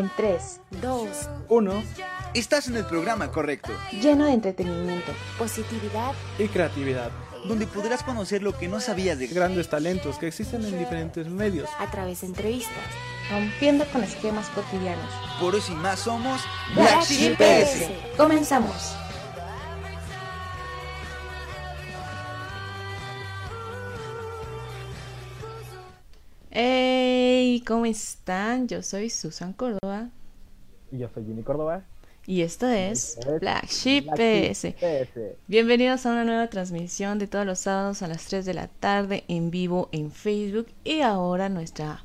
En 0.00 0.10
3, 0.16 0.60
2, 0.80 1.08
1 1.50 1.82
Estás 2.32 2.68
en 2.68 2.76
el 2.76 2.86
programa 2.86 3.30
correcto, 3.30 3.70
lleno 4.00 4.24
de 4.24 4.32
entretenimiento, 4.32 5.12
positividad 5.38 6.14
y 6.38 6.48
creatividad. 6.48 7.10
donde 7.46 7.66
podrás 7.66 8.02
conocer 8.02 8.42
lo 8.42 8.56
que 8.56 8.66
no 8.66 8.80
sabías 8.80 9.18
de 9.18 9.26
Grandes 9.26 9.68
talentos 9.68 10.16
que 10.16 10.28
existen 10.28 10.64
en 10.64 10.78
diferentes 10.78 11.26
medios. 11.28 11.68
a 11.78 11.90
través 11.90 12.22
de 12.22 12.28
entrevistas. 12.28 12.82
rompiendo 13.30 13.84
con 13.92 14.02
esquemas 14.02 14.48
cotidianos. 14.54 15.12
Por 15.38 15.54
eso 15.54 15.70
y 15.70 15.76
más 15.76 16.00
somos 16.00 16.40
Black 16.74 17.04
Sheep 17.04 17.36
PS. 17.36 18.16
Comenzamos. 18.16 18.96
Hey, 27.50 27.64
¿cómo 27.66 27.84
están? 27.84 28.68
Yo 28.68 28.80
soy 28.80 29.10
Susan 29.10 29.52
Córdoba 29.52 30.10
Y 30.92 30.98
yo 30.98 31.08
soy 31.12 31.24
Jimmy 31.24 31.42
Córdoba. 31.42 31.82
y 32.24 32.42
esto 32.42 32.68
es 32.68 33.18
Black. 33.40 33.66
Sheep 33.66 34.06
PS. 34.14 34.72
Bienvenidos 35.48 36.06
a 36.06 36.12
una 36.12 36.22
nueva 36.22 36.46
transmisión 36.46 37.18
de 37.18 37.26
todos 37.26 37.44
los 37.44 37.58
sábados 37.58 38.02
a 38.02 38.06
las 38.06 38.26
3 38.26 38.44
de 38.44 38.54
la 38.54 38.68
tarde 38.68 39.24
en 39.26 39.50
vivo 39.50 39.88
en 39.90 40.12
Facebook 40.12 40.68
y 40.84 41.00
ahora 41.00 41.48
nuestra 41.48 42.04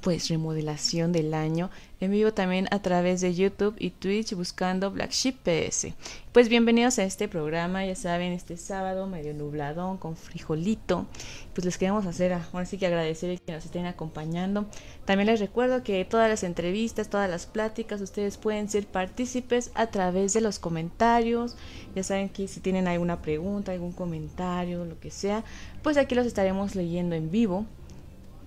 pues 0.00 0.28
remodelación 0.28 1.12
del 1.12 1.34
año 1.34 1.70
en 2.00 2.12
vivo 2.12 2.32
también 2.32 2.66
a 2.70 2.80
través 2.80 3.20
de 3.20 3.34
YouTube 3.34 3.74
y 3.78 3.90
Twitch 3.90 4.34
buscando 4.34 4.90
Black 4.90 5.10
Sheep 5.10 5.36
PS. 5.44 5.88
Pues 6.32 6.48
bienvenidos 6.48 6.98
a 6.98 7.04
este 7.04 7.28
programa, 7.28 7.84
ya 7.84 7.94
saben, 7.94 8.32
este 8.32 8.56
sábado 8.56 9.06
medio 9.06 9.34
nubladón 9.34 9.98
con 9.98 10.16
frijolito. 10.16 11.06
Pues 11.54 11.66
les 11.66 11.76
queremos 11.76 12.06
hacer, 12.06 12.32
ahora 12.32 12.64
sí 12.64 12.78
que 12.78 12.86
agradecer 12.86 13.38
que 13.38 13.52
nos 13.52 13.66
estén 13.66 13.84
acompañando. 13.84 14.64
También 15.04 15.26
les 15.26 15.40
recuerdo 15.40 15.82
que 15.82 16.04
todas 16.06 16.30
las 16.30 16.42
entrevistas, 16.42 17.10
todas 17.10 17.28
las 17.28 17.44
pláticas, 17.44 18.00
ustedes 18.00 18.38
pueden 18.38 18.70
ser 18.70 18.86
partícipes 18.86 19.70
a 19.74 19.88
través 19.88 20.32
de 20.32 20.40
los 20.40 20.58
comentarios. 20.58 21.56
Ya 21.94 22.02
saben 22.02 22.30
que 22.30 22.48
si 22.48 22.60
tienen 22.60 22.88
alguna 22.88 23.20
pregunta, 23.20 23.72
algún 23.72 23.92
comentario, 23.92 24.86
lo 24.86 24.98
que 24.98 25.10
sea, 25.10 25.44
pues 25.82 25.98
aquí 25.98 26.14
los 26.14 26.26
estaremos 26.26 26.74
leyendo 26.74 27.14
en 27.14 27.30
vivo. 27.30 27.66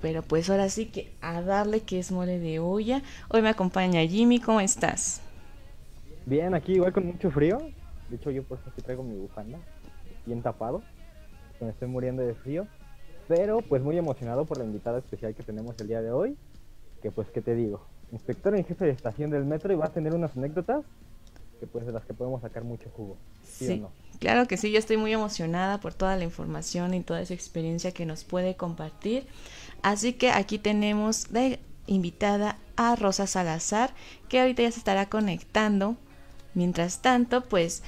Pero 0.03 0.21
pues 0.21 0.49
ahora 0.49 0.67
sí 0.67 0.87
que 0.87 1.13
a 1.21 1.41
darle 1.41 1.79
que 1.79 1.97
es 1.97 2.11
mole 2.11 2.37
de 2.37 2.59
olla. 2.59 3.01
Hoy 3.29 3.41
me 3.41 3.47
acompaña 3.47 4.01
Jimmy, 4.01 4.41
¿cómo 4.41 4.59
estás? 4.59 5.21
Bien, 6.25 6.53
aquí 6.53 6.73
igual 6.73 6.91
con 6.91 7.05
mucho 7.05 7.31
frío. 7.31 7.57
De 8.09 8.17
hecho, 8.17 8.29
yo 8.29 8.43
por 8.43 8.59
eso 8.59 8.69
aquí 8.69 8.81
traigo 8.81 9.01
mi 9.01 9.15
bufanda, 9.15 9.59
bien 10.25 10.41
tapado. 10.41 10.83
Me 11.61 11.69
estoy 11.69 11.87
muriendo 11.87 12.21
de 12.21 12.33
frío. 12.33 12.67
Pero 13.29 13.61
pues 13.61 13.81
muy 13.81 13.97
emocionado 13.97 14.43
por 14.43 14.57
la 14.57 14.65
invitada 14.65 14.99
especial 14.99 15.33
que 15.35 15.43
tenemos 15.43 15.79
el 15.79 15.87
día 15.87 16.01
de 16.01 16.11
hoy. 16.11 16.35
Que 17.01 17.09
pues, 17.09 17.29
¿qué 17.29 17.39
te 17.41 17.55
digo? 17.55 17.87
Inspector 18.11 18.57
en 18.57 18.65
jefe 18.65 18.83
de 18.83 18.91
estación 18.91 19.29
del 19.29 19.45
metro 19.45 19.71
y 19.71 19.77
va 19.77 19.85
a 19.85 19.93
tener 19.93 20.13
unas 20.13 20.35
anécdotas 20.35 20.83
que 21.61 21.67
pues 21.67 21.85
de 21.85 21.93
las 21.93 22.03
que 22.03 22.13
podemos 22.13 22.41
sacar 22.41 22.65
mucho 22.65 22.89
jugo. 22.89 23.15
¿Sí, 23.45 23.71
o 23.71 23.77
no? 23.77 23.91
claro 24.19 24.49
que 24.49 24.57
sí, 24.57 24.69
yo 24.69 24.79
estoy 24.79 24.97
muy 24.97 25.13
emocionada 25.13 25.79
por 25.79 25.93
toda 25.93 26.17
la 26.17 26.25
información 26.25 26.93
y 26.93 26.99
toda 26.99 27.21
esa 27.21 27.33
experiencia 27.33 27.93
que 27.93 28.05
nos 28.05 28.25
puede 28.25 28.57
compartir. 28.57 29.27
Así 29.83 30.13
que 30.13 30.31
aquí 30.31 30.57
tenemos 30.57 31.31
de 31.31 31.59
invitada 31.85 32.57
a 32.75 32.95
Rosa 32.95 33.27
Salazar, 33.27 33.93
que 34.29 34.39
ahorita 34.39 34.63
ya 34.63 34.71
se 34.71 34.79
estará 34.79 35.09
conectando. 35.09 35.97
Mientras 36.55 37.01
tanto, 37.01 37.41
pues 37.41 37.83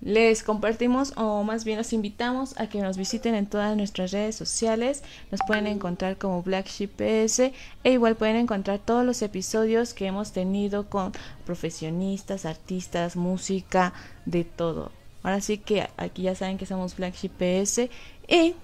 les 0.00 0.42
compartimos 0.42 1.14
o 1.16 1.42
más 1.42 1.64
bien 1.64 1.78
los 1.78 1.92
invitamos 1.92 2.58
a 2.58 2.68
que 2.68 2.80
nos 2.80 2.96
visiten 2.96 3.34
en 3.34 3.46
todas 3.46 3.76
nuestras 3.76 4.12
redes 4.12 4.36
sociales. 4.36 5.02
Nos 5.30 5.40
pueden 5.46 5.66
encontrar 5.66 6.18
como 6.18 6.42
Black 6.42 6.66
Sheep 6.66 6.90
PS 6.96 7.40
e 7.84 7.92
igual 7.92 8.16
pueden 8.16 8.36
encontrar 8.36 8.78
todos 8.78 9.04
los 9.04 9.22
episodios 9.22 9.94
que 9.94 10.06
hemos 10.06 10.32
tenido 10.32 10.90
con 10.90 11.12
profesionistas, 11.44 12.44
artistas, 12.44 13.16
música, 13.16 13.94
de 14.26 14.44
todo. 14.44 14.92
Ahora 15.22 15.40
sí 15.40 15.58
que 15.58 15.88
aquí 15.96 16.22
ya 16.22 16.34
saben 16.34 16.58
que 16.58 16.66
somos 16.66 16.96
Black 16.96 17.14
Sheep 17.14 17.32
PS 17.32 17.90
y 18.28 18.54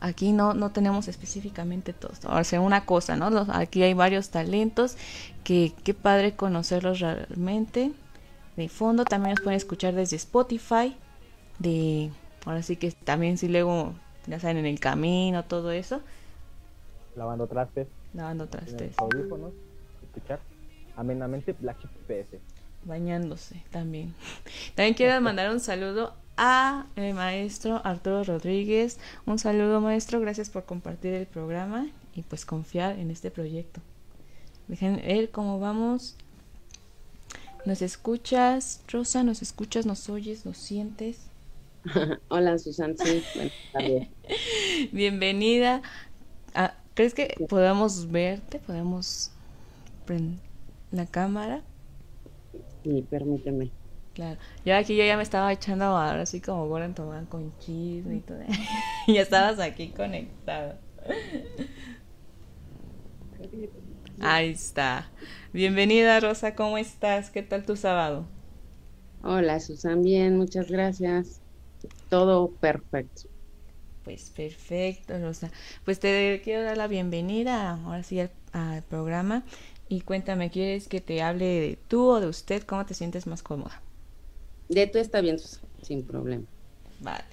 aquí 0.00 0.32
no, 0.32 0.54
no 0.54 0.70
tenemos 0.70 1.08
específicamente 1.08 1.92
todos. 1.92 2.24
Ahora 2.24 2.44
sea 2.44 2.60
una 2.60 2.84
cosa, 2.84 3.16
¿no? 3.16 3.30
Los- 3.30 3.48
aquí 3.48 3.82
hay 3.82 3.94
varios 3.94 4.30
talentos 4.30 4.96
que 5.44 5.72
qué 5.84 5.94
padre 5.94 6.34
conocerlos 6.34 7.00
realmente. 7.00 7.92
De 8.56 8.68
fondo 8.68 9.04
también 9.04 9.34
nos 9.34 9.40
pueden 9.42 9.56
escuchar 9.56 9.94
desde 9.94 10.16
Spotify. 10.16 10.96
De 11.58 12.10
ahora 12.44 12.62
sí 12.62 12.76
que 12.76 12.92
también 12.92 13.38
si 13.38 13.48
luego 13.48 13.94
ya 14.26 14.40
saben 14.40 14.58
en 14.58 14.66
el 14.66 14.80
camino 14.80 15.44
todo 15.44 15.70
eso, 15.72 16.00
Lavando 17.16 17.46
trastes, 17.46 17.88
lavando 18.12 18.46
trastes, 18.46 18.94
audífonos, 18.98 19.52
escuchar 20.02 20.38
amenamente 20.96 21.54
Black 21.58 21.78
Sheep 21.80 21.90
PS. 22.06 22.40
bañándose 22.84 23.62
también. 23.70 24.14
También 24.74 24.94
quiero 24.94 25.18
mandar 25.22 25.50
un 25.50 25.60
saludo 25.60 26.14
a 26.36 26.86
el 26.96 27.14
maestro 27.14 27.80
Arturo 27.84 28.24
Rodríguez. 28.24 28.98
Un 29.26 29.38
saludo 29.38 29.80
maestro, 29.80 30.20
gracias 30.20 30.50
por 30.50 30.64
compartir 30.64 31.14
el 31.14 31.26
programa 31.26 31.88
y 32.14 32.22
pues 32.22 32.44
confiar 32.44 32.98
en 32.98 33.10
este 33.10 33.30
proyecto. 33.30 33.80
Dejen 34.68 34.96
ver 34.96 35.30
cómo 35.30 35.58
vamos. 35.60 36.16
¿Nos 37.64 37.82
escuchas, 37.82 38.82
Rosa? 38.88 39.22
¿Nos 39.22 39.42
escuchas? 39.42 39.86
¿Nos 39.86 40.08
oyes? 40.08 40.46
¿Nos 40.46 40.56
sientes? 40.56 41.18
Hola, 42.28 42.58
Susan, 42.58 42.96
sí, 42.96 43.22
tardes. 43.72 44.08
Bienvenida. 44.92 45.82
Ah, 46.54 46.74
¿Crees 46.94 47.14
que 47.14 47.34
podamos 47.48 48.10
verte? 48.10 48.58
¿Podemos 48.58 49.30
prender 50.04 50.38
la 50.90 51.06
cámara? 51.06 51.62
Sí, 52.82 53.04
permíteme. 53.08 53.70
Claro. 54.16 54.40
Yo 54.64 54.74
aquí 54.74 54.96
yo 54.96 55.04
ya 55.04 55.18
me 55.18 55.22
estaba 55.22 55.52
echando 55.52 55.84
ahora 55.84 56.22
así 56.22 56.40
como 56.40 56.66
Goran 56.68 56.94
Tomán 56.94 57.26
con 57.26 57.52
chisme 57.58 58.16
y 58.16 58.20
todo. 58.22 58.38
y 59.06 59.12
ya 59.12 59.20
estabas 59.20 59.58
aquí 59.60 59.90
conectado. 59.90 60.78
Ahí 64.18 64.52
está. 64.52 65.10
Bienvenida 65.52 66.18
Rosa, 66.18 66.54
¿cómo 66.54 66.78
estás? 66.78 67.30
¿Qué 67.30 67.42
tal 67.42 67.66
tu 67.66 67.76
sábado? 67.76 68.24
Hola, 69.22 69.60
Susan, 69.60 70.02
bien, 70.02 70.38
muchas 70.38 70.70
gracias. 70.70 71.42
Todo 72.08 72.52
perfecto. 72.52 73.24
Pues 74.02 74.30
perfecto, 74.30 75.18
Rosa. 75.18 75.50
Pues 75.84 76.00
te 76.00 76.40
quiero 76.42 76.62
dar 76.62 76.78
la 76.78 76.86
bienvenida 76.88 77.72
ahora 77.84 78.02
sí 78.02 78.18
al, 78.18 78.30
al 78.52 78.82
programa 78.82 79.44
y 79.90 80.00
cuéntame, 80.00 80.50
¿quieres 80.50 80.88
que 80.88 81.02
te 81.02 81.20
hable 81.20 81.44
de 81.44 81.78
tú 81.86 82.08
o 82.08 82.20
de 82.20 82.28
usted? 82.28 82.62
¿Cómo 82.62 82.86
te 82.86 82.94
sientes 82.94 83.26
más 83.26 83.42
cómoda? 83.42 83.82
De 84.68 84.86
tú 84.86 84.98
está 84.98 85.20
bien, 85.20 85.38
Susan, 85.38 85.62
sin 85.82 86.02
problema. 86.04 86.44
Vale. 87.00 87.24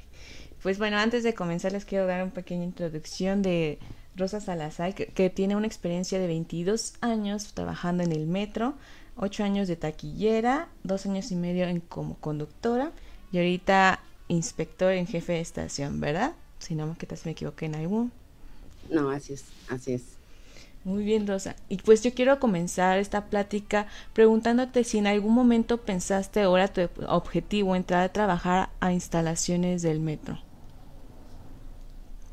Pues 0.62 0.78
bueno, 0.78 0.98
antes 0.98 1.24
de 1.24 1.34
comenzar 1.34 1.72
les 1.74 1.86
quiero 1.86 2.06
dar 2.06 2.24
una 2.24 2.34
pequeña 2.34 2.64
introducción 2.64 3.42
de 3.42 3.80
Rosa 4.16 4.40
Salazar, 4.40 4.96
que, 4.96 5.08
que 5.08 5.30
tiene 5.30 5.56
una 5.56 5.68
experiencia 5.68 6.20
de 6.20 6.28
22 6.28 6.94
años 7.02 7.54
trabajando 7.54 8.04
en 8.04 8.12
el 8.12 8.28
metro, 8.28 8.76
8 9.18 9.44
años 9.44 9.68
de 9.68 9.76
taquillera, 9.76 10.70
2 10.84 11.06
años 11.08 11.32
y 11.32 11.36
medio 11.36 11.66
en, 11.68 11.82
como 11.82 12.16
conductora 12.18 12.92
y 13.32 13.38
ahorita 13.38 14.00
inspector 14.28 14.94
en 14.94 15.08
jefe 15.08 15.34
de 15.34 15.42
estación, 15.42 16.00
¿verdad? 16.00 16.34
Si 16.60 16.76
no, 16.76 16.96
que 16.98 17.06
tal 17.06 17.18
si 17.18 17.28
me 17.28 17.32
equivoqué 17.32 17.66
en 17.66 17.76
algún. 17.76 18.12
No, 18.90 19.10
así 19.10 19.34
es, 19.34 19.46
así 19.70 19.94
es. 19.94 20.04
Muy 20.86 21.04
bien, 21.04 21.28
Rosa. 21.28 21.58
Y 21.68 21.78
pues 21.78 22.04
yo 22.04 22.14
quiero 22.14 22.40
comenzar 22.40 22.98
esta 22.98 23.30
plática 23.30 23.88
preguntándote 24.14 24.84
si 24.86 24.98
en 24.98 25.08
algún 25.08 25.34
momento 25.34 25.84
pensaste 25.84 26.42
era 26.42 26.68
tu 26.70 26.82
objetivo 27.08 27.76
entrar 27.76 28.04
a 28.04 28.14
trabajar 28.14 28.70
a 28.80 28.94
instalaciones 28.94 29.82
del 29.82 30.00
metro. 30.00 30.40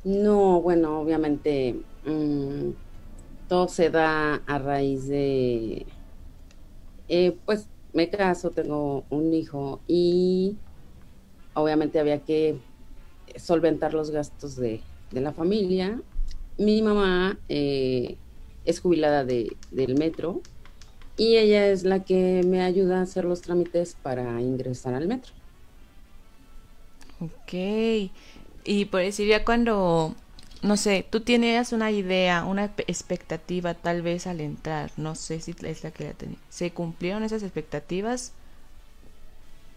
No, 0.02 0.62
bueno, 0.62 1.00
obviamente 1.00 1.86
mm, 2.04 2.70
todo 3.48 3.68
se 3.68 3.90
da 3.90 4.36
a 4.36 4.58
raíz 4.58 5.06
de, 5.08 5.94
eh, 7.08 7.40
pues 7.44 7.70
me 7.92 8.10
caso, 8.10 8.52
tengo 8.52 9.06
un 9.10 9.32
hijo 9.34 9.84
y 9.86 10.62
obviamente 11.54 12.00
había 12.00 12.24
que 12.24 12.64
solventar 13.36 13.94
los 13.94 14.10
gastos 14.10 14.56
de, 14.56 14.88
de 15.10 15.20
la 15.20 15.34
familia. 15.34 16.02
Mi 16.58 16.82
mamá 16.82 17.42
eh, 17.48 18.22
es 18.64 18.80
jubilada 18.80 19.24
de, 19.24 19.58
del 19.70 19.96
metro 19.96 20.42
y 21.16 21.36
ella 21.38 21.68
es 21.68 21.84
la 21.84 22.04
que 22.04 22.42
me 22.44 22.62
ayuda 22.62 23.00
a 23.00 23.02
hacer 23.02 23.24
los 23.26 23.42
trámites 23.42 23.94
para 23.96 24.40
ingresar 24.42 24.94
al 24.94 25.08
metro. 25.08 25.32
Ok. 27.20 27.52
Y 28.64 28.84
por 28.86 29.00
decir, 29.00 29.28
ya 29.28 29.44
cuando, 29.44 30.14
no 30.62 30.76
sé, 30.76 31.06
tú 31.08 31.20
tenías 31.20 31.72
una 31.72 31.90
idea, 31.90 32.44
una 32.44 32.74
pe- 32.74 32.84
expectativa 32.86 33.74
tal 33.74 34.02
vez 34.02 34.26
al 34.26 34.40
entrar, 34.40 34.90
no 34.96 35.14
sé 35.14 35.40
si 35.40 35.54
es 35.62 35.82
la 35.84 35.90
que 35.90 36.04
la 36.04 36.12
tenía. 36.12 36.38
¿Se 36.48 36.72
cumplieron 36.72 37.22
esas 37.22 37.42
expectativas? 37.42 38.32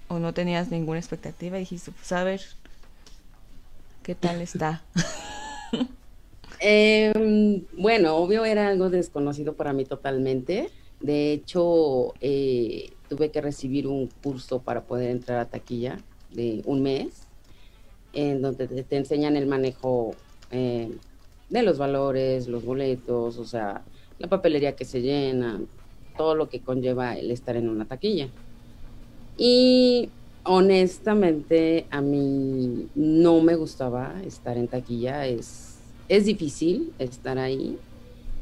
¿O 0.08 0.20
no 0.20 0.34
tenías 0.34 0.72
ninguna 0.72 1.00
expectativa? 1.00 1.58
Y 1.58 1.62
dijiste, 1.62 1.92
pues 1.92 2.12
a 2.12 2.24
ver, 2.24 2.42
¿qué 4.04 4.16
tal 4.16 4.42
está? 4.42 4.84
Em, 6.66 7.66
bueno, 7.78 8.16
obvio 8.16 8.46
era 8.46 8.70
algo 8.70 8.90
desconocido 8.90 9.54
para 9.54 9.74
mí 9.74 9.84
totalmente. 9.84 10.70
De 11.02 11.34
hecho, 11.34 12.14
eh, 12.22 12.94
tuve 13.10 13.32
que 13.32 13.42
recibir 13.42 13.86
un 13.86 14.08
curso 14.24 14.62
para 14.62 14.84
poder 14.84 15.10
entrar 15.10 15.40
a 15.40 15.46
taquilla 15.50 15.98
de 16.32 16.62
un 16.66 16.82
mes, 16.82 17.28
en 18.14 18.42
donde 18.42 18.68
te, 18.68 18.96
enseñan 18.96 19.36
el 19.36 19.46
manejo 19.46 20.16
eh, 20.52 20.90
de 21.50 21.64
los 21.64 21.78
valores, 21.78 22.48
los 22.48 22.64
boletos, 22.64 23.38
o 23.40 23.46
sea, 23.46 23.84
la 24.18 24.30
papelería 24.30 24.74
que 24.78 24.86
se 24.86 25.02
llena, 25.02 25.60
todo 26.16 26.34
lo 26.34 26.48
que 26.48 26.62
conlleva 26.62 27.18
el 27.18 27.32
estar 27.32 27.58
en 27.58 27.68
una 27.68 27.84
taquilla. 27.84 28.30
Y 29.38 30.08
honestamente 30.46 31.88
a 31.90 32.00
mí 32.00 32.88
no 32.96 33.42
me 33.42 33.56
gustaba 33.56 34.14
estar 34.26 34.58
en 34.58 34.70
taquilla, 34.70 35.28
es, 35.28 35.73
es 36.14 36.26
difícil 36.26 36.94
estar 37.00 37.40
ahí 37.40 37.80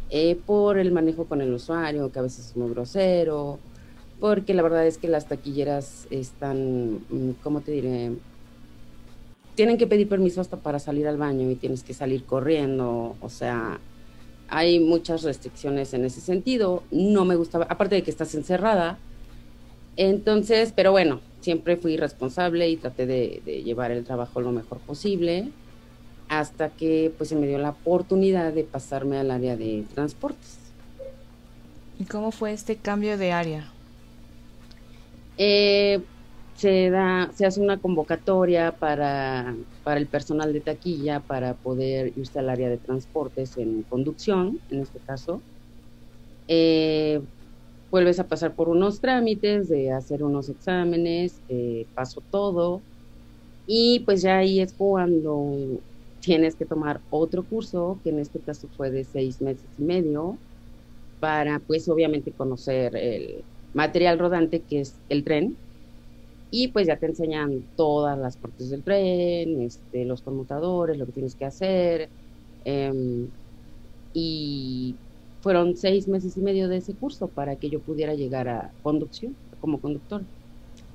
eh, 0.09 0.35
por 0.45 0.77
el 0.77 0.91
manejo 0.91 1.23
con 1.23 1.39
el 1.39 1.53
usuario, 1.53 2.11
que 2.11 2.19
a 2.19 2.23
veces 2.23 2.47
es 2.47 2.57
muy 2.57 2.69
grosero, 2.69 3.59
porque 4.19 4.53
la 4.53 4.61
verdad 4.61 4.85
es 4.85 4.97
que 4.97 5.07
las 5.07 5.29
taquilleras 5.29 6.05
están, 6.09 6.95
mm, 7.09 7.31
¿cómo 7.41 7.61
te 7.61 7.71
diré? 7.71 8.11
Tienen 9.55 9.77
que 9.77 9.87
pedir 9.87 10.09
permiso 10.09 10.41
hasta 10.41 10.57
para 10.57 10.79
salir 10.79 11.07
al 11.07 11.15
baño 11.15 11.49
y 11.49 11.55
tienes 11.55 11.83
que 11.83 11.93
salir 11.93 12.25
corriendo, 12.25 13.15
o 13.21 13.29
sea, 13.29 13.79
hay 14.49 14.81
muchas 14.81 15.23
restricciones 15.23 15.93
en 15.93 16.03
ese 16.03 16.19
sentido. 16.19 16.83
No 16.91 17.23
me 17.23 17.37
gustaba, 17.37 17.67
aparte 17.69 17.95
de 17.95 18.03
que 18.03 18.11
estás 18.11 18.35
encerrada. 18.35 18.99
Entonces, 19.95 20.73
pero 20.75 20.91
bueno, 20.91 21.21
siempre 21.39 21.77
fui 21.77 21.95
responsable 21.95 22.69
y 22.69 22.75
traté 22.75 23.05
de, 23.05 23.41
de 23.45 23.63
llevar 23.63 23.91
el 23.91 24.03
trabajo 24.03 24.41
lo 24.41 24.51
mejor 24.51 24.79
posible 24.79 25.53
hasta 26.31 26.69
que 26.69 27.13
pues 27.17 27.29
se 27.29 27.35
me 27.35 27.45
dio 27.45 27.57
la 27.57 27.71
oportunidad 27.71 28.53
de 28.53 28.63
pasarme 28.63 29.17
al 29.17 29.31
área 29.31 29.57
de 29.57 29.83
transportes. 29.93 30.59
¿Y 31.99 32.05
cómo 32.05 32.31
fue 32.31 32.53
este 32.53 32.77
cambio 32.77 33.17
de 33.17 33.33
área? 33.33 33.69
Eh, 35.37 35.99
se 36.55 36.89
da, 36.89 37.29
se 37.35 37.45
hace 37.45 37.59
una 37.59 37.79
convocatoria 37.79 38.71
para, 38.71 39.53
para 39.83 39.99
el 39.99 40.07
personal 40.07 40.53
de 40.53 40.61
taquilla 40.61 41.19
para 41.19 41.53
poder 41.53 42.13
irse 42.15 42.39
al 42.39 42.49
área 42.49 42.69
de 42.69 42.77
transportes 42.77 43.57
en 43.57 43.83
conducción, 43.83 44.57
en 44.69 44.79
este 44.79 44.99
caso. 44.99 45.41
Eh, 46.47 47.19
vuelves 47.91 48.21
a 48.21 48.27
pasar 48.27 48.53
por 48.53 48.69
unos 48.69 49.01
trámites, 49.01 49.67
de 49.67 49.91
hacer 49.91 50.23
unos 50.23 50.47
exámenes, 50.47 51.41
eh, 51.49 51.87
paso 51.93 52.23
todo, 52.31 52.81
y 53.67 53.99
pues 54.05 54.21
ya 54.21 54.37
ahí 54.37 54.61
es 54.61 54.71
cuando 54.71 55.81
tienes 56.21 56.57
que 56.57 56.67
tomar 56.67 57.03
otro 57.09 57.47
curso, 57.47 58.01
que 58.03 58.11
en 58.11 58.19
este 58.19 58.41
caso 58.43 58.69
fue 58.77 58.91
de 58.91 59.05
seis 59.05 59.41
meses 59.41 59.71
y 59.77 59.83
medio, 59.83 60.41
para 61.19 61.61
pues 61.61 61.87
obviamente 61.89 62.33
conocer 62.35 62.95
el 62.97 63.47
material 63.73 64.19
rodante 64.19 64.65
que 64.65 64.81
es 64.81 65.01
el 65.09 65.23
tren, 65.25 65.59
y 66.51 66.69
pues 66.69 66.87
ya 66.87 66.97
te 66.99 67.07
enseñan 67.07 67.69
todas 67.75 68.17
las 68.19 68.37
partes 68.37 68.69
del 68.69 68.83
tren, 68.83 69.61
este, 69.61 70.05
los 70.05 70.21
conmutadores, 70.23 70.97
lo 70.97 71.05
que 71.07 71.13
tienes 71.13 71.35
que 71.35 71.45
hacer. 71.45 72.11
em, 72.65 73.33
y 74.13 75.01
fueron 75.41 75.75
seis 75.77 76.07
meses 76.07 76.37
y 76.37 76.41
medio 76.41 76.69
de 76.69 76.77
ese 76.77 76.97
curso 76.97 77.31
para 77.31 77.57
que 77.57 77.69
yo 77.69 77.81
pudiera 77.83 78.15
llegar 78.15 78.49
a 78.49 78.75
conducción 78.81 79.37
como 79.59 79.81
conductor. 79.81 80.27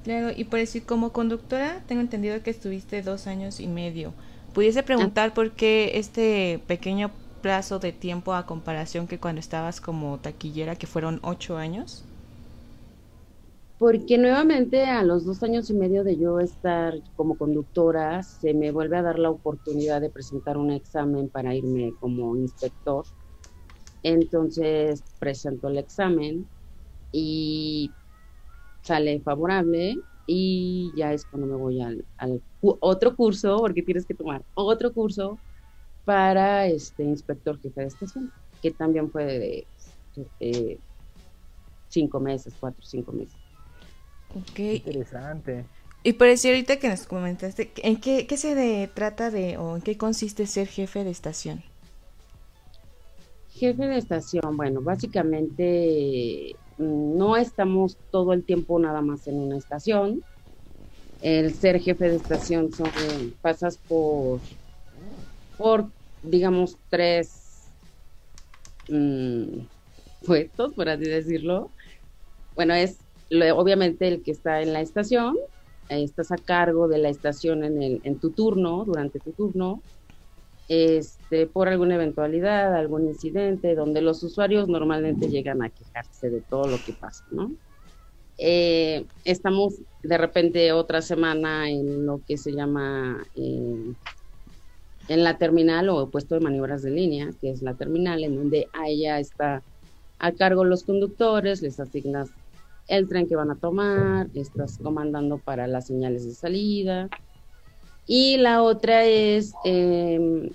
Claro, 0.03 0.31
y 0.35 0.45
por 0.45 0.61
decir, 0.61 0.87
como 0.87 1.13
conductora, 1.13 1.83
tengo 1.87 2.01
entendido 2.01 2.43
que 2.43 2.51
estuviste 2.51 3.03
dos 3.03 3.27
años 3.27 3.61
y 3.61 3.67
medio. 3.67 4.15
¿Pudiese 4.57 4.83
preguntar 4.83 5.35
por 5.35 5.53
qué 5.53 5.99
este 5.99 6.59
pequeño 6.67 7.11
plazo 7.43 7.79
de 7.79 7.93
tiempo 7.93 8.33
a 8.35 8.47
comparación 8.47 9.07
que 9.07 9.21
cuando 9.21 9.39
estabas 9.41 9.83
como 9.83 10.19
taquillera, 10.19 10.77
que 10.77 10.87
fueron 10.89 11.21
ocho 11.23 11.59
años? 11.59 12.03
Porque 13.79 14.17
nuevamente 14.19 14.85
a 14.87 15.03
los 15.05 15.27
dos 15.27 15.43
años 15.43 15.69
y 15.71 15.75
medio 15.75 16.03
de 16.05 16.19
yo 16.19 16.41
estar 16.41 16.95
como 17.15 17.37
conductora, 17.37 18.23
se 18.23 18.55
me 18.55 18.71
vuelve 18.73 18.97
a 18.99 19.03
dar 19.03 19.19
la 19.19 19.31
oportunidad 19.31 20.01
de 20.01 20.11
presentar 20.11 20.57
un 20.57 20.71
examen 20.73 21.29
para 21.31 21.55
irme 21.55 21.95
como 22.01 22.37
inspector. 22.37 23.05
Entonces 24.03 25.05
presento 25.19 25.69
el 25.69 25.79
examen 25.79 26.51
y 27.13 27.97
sale 28.83 29.21
favorable 29.23 29.97
y 30.27 30.93
ya 30.97 31.13
es 31.13 31.27
cuando 31.27 31.49
me 31.49 31.57
voy 31.57 31.81
al, 31.83 32.07
al 32.19 32.43
otro 32.81 33.17
curso, 33.17 33.59
porque 33.59 33.83
tienes 33.83 34.07
que 34.07 34.15
tomar 34.15 34.45
otro 34.55 34.93
curso 34.93 35.41
para 36.05 36.67
este 36.69 37.05
inspector 37.05 37.61
jefe 37.61 37.83
de 37.83 37.87
estación, 37.89 38.33
que 38.63 38.73
también 38.73 39.11
fue 39.11 39.25
de 39.27 39.69
eh, 40.41 40.81
cinco 41.89 42.21
meses, 42.21 42.57
cuatro 42.59 42.81
o 42.83 42.87
cinco 42.87 43.13
meses. 43.13 43.37
Ok. 44.35 44.61
Interesante. 44.71 45.69
Y 46.03 46.15
por 46.15 46.29
decir 46.29 46.53
ahorita 46.53 46.79
que 46.79 46.89
nos 46.89 47.07
comentaste, 47.07 47.73
¿en 47.83 48.01
qué, 48.01 48.27
qué 48.27 48.37
se 48.37 48.55
de- 48.55 48.89
trata 48.89 49.31
de 49.31 49.59
o 49.59 49.77
en 49.77 49.83
qué 49.83 49.99
consiste 49.99 50.47
ser 50.47 50.69
jefe 50.69 51.05
de 51.05 51.11
estación? 51.11 51.65
Jefe 53.49 53.87
de 53.87 53.97
estación, 53.99 54.57
bueno, 54.57 54.83
básicamente 54.83 56.59
mm, 56.77 57.17
no 57.17 57.37
estamos 57.37 57.99
todo 58.11 58.33
el 58.33 58.45
tiempo 58.45 58.79
nada 58.79 59.01
más 59.03 59.27
en 59.27 59.37
una 59.39 59.57
estación. 59.59 60.23
El 61.21 61.55
ser 61.55 61.81
jefe 61.81 62.09
de 62.11 62.17
estación 62.17 62.73
son, 62.73 63.37
pasas 63.43 63.79
por, 63.87 64.43
por, 65.57 65.93
digamos, 66.23 66.79
tres 66.89 67.73
mm, 68.89 69.67
puestos, 70.27 70.75
por 70.75 70.89
así 70.89 71.05
decirlo. 71.07 71.75
Bueno, 72.57 72.75
es 72.75 73.07
lo- 73.31 73.57
obviamente 73.59 74.09
el 74.09 74.23
que 74.23 74.33
está 74.33 74.63
en 74.63 74.75
la 74.75 74.83
estación, 74.83 75.37
eh, 75.91 76.05
estás 76.05 76.33
a 76.33 76.39
cargo 76.39 76.89
de 76.89 76.99
la 76.99 77.11
estación 77.11 77.65
en, 77.65 77.83
el, 77.83 78.01
en 78.05 78.21
tu 78.21 78.33
turno, 78.35 78.85
durante 78.87 79.21
tu 79.21 79.33
turno 79.35 79.85
este, 80.69 81.47
por 81.49 81.69
alguna 81.69 81.97
eventualidad, 81.97 82.75
algún 82.77 83.07
incidente, 83.09 83.75
donde 83.77 84.03
los 84.03 84.23
usuarios 84.25 84.69
normalmente 84.69 85.29
llegan 85.31 85.63
a 85.63 85.71
quejarse 85.71 86.31
de 86.31 86.43
todo 86.43 86.69
lo 86.69 86.83
que 86.83 86.95
pasa, 86.95 87.25
¿no? 87.31 87.57
Eh, 88.39 89.07
estamos 89.25 89.75
de 90.03 90.19
repente 90.19 90.73
otra 90.73 91.01
semana 91.01 91.71
en 91.71 92.05
lo 92.05 92.21
que 92.27 92.37
se 92.37 92.53
llama 92.53 93.25
eh, 93.35 93.95
en 95.09 95.25
la 95.25 95.39
terminal 95.39 95.89
o 95.89 96.11
puesto 96.11 96.35
de 96.35 96.41
maniobras 96.41 96.83
de 96.83 96.91
línea, 96.91 97.31
que 97.41 97.51
es 97.51 97.63
la 97.63 97.75
terminal, 97.75 98.25
en 98.25 98.37
donde 98.37 98.69
a 98.73 98.89
ella 98.89 99.19
está 99.19 99.63
a 100.19 100.33
cargo 100.33 100.65
los 100.65 100.85
conductores, 100.85 101.63
les 101.63 101.79
asignas 101.81 102.31
el 102.89 103.09
tren 103.09 103.27
que 103.27 103.37
van 103.37 103.51
a 103.51 103.57
tomar, 103.57 104.29
estás 104.35 104.79
comandando 104.79 105.39
para 105.39 105.67
las 105.67 105.87
señales 105.87 106.25
de 106.25 106.35
salida, 106.35 107.09
y 108.07 108.37
la 108.37 108.63
otra 108.63 109.05
es, 109.05 109.53
eh, 109.65 110.49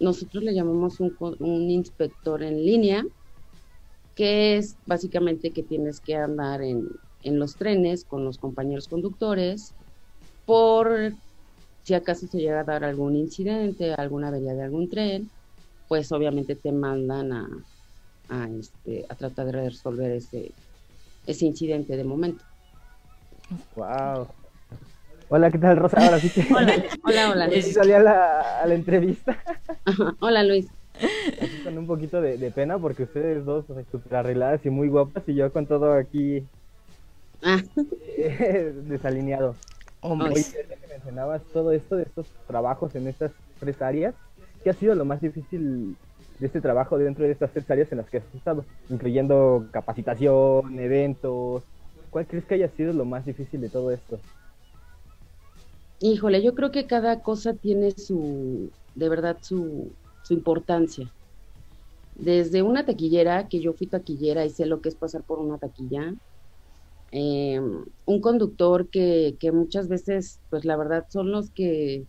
nosotros 0.00 0.42
le 0.42 0.54
llamamos 0.54 1.00
un, 1.00 1.14
un 1.18 1.70
inspector 1.70 2.42
en 2.42 2.64
línea, 2.64 3.04
que 4.16 4.56
es 4.56 4.76
básicamente 4.86 5.52
que 5.52 5.62
tienes 5.62 6.00
que 6.00 6.16
andar 6.16 6.62
en, 6.62 6.88
en 7.22 7.38
los 7.38 7.54
trenes 7.54 8.04
con 8.04 8.24
los 8.24 8.38
compañeros 8.38 8.88
conductores 8.88 9.74
por 10.46 11.12
si 11.84 11.94
acaso 11.94 12.26
se 12.26 12.38
llega 12.38 12.60
a 12.60 12.64
dar 12.64 12.82
algún 12.82 13.14
incidente, 13.14 13.94
alguna 13.94 14.28
avería 14.28 14.54
de 14.54 14.64
algún 14.64 14.88
tren, 14.88 15.30
pues 15.86 16.10
obviamente 16.10 16.56
te 16.56 16.72
mandan 16.72 17.32
a, 17.32 17.48
a, 18.30 18.48
este, 18.58 19.04
a 19.08 19.14
tratar 19.14 19.46
de 19.46 19.52
resolver 19.52 20.10
ese, 20.12 20.50
ese 21.26 21.46
incidente 21.46 21.96
de 21.96 22.02
momento. 22.02 22.44
Wow. 23.76 24.28
Hola, 25.28 25.50
¿qué 25.50 25.58
tal, 25.58 25.76
Rosa? 25.76 26.04
Ahora 26.04 26.18
sí 26.18 26.28
que 26.30 26.40
Hola, 26.54 26.84
hola, 27.04 27.30
hola. 27.30 27.50
sí 27.50 27.72
salí 27.72 27.92
a 27.92 28.00
la, 28.00 28.60
a 28.62 28.66
la 28.66 28.74
entrevista 28.74 29.40
Ajá, 29.84 30.16
Hola 30.20 30.42
Luis. 30.42 30.66
Así 31.40 31.58
con 31.62 31.76
un 31.78 31.86
poquito 31.86 32.20
de, 32.20 32.38
de 32.38 32.50
pena 32.50 32.78
porque 32.78 33.04
ustedes 33.04 33.44
dos 33.44 33.68
o 33.68 33.74
sea, 33.74 33.84
súper 33.90 34.16
arregladas 34.16 34.64
y 34.64 34.70
muy 34.70 34.88
guapas 34.88 35.22
y 35.28 35.34
yo 35.34 35.52
con 35.52 35.66
todo 35.66 35.92
aquí 35.92 36.44
Ah, 37.42 37.62
eh, 38.16 38.72
desalineado. 38.88 39.54
Hombre. 40.00 40.30
Oye, 40.30 40.44
que 40.80 40.86
mencionabas 40.88 41.42
todo 41.52 41.72
esto 41.72 41.96
de 41.96 42.04
estos 42.04 42.26
trabajos 42.46 42.94
en 42.94 43.08
estas 43.08 43.32
tres 43.60 43.80
áreas, 43.82 44.14
¿qué 44.64 44.70
ha 44.70 44.74
sido 44.74 44.94
lo 44.94 45.04
más 45.04 45.20
difícil 45.20 45.96
de 46.38 46.46
este 46.46 46.60
trabajo 46.60 46.98
dentro 46.98 47.24
de 47.24 47.32
estas 47.32 47.52
tres 47.52 47.70
áreas 47.70 47.90
en 47.92 47.98
las 47.98 48.08
que 48.08 48.18
has 48.18 48.34
estado? 48.34 48.64
Incluyendo 48.90 49.66
capacitación, 49.70 50.78
eventos. 50.78 51.62
¿Cuál 52.10 52.26
crees 52.26 52.44
que 52.44 52.54
haya 52.54 52.68
sido 52.68 52.92
lo 52.92 53.04
más 53.04 53.24
difícil 53.24 53.60
de 53.60 53.68
todo 53.68 53.90
esto? 53.90 54.18
híjole, 55.98 56.42
yo 56.42 56.54
creo 56.54 56.70
que 56.70 56.86
cada 56.86 57.22
cosa 57.22 57.54
tiene 57.54 57.92
su, 57.92 58.70
de 58.94 59.08
verdad, 59.08 59.38
su, 59.40 59.92
su 60.26 60.34
importancia. 60.34 61.12
Desde 62.14 62.62
una 62.62 62.84
taquillera, 62.84 63.48
que 63.48 63.60
yo 63.60 63.74
fui 63.74 63.86
taquillera 63.86 64.44
y 64.44 64.50
sé 64.50 64.66
lo 64.66 64.80
que 64.80 64.88
es 64.88 64.96
pasar 64.96 65.22
por 65.24 65.38
una 65.38 65.58
taquilla, 65.58 66.14
eh, 67.12 67.60
un 68.04 68.20
conductor 68.20 68.88
que, 68.90 69.36
que 69.38 69.52
muchas 69.52 69.88
veces, 69.88 70.40
pues 70.50 70.64
la 70.64 70.76
verdad, 70.76 71.06
son 71.10 71.30
los 71.30 71.50
que 71.50 72.06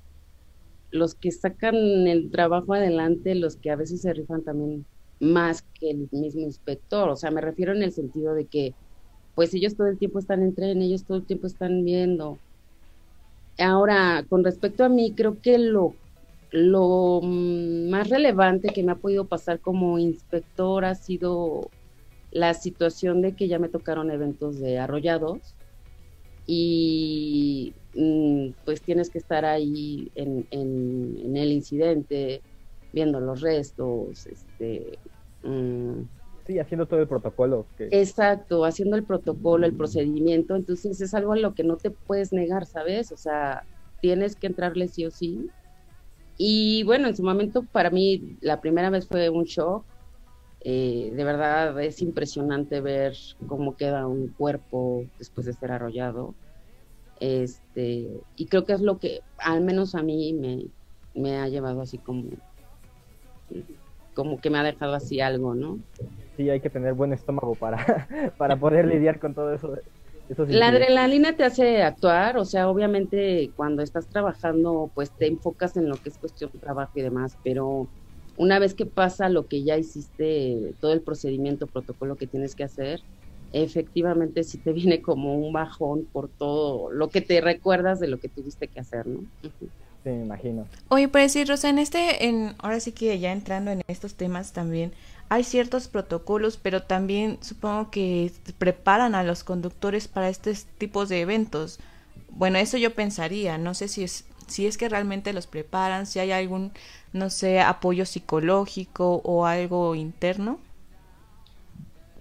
los 0.92 1.16
que 1.16 1.32
sacan 1.32 1.76
el 1.76 2.32
trabajo 2.32 2.74
adelante, 2.74 3.36
los 3.36 3.58
que 3.58 3.72
a 3.72 3.76
veces 3.76 4.02
se 4.02 4.14
rifan 4.14 4.44
también 4.44 4.86
más 5.20 5.64
que 5.80 5.92
el 5.92 6.10
mismo 6.12 6.42
inspector. 6.42 7.10
O 7.10 7.16
sea, 7.16 7.32
me 7.32 7.42
refiero 7.42 7.74
en 7.74 7.84
el 7.84 7.92
sentido 7.92 8.34
de 8.34 8.48
que, 8.48 8.76
pues 9.36 9.54
ellos 9.54 9.76
todo 9.76 9.88
el 9.88 9.98
tiempo 10.00 10.20
están 10.20 10.44
en 10.44 10.56
tren, 10.56 10.82
ellos 10.82 11.06
todo 11.06 11.18
el 11.18 11.26
tiempo 11.26 11.48
están 11.48 11.84
viendo. 11.84 12.42
Ahora, 13.60 14.26
con 14.30 14.44
respecto 14.44 14.84
a 14.84 14.90
mí, 14.90 15.14
creo 15.16 15.42
que 15.42 15.58
lo, 15.58 15.98
lo 16.51 17.20
mm, 17.22 17.89
más 17.89 18.10
relevante 18.10 18.70
que 18.70 18.84
me 18.84 18.94
ha 18.94 18.96
podido 18.96 19.25
pasar 19.25 19.60
como 19.60 20.00
inspector 20.00 20.86
ha 20.86 20.96
sido 20.96 21.70
la 22.32 22.54
situación 22.54 23.22
de 23.22 23.36
que 23.36 23.48
ya 23.48 23.60
me 23.60 23.70
tocaron 23.70 24.12
eventos 24.12 24.60
de 24.60 24.80
arrollados 24.80 25.56
y 26.46 27.74
mm, 27.94 28.51
pues 28.66 28.82
tienes 28.82 29.10
que 29.10 29.18
estar 29.18 29.44
ahí 29.44 30.12
en, 30.16 30.48
en, 30.51 31.36
el 31.36 31.51
incidente, 31.51 32.42
viendo 32.94 33.20
los 33.20 33.42
restos, 33.42 34.25
este... 34.27 34.98
Mm. 35.44 36.04
sí, 36.46 36.58
haciendo 36.58 36.88
todo 36.88 37.01
el 37.01 37.08
protocolo. 37.08 37.68
Exacto, 37.77 38.63
haciendo 38.63 38.96
el 38.96 39.04
protocolo, 39.04 39.66
el 39.66 39.75
procedimiento, 39.75 40.56
entonces 40.56 41.01
es 41.01 41.13
algo 41.13 41.34
a 41.34 41.38
lo 41.38 41.54
que 41.54 41.63
no 41.63 41.75
te 41.75 41.92
puedes 41.92 42.32
negar, 42.32 42.66
¿sabes? 42.66 43.12
O 43.12 43.18
sea, 43.18 43.63
tienes 44.01 44.36
que 44.38 44.48
entrarle 44.48 44.88
sí 44.88 45.06
o 45.06 45.12
sí. 45.12 45.50
Y 46.38 46.84
bueno, 46.84 47.08
en 47.08 47.15
su 47.15 47.24
momento 47.24 47.65
para 47.72 47.89
mí 47.89 48.38
la 48.41 48.62
primera 48.62 48.89
vez 48.89 49.08
fue 49.08 49.29
un 49.29 49.44
shock, 49.44 49.86
eh, 50.62 51.12
de 51.13 51.24
verdad 51.24 51.82
es 51.82 52.01
impresionante 52.01 52.82
ver 52.82 53.15
cómo 53.48 53.75
queda 53.75 54.08
un 54.08 54.34
cuerpo 54.34 55.06
después 55.17 55.48
de 55.48 55.53
ser 55.53 55.72
arrollado. 55.72 56.36
Este, 57.20 58.08
y 58.36 58.46
creo 58.48 58.65
que 58.65 58.74
es 58.74 58.82
lo 58.82 59.00
que 59.00 59.22
al 59.39 59.63
menos 59.63 59.96
a 59.96 60.03
mí 60.03 60.34
me, 60.34 60.65
me 61.15 61.38
ha 61.38 61.48
llevado 61.48 61.82
así 61.82 61.98
como, 61.98 62.29
como 64.13 64.39
que 64.39 64.50
me 64.50 64.60
ha 64.60 64.63
dejado 64.63 64.94
así 64.94 65.20
algo, 65.20 65.56
¿no? 65.56 65.79
Sí, 66.36 66.50
hay 66.50 66.60
que 66.60 66.70
tener 66.70 66.94
buen 66.94 67.13
estómago 67.13 67.56
para, 67.56 67.77
para 68.38 68.60
poder 68.60 68.86
lidiar 68.86 69.20
con 69.20 69.34
todo 69.34 69.53
eso. 69.53 69.75
La 70.50 70.67
adrenalina 70.67 71.36
te 71.36 71.43
hace 71.43 71.84
actuar, 71.84 72.38
o 72.38 72.46
sea, 72.46 72.69
obviamente 72.69 73.50
cuando 73.55 73.81
estás 73.81 74.07
trabajando, 74.07 74.91
pues 74.93 75.12
te 75.12 75.27
enfocas 75.27 75.77
en 75.77 75.88
lo 75.88 75.96
que 75.96 76.10
es 76.10 76.17
cuestión 76.17 76.51
de 76.51 76.60
trabajo 76.60 76.91
y 76.96 77.01
demás, 77.01 77.38
pero 77.43 77.88
una 78.36 78.60
vez 78.60 78.74
que 78.74 78.86
pasa 78.86 79.29
lo 79.29 79.48
que 79.48 79.63
ya 79.63 79.77
hiciste, 79.77 80.74
todo 80.79 80.93
el 80.93 81.01
procedimiento, 81.01 81.67
protocolo 81.67 82.15
que 82.17 82.27
tienes 82.27 82.55
que 82.55 82.63
hacer, 82.63 83.01
efectivamente 83.53 84.43
sí 84.43 84.57
te 84.57 84.74
viene 84.74 85.01
como 85.01 85.36
un 85.36 85.53
bajón 85.53 86.05
por 86.12 86.29
todo 86.29 86.91
lo 86.91 87.10
que 87.10 87.22
te 87.22 87.41
recuerdas 87.41 88.00
de 88.00 88.07
lo 88.07 88.19
que 88.19 88.29
tuviste 88.29 88.67
que 88.67 88.79
hacer, 88.79 89.07
¿no? 89.07 89.22
Sí, 89.41 89.69
me 90.03 90.24
imagino. 90.24 90.67
Oye, 90.89 91.07
pues 91.07 91.34
sí, 91.34 91.43
Rosa, 91.43 91.69
en 91.69 91.79
este, 91.79 92.27
en, 92.27 92.55
ahora 92.60 92.79
sí 92.79 92.91
que 92.91 93.17
ya 93.19 93.31
entrando 93.31 93.72
en 93.72 93.81
estos 93.88 94.15
temas 94.15 94.53
también, 94.53 94.91
hay 95.29 95.43
ciertos 95.43 95.88
protocolos, 95.88 96.57
pero 96.57 96.84
también 96.84 97.38
supongo 97.41 97.91
que 97.91 98.31
preparan 98.57 99.15
a 99.15 99.24
los 99.24 99.43
conductores 99.43 100.07
para 100.07 100.29
estos 100.29 100.65
tipos 100.77 101.10
de 101.10 101.22
eventos. 101.22 101.79
Bueno, 102.31 102.57
eso 102.57 102.77
yo 102.77 102.93
pensaría, 102.93 103.57
no 103.57 103.74
sé 103.74 103.88
si 103.88 104.03
es, 104.03 104.25
si 104.48 104.67
es 104.67 104.77
que 104.77 104.89
realmente 104.89 105.34
los 105.34 105.48
preparan, 105.48 106.05
si 106.05 106.19
hay 106.19 106.31
algún 106.31 106.72
no 107.13 107.29
sé, 107.29 107.60
apoyo 107.60 108.05
psicológico 108.05 109.22
o 109.24 109.46
algo 109.46 109.96
interno? 109.96 110.60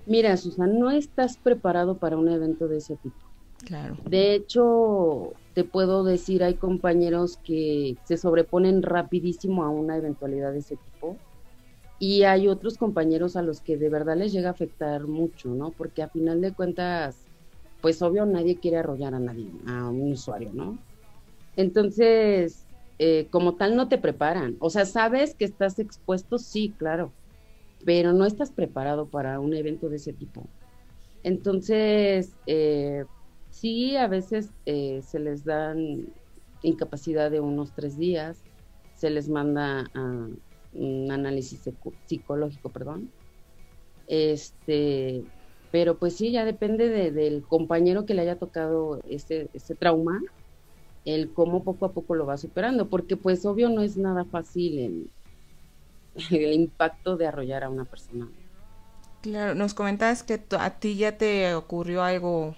Mira, 0.06 0.36
Susan, 0.36 0.78
no 0.78 0.90
estás 0.90 1.36
preparado 1.36 1.98
para 1.98 2.16
un 2.16 2.28
evento 2.28 2.68
de 2.68 2.78
ese 2.78 2.96
tipo. 2.96 3.16
Claro. 3.64 3.96
De 4.04 4.34
hecho, 4.34 5.32
te 5.54 5.64
puedo 5.64 6.04
decir, 6.04 6.44
hay 6.44 6.54
compañeros 6.54 7.38
que 7.44 7.96
se 8.04 8.16
sobreponen 8.16 8.82
rapidísimo 8.82 9.64
a 9.64 9.70
una 9.70 9.96
eventualidad 9.96 10.52
de 10.52 10.58
ese 10.60 10.76
tipo 10.76 11.18
y 11.99 12.25
hay 12.25 12.49
otros 12.49 12.76
compañeros 12.76 13.37
a 13.37 13.43
los 13.43 13.61
que 13.61 13.76
de 13.76 13.88
verdad 13.88 14.17
les 14.17 14.33
llega 14.33 14.49
a 14.49 14.53
afectar 14.53 15.07
mucho, 15.07 15.49
¿no? 15.50 15.73
Porque 15.73 16.03
a 16.03 16.09
final 16.09 16.41
de 16.41 16.53
cuentas, 16.53 17.17
pues 17.81 18.03
obvio 18.03 18.26
nadie 18.26 18.59
quiere 18.59 18.78
arrollar 18.78 19.15
a 19.15 19.21
nadie, 19.21 19.50
a 19.67 19.89
un 19.89 20.13
usuario, 20.13 20.50
¿no? 20.52 20.78
Entonces, 21.56 22.67
eh, 22.99 23.28
como 23.30 23.54
tal 23.56 23.76
no 23.76 23.89
te 23.89 23.99
preparan. 23.99 24.56
O 24.61 24.69
sea, 24.69 24.85
sabes 24.85 25.35
que 25.35 25.47
estás 25.47 25.78
expuesto, 25.78 26.39
sí, 26.39 26.75
claro, 26.78 27.13
pero 27.85 28.13
no 28.13 28.26
estás 28.26 28.50
preparado 28.50 29.09
para 29.09 29.41
un 29.41 29.54
evento 29.54 29.89
de 29.89 29.97
ese 29.97 30.13
tipo. 30.13 30.49
Entonces, 31.23 32.35
eh, 32.47 33.04
sí, 33.50 33.97
a 33.97 34.06
veces 34.06 34.50
eh, 34.67 35.00
se 35.02 35.19
les 35.19 35.45
dan 35.45 36.06
incapacidad 36.63 37.30
de 37.30 37.41
unos 37.41 37.73
tres 37.73 37.97
días, 37.97 38.43
se 38.95 39.11
les 39.11 39.28
manda 39.28 39.91
a 39.95 40.28
un 40.78 41.10
análisis 41.10 41.62
psicológico, 42.06 42.71
perdón. 42.71 43.10
Este, 44.06 45.25
pero 45.71 45.99
pues 45.99 46.17
sí, 46.17 46.32
ya 46.32 46.45
depende 46.45 47.10
del 47.10 47.43
compañero 47.43 48.06
que 48.06 48.15
le 48.15 48.23
haya 48.23 48.39
tocado 48.39 49.00
ese, 49.08 49.50
ese 49.52 49.75
trauma 49.75 50.21
el 51.04 51.32
cómo 51.32 51.62
poco 51.62 51.86
a 51.86 51.93
poco 51.93 52.15
lo 52.15 52.26
va 52.26 52.36
superando, 52.36 52.89
porque 52.89 53.17
pues 53.17 53.47
obvio 53.47 53.71
no 53.71 53.82
es 53.82 53.97
nada 53.97 54.25
fácil 54.25 54.78
el, 54.78 55.10
el 56.30 56.52
impacto 56.52 57.17
de 57.17 57.26
arrollar 57.28 57.65
a 57.65 57.71
una 57.71 57.84
persona. 57.84 58.28
Claro, 59.23 59.54
nos 59.54 59.75
comentabas 59.75 60.23
que 60.23 60.41
a 60.58 60.78
ti 60.78 60.97
ya 60.97 61.17
te 61.17 61.54
ocurrió 61.54 62.02
algo 62.02 62.54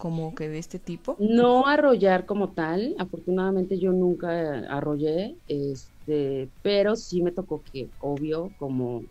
como 0.00 0.34
que 0.34 0.48
de 0.48 0.58
este 0.58 0.78
tipo. 0.78 1.14
No 1.20 1.66
arrollar 1.66 2.24
como 2.24 2.52
tal, 2.52 2.94
afortunadamente 2.98 3.78
yo 3.78 3.92
nunca 3.92 4.60
arrollé, 4.68 5.36
este, 5.46 6.48
pero 6.62 6.96
sí 6.96 7.22
me 7.22 7.32
tocó 7.32 7.62
que, 7.70 7.90
obvio, 8.00 8.50
como 8.58 9.04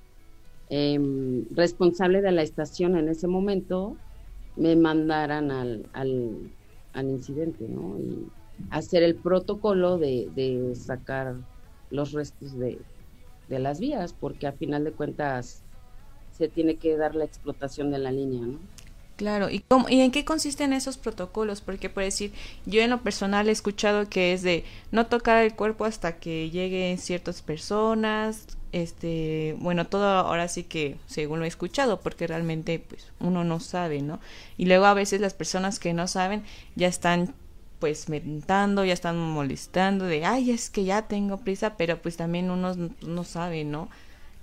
em, 0.67 1.45
responsable 1.51 2.21
de 2.21 2.31
la 2.31 2.41
estación 2.41 2.97
en 2.97 3.07
ese 3.07 3.27
momento, 3.27 3.97
me 4.55 4.75
mandaran 4.75 5.51
al, 5.51 5.87
al, 5.93 6.51
al 6.93 7.09
incidente, 7.09 7.67
¿no? 7.69 7.99
Y 7.99 8.27
hacer 8.71 9.03
el 9.03 9.15
protocolo 9.15 9.99
de, 9.99 10.73
sacar 10.75 11.35
los 11.91 12.13
restos 12.13 12.57
de, 12.57 12.79
las 13.47 13.79
vías, 13.79 14.13
porque 14.13 14.47
a 14.47 14.53
final 14.53 14.83
de 14.83 14.91
cuentas 14.91 15.63
se 16.31 16.49
tiene 16.49 16.77
que 16.77 16.97
dar 16.97 17.13
la 17.13 17.25
explotación 17.25 17.91
de 17.91 17.99
la 17.99 18.11
línea, 18.11 18.41
¿no? 18.41 18.59
Claro, 19.19 19.49
¿y, 19.49 19.59
cómo, 19.67 19.89
¿y 19.89 19.99
en 19.99 20.11
qué 20.11 20.23
consisten 20.23 20.71
esos 20.71 20.97
protocolos? 20.97 21.59
Porque 21.59 21.89
por 21.89 22.03
decir, 22.03 22.31
yo 22.65 22.81
en 22.81 22.89
lo 22.89 23.01
personal 23.01 23.49
he 23.49 23.51
escuchado 23.51 24.07
que 24.07 24.31
es 24.31 24.43
de 24.43 24.63
no 24.91 25.07
tocar 25.07 25.43
el 25.43 25.53
cuerpo 25.55 25.83
hasta 25.83 26.19
que 26.19 26.49
lleguen 26.49 26.97
ciertas 26.97 27.41
personas, 27.41 28.47
este, 28.71 29.57
bueno, 29.59 29.87
todo 29.87 30.05
ahora 30.07 30.47
sí 30.47 30.63
que 30.63 30.95
según 31.05 31.39
lo 31.39 31.45
he 31.45 31.49
escuchado, 31.49 31.99
porque 31.99 32.27
realmente 32.27 32.79
pues 32.79 33.11
uno 33.19 33.43
no 33.43 33.59
sabe, 33.59 34.01
¿no? 34.01 34.21
Y 34.55 34.67
luego 34.67 34.85
a 34.85 34.93
veces 34.93 35.19
las 35.19 35.33
personas 35.33 35.79
que 35.79 35.93
no 35.93 36.07
saben 36.07 36.45
ya 36.77 36.87
están 36.87 37.35
pues 37.79 38.07
mentando, 38.07 38.85
ya 38.85 38.93
están 38.93 39.17
molestando 39.17 40.05
de, 40.05 40.23
ay, 40.23 40.51
es 40.51 40.69
que 40.69 40.85
ya 40.85 41.09
tengo 41.09 41.39
prisa, 41.39 41.75
pero 41.75 42.01
pues 42.01 42.15
también 42.15 42.51
uno 42.51 42.73
no 43.01 43.23
sabe, 43.25 43.65
¿no? 43.65 43.89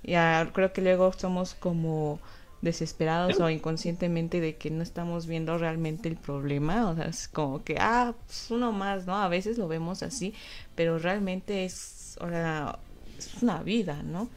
Ya 0.03 0.51
creo 0.53 0.71
que 0.71 0.81
luego 0.83 1.13
somos 1.13 1.55
como 1.55 2.19
desesperados 2.61 3.39
o 3.39 3.49
inconscientemente 3.49 4.41
de 4.41 4.55
que 4.55 4.71
no 4.71 4.83
estamos 4.83 5.27
viendo 5.27 5.57
realmente 5.57 6.09
el 6.09 6.15
problema, 6.15 6.89
o 6.89 6.95
sea, 6.95 7.05
es 7.05 7.27
como 7.27 7.63
que, 7.63 7.77
ah, 7.79 8.15
pues 8.25 8.49
uno 8.49 8.71
más, 8.71 9.05
¿no? 9.05 9.15
A 9.15 9.27
veces 9.27 9.57
lo 9.57 9.67
vemos 9.67 10.03
así, 10.03 10.33
pero 10.75 10.99
realmente 10.99 11.65
es, 11.65 12.17
ahora, 12.19 12.79
es 13.17 13.41
una 13.41 13.61
vida, 13.63 14.03
¿no? 14.03 14.29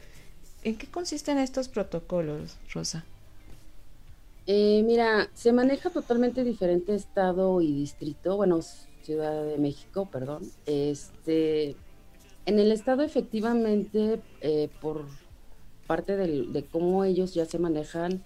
¿En 0.63 0.75
qué 0.77 0.87
consisten 0.87 1.37
estos 1.37 1.67
protocolos, 1.67 2.57
Rosa? 2.73 3.03
Eh, 4.47 4.83
mira, 4.85 5.29
se 5.33 5.53
maneja 5.53 5.89
totalmente 5.89 6.43
diferente 6.43 6.93
estado 6.95 7.61
y 7.61 7.73
distrito. 7.73 8.37
Bueno, 8.37 8.59
Ciudad 9.03 9.43
de 9.43 9.57
México, 9.57 10.07
perdón. 10.11 10.43
Este, 10.65 11.75
en 12.45 12.59
el 12.59 12.71
estado 12.71 13.01
efectivamente, 13.03 14.19
eh, 14.41 14.69
por 14.79 15.05
parte 15.91 16.15
de 16.15 16.63
cómo 16.71 17.03
ellos 17.03 17.33
ya 17.33 17.43
se 17.43 17.59
manejan, 17.59 18.23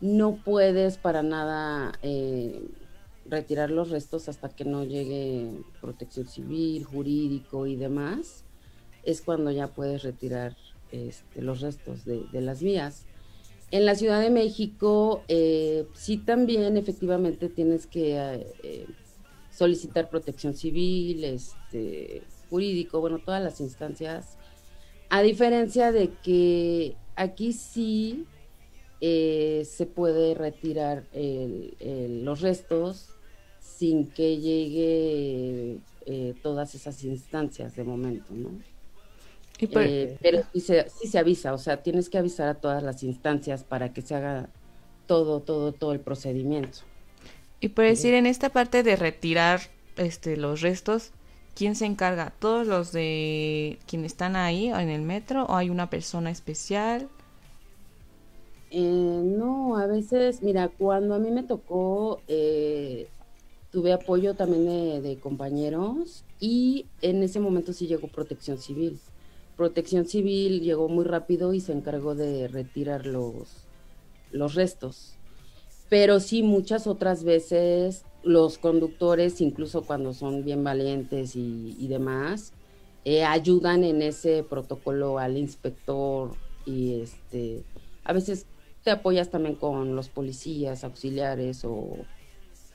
no 0.00 0.36
puedes 0.36 0.96
para 0.96 1.24
nada 1.24 1.98
eh, 2.02 2.68
retirar 3.26 3.72
los 3.72 3.90
restos 3.90 4.28
hasta 4.28 4.48
que 4.50 4.64
no 4.64 4.84
llegue 4.84 5.50
protección 5.80 6.28
civil, 6.28 6.84
jurídico 6.84 7.66
y 7.66 7.74
demás. 7.74 8.44
Es 9.02 9.22
cuando 9.22 9.50
ya 9.50 9.66
puedes 9.66 10.04
retirar 10.04 10.56
este, 10.92 11.42
los 11.42 11.62
restos 11.62 12.04
de, 12.04 12.28
las 12.40 12.62
vías. 12.62 13.06
En 13.72 13.86
la 13.86 13.96
Ciudad 13.96 14.20
de 14.20 14.30
México, 14.30 15.24
eh, 15.26 15.88
sí 15.94 16.16
también 16.18 16.76
efectivamente 16.76 17.48
tienes 17.48 17.88
que 17.88 18.46
solicitar 19.50 20.08
protección 20.08 20.54
civil, 20.54 21.24
este, 21.24 22.22
jurídico, 22.50 23.00
bueno, 23.00 23.18
todas 23.18 23.42
las 23.42 23.58
instancias. 23.60 24.38
A 25.16 25.22
diferencia 25.22 25.92
de 25.92 26.10
que 26.24 26.96
aquí 27.14 27.52
sí 27.52 28.26
eh, 29.00 29.62
se 29.64 29.86
puede 29.86 30.34
retirar 30.34 31.04
los 32.24 32.40
restos 32.40 33.10
sin 33.60 34.08
que 34.10 34.38
llegue 34.38 35.78
eh, 36.06 36.34
todas 36.42 36.74
esas 36.74 37.04
instancias 37.04 37.76
de 37.76 37.84
momento, 37.84 38.34
¿no? 38.34 38.50
Y 39.60 39.68
por- 39.68 39.84
Eh, 39.84 40.18
pero 40.20 40.42
sí 40.52 40.60
se, 40.60 40.88
sí 40.90 41.06
se 41.06 41.18
avisa, 41.20 41.54
o 41.54 41.58
sea, 41.58 41.80
tienes 41.80 42.08
que 42.08 42.18
avisar 42.18 42.48
a 42.48 42.54
todas 42.54 42.82
las 42.82 43.04
instancias 43.04 43.62
para 43.62 43.92
que 43.92 44.02
se 44.02 44.16
haga 44.16 44.48
todo, 45.06 45.38
todo, 45.38 45.70
todo 45.70 45.92
el 45.92 46.00
procedimiento. 46.00 46.78
Y 47.60 47.68
por 47.68 47.84
decir, 47.84 48.14
en 48.14 48.26
esta 48.26 48.48
parte 48.48 48.82
de 48.82 48.96
retirar 48.96 49.60
este 49.96 50.36
los 50.36 50.60
restos, 50.60 51.12
¿quién 51.54 51.74
se 51.76 51.86
encarga? 51.86 52.30
¿Todos 52.38 52.66
los 52.66 52.92
de 52.92 53.78
quienes 53.86 54.12
están 54.12 54.36
ahí 54.36 54.68
en 54.68 54.88
el 54.90 55.02
metro 55.02 55.44
o 55.46 55.54
hay 55.56 55.70
una 55.70 55.90
persona 55.90 56.30
especial? 56.30 57.10
Eh, 58.70 58.80
no, 59.24 59.76
a 59.78 59.86
veces, 59.86 60.42
mira, 60.42 60.68
cuando 60.68 61.14
a 61.14 61.18
mí 61.18 61.30
me 61.30 61.44
tocó, 61.44 62.24
eh, 62.26 63.12
tuve 63.70 63.92
apoyo 63.92 64.34
también 64.36 64.66
de, 64.66 65.00
de 65.02 65.20
compañeros 65.20 66.26
y 66.40 66.90
en 67.00 67.22
ese 67.22 67.40
momento 67.40 67.72
sí 67.72 67.86
llegó 67.86 68.08
protección 68.08 68.58
civil. 68.58 69.00
Protección 69.56 70.06
civil 70.06 70.60
llegó 70.62 70.88
muy 70.88 71.04
rápido 71.04 71.54
y 71.54 71.60
se 71.60 71.72
encargó 71.72 72.14
de 72.16 72.48
retirar 72.48 73.06
los, 73.06 73.68
los 74.30 74.54
restos. 74.54 75.18
Pero 75.88 76.20
sí, 76.20 76.42
muchas 76.42 76.86
otras 76.86 77.24
veces 77.24 78.04
los 78.22 78.58
conductores, 78.58 79.40
incluso 79.40 79.82
cuando 79.84 80.12
son 80.12 80.44
bien 80.44 80.64
valientes 80.64 81.36
y, 81.36 81.86
demás, 81.88 82.52
eh, 83.04 83.22
ayudan 83.22 83.84
en 83.84 84.00
ese 84.02 84.42
protocolo 84.42 85.18
al 85.18 85.36
inspector 85.36 86.36
y 86.64 87.00
este, 87.00 87.64
a 88.02 88.12
veces 88.14 88.46
te 88.82 88.90
apoyas 88.90 89.30
también 89.30 89.56
con 89.56 89.94
los 89.94 90.08
policías 90.08 90.84
auxiliares 90.84 91.64
o 91.64 92.06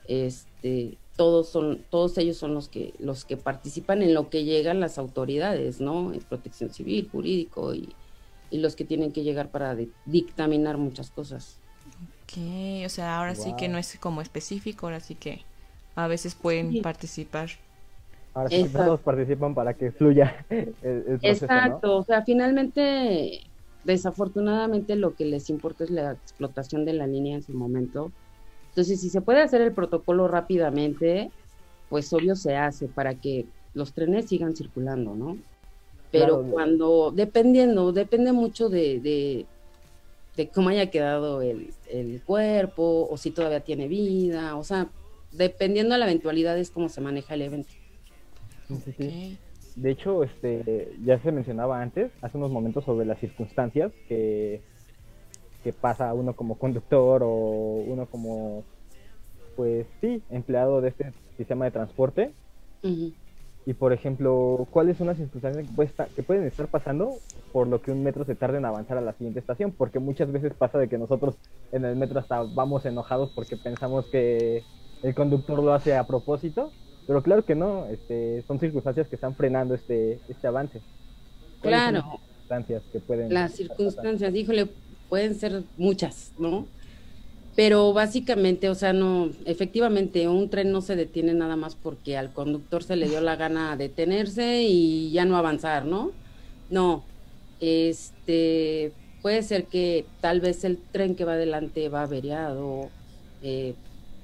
este 0.06 0.98
todos 1.16 1.48
son 1.48 1.84
todos 1.90 2.16
ellos 2.18 2.36
son 2.36 2.54
los 2.54 2.68
que 2.68 2.94
los 2.98 3.24
que 3.24 3.36
participan 3.36 4.02
en 4.02 4.14
lo 4.14 4.30
que 4.30 4.44
llegan 4.44 4.80
las 4.80 4.98
autoridades 4.98 5.80
no 5.80 6.12
en 6.12 6.20
protección 6.20 6.70
civil 6.72 7.08
jurídico 7.10 7.74
y, 7.74 7.94
y 8.50 8.58
los 8.58 8.74
que 8.74 8.84
tienen 8.84 9.12
que 9.12 9.22
llegar 9.22 9.50
para 9.50 9.74
di- 9.76 9.92
dictaminar 10.06 10.78
muchas 10.78 11.10
cosas 11.10 11.59
Que, 12.34 12.84
o 12.86 12.88
sea, 12.88 13.18
ahora 13.18 13.34
sí 13.34 13.52
que 13.54 13.68
no 13.68 13.78
es 13.78 13.98
como 13.98 14.20
específico, 14.20 14.86
ahora 14.86 15.00
sí 15.00 15.14
que 15.14 15.42
a 15.96 16.06
veces 16.08 16.34
pueden 16.34 16.72
Sí. 16.72 16.82
participar. 16.82 17.50
Ahora 18.34 18.50
sí 18.50 18.68
todos 18.68 19.00
participan 19.00 19.54
para 19.54 19.74
que 19.74 19.90
fluya 19.92 20.46
el, 20.50 20.74
el 21.08 21.20
proceso, 21.20 21.54
exacto 21.54 21.96
¿no? 21.96 21.98
o 21.98 22.02
sea 22.04 22.22
finalmente 22.24 23.40
desafortunadamente 23.84 24.96
lo 24.96 25.14
que 25.14 25.24
les 25.24 25.50
importa 25.50 25.84
es 25.84 25.90
la 25.90 26.12
explotación 26.12 26.84
de 26.84 26.92
la 26.94 27.06
línea 27.06 27.36
en 27.36 27.42
su 27.42 27.52
momento 27.54 28.12
entonces 28.70 29.00
si 29.00 29.10
se 29.10 29.20
puede 29.22 29.42
hacer 29.42 29.60
el 29.62 29.74
protocolo 29.74 30.28
rápidamente 30.28 31.32
pues 31.88 32.12
obvio 32.12 32.36
se 32.36 32.56
hace 32.56 32.88
para 32.88 33.14
que 33.16 33.48
los 33.74 33.92
trenes 33.94 34.28
sigan 34.28 34.54
circulando 34.56 35.14
no 35.14 35.38
pero 36.10 36.38
Claro. 36.38 36.46
cuando 36.50 37.12
dependiendo 37.12 37.92
depende 37.92 38.32
mucho 38.32 38.68
de, 38.68 39.00
de, 39.00 39.48
de 40.40 40.48
cómo 40.50 40.70
haya 40.70 40.90
quedado 40.90 41.42
el, 41.42 41.74
el 41.90 42.22
cuerpo 42.24 43.06
o 43.10 43.16
si 43.16 43.30
todavía 43.30 43.60
tiene 43.60 43.88
vida 43.88 44.56
o 44.56 44.64
sea 44.64 44.90
dependiendo 45.32 45.94
de 45.94 45.98
la 46.00 46.06
eventualidad 46.06 46.58
es 46.58 46.70
cómo 46.70 46.88
se 46.88 47.00
maneja 47.00 47.34
el 47.34 47.42
evento 47.42 47.70
Sí, 48.68 48.74
sí, 48.84 48.92
sí. 48.98 49.06
Ok. 49.06 49.50
De 49.76 49.90
hecho, 49.90 50.24
este, 50.24 50.92
ya 51.04 51.22
se 51.22 51.32
mencionaba 51.32 51.80
antes, 51.80 52.10
hace 52.22 52.36
unos 52.36 52.50
momentos, 52.50 52.84
sobre 52.84 53.06
las 53.06 53.18
circunstancias 53.20 53.92
que, 54.08 54.60
que 55.62 55.72
pasa 55.72 56.12
uno 56.12 56.34
como 56.34 56.58
conductor 56.58 57.22
o 57.24 57.84
uno 57.86 58.06
como, 58.06 58.64
pues 59.56 59.86
sí, 60.00 60.22
empleado 60.30 60.80
de 60.80 60.88
este 60.88 61.12
sistema 61.36 61.64
de 61.66 61.70
transporte. 61.70 62.32
Ujú. 62.82 63.12
Y 63.70 63.74
por 63.74 63.92
ejemplo, 63.92 64.66
¿cuáles 64.72 64.96
son 64.98 65.06
las 65.06 65.16
circunstancias 65.16 65.64
que, 65.64 65.72
puede 65.72 65.88
estar- 65.90 66.12
que 66.12 66.24
pueden 66.24 66.44
estar 66.44 66.68
pasando 66.68 67.22
por 67.52 67.68
lo 67.68 67.80
que 67.80 67.92
un 67.92 68.02
metro 68.02 68.24
se 68.24 68.34
tarde 68.34 68.58
en 68.58 68.64
avanzar 68.64 68.98
a 68.98 69.00
la 69.00 69.12
siguiente 69.14 69.38
estación? 69.38 69.72
Porque 69.76 70.00
muchas 70.00 70.32
veces 70.32 70.54
pasa 70.58 70.76
de 70.78 70.88
que 70.88 70.98
nosotros 70.98 71.36
en 71.70 71.84
el 71.84 71.94
metro 71.94 72.18
hasta 72.18 72.42
vamos 72.42 72.84
enojados 72.84 73.30
porque 73.32 73.56
pensamos 73.56 74.08
que 74.10 74.64
el 75.02 75.14
conductor 75.14 75.62
lo 75.62 75.72
hace 75.72 75.94
a 75.94 76.04
propósito, 76.04 76.72
pero 77.06 77.22
claro 77.22 77.44
que 77.44 77.54
no, 77.54 77.86
este, 77.86 78.42
son 78.48 78.58
circunstancias 78.58 79.08
que 79.08 79.14
están 79.14 79.36
frenando 79.36 79.74
este, 79.74 80.20
este 80.26 80.48
avance. 80.48 80.82
¿Cuáles 81.60 81.84
son 81.84 81.94
Claro. 81.94 82.08
las 82.08 82.20
circunstancias 82.48 82.82
que 82.92 83.00
pueden 83.00 83.32
Las 83.32 83.52
circunstancias, 83.54 84.34
híjole, 84.34 84.74
pueden 85.08 85.36
ser 85.36 85.62
muchas, 85.76 86.32
¿no? 86.36 86.66
Pero 87.60 87.92
básicamente, 87.92 88.70
o 88.70 88.74
sea, 88.74 88.94
no, 88.94 89.28
efectivamente, 89.44 90.26
un 90.26 90.48
tren 90.48 90.72
no 90.72 90.80
se 90.80 90.96
detiene 90.96 91.34
nada 91.34 91.56
más 91.56 91.74
porque 91.74 92.16
al 92.16 92.32
conductor 92.32 92.82
se 92.82 92.96
le 92.96 93.06
dio 93.06 93.20
la 93.20 93.36
gana 93.36 93.76
detenerse 93.76 94.62
y 94.62 95.10
ya 95.10 95.26
no 95.26 95.36
avanzar, 95.36 95.84
¿no? 95.84 96.10
No, 96.70 97.04
este, 97.60 98.92
puede 99.20 99.42
ser 99.42 99.66
que 99.66 100.06
tal 100.22 100.40
vez 100.40 100.64
el 100.64 100.78
tren 100.78 101.14
que 101.14 101.26
va 101.26 101.34
adelante 101.34 101.90
va 101.90 102.04
averiado. 102.04 102.88
eh, 103.42 103.74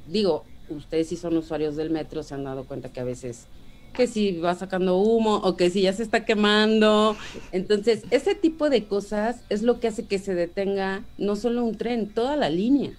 digo, 0.09 0.44
ustedes 0.70 1.09
si 1.09 1.16
son 1.16 1.37
usuarios 1.37 1.77
del 1.77 1.90
metro 1.90 2.22
se 2.22 2.33
han 2.33 2.44
dado 2.44 2.64
cuenta 2.64 2.88
que 2.90 3.01
a 3.01 3.05
veces 3.05 3.49
que 3.92 4.07
si 4.07 4.33
va 4.33 4.55
sacando 4.55 4.96
humo 4.96 5.42
o 5.44 5.59
que 5.59 5.68
si 5.68 5.83
ya 5.83 5.92
se 5.92 6.05
está 6.05 6.25
quemando. 6.25 7.18
Entonces, 7.53 8.03
ese 8.11 8.35
tipo 8.35 8.70
de 8.70 8.85
cosas 8.85 9.42
es 9.51 9.62
lo 9.62 9.79
que 9.79 9.88
hace 9.88 10.07
que 10.07 10.18
se 10.18 10.35
detenga 10.35 11.05
no 11.18 11.37
solo 11.37 11.66
un 11.66 11.77
tren, 11.77 12.09
toda 12.09 12.37
la 12.37 12.49
línea. 12.49 12.92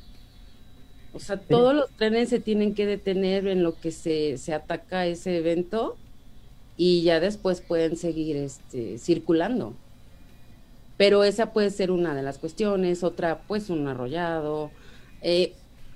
O 1.17 1.19
sea, 1.19 1.37
todos 1.37 1.73
los 1.73 1.89
trenes 1.91 2.29
se 2.29 2.39
tienen 2.39 2.75
que 2.75 2.85
detener 2.85 3.47
en 3.47 3.63
lo 3.63 3.79
que 3.79 3.91
se, 3.91 4.37
se 4.37 4.53
ataca 4.53 5.07
ese 5.07 5.37
evento 5.37 5.97
y 6.77 7.01
ya 7.01 7.19
después 7.19 7.61
pueden 7.61 7.97
seguir 7.97 8.37
este, 8.37 8.99
circulando. 8.99 9.73
Pero 10.95 11.23
esa 11.23 11.53
puede 11.53 11.71
ser 11.71 11.89
una 11.89 12.13
de 12.13 12.21
las 12.21 12.37
cuestiones, 12.37 13.03
otra 13.03 13.41
pues 13.47 13.71
un 13.71 13.87
arrollado. 13.87 14.69
Eh, 15.23 15.53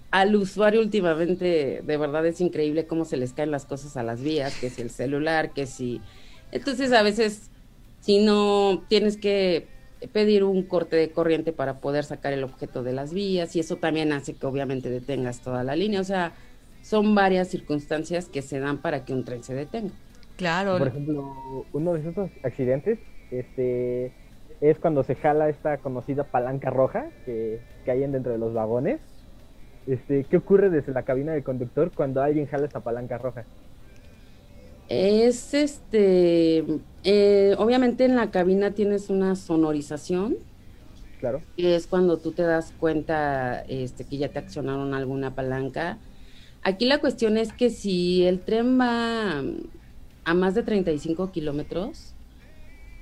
al 0.09 0.35
usuario 0.35 0.81
últimamente 0.81 1.83
de 1.85 1.97
verdad 1.97 2.25
es 2.25 2.41
increíble 2.41 2.87
cómo 2.87 3.05
se 3.05 3.17
les 3.17 3.31
caen 3.31 3.51
las 3.51 3.65
cosas 3.65 3.95
a 3.95 4.03
las 4.03 4.21
vías, 4.21 4.55
que 4.59 4.71
si 4.71 4.81
el 4.81 4.89
celular, 4.89 5.53
que 5.53 5.67
si... 5.67 6.01
Entonces 6.51 6.91
a 6.93 7.03
veces 7.03 7.51
si 8.01 8.19
no 8.19 8.83
tienes 8.89 9.17
que 9.17 9.67
pedir 10.07 10.43
un 10.43 10.63
corte 10.63 10.95
de 10.95 11.11
corriente 11.11 11.53
para 11.53 11.79
poder 11.79 12.03
sacar 12.03 12.33
el 12.33 12.43
objeto 12.43 12.83
de 12.83 12.93
las 12.93 13.13
vías 13.13 13.55
y 13.55 13.59
eso 13.59 13.77
también 13.77 14.13
hace 14.13 14.33
que 14.33 14.45
obviamente 14.45 14.89
detengas 14.89 15.41
toda 15.41 15.63
la 15.63 15.75
línea. 15.75 16.01
O 16.01 16.03
sea, 16.03 16.33
son 16.81 17.13
varias 17.15 17.47
circunstancias 17.49 18.27
que 18.27 18.41
se 18.41 18.59
dan 18.59 18.79
para 18.79 19.05
que 19.05 19.13
un 19.13 19.23
tren 19.23 19.43
se 19.43 19.53
detenga. 19.53 19.93
Claro, 20.37 20.77
Por 20.77 20.87
ejemplo, 20.87 21.65
uno 21.71 21.93
de 21.93 22.09
esos 22.09 22.29
accidentes 22.43 22.97
este, 23.29 24.11
es 24.59 24.79
cuando 24.79 25.03
se 25.03 25.15
jala 25.15 25.49
esta 25.49 25.77
conocida 25.77 26.23
palanca 26.23 26.69
roja 26.69 27.05
que, 27.25 27.59
que 27.85 27.91
hay 27.91 27.99
dentro 27.99 28.31
de 28.31 28.39
los 28.39 28.53
vagones. 28.53 28.99
Este, 29.87 30.23
¿Qué 30.23 30.37
ocurre 30.37 30.69
desde 30.69 30.93
la 30.93 31.03
cabina 31.03 31.33
del 31.33 31.43
conductor 31.43 31.91
cuando 31.93 32.21
alguien 32.21 32.47
jala 32.47 32.65
esta 32.65 32.79
palanca 32.79 33.17
roja? 33.17 33.45
Es 34.93 35.53
este, 35.53 36.65
eh, 37.05 37.55
obviamente 37.57 38.03
en 38.03 38.17
la 38.17 38.29
cabina 38.29 38.71
tienes 38.71 39.09
una 39.09 39.37
sonorización, 39.37 40.35
Claro. 41.21 41.41
que 41.55 41.75
es 41.77 41.87
cuando 41.87 42.17
tú 42.17 42.33
te 42.33 42.41
das 42.41 42.73
cuenta 42.77 43.61
este, 43.69 44.03
que 44.03 44.17
ya 44.17 44.27
te 44.27 44.39
accionaron 44.39 44.93
alguna 44.93 45.33
palanca. 45.33 45.97
Aquí 46.61 46.85
la 46.85 46.97
cuestión 46.99 47.37
es 47.37 47.53
que 47.53 47.69
si 47.69 48.25
el 48.25 48.41
tren 48.41 48.77
va 48.77 49.41
a 50.25 50.33
más 50.33 50.55
de 50.55 50.63
35 50.63 51.31
kilómetros, 51.31 52.13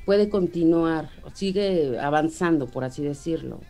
puede 0.06 0.30
continuar, 0.30 1.10
sigue 1.34 1.98
avanzando, 2.00 2.68
por 2.68 2.84
así 2.84 3.02
decirlo. 3.02 3.62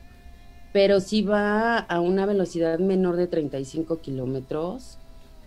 Pero 0.73 0.99
si 0.99 1.21
va 1.21 1.77
a 1.77 2.01
una 2.01 2.25
velocidad 2.25 2.79
menor 2.79 3.15
de 3.15 3.27
35 3.27 4.01
kilómetros, 4.01 4.97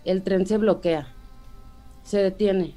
el 0.05 0.23
tren 0.23 0.47
se 0.47 0.57
bloquea, 0.57 1.12
se 2.03 2.19
detiene. 2.19 2.73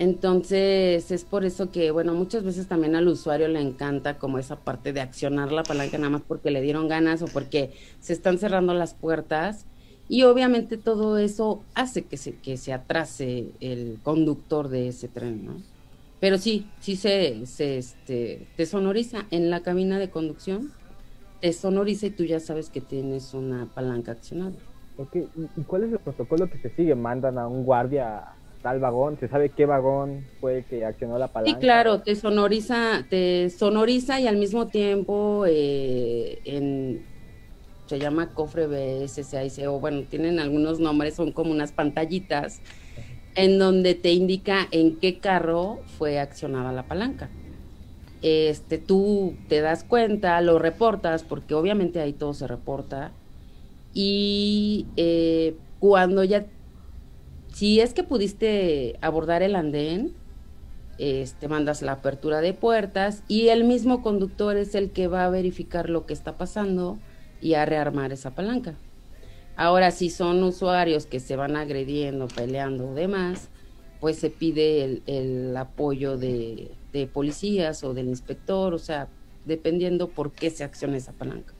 Entonces 0.00 1.10
es 1.10 1.24
por 1.24 1.44
eso 1.44 1.70
que, 1.70 1.90
bueno, 1.90 2.14
muchas 2.14 2.42
veces 2.42 2.66
también 2.66 2.96
al 2.96 3.06
usuario 3.06 3.48
le 3.48 3.60
encanta 3.60 4.18
como 4.18 4.38
esa 4.38 4.56
parte 4.56 4.94
de 4.94 5.02
accionar 5.02 5.52
la 5.52 5.62
palanca 5.62 5.98
nada 5.98 6.08
más 6.08 6.22
porque 6.26 6.50
le 6.50 6.62
dieron 6.62 6.88
ganas 6.88 7.20
o 7.20 7.26
porque 7.26 7.72
se 8.00 8.14
están 8.14 8.38
cerrando 8.38 8.72
las 8.72 8.94
puertas. 8.94 9.66
Y 10.08 10.22
obviamente 10.22 10.78
todo 10.78 11.18
eso 11.18 11.62
hace 11.74 12.06
que 12.06 12.16
se, 12.16 12.34
que 12.36 12.56
se 12.56 12.72
atrase 12.72 13.52
el 13.60 13.98
conductor 14.02 14.68
de 14.68 14.88
ese 14.88 15.06
tren, 15.06 15.44
¿no? 15.44 15.62
Pero 16.18 16.38
sí, 16.38 16.66
sí 16.80 16.96
se, 16.96 17.44
se 17.44 17.76
este, 17.76 18.48
te 18.56 18.64
sonoriza 18.64 19.26
en 19.30 19.50
la 19.50 19.60
cabina 19.60 19.98
de 19.98 20.08
conducción, 20.08 20.72
te 21.42 21.52
sonoriza 21.52 22.06
y 22.06 22.10
tú 22.10 22.24
ya 22.24 22.40
sabes 22.40 22.70
que 22.70 22.80
tienes 22.80 23.34
una 23.34 23.66
palanca 23.66 24.12
accionada. 24.12 24.56
¿Y, 25.12 25.64
cuál 25.64 25.84
es 25.84 25.92
el 25.92 25.98
protocolo 26.00 26.48
que 26.48 26.58
se 26.58 26.70
sigue? 26.70 26.94
¿Mandan 26.94 27.38
a 27.38 27.48
un 27.48 27.64
guardia 27.64 28.18
a 28.18 28.36
tal 28.62 28.80
vagón? 28.80 29.18
¿Se 29.18 29.28
sabe 29.28 29.52
qué 29.52 29.66
vagón 29.66 30.28
fue 30.40 30.58
el 30.58 30.64
que 30.66 30.84
accionó 30.84 31.18
la 31.18 31.28
Sí, 31.28 31.32
palanca? 31.32 31.60
claro, 31.60 32.02
te 32.02 32.14
sonoriza, 32.16 33.06
te 33.08 33.48
sonoriza 33.50 34.20
y 34.20 34.26
al 34.26 34.36
mismo 34.36 34.68
tiempo 34.68 35.44
eh, 35.46 36.40
en 36.44 37.06
se 37.86 37.98
llama 37.98 38.32
cofre 38.34 38.66
BSCIC 38.68 39.66
o 39.68 39.80
bueno, 39.80 40.04
tienen 40.08 40.38
algunos 40.38 40.78
nombres, 40.78 41.16
son 41.16 41.32
como 41.32 41.50
unas 41.50 41.72
pantallitas 41.72 42.62
en 43.34 43.58
donde 43.58 43.94
te 43.94 44.12
indica 44.12 44.68
en 44.70 44.98
qué 45.00 45.18
carro 45.20 45.82
fue 45.86 46.20
accionada 46.20 46.72
la 46.72 46.86
palanca. 46.86 47.30
Este, 48.22 48.78
tú 48.78 49.36
te 49.48 49.60
das 49.60 49.82
cuenta, 49.84 50.40
lo 50.40 50.58
reportas, 50.58 51.24
porque 51.24 51.54
obviamente 51.54 52.00
ahí 52.00 52.12
todo 52.12 52.34
se 52.34 52.46
reporta. 52.46 53.19
Y 53.92 54.86
eh, 54.96 55.56
cuando 55.78 56.24
ya, 56.24 56.46
si 57.52 57.80
es 57.80 57.94
que 57.94 58.02
pudiste 58.02 58.98
abordar 59.00 59.42
el 59.42 59.56
andén, 59.56 60.14
este, 60.98 61.48
mandas 61.48 61.80
la 61.80 61.92
apertura 61.92 62.42
de 62.42 62.52
puertas 62.52 63.22
y 63.26 63.48
el 63.48 63.64
mismo 63.64 64.02
conductor 64.02 64.58
es 64.58 64.74
el 64.74 64.90
que 64.90 65.08
va 65.08 65.24
a 65.24 65.30
verificar 65.30 65.88
lo 65.88 66.04
que 66.04 66.12
está 66.12 66.36
pasando 66.36 66.98
y 67.40 67.54
a 67.54 67.64
rearmar 67.64 68.12
esa 68.12 68.34
palanca. 68.34 68.74
Ahora, 69.56 69.90
si 69.90 70.10
son 70.10 70.42
usuarios 70.42 71.06
que 71.06 71.20
se 71.20 71.36
van 71.36 71.56
agrediendo, 71.56 72.28
peleando 72.28 72.90
o 72.90 72.94
demás, 72.94 73.48
pues 73.98 74.18
se 74.18 74.30
pide 74.30 75.02
el, 75.06 75.56
apoyo 75.56 76.16
de, 76.16 76.70
de, 76.92 77.06
policías 77.06 77.84
o 77.84 77.92
del 77.92 78.08
inspector, 78.08 78.72
o 78.72 78.78
sea, 78.78 79.08
dependiendo 79.44 80.08
por 80.08 80.32
qué 80.32 80.50
se 80.50 80.64
acciona 80.64 80.96
esa 80.96 81.12
palanca. 81.12 81.54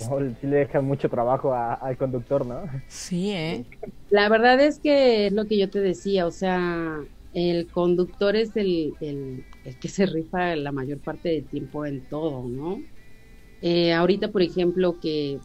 Oh, 0.00 0.20
sí 0.40 0.46
le 0.46 0.58
deja 0.58 0.80
mucho 0.80 1.08
trabajo 1.08 1.52
a, 1.54 1.74
al 1.74 1.96
conductor, 1.96 2.46
¿no? 2.46 2.64
Sí, 2.86 3.30
¿eh? 3.32 3.66
La 4.08 4.28
verdad 4.28 4.60
es 4.60 4.80
que 4.80 5.26
es 5.26 5.32
lo 5.32 5.46
que 5.46 5.58
yo 5.58 5.70
te 5.70 5.80
decía, 5.80 6.26
o 6.26 6.30
sea, 6.30 6.98
el 7.32 7.70
conductor 7.70 8.36
es 8.36 8.56
el, 8.56 8.96
el, 9.00 9.44
el 9.64 9.78
que 9.78 9.88
se 9.88 10.06
rifa 10.06 10.56
la 10.56 10.72
mayor 10.72 11.00
parte 11.00 11.28
del 11.30 11.48
tiempo 11.48 11.84
en 11.84 12.06
todo, 12.08 12.48
¿no? 12.48 12.86
Eh, 13.60 13.92
ahorita, 13.92 14.30
por 14.32 14.42
ejemplo, 14.42 14.98
que 15.00 15.40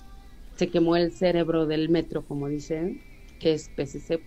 se 0.56 0.70
quemó 0.72 0.96
el 0.96 1.14
cerebro 1.14 1.66
del 1.68 1.90
metro, 1.90 2.26
como 2.26 2.48
dicen, 2.50 3.02
que 3.40 3.54
es 3.54 3.70
PCC, 3.70 4.20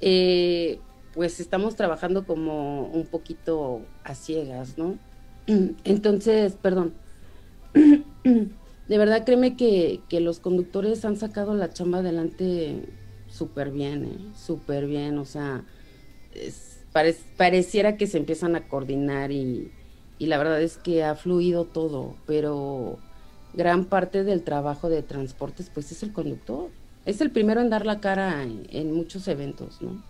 eh, 0.00 0.80
pues 1.12 1.40
estamos 1.40 1.76
trabajando 1.76 2.26
como 2.26 2.88
un 2.88 3.08
poquito 3.08 3.92
a 4.04 4.14
ciegas, 4.14 4.76
¿no? 4.78 4.98
Entonces, 5.46 6.56
perdón, 6.56 6.94
de 8.88 8.98
verdad 8.98 9.24
créeme 9.24 9.56
que, 9.56 10.00
que, 10.08 10.20
los 10.20 10.40
conductores 10.40 11.04
han 11.04 11.16
sacado 11.16 11.54
la 11.54 11.72
chamba 11.72 11.98
adelante 11.98 12.82
súper 13.28 13.70
bien, 13.70 14.04
¿eh? 14.04 14.18
súper 14.36 14.86
bien, 14.86 15.18
o 15.18 15.24
sea, 15.24 15.64
pareciera 17.36 17.96
que 17.96 18.06
se 18.06 18.18
empiezan 18.18 18.56
a 18.56 18.68
coordinar 18.68 19.32
y, 19.32 19.72
y 20.18 20.26
la 20.26 20.38
verdad 20.38 20.62
es 20.62 20.76
que 20.76 21.02
ha 21.02 21.14
fluido 21.14 21.64
todo, 21.64 22.16
pero 22.26 22.98
gran 23.54 23.86
parte 23.86 24.24
del 24.24 24.42
trabajo 24.42 24.88
de 24.88 25.02
transportes 25.02 25.70
pues 25.72 25.90
es 25.92 26.02
el 26.02 26.12
conductor. 26.12 26.70
Es 27.04 27.20
el 27.20 27.30
primero 27.30 27.60
en 27.60 27.68
dar 27.68 27.84
la 27.84 28.00
cara 28.00 28.42
en, 28.42 28.66
en 28.70 28.92
muchos 28.92 29.28
eventos, 29.28 29.82
¿no? 29.82 30.02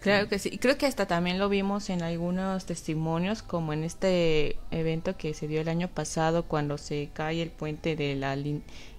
Claro 0.00 0.28
que 0.28 0.38
sí. 0.38 0.50
Y 0.52 0.58
creo 0.58 0.78
que 0.78 0.86
hasta 0.86 1.06
también 1.06 1.38
lo 1.38 1.48
vimos 1.48 1.90
en 1.90 2.02
algunos 2.02 2.64
testimonios, 2.66 3.42
como 3.42 3.72
en 3.72 3.82
este 3.82 4.56
evento 4.70 5.16
que 5.16 5.34
se 5.34 5.48
dio 5.48 5.60
el 5.60 5.68
año 5.68 5.88
pasado 5.88 6.44
cuando 6.44 6.78
se 6.78 7.10
cae 7.12 7.42
el 7.42 7.50
puente 7.50 7.96
de 7.96 8.14
la 8.14 8.36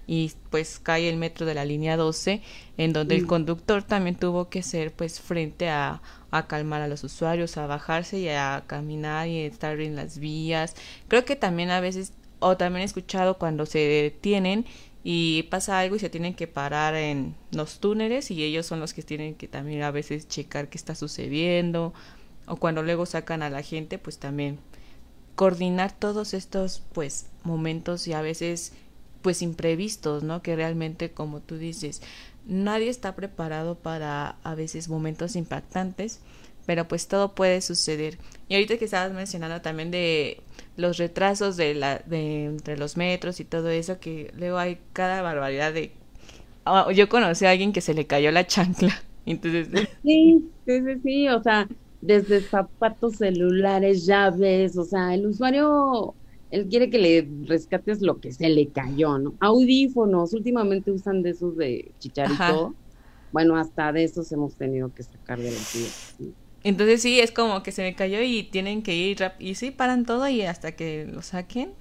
y 0.08 0.32
pues 0.50 0.78
cae 0.78 1.08
el 1.08 1.18
metro 1.18 1.44
de 1.44 1.54
la 1.54 1.66
línea 1.66 1.96
12, 1.96 2.40
en 2.78 2.92
donde 2.94 3.14
mm. 3.14 3.18
el 3.18 3.26
conductor 3.26 3.82
también 3.82 4.16
tuvo 4.16 4.48
que 4.48 4.62
ser 4.62 4.90
pues 4.92 5.20
frente 5.20 5.68
a, 5.68 6.00
a 6.30 6.46
calmar 6.46 6.80
a 6.80 6.88
los 6.88 7.04
usuarios, 7.04 7.58
a 7.58 7.66
bajarse 7.66 8.18
y 8.18 8.28
a 8.30 8.64
caminar 8.66 9.28
y 9.28 9.40
estar 9.40 9.78
en 9.80 9.96
las 9.96 10.18
vías. 10.18 10.74
Creo 11.08 11.26
que 11.26 11.36
también 11.36 11.70
a 11.70 11.80
veces, 11.80 12.14
o 12.38 12.56
también 12.56 12.82
he 12.82 12.84
escuchado 12.86 13.36
cuando 13.36 13.66
se 13.66 13.80
detienen 13.80 14.64
y 15.04 15.44
pasa 15.44 15.78
algo 15.78 15.96
y 15.96 16.00
se 16.00 16.10
tienen 16.10 16.34
que 16.34 16.46
parar 16.46 16.94
en 16.94 17.34
los 17.52 17.80
túneles 17.80 18.30
y 18.30 18.42
ellos 18.42 18.66
son 18.66 18.80
los 18.80 18.94
que 18.94 19.02
tienen 19.02 19.34
que 19.34 19.48
también 19.48 19.82
a 19.82 19.90
veces 19.90 20.28
checar 20.28 20.68
qué 20.68 20.76
está 20.76 20.94
sucediendo 20.94 21.94
o 22.46 22.56
cuando 22.56 22.82
luego 22.82 23.06
sacan 23.06 23.42
a 23.42 23.50
la 23.50 23.62
gente 23.62 23.98
pues 23.98 24.18
también 24.18 24.58
coordinar 25.36 25.92
todos 25.92 26.34
estos 26.34 26.82
pues 26.92 27.26
momentos 27.44 28.08
y 28.08 28.12
a 28.12 28.22
veces 28.22 28.72
pues 29.22 29.42
imprevistos, 29.42 30.22
¿no? 30.22 30.42
Que 30.42 30.56
realmente 30.56 31.12
como 31.12 31.40
tú 31.40 31.58
dices, 31.58 32.02
nadie 32.46 32.88
está 32.88 33.14
preparado 33.14 33.76
para 33.76 34.36
a 34.42 34.54
veces 34.54 34.88
momentos 34.88 35.36
impactantes, 35.36 36.20
pero 36.68 36.86
pues 36.86 37.08
todo 37.08 37.34
puede 37.34 37.62
suceder. 37.62 38.18
Y 38.46 38.54
ahorita 38.54 38.76
que 38.76 38.84
estabas 38.84 39.10
mencionando 39.14 39.62
también 39.62 39.90
de 39.90 40.42
los 40.76 40.98
retrasos 40.98 41.56
de 41.56 41.74
la 41.74 42.00
de 42.00 42.44
entre 42.44 42.76
los 42.76 42.98
metros 42.98 43.40
y 43.40 43.46
todo 43.46 43.70
eso 43.70 44.00
que 44.00 44.30
luego 44.36 44.58
hay 44.58 44.78
cada 44.92 45.22
barbaridad 45.22 45.72
de 45.72 45.92
oh, 46.66 46.90
yo 46.90 47.08
conocí 47.08 47.46
a 47.46 47.52
alguien 47.52 47.72
que 47.72 47.80
se 47.80 47.94
le 47.94 48.06
cayó 48.06 48.30
la 48.32 48.46
chancla 48.46 49.02
entonces 49.26 49.68
sí 50.02 50.52
sí 50.66 50.80
sí 50.84 51.00
sí 51.02 51.28
o 51.30 51.42
sea 51.42 51.66
desde 52.02 52.42
zapatos 52.42 53.16
celulares 53.16 54.04
llaves 54.04 54.76
o 54.76 54.84
sea 54.84 55.14
el 55.14 55.26
usuario 55.26 56.16
él 56.50 56.68
quiere 56.68 56.90
que 56.90 56.98
le 56.98 57.28
rescates 57.46 58.02
lo 58.02 58.20
que 58.20 58.32
se 58.32 58.50
le 58.50 58.70
cayó 58.72 59.18
no 59.18 59.36
audífonos 59.40 60.34
últimamente 60.34 60.92
usan 60.92 61.22
de 61.22 61.30
esos 61.30 61.56
de 61.56 61.94
chicharito 61.98 62.42
Ajá. 62.42 62.74
bueno 63.32 63.56
hasta 63.56 63.90
de 63.92 64.04
esos 64.04 64.30
hemos 64.32 64.54
tenido 64.56 64.92
que 64.92 65.02
sacar 65.02 65.38
de 65.38 65.50
los 65.50 65.72
días 65.72 66.14
¿sí? 66.18 66.36
Entonces 66.64 67.02
sí, 67.02 67.20
es 67.20 67.30
como 67.30 67.62
que 67.62 67.72
se 67.72 67.82
me 67.82 67.94
cayó 67.94 68.20
y 68.20 68.42
tienen 68.42 68.82
que 68.82 68.94
ir 68.94 69.20
rap 69.20 69.40
y 69.40 69.54
sí, 69.54 69.70
paran 69.70 70.04
todo 70.04 70.28
y 70.28 70.42
hasta 70.42 70.72
que 70.72 71.06
lo 71.06 71.22
saquen. 71.22 71.72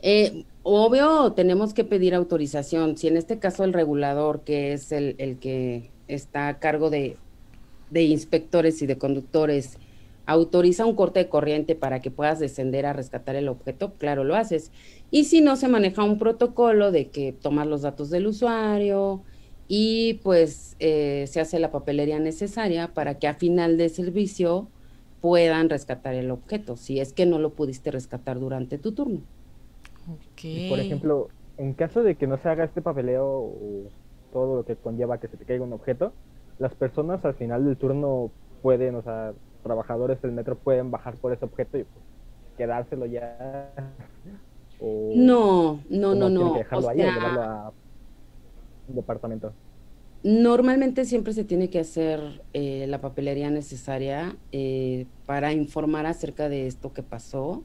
Eh, 0.00 0.44
obvio, 0.62 1.32
tenemos 1.32 1.74
que 1.74 1.84
pedir 1.84 2.14
autorización. 2.14 2.96
Si 2.96 3.08
en 3.08 3.16
este 3.16 3.38
caso 3.38 3.64
el 3.64 3.72
regulador, 3.72 4.42
que 4.42 4.72
es 4.72 4.92
el, 4.92 5.16
el 5.18 5.38
que 5.38 5.90
está 6.06 6.48
a 6.48 6.58
cargo 6.58 6.90
de, 6.90 7.16
de, 7.90 8.02
inspectores 8.04 8.80
y 8.82 8.86
de 8.86 8.98
conductores, 8.98 9.78
autoriza 10.26 10.86
un 10.86 10.94
corte 10.94 11.20
de 11.20 11.28
corriente 11.28 11.74
para 11.74 12.00
que 12.00 12.10
puedas 12.10 12.38
descender 12.38 12.86
a 12.86 12.92
rescatar 12.92 13.36
el 13.36 13.48
objeto, 13.48 13.94
claro, 13.94 14.22
lo 14.24 14.36
haces. 14.36 14.70
Y 15.10 15.24
si 15.24 15.40
no, 15.40 15.56
se 15.56 15.68
maneja 15.68 16.04
un 16.04 16.18
protocolo 16.18 16.92
de 16.92 17.08
que 17.08 17.32
tomas 17.32 17.66
los 17.66 17.82
datos 17.82 18.10
del 18.10 18.26
usuario, 18.26 19.22
y 19.68 20.14
pues 20.22 20.76
eh, 20.78 21.26
se 21.28 21.40
hace 21.40 21.58
la 21.58 21.70
papelería 21.70 22.18
necesaria 22.18 22.94
para 22.94 23.18
que 23.18 23.26
a 23.26 23.34
final 23.34 23.76
de 23.76 23.88
servicio 23.88 24.68
puedan 25.20 25.68
rescatar 25.68 26.14
el 26.14 26.30
objeto, 26.30 26.76
si 26.76 27.00
es 27.00 27.12
que 27.12 27.26
no 27.26 27.38
lo 27.38 27.50
pudiste 27.50 27.90
rescatar 27.90 28.38
durante 28.38 28.78
tu 28.78 28.92
turno. 28.92 29.20
Okay. 30.32 30.68
Por 30.68 30.78
ejemplo, 30.78 31.28
en 31.56 31.72
caso 31.72 32.02
de 32.02 32.14
que 32.14 32.26
no 32.26 32.38
se 32.38 32.48
haga 32.48 32.64
este 32.64 32.80
papeleo 32.80 33.26
o 33.26 33.90
todo 34.32 34.56
lo 34.56 34.64
que 34.64 34.76
conlleva 34.76 35.18
que 35.18 35.28
se 35.28 35.36
te 35.36 35.44
caiga 35.44 35.64
un 35.64 35.72
objeto, 35.72 36.12
las 36.58 36.74
personas 36.74 37.24
al 37.24 37.34
final 37.34 37.64
del 37.64 37.76
turno 37.76 38.30
pueden, 38.62 38.94
o 38.94 39.02
sea, 39.02 39.32
trabajadores 39.62 40.22
del 40.22 40.32
metro 40.32 40.56
pueden 40.56 40.90
bajar 40.90 41.16
por 41.16 41.32
ese 41.32 41.44
objeto 41.44 41.78
y 41.78 41.84
pues, 41.84 42.04
quedárselo 42.56 43.06
ya. 43.06 43.70
O, 44.78 45.10
no, 45.16 45.80
no, 45.88 46.14
no, 46.14 46.28
no. 46.28 46.52
O 46.52 46.56
ahí 46.90 46.98
sea... 46.98 47.08
o 47.08 47.12
llevarlo 47.14 47.40
a 47.40 47.72
departamento? 48.94 49.52
Normalmente 50.22 51.04
siempre 51.04 51.32
se 51.32 51.44
tiene 51.44 51.70
que 51.70 51.78
hacer 51.78 52.42
eh, 52.52 52.86
la 52.88 53.00
papelería 53.00 53.50
necesaria 53.50 54.36
eh, 54.50 55.06
para 55.24 55.52
informar 55.52 56.06
acerca 56.06 56.48
de 56.48 56.66
esto 56.66 56.92
que 56.92 57.02
pasó. 57.02 57.62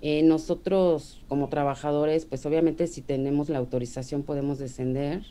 Eh, 0.00 0.22
nosotros 0.22 1.22
como 1.28 1.50
trabajadores, 1.50 2.24
pues 2.24 2.46
obviamente 2.46 2.86
si 2.86 3.02
tenemos 3.02 3.50
la 3.50 3.58
autorización 3.58 4.22
podemos 4.22 4.58
descender. 4.58 5.24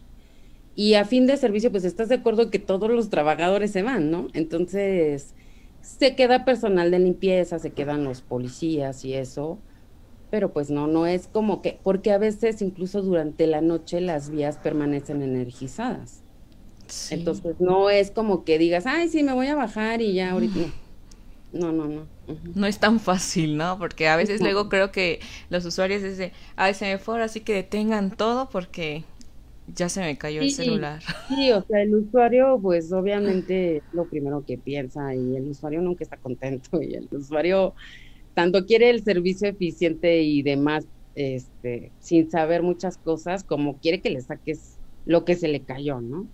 Y 0.76 0.94
a 0.94 1.06
fin 1.06 1.26
de 1.26 1.38
servicio, 1.38 1.72
pues 1.72 1.86
estás 1.86 2.10
de 2.10 2.16
acuerdo 2.16 2.52
que 2.52 2.60
todos 2.60 2.90
los 2.90 3.10
trabajadores 3.10 3.72
se 3.72 3.82
van, 3.82 4.12
¿no? 4.12 4.28
Entonces, 4.34 5.34
se 5.82 6.16
queda 6.16 6.46
personal 6.46 6.92
de 6.92 7.00
limpieza, 7.00 7.60
se 7.60 7.72
quedan 7.72 8.04
los 8.04 8.22
policías 8.22 9.04
y 9.06 9.16
eso 9.16 9.58
pero 10.30 10.54
pues 10.54 10.70
no, 10.70 10.88
no 10.88 11.08
es 11.08 11.28
como 11.28 11.62
que, 11.62 11.80
porque 11.84 12.12
a 12.12 12.18
veces 12.18 12.62
incluso 12.62 13.02
durante 13.02 13.48
la 13.48 13.62
noche 13.62 14.02
las 14.02 14.30
vías 14.30 14.58
permanecen 14.58 15.22
energizadas. 15.22 16.24
Sí. 16.88 17.16
Entonces 17.16 17.56
no 17.60 17.90
es 17.90 18.12
como 18.12 18.44
que 18.44 18.58
digas, 18.58 18.86
ay, 18.86 19.10
sí, 19.10 19.24
me 19.24 19.34
voy 19.34 19.48
a 19.48 19.56
bajar 19.56 20.02
y 20.02 20.14
ya 20.14 20.32
ahorita. 20.32 20.60
No, 21.52 21.72
no, 21.72 21.86
no. 21.86 22.02
Uh 22.28 22.34
-huh. 22.34 22.56
No 22.56 22.68
es 22.68 22.80
tan 22.80 23.00
fácil, 23.00 23.58
¿no? 23.58 23.78
Porque 23.80 24.08
a 24.08 24.16
veces 24.16 24.42
luego 24.42 24.70
creo 24.70 24.92
que 24.92 25.20
los 25.50 25.66
usuarios 25.66 26.04
dicen, 26.04 26.32
ay, 26.56 26.74
se 26.74 26.86
me 26.86 26.98
fue, 27.00 27.22
así 27.22 27.42
que 27.42 27.54
detengan 27.54 28.12
todo 28.12 28.50
porque 28.50 29.04
ya 29.76 29.90
se 29.90 30.02
me 30.02 30.18
cayó 30.18 30.42
sí, 30.42 30.48
el 30.48 30.54
celular. 30.54 31.02
Sí, 31.28 31.52
o 31.52 31.64
sea, 31.64 31.82
el 31.82 31.96
usuario, 31.96 32.60
pues 32.62 32.92
obviamente 32.92 33.78
es 33.78 33.84
lo 33.94 34.06
primero 34.06 34.44
que 34.46 34.58
piensa 34.58 35.14
y 35.16 35.36
el 35.36 35.48
usuario 35.50 35.82
nunca 35.82 36.04
está 36.04 36.18
contento 36.18 36.82
y 36.82 36.96
el 36.96 37.08
usuario 37.12 37.74
tanto 38.34 38.66
quiere 38.66 38.90
el 38.90 39.04
servicio 39.04 39.50
eficiente 39.50 40.22
y 40.22 40.42
demás, 40.42 40.86
este, 41.16 41.92
sin 42.00 42.30
saber 42.30 42.64
muchas 42.64 42.98
cosas, 42.98 43.44
como 43.44 43.78
quiere 43.78 44.02
que 44.02 44.10
le 44.10 44.22
saques 44.22 44.78
lo 45.06 45.26
que 45.26 45.36
se 45.36 45.48
le 45.48 45.62
cayó, 45.62 46.02
¿no? 46.02 46.28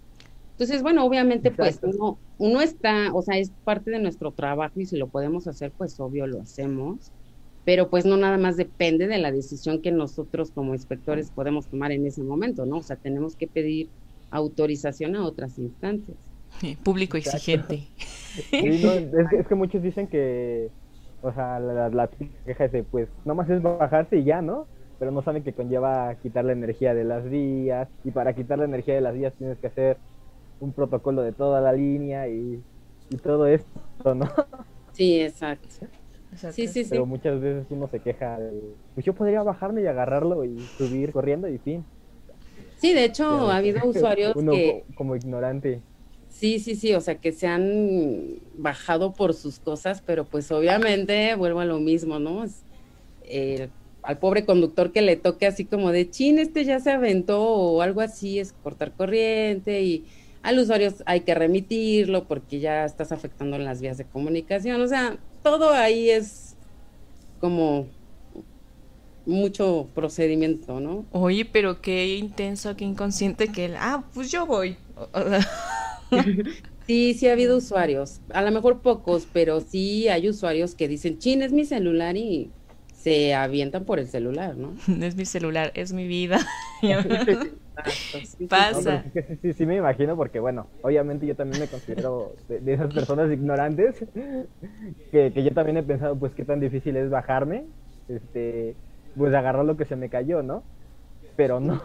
Entonces, 0.52 0.82
bueno, 0.82 1.06
obviamente, 1.06 1.50
Exacto. 1.50 1.82
pues 1.82 1.96
uno, 1.96 2.20
uno 2.38 2.62
está, 2.62 3.14
o 3.14 3.22
sea, 3.22 3.38
es 3.38 3.52
parte 3.64 3.92
de 3.92 4.00
nuestro 4.00 4.32
trabajo 4.32 4.80
y 4.80 4.86
si 4.86 4.96
lo 4.96 5.08
podemos 5.08 5.48
hacer, 5.48 5.74
pues 5.78 6.00
obvio 6.00 6.28
lo 6.28 6.42
hacemos, 6.42 7.12
pero 7.66 7.90
pues 7.90 8.06
no 8.06 8.16
nada 8.16 8.38
más 8.38 8.56
depende 8.56 9.08
de 9.08 9.18
la 9.18 9.32
decisión 9.32 9.82
que 9.82 9.92
nosotros 9.92 10.52
como 10.52 10.74
inspectores 10.74 11.32
podemos 11.32 11.68
tomar 11.68 11.92
en 11.92 12.06
ese 12.06 12.24
momento, 12.24 12.66
¿no? 12.66 12.78
O 12.78 12.84
sea, 12.84 12.96
tenemos 12.96 13.36
que 13.36 13.48
pedir 13.48 13.90
autorización 14.30 15.16
a 15.16 15.26
otras 15.26 15.58
instancias. 15.58 16.18
Público 16.84 17.18
exigente. 17.18 17.88
Sí, 18.52 18.82
no, 18.84 18.94
es, 18.94 19.30
que, 19.30 19.38
es 19.40 19.48
que 19.48 19.56
muchos 19.56 19.82
dicen 19.82 20.08
que, 20.08 20.70
o 21.26 21.34
sea, 21.34 21.60
la, 21.60 21.90
la 21.90 22.10
queja 22.46 22.66
es 22.66 22.72
de, 22.72 22.84
pues, 22.84 23.10
nomás 23.26 23.50
es 23.50 23.62
bajarse 23.62 24.18
y 24.18 24.24
ya, 24.24 24.42
¿no? 24.42 24.68
Pero 25.00 25.12
no 25.12 25.22
saben 25.22 25.44
que 25.44 25.54
conlleva 25.54 26.16
quitar 26.22 26.46
la 26.46 26.54
energía 26.54 26.94
de 26.94 27.04
las 27.04 27.30
vías, 27.30 27.90
y 28.04 28.12
para 28.12 28.34
quitar 28.34 28.60
la 28.60 28.66
energía 28.66 28.96
de 28.96 29.02
las 29.02 29.14
vías 29.14 29.34
tienes 29.34 29.58
que 29.58 29.68
hacer 29.68 29.98
un 30.60 30.72
protocolo 30.72 31.22
de 31.22 31.34
toda 31.34 31.60
la 31.62 31.74
línea 31.74 32.28
y, 32.28 32.64
y 33.10 33.18
todo 33.18 33.48
esto, 33.48 34.16
¿no? 34.16 34.30
Sí, 34.94 35.20
exacto. 35.22 35.68
Sí, 36.52 36.68
sí, 36.68 36.84
sí. 36.84 36.90
Pero 36.90 37.06
muchas 37.06 37.40
veces 37.40 37.66
uno 37.70 37.88
se 37.88 38.00
queja 38.00 38.40
de, 38.40 38.76
pues 38.94 39.06
yo 39.06 39.14
podría 39.14 39.42
bajarme 39.44 39.82
y 39.82 39.88
agarrarlo 39.88 40.44
y 40.44 40.60
subir 40.78 41.12
corriendo 41.12 41.48
y 41.48 41.58
fin. 41.58 41.86
Sí, 42.78 42.94
de 42.94 43.06
hecho, 43.06 43.50
ha 43.50 43.58
habido 43.58 43.80
usuarios 43.88 44.36
uno 44.36 44.52
que... 44.52 44.84
como 44.96 45.16
ignorante. 45.16 45.82
Sí, 46.38 46.60
sí, 46.60 46.76
sí, 46.76 46.94
o 46.94 47.00
sea, 47.00 47.16
que 47.16 47.32
se 47.32 47.48
han 47.48 48.40
bajado 48.58 49.14
por 49.14 49.34
sus 49.34 49.60
cosas, 49.60 50.04
pero 50.06 50.26
pues 50.26 50.52
obviamente 50.52 51.34
vuelvo 51.36 51.62
a 51.62 51.66
lo 51.66 51.80
mismo, 51.80 52.20
¿no? 52.20 52.44
Eh, 53.24 53.70
al 54.04 54.18
pobre 54.18 54.44
conductor 54.46 54.92
que 54.92 55.02
le 55.02 55.16
toque 55.16 55.48
así 55.48 55.64
como 55.64 55.94
de, 55.94 56.10
chin, 56.10 56.38
este 56.38 56.66
ya 56.66 56.82
se 56.82 56.92
aventó 56.92 57.42
o 57.42 57.82
algo 57.82 58.02
así, 58.02 58.40
es 58.40 58.52
cortar 58.52 58.92
corriente 58.92 59.82
y 59.82 60.04
al 60.44 60.60
usuario 60.60 60.94
hay 61.06 61.22
que 61.22 61.34
remitirlo 61.36 62.28
porque 62.28 62.60
ya 62.60 62.84
estás 62.84 63.14
afectando 63.14 63.58
las 63.58 63.80
vías 63.80 63.98
de 63.98 64.04
comunicación, 64.04 64.82
o 64.82 64.88
sea, 64.90 65.18
todo 65.42 65.72
ahí 65.72 66.10
es 66.10 66.58
como 67.40 67.88
mucho 69.26 69.88
procedimiento, 69.96 70.82
¿no? 70.82 71.06
Oye, 71.14 71.46
pero 71.46 71.80
qué 71.80 72.18
intenso, 72.18 72.76
qué 72.76 72.84
inconsciente 72.84 73.48
que 73.54 73.66
él, 73.66 73.76
ah, 73.78 74.04
pues 74.14 74.30
yo 74.30 74.46
voy. 74.46 74.76
sí, 76.88 77.14
sí 77.14 77.28
ha 77.28 77.34
habido 77.34 77.58
usuarios, 77.58 78.22
a 78.34 78.42
lo 78.42 78.52
mejor 78.52 78.82
pocos, 78.82 79.28
pero 79.32 79.62
sí 79.62 80.08
hay 80.08 80.30
usuarios 80.30 80.76
que 80.76 80.88
dicen, 80.88 81.18
chin, 81.20 81.42
es 81.42 81.52
mi 81.52 81.66
celular 81.66 82.16
y 82.18 82.52
se 82.94 83.36
avientan 83.36 83.86
por 83.86 84.00
el 84.00 84.08
celular, 84.08 84.58
¿no? 84.58 84.74
No 84.88 85.06
es 85.06 85.16
mi 85.16 85.26
celular, 85.26 85.72
es 85.76 85.94
mi 85.94 86.08
vida. 86.08 86.40
Pasa. 88.50 89.04
sí, 89.42 89.54
sí, 89.54 89.66
me 89.66 89.76
imagino 89.76 90.16
porque, 90.16 90.40
bueno, 90.40 90.68
obviamente 90.82 91.28
yo 91.28 91.36
también 91.36 91.62
me 91.62 91.68
considero 91.68 92.32
de, 92.48 92.74
esas 92.74 92.92
personas 92.94 93.32
ignorantes, 93.32 94.04
que, 95.12 95.32
que, 95.34 95.44
yo 95.44 95.52
también 95.52 95.78
he 95.78 95.84
pensado, 95.84 96.16
pues, 96.18 96.34
qué 96.34 96.46
tan 96.46 96.60
difícil 96.60 96.96
es 96.96 97.10
bajarme, 97.10 97.66
este, 98.08 98.76
pues, 99.16 99.34
agarrar 99.34 99.66
lo 99.66 99.78
que 99.78 99.86
se 99.86 99.96
me 99.96 100.10
cayó, 100.10 100.42
¿no? 100.42 100.64
Pero 101.36 101.60
no. 101.60 101.82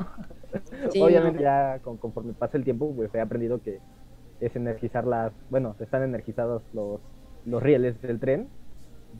Obviamente 1.00 1.42
ya 1.42 1.80
conforme 1.82 2.32
pasa 2.32 2.56
el 2.56 2.64
tiempo, 2.64 2.92
pues, 2.94 3.14
he 3.14 3.20
aprendido 3.20 3.60
que 3.62 3.78
es 4.40 4.56
energizar 4.56 5.06
las, 5.06 5.32
bueno, 5.50 5.76
están 5.80 6.02
energizados 6.02 6.62
los, 6.72 7.00
los 7.46 7.62
rieles 7.62 8.00
del 8.02 8.18
tren, 8.18 8.48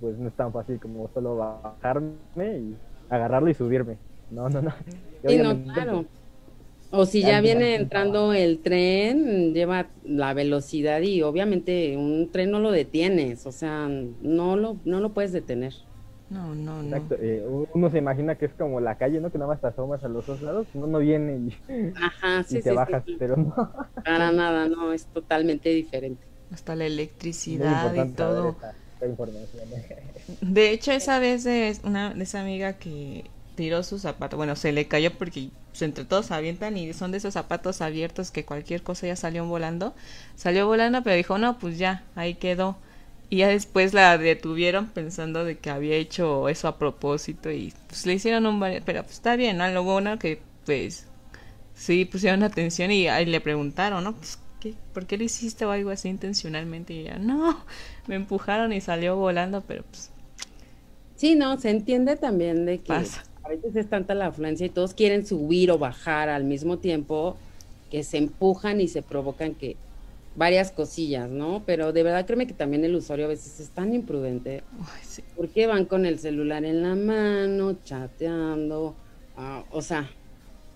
pues 0.00 0.18
no 0.18 0.28
es 0.28 0.34
tan 0.34 0.52
fácil 0.52 0.78
como 0.80 1.08
solo 1.12 1.36
bajarme 1.36 2.58
y 2.58 2.76
agarrarlo 3.08 3.50
y 3.50 3.54
subirme. 3.54 3.96
No, 4.30 4.48
no, 4.48 4.62
no. 4.62 4.72
Sí, 5.26 5.38
no, 5.38 5.62
claro. 5.64 6.04
O 6.92 7.06
si 7.06 7.22
ya 7.22 7.40
viene 7.40 7.76
entrando 7.76 8.32
el 8.32 8.58
tren, 8.60 9.54
lleva 9.54 9.86
la 10.04 10.34
velocidad 10.34 11.00
y 11.02 11.22
obviamente 11.22 11.96
un 11.96 12.30
tren 12.32 12.50
no 12.50 12.58
lo 12.58 12.72
detienes, 12.72 13.46
o 13.46 13.52
sea, 13.52 13.88
no 13.88 14.56
lo, 14.56 14.76
no 14.84 14.98
lo 14.98 15.10
puedes 15.10 15.32
detener. 15.32 15.72
No, 16.30 16.54
no, 16.54 16.82
no. 16.82 17.08
Eh, 17.20 17.42
uno 17.74 17.90
se 17.90 17.98
imagina 17.98 18.36
que 18.36 18.46
es 18.46 18.54
como 18.54 18.80
la 18.80 18.96
calle, 18.96 19.20
¿no? 19.20 19.30
Que 19.30 19.38
nada 19.38 19.50
más 19.50 19.60
te 19.60 19.66
asomas 19.66 20.02
a 20.04 20.08
los 20.08 20.24
dos 20.26 20.40
lados, 20.40 20.66
uno 20.74 20.86
no 20.86 20.98
viene 21.00 21.36
y, 21.36 21.56
Ajá, 21.96 22.42
sí, 22.48 22.60
te 22.62 22.70
bajas, 22.72 23.04
pero 23.18 23.36
no. 23.36 23.54
Para 24.04 24.32
nada, 24.32 24.68
no, 24.68 24.92
es 24.92 25.06
totalmente 25.06 25.70
diferente. 25.70 26.24
Hasta 26.52 26.74
la 26.76 26.86
electricidad 26.86 27.94
y 27.94 28.12
todo. 28.14 28.56
De 30.42 30.70
hecho, 30.70 30.92
esa 30.92 31.18
vez 31.18 31.44
de 31.44 31.76
una 31.84 32.14
de 32.14 32.22
esa 32.22 32.40
amiga 32.40 32.74
que 32.74 33.24
tiró 33.56 33.82
su 33.82 33.98
zapato. 33.98 34.36
Bueno, 34.36 34.56
se 34.56 34.72
le 34.72 34.86
cayó 34.86 35.12
porque 35.16 35.50
entre 35.80 36.04
todos 36.04 36.30
avientan 36.30 36.76
y 36.76 36.92
son 36.92 37.10
de 37.12 37.18
esos 37.18 37.34
zapatos 37.34 37.80
abiertos 37.80 38.30
que 38.30 38.44
cualquier 38.44 38.82
cosa 38.82 39.06
ya 39.06 39.16
salió 39.16 39.44
volando. 39.46 39.94
Salió 40.36 40.66
volando, 40.66 41.02
pero 41.02 41.16
dijo, 41.16 41.38
no, 41.38 41.58
pues 41.58 41.78
ya, 41.78 42.04
ahí 42.14 42.34
quedó. 42.34 42.76
Y 43.30 43.38
ya 43.38 43.48
después 43.48 43.94
la 43.94 44.18
detuvieron 44.18 44.88
pensando 44.88 45.44
de 45.44 45.56
que 45.56 45.70
había 45.70 45.94
hecho 45.94 46.48
eso 46.48 46.68
a 46.68 46.78
propósito 46.78 47.50
y 47.50 47.72
pues 47.86 48.04
le 48.04 48.14
hicieron 48.14 48.44
un... 48.46 48.60
Pero 48.84 49.02
pues 49.02 49.14
está 49.14 49.36
bien, 49.36 49.58
¿no? 49.58 49.68
Lo 49.68 49.84
bueno 49.84 50.18
que 50.18 50.42
pues 50.66 51.06
sí 51.74 52.04
pusieron 52.04 52.42
atención 52.42 52.90
y 52.90 53.08
ahí 53.08 53.26
le 53.26 53.40
preguntaron, 53.40 54.02
¿no? 54.02 54.16
Pues, 54.16 54.38
¿qué? 54.58 54.74
¿Por 54.92 55.06
qué 55.06 55.16
lo 55.16 55.24
hiciste 55.24 55.64
o 55.64 55.70
algo 55.70 55.90
así 55.90 56.08
intencionalmente? 56.08 56.92
Y 56.92 57.00
ella, 57.00 57.18
no, 57.18 57.64
me 58.08 58.16
empujaron 58.16 58.72
y 58.72 58.80
salió 58.80 59.16
volando, 59.16 59.62
pero 59.62 59.84
pues... 59.84 60.10
Sí, 61.14 61.36
no, 61.36 61.58
se 61.60 61.70
entiende 61.70 62.16
también 62.16 62.66
de 62.66 62.78
que... 62.78 62.88
Pasa 62.88 63.22
a 63.42 63.48
veces 63.48 63.74
es 63.74 63.88
tanta 63.88 64.14
la 64.14 64.26
afluencia 64.26 64.66
y 64.66 64.70
todos 64.70 64.94
quieren 64.94 65.26
subir 65.26 65.70
o 65.70 65.78
bajar 65.78 66.28
al 66.28 66.44
mismo 66.44 66.78
tiempo 66.78 67.36
que 67.90 68.04
se 68.04 68.18
empujan 68.18 68.80
y 68.80 68.88
se 68.88 69.02
provocan 69.02 69.54
que 69.54 69.76
varias 70.36 70.72
cosillas, 70.72 71.28
¿no? 71.28 71.62
Pero 71.66 71.92
de 71.92 72.02
verdad 72.02 72.26
créeme 72.26 72.46
que 72.46 72.54
también 72.54 72.84
el 72.84 72.94
usuario 72.94 73.26
a 73.26 73.28
veces 73.28 73.60
es 73.60 73.70
tan 73.70 73.94
imprudente. 73.94 74.62
Porque 75.36 75.66
van 75.66 75.84
con 75.84 76.06
el 76.06 76.18
celular 76.18 76.64
en 76.64 76.82
la 76.82 76.94
mano, 76.94 77.76
chateando, 77.84 78.94
ah, 79.36 79.64
o 79.70 79.82
sea, 79.82 80.10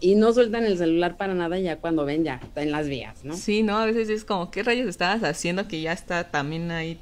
y 0.01 0.17
no 0.17 0.33
sueltan 0.33 0.65
el 0.65 0.77
celular 0.77 1.17
para 1.17 1.35
nada 1.35 1.59
ya 1.59 1.77
cuando 1.77 2.05
ven 2.05 2.25
ya 2.25 2.41
está 2.43 2.63
en 2.63 2.73
las 2.73 2.89
vías, 2.89 3.25
¿no? 3.25 3.37
Sí, 3.37 3.63
no, 3.63 3.79
a 3.79 3.87
veces 3.87 4.09
es 4.11 4.25
como, 4.25 4.51
¿qué 4.51 4.63
rayos 4.63 4.89
estabas 4.89 5.23
haciendo 5.23 5.67
que 5.69 5.81
ya 5.81 5.93
está 5.93 6.31
también 6.31 6.71
ahí 6.71 6.99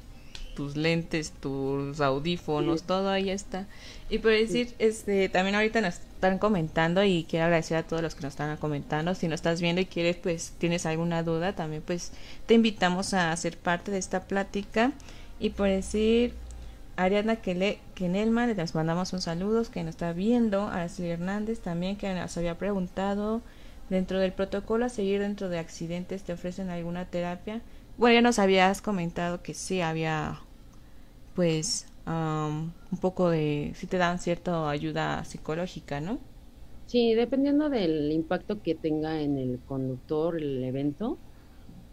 tus 0.53 0.77
lentes, 0.77 1.31
tus 1.31 1.99
audífonos, 1.99 2.83
todo 2.83 3.09
ahí 3.09 3.29
está. 3.29 3.67
Y 4.09 4.19
por 4.19 4.31
decir, 4.31 4.73
este, 4.79 5.29
también 5.29 5.55
ahorita 5.55 5.81
nos 5.81 5.95
están 5.95 6.37
comentando 6.37 7.03
y 7.03 7.25
quiero 7.27 7.45
agradecer 7.45 7.77
a 7.77 7.83
todos 7.83 8.01
los 8.01 8.15
que 8.15 8.21
nos 8.21 8.33
están 8.33 8.55
comentando. 8.57 9.15
Si 9.15 9.27
nos 9.27 9.35
estás 9.35 9.61
viendo 9.61 9.81
y 9.81 9.85
quieres, 9.85 10.17
pues, 10.17 10.53
tienes 10.57 10.85
alguna 10.85 11.23
duda, 11.23 11.53
también, 11.53 11.81
pues, 11.81 12.11
te 12.45 12.53
invitamos 12.53 13.13
a 13.13 13.35
ser 13.35 13.57
parte 13.57 13.91
de 13.91 13.97
esta 13.97 14.27
plática. 14.27 14.91
Y 15.39 15.51
por 15.51 15.67
decir, 15.67 16.33
Ariadna 16.95 17.37
Kenelman, 17.37 18.55
les 18.55 18.75
mandamos 18.75 19.13
un 19.13 19.21
saludo, 19.21 19.63
que 19.63 19.83
nos 19.83 19.95
está 19.95 20.13
viendo. 20.13 20.67
Araceli 20.67 21.09
Hernández 21.09 21.59
también, 21.59 21.95
que 21.97 22.13
nos 22.13 22.37
había 22.37 22.57
preguntado, 22.57 23.41
dentro 23.89 24.19
del 24.19 24.31
protocolo 24.31 24.85
a 24.85 24.89
seguir 24.89 25.21
dentro 25.21 25.49
de 25.49 25.59
accidentes, 25.59 26.23
¿te 26.23 26.33
ofrecen 26.33 26.69
alguna 26.69 27.05
terapia? 27.05 27.61
Bueno, 27.97 28.15
ya 28.15 28.21
nos 28.21 28.39
habías 28.39 28.81
comentado 28.81 29.41
que 29.41 29.53
sí 29.53 29.81
había, 29.81 30.39
pues, 31.35 31.87
un 32.05 32.97
poco 33.01 33.29
de, 33.29 33.71
sí 33.75 33.87
te 33.87 33.97
dan 33.97 34.19
cierta 34.19 34.69
ayuda 34.69 35.23
psicológica, 35.25 36.01
¿no? 36.01 36.19
Sí, 36.85 37.13
dependiendo 37.13 37.69
del 37.69 38.11
impacto 38.11 38.61
que 38.61 38.75
tenga 38.75 39.21
en 39.21 39.37
el 39.37 39.63
conductor 39.65 40.37
el 40.37 40.63
evento, 40.63 41.21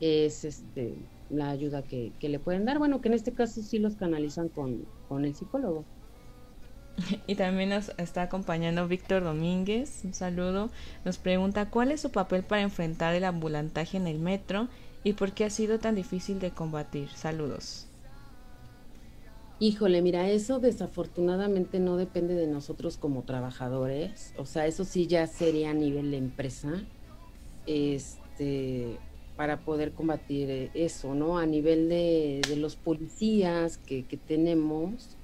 es 0.00 0.44
este 0.44 1.10
la 1.28 1.50
ayuda 1.50 1.86
que, 1.86 2.16
que 2.18 2.28
le 2.28 2.40
pueden 2.40 2.64
dar. 2.66 2.78
Bueno, 2.78 3.00
que 3.00 3.08
en 3.08 3.14
este 3.14 3.34
caso 3.34 3.62
sí 3.62 3.78
los 3.78 3.96
canalizan 3.96 4.48
con, 4.50 4.86
con 5.08 5.24
el 5.24 5.34
psicólogo. 5.36 5.88
Y 7.26 7.34
también 7.36 7.70
nos 7.70 7.90
está 7.98 8.22
acompañando 8.22 8.88
Víctor 8.88 9.24
Domínguez, 9.24 10.04
un 10.04 10.14
saludo. 10.14 10.70
Nos 11.04 11.18
pregunta 11.18 11.70
cuál 11.70 11.92
es 11.92 12.00
su 12.00 12.12
papel 12.12 12.44
para 12.44 12.62
enfrentar 12.62 13.14
el 13.14 13.24
ambulantaje 13.24 13.96
en 13.96 14.06
el 14.06 14.18
metro 14.18 14.68
¿Y 15.02 15.14
por 15.14 15.32
qué 15.32 15.46
ha 15.46 15.50
sido 15.50 15.78
tan 15.78 15.94
difícil 15.94 16.40
de 16.40 16.52
combatir? 16.52 17.08
Saludos. 17.10 17.89
Híjole, 19.62 20.00
mira, 20.00 20.30
eso 20.30 20.58
desafortunadamente 20.58 21.80
no 21.80 21.98
depende 21.98 22.34
de 22.34 22.46
nosotros 22.46 22.96
como 22.96 23.24
trabajadores. 23.24 24.32
O 24.38 24.46
sea, 24.46 24.66
eso 24.66 24.86
sí 24.86 25.06
ya 25.06 25.26
sería 25.26 25.72
a 25.72 25.74
nivel 25.74 26.10
de 26.10 26.16
empresa. 26.16 26.86
Este, 27.66 28.98
para 29.36 29.62
poder 29.62 29.92
combatir 29.92 30.70
eso, 30.72 31.14
¿no? 31.14 31.36
A 31.36 31.44
nivel 31.44 31.90
de, 31.90 32.40
los 32.56 32.76
policías 32.76 33.76
que, 33.76 34.02
tenemos, 34.26 35.18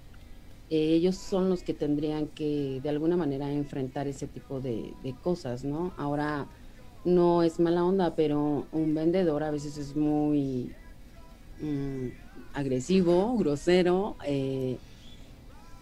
eh, 0.69 0.93
ellos 0.93 1.17
son 1.17 1.49
los 1.49 1.63
que 1.63 1.73
tendrían 1.73 2.29
que 2.29 2.81
de 2.83 2.89
alguna 2.91 3.17
manera 3.17 3.51
enfrentar 3.51 4.07
ese 4.07 4.27
tipo 4.27 4.61
de, 4.61 4.93
de 5.03 5.15
cosas, 5.23 5.65
¿no? 5.65 5.95
Ahora, 5.97 6.47
no 7.07 7.43
es 7.43 7.59
mala 7.59 7.87
onda, 7.87 8.15
pero 8.15 8.69
un 8.71 8.95
vendedor 8.95 9.45
a 9.45 9.51
veces 9.51 9.79
es 9.79 9.97
muy 9.97 10.75
mm, 11.61 12.09
agresivo, 12.55 13.37
grosero. 13.37 14.17
Eh, 14.27 14.79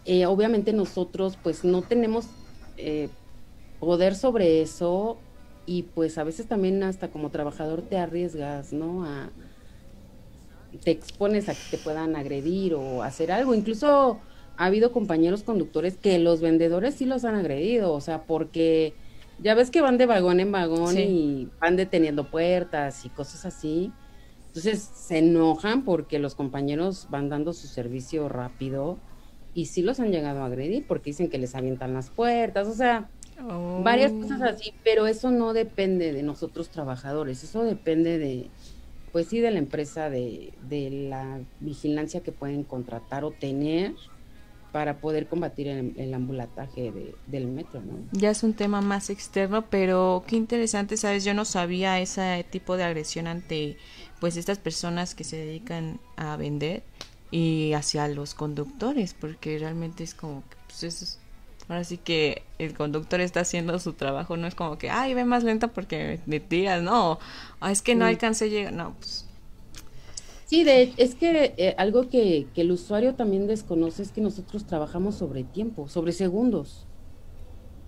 eh, 0.05 0.27
obviamente 0.27 0.73
nosotros 0.73 1.39
pues 1.43 1.65
no 1.65 1.83
tenemos 1.83 2.27
eh, 2.77 3.09
poder 3.81 4.15
sobre 4.15 4.61
eso 4.61 5.19
y 5.67 5.83
pues 5.83 6.19
a 6.19 6.25
veces 6.25 6.47
también 6.47 6.83
hasta 6.83 7.09
como 7.11 7.31
trabajador 7.31 7.83
te 7.83 7.97
arriesgas, 7.97 8.73
¿no? 8.73 9.05
A, 9.05 9.31
te 10.83 10.91
expones 10.91 11.49
a 11.49 11.55
que 11.55 11.61
te 11.71 11.79
puedan 11.79 12.17
agredir 12.17 12.75
o 12.75 13.03
hacer 13.03 13.31
algo. 13.33 13.55
Incluso 13.55 14.21
ha 14.57 14.67
habido 14.67 14.93
compañeros 14.93 15.43
conductores 15.43 15.97
que 15.97 16.19
los 16.19 16.41
vendedores 16.41 16.95
sí 16.95 17.07
los 17.07 17.25
han 17.25 17.35
agredido, 17.37 17.93
o 17.93 18.01
sea, 18.01 18.25
porque 18.25 18.95
ya 19.39 19.55
ves 19.55 19.71
que 19.71 19.81
van 19.81 19.99
de 19.99 20.07
vagón 20.07 20.41
en 20.41 20.53
vagón 20.53 20.95
Sí. 20.95 21.01
y 21.03 21.49
van 21.61 21.77
deteniendo 21.77 22.31
puertas 22.31 23.05
y 23.05 23.11
cosas 23.11 23.45
así. 23.47 23.93
Entonces 24.55 24.83
se 24.95 25.19
enojan 25.19 25.85
porque 25.85 26.19
los 26.21 26.35
compañeros 26.37 27.09
van 27.11 27.29
dando 27.29 27.53
su 27.53 27.67
servicio 27.69 28.29
rápido 28.29 28.99
y 29.53 29.67
sí 29.67 29.83
los 29.83 30.01
han 30.01 30.13
llegado 30.13 30.43
a 30.43 30.47
agredir 30.47 30.87
porque 30.87 31.11
dicen 31.11 31.29
que 31.31 31.39
les 31.39 31.55
avientan 31.55 31.95
las 31.95 32.11
puertas, 32.11 32.69
o 32.69 32.75
sea, 32.75 33.11
Oh. 33.41 33.83
varias 33.83 34.13
cosas 34.15 34.43
así, 34.43 34.73
pero 34.85 35.07
eso 35.07 35.31
no 35.31 35.53
depende 35.53 36.13
de 36.13 36.23
nosotros 36.23 36.71
trabajadores, 36.71 37.43
eso 37.45 37.65
depende 37.65 38.19
de, 38.19 38.53
pues 39.13 39.29
sí, 39.29 39.41
de 39.41 39.51
la 39.51 39.59
empresa, 39.59 40.11
de, 40.11 40.55
de 40.61 40.91
la 40.91 41.45
vigilancia 41.59 42.23
que 42.23 42.33
pueden 42.33 42.65
contratar 42.65 43.25
o 43.25 43.35
tener 43.35 43.97
para 44.71 45.01
poder 45.01 45.29
combatir 45.29 45.69
el, 45.69 45.95
el 45.97 46.15
ambulataje 46.15 46.93
de- 46.93 47.19
del 47.27 47.49
metro, 47.49 47.83
¿no? 47.83 48.11
Ya 48.13 48.31
es 48.31 48.45
un 48.45 48.55
tema 48.55 48.81
más 48.81 49.11
externo, 49.11 49.69
pero 49.71 50.25
qué 50.29 50.37
interesante, 50.37 50.97
¿sabes? 50.97 51.25
Yo 51.25 51.35
no 51.35 51.45
sabía 51.45 52.01
ese 52.01 52.47
tipo 52.51 52.77
de 52.77 52.85
agresión 52.85 53.27
ante 53.27 53.77
pues 54.25 54.39
estas 54.39 54.57
personas 54.59 55.15
que 55.15 55.23
se 55.23 55.37
dedican 55.37 56.01
a 56.17 56.39
vender 56.39 56.83
y 57.31 57.75
hacia 57.75 58.09
los 58.09 58.33
conductores, 58.33 59.13
porque 59.13 59.59
realmente 59.59 60.03
es 60.03 60.15
como 60.15 60.41
que 60.49 60.57
pues 60.67 60.83
eso 60.83 61.05
es- 61.05 61.19
ahora 61.69 61.85
sí 61.85 61.99
que 61.99 62.43
el 62.59 62.73
conductor 62.73 63.21
está 63.21 63.41
haciendo 63.41 63.79
su 63.79 63.93
trabajo, 63.93 64.39
no 64.39 64.47
es 64.47 64.55
como 64.55 64.79
que, 64.79 64.89
ay, 64.89 65.13
ve 65.13 65.27
más 65.27 65.45
lento 65.45 65.69
porque 65.69 66.21
me 66.25 66.41
tiras, 66.41 66.83
no, 66.83 67.19
"Ah, 67.61 67.71
es 67.71 67.83
que 67.83 67.95
no 67.95 68.07
Sí. 68.07 68.13
alcancé 68.13 68.47
a 68.47 68.49
llegar, 68.49 68.73
no, 68.73 68.95
pues 68.99 69.27
Sí, 70.47 70.65
de, 70.65 70.95
es 70.97 71.15
que 71.17 71.53
eh, 71.59 71.75
algo 71.77 72.09
que, 72.09 72.47
que 72.55 72.63
el 72.63 72.73
usuario 72.73 73.15
también 73.17 73.47
desconoce 73.47 74.03
es 74.05 74.11
que 74.11 74.23
nosotros 74.23 74.67
trabajamos 74.67 75.17
sobre 75.17 75.45
tiempo, 75.45 75.87
sobre 75.89 76.13
segundos. 76.13 76.87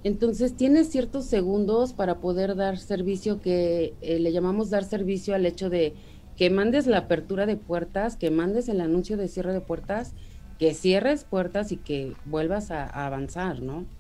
Entonces 0.05 0.55
tienes 0.57 0.91
ciertos 0.91 1.25
segundos 1.27 1.93
para 1.93 2.21
poder 2.21 2.55
dar 2.57 2.79
servicio 2.79 3.41
que 3.41 3.95
eh, 4.03 4.19
le 4.21 4.33
llamamos 4.33 4.71
dar 4.71 4.85
servicio 4.85 5.35
al 5.35 5.47
hecho 5.47 5.69
de 5.69 5.95
que 6.37 6.51
mandes 6.51 6.87
la 6.87 6.99
apertura 6.99 7.47
de 7.47 7.57
puertas, 7.57 8.17
que 8.17 8.31
mandes 8.31 8.69
el 8.69 8.81
anuncio 8.81 9.17
de 9.17 9.29
cierre 9.29 9.53
de 9.55 9.61
puertas, 9.63 10.15
que 10.59 10.75
cierres 10.75 11.25
puertas 11.25 11.73
y 11.73 11.83
que 11.83 12.21
vuelvas 12.25 12.71
a, 12.71 12.85
a 12.85 13.07
avanzar, 13.07 13.63
¿no? 13.63 13.91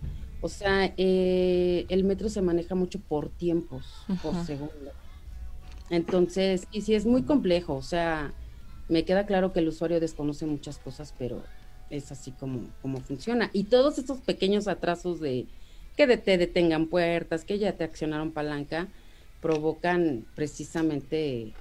O 0.41 0.49
sea, 0.49 0.95
eh, 0.97 1.87
el 1.91 2.05
metro 2.05 2.29
se 2.29 2.43
maneja 2.43 2.75
mucho 2.75 3.03
por 3.05 3.31
tiempos, 3.35 4.13
por 4.21 4.39
segundo. 4.39 4.93
Entonces, 5.89 6.67
y 6.71 6.83
sí 6.83 6.95
es 6.95 7.07
muy 7.07 7.25
complejo, 7.25 7.77
o 7.77 7.83
sea, 7.83 8.37
me 8.89 9.05
queda 9.05 9.27
claro 9.27 9.53
que 9.53 9.61
el 9.61 9.69
usuario 9.69 10.01
desconoce 10.01 10.47
muchas 10.47 10.79
cosas, 10.79 11.13
pero 11.13 11.51
es 11.89 12.11
así 12.13 12.35
como, 12.37 12.75
como 12.81 13.01
funciona. 13.03 13.51
Y 13.53 13.69
todos 13.69 13.99
estos 13.99 14.23
pequeños 14.23 14.67
atrasos 14.69 15.21
de 15.21 15.51
que 15.97 16.07
de- 16.07 16.19
te 16.19 16.39
detengan 16.39 16.89
puertas, 16.89 17.45
que 17.45 17.59
ya 17.59 17.77
te 17.77 17.85
accionaron 17.85 18.33
palanca, 18.35 18.93
provocan 19.41 20.29
precisamente 20.35 21.59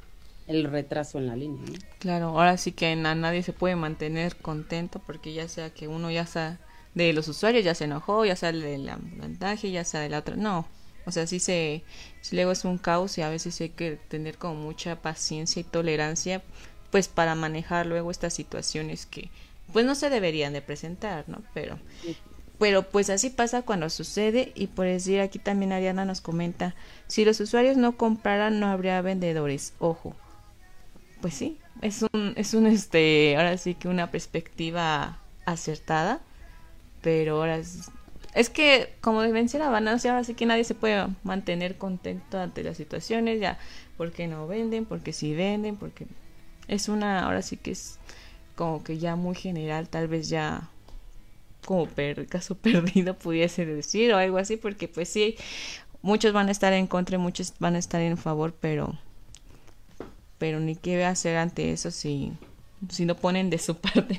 el 0.48 0.64
retraso 0.66 1.18
en 1.18 1.28
la 1.28 1.36
línea. 1.36 1.64
¿no? 1.66 1.74
Claro, 2.00 2.30
ahora 2.30 2.58
sí 2.58 2.72
que 2.72 2.88
a 2.88 3.16
nadie 3.16 3.44
se 3.44 3.54
puede 3.54 3.76
mantener 3.76 4.36
contento 4.38 5.02
porque 5.06 5.34
ya 5.34 5.48
sea 5.48 5.72
que 5.72 5.88
uno 5.88 6.12
ya 6.12 6.26
sea 6.26 6.60
de 6.94 7.12
los 7.14 7.28
usuarios 7.28 7.64
ya 7.64 7.76
se 7.76 7.86
enojó, 7.86 8.26
ya 8.26 8.36
sea 8.36 8.52
del 8.52 8.88
ambulantaje, 8.88 9.72
ya 9.72 9.84
sea 9.84 10.02
de 10.02 10.10
la 10.10 10.20
otra, 10.20 10.36
no. 10.36 10.68
O 11.06 11.12
sea, 11.12 11.28
sí 11.28 11.40
se, 11.40 11.84
sí 12.22 12.36
luego 12.36 12.52
es 12.52 12.66
un 12.66 12.78
caos 12.78 13.18
y 13.18 13.22
a 13.22 13.30
veces 13.30 13.60
hay 13.62 13.70
que 13.70 13.98
tener 14.08 14.38
como 14.38 14.56
mucha 14.56 15.02
paciencia 15.02 15.60
y 15.60 15.64
tolerancia 15.64 16.42
pues 16.90 17.08
para 17.08 17.36
manejar 17.36 17.86
luego 17.86 18.12
estas 18.12 18.34
situaciones 18.34 19.06
que 19.06 19.30
pues 19.74 19.86
no 19.86 19.96
se 19.96 20.10
deberían 20.10 20.54
de 20.54 20.62
presentar, 20.62 21.26
¿no? 21.28 21.42
Pero 21.54 21.78
pero 22.58 22.84
pues 22.84 23.10
así 23.10 23.30
pasa 23.30 23.64
cuando 23.64 23.90
sucede 23.90 24.52
y 24.56 24.68
por 24.68 24.86
decir 24.86 25.20
aquí 25.20 25.40
también 25.40 25.74
Ariana 25.74 26.06
nos 26.06 26.22
comenta, 26.22 26.74
si 27.08 27.26
los 27.26 27.40
usuarios 27.40 27.76
no 27.78 27.98
compraran 27.98 28.60
no 28.60 28.68
habría 28.68 29.02
vendedores, 29.02 29.74
ojo. 29.80 30.16
Pues 31.22 31.34
sí, 31.34 31.58
es 31.82 32.04
un 32.14 32.34
es 32.36 32.54
un 32.54 32.68
este, 32.68 33.36
ahora 33.38 33.58
sí 33.58 33.76
que 33.76 33.88
una 33.88 34.12
perspectiva 34.12 35.20
acertada, 35.46 36.22
pero 37.02 37.38
ahora 37.38 37.58
es, 37.58 37.92
es 38.34 38.50
que 38.50 38.96
como 39.02 39.24
¿no? 39.24 39.94
O 39.94 40.00
sea, 40.00 40.14
ahora 40.14 40.24
sí 40.24 40.34
que 40.36 40.46
nadie 40.46 40.64
se 40.64 40.76
puede 40.76 41.08
mantener 41.24 41.78
contento 41.78 42.40
ante 42.40 42.64
las 42.64 42.78
situaciones, 42.78 43.40
ya 43.40 43.58
porque 43.98 44.28
no 44.28 44.48
venden, 44.48 44.86
porque 44.86 45.14
sí 45.14 45.34
venden, 45.34 45.78
porque 45.78 46.08
es 46.68 46.90
una 46.90 47.26
ahora 47.26 47.42
sí 47.42 47.58
que 47.58 47.72
es 47.72 48.00
como 48.56 48.84
que 48.84 48.98
ya 49.00 49.16
muy 49.16 49.36
general, 49.36 49.90
tal 49.90 50.08
vez 50.08 50.30
ya 50.30 50.70
como 51.66 51.88
per, 51.88 52.28
caso 52.28 52.56
perdido 52.60 53.16
pudiese 53.18 53.66
decir 53.66 54.14
o 54.14 54.18
algo 54.18 54.38
así, 54.38 54.58
porque 54.58 54.88
pues 54.88 55.10
sí, 55.10 55.36
muchos 56.02 56.34
van 56.34 56.50
a 56.50 56.52
estar 56.52 56.74
en 56.74 56.88
contra 56.88 57.16
y 57.18 57.20
muchos 57.20 57.54
van 57.60 57.76
a 57.76 57.80
estar 57.80 58.02
en 58.02 58.18
favor, 58.18 58.56
pero 58.60 58.98
pero 60.38 60.60
ni 60.60 60.76
qué 60.76 61.04
hacer 61.06 61.38
ante 61.38 61.72
eso 61.72 61.92
si, 61.92 62.32
si 62.90 63.06
no 63.06 63.16
ponen 63.16 63.50
de 63.50 63.58
su 63.58 63.76
parte. 63.82 64.18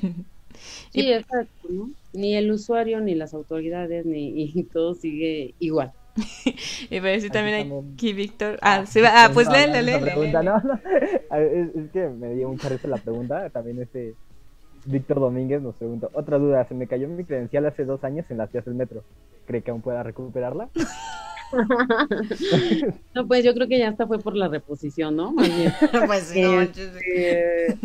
Sí, 0.91 1.01
Y- 1.01 1.11
exacto, 1.13 1.67
¿no? 1.69 1.89
Ni 2.13 2.35
el 2.35 2.51
usuario, 2.51 2.99
ni 2.99 3.13
las 3.15 3.33
autoridades, 3.33 4.05
ni 4.05 4.33
y 4.41 4.63
todo 4.73 4.95
sigue 4.95 5.53
igual. 5.59 5.91
Y 6.89 6.99
pero 6.99 7.21
sí 7.21 7.29
también 7.29 7.55
hay 7.55 7.93
aquí 7.93 8.13
Víctor. 8.13 8.57
Ah, 8.61 8.85
sí, 8.87 9.01
va- 9.01 9.11
ah, 9.25 9.29
pues 9.33 9.47
léele, 9.49 9.83
léele, 9.83 10.01
pregunta, 10.11 10.41
no, 10.41 10.59
no. 10.61 10.79
Es, 11.37 11.75
es 11.75 11.91
que 11.91 12.07
me 12.09 12.33
dio 12.33 12.49
mucha 12.49 12.69
risa 12.69 12.87
la 12.87 12.97
pregunta. 12.97 13.49
También 13.51 13.81
este 13.81 14.15
Víctor 14.85 15.19
Domínguez 15.19 15.61
nos 15.61 15.75
pregunta, 15.75 16.07
otra 16.13 16.37
duda, 16.37 16.65
se 16.67 16.73
me 16.73 16.87
cayó 16.87 17.07
mi 17.07 17.23
credencial 17.23 17.65
hace 17.65 17.85
dos 17.85 18.03
años 18.03 18.25
en 18.29 18.37
las 18.37 18.51
vías 18.51 18.65
del 18.65 18.75
metro. 18.75 19.03
¿Cree 19.45 19.61
que 19.61 19.71
aún 19.71 19.81
pueda 19.81 20.01
recuperarla? 20.01 20.69
No, 23.13 23.27
pues 23.27 23.43
yo 23.43 23.53
creo 23.53 23.67
que 23.67 23.79
ya 23.79 23.89
hasta 23.89 24.07
fue 24.07 24.19
por 24.19 24.35
la 24.35 24.47
reposición, 24.47 25.15
¿no? 25.15 25.33
Pues 26.07 26.23
sí, 26.27 26.41
no 26.41 26.61
Este. 26.61 27.79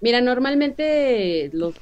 Mira, 0.00 0.20
normalmente 0.20 1.50
los 1.52 1.74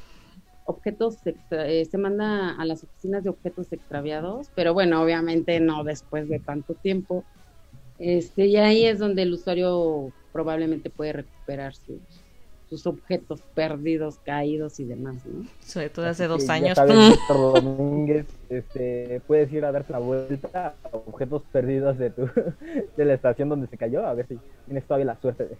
objetos 0.65 1.27
extra- 1.27 1.69
eh, 1.69 1.85
se 1.85 1.99
manda 1.99 2.55
a 2.55 2.65
las 2.65 2.85
oficinas 2.85 3.25
de 3.25 3.31
objetos 3.31 3.73
extraviados, 3.73 4.51
pero 4.55 4.75
bueno, 4.75 5.03
obviamente 5.03 5.59
no 5.61 5.83
después 5.85 6.29
de 6.29 6.39
tanto 6.41 6.75
tiempo. 6.75 7.27
Este, 7.99 8.47
y 8.47 8.57
ahí 8.57 8.85
es 8.87 8.99
donde 8.99 9.23
el 9.23 9.33
usuario 9.33 10.13
probablemente 10.33 10.91
puede 10.91 11.13
recuperar 11.13 11.75
sus, 11.75 12.22
sus 12.73 12.87
objetos 12.87 13.43
perdidos, 13.55 14.19
caídos 14.25 14.81
y 14.81 14.85
demás, 14.85 15.17
¿no? 15.27 15.47
Sobre 15.61 15.91
todo 15.91 16.07
hace 16.07 16.27
dos 16.27 16.41
que 16.41 16.47
ya 16.47 16.55
años. 16.55 16.77
sabes, 16.79 16.97
Víctor 17.11 17.63
Domínguez, 17.63 18.27
este, 18.49 19.21
puedes 19.27 19.53
ir 19.53 19.67
a 19.67 19.73
darte 19.73 19.93
la 19.93 19.99
vuelta 19.99 20.75
a 20.83 20.97
objetos 20.97 21.43
perdidos 21.53 21.99
de 21.99 22.09
tu 22.09 22.23
de 22.97 23.05
la 23.05 23.13
estación 23.13 23.51
donde 23.51 23.67
se 23.67 23.77
cayó, 23.77 24.07
a 24.07 24.15
ver 24.15 24.27
si 24.27 24.39
tienes 24.65 24.85
todavía 24.85 25.05
la 25.05 25.21
suerte 25.21 25.45
de, 25.45 25.59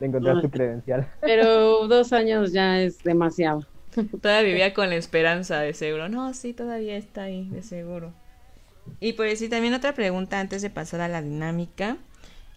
de 0.00 0.06
encontrar 0.06 0.42
tu 0.42 0.50
credencial. 0.50 1.08
Pero 1.22 1.88
dos 1.88 2.12
años 2.12 2.52
ya 2.52 2.82
es 2.82 3.02
demasiado. 3.02 3.64
Todavía 4.20 4.42
vivía 4.42 4.74
con 4.74 4.90
la 4.90 4.96
esperanza 4.96 5.60
de 5.60 5.72
seguro. 5.72 6.10
No, 6.10 6.34
sí, 6.34 6.52
todavía 6.52 6.98
está 6.98 7.22
ahí, 7.22 7.48
de 7.48 7.62
seguro. 7.62 8.12
Y 9.00 9.14
pues 9.14 9.38
sí, 9.38 9.48
también 9.48 9.72
otra 9.72 9.94
pregunta 9.94 10.40
antes 10.40 10.60
de 10.60 10.68
pasar 10.68 11.00
a 11.00 11.08
la 11.08 11.22
dinámica 11.22 11.96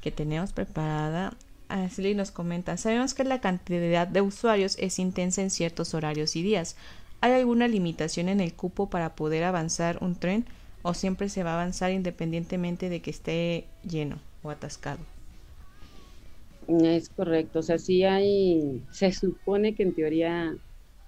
que 0.02 0.12
tenemos 0.12 0.52
preparada. 0.52 1.36
Ashley 1.70 2.14
nos 2.16 2.32
comenta, 2.32 2.78
sabemos 2.78 3.14
que 3.14 3.24
la 3.24 3.42
cantidad 3.42 4.08
de 4.08 4.22
usuarios 4.22 4.78
es 4.80 5.00
intensa 5.00 5.42
en 5.42 5.50
ciertos 5.50 5.94
horarios 5.94 6.36
y 6.36 6.44
días. 6.44 6.76
¿Hay 7.22 7.34
alguna 7.34 7.68
limitación 7.68 8.30
en 8.30 8.40
el 8.42 8.54
cupo 8.54 8.90
para 8.90 9.16
poder 9.16 9.44
avanzar 9.44 9.98
un 10.02 10.16
tren 10.16 10.46
o 10.84 10.94
siempre 10.94 11.30
se 11.30 11.44
va 11.44 11.52
a 11.52 11.54
avanzar 11.62 11.92
independientemente 11.92 12.90
de 12.90 13.02
que 13.02 13.12
esté 13.12 13.68
lleno 13.84 14.20
o 14.44 14.50
atascado? 14.52 15.00
Es 16.68 17.10
correcto, 17.10 17.60
o 17.60 17.62
sea, 17.64 17.78
sí 17.78 18.04
hay, 18.04 18.84
se 18.92 19.12
supone 19.14 19.74
que 19.76 19.84
en 19.84 19.94
teoría 19.96 20.58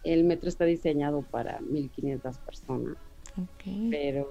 el 0.03 0.23
metro 0.23 0.47
está 0.49 0.63
diseñado 0.65 1.23
para 1.23 1.59
1500 1.61 2.39
personas, 2.39 2.97
Ok. 3.37 3.65
pero 3.89 4.27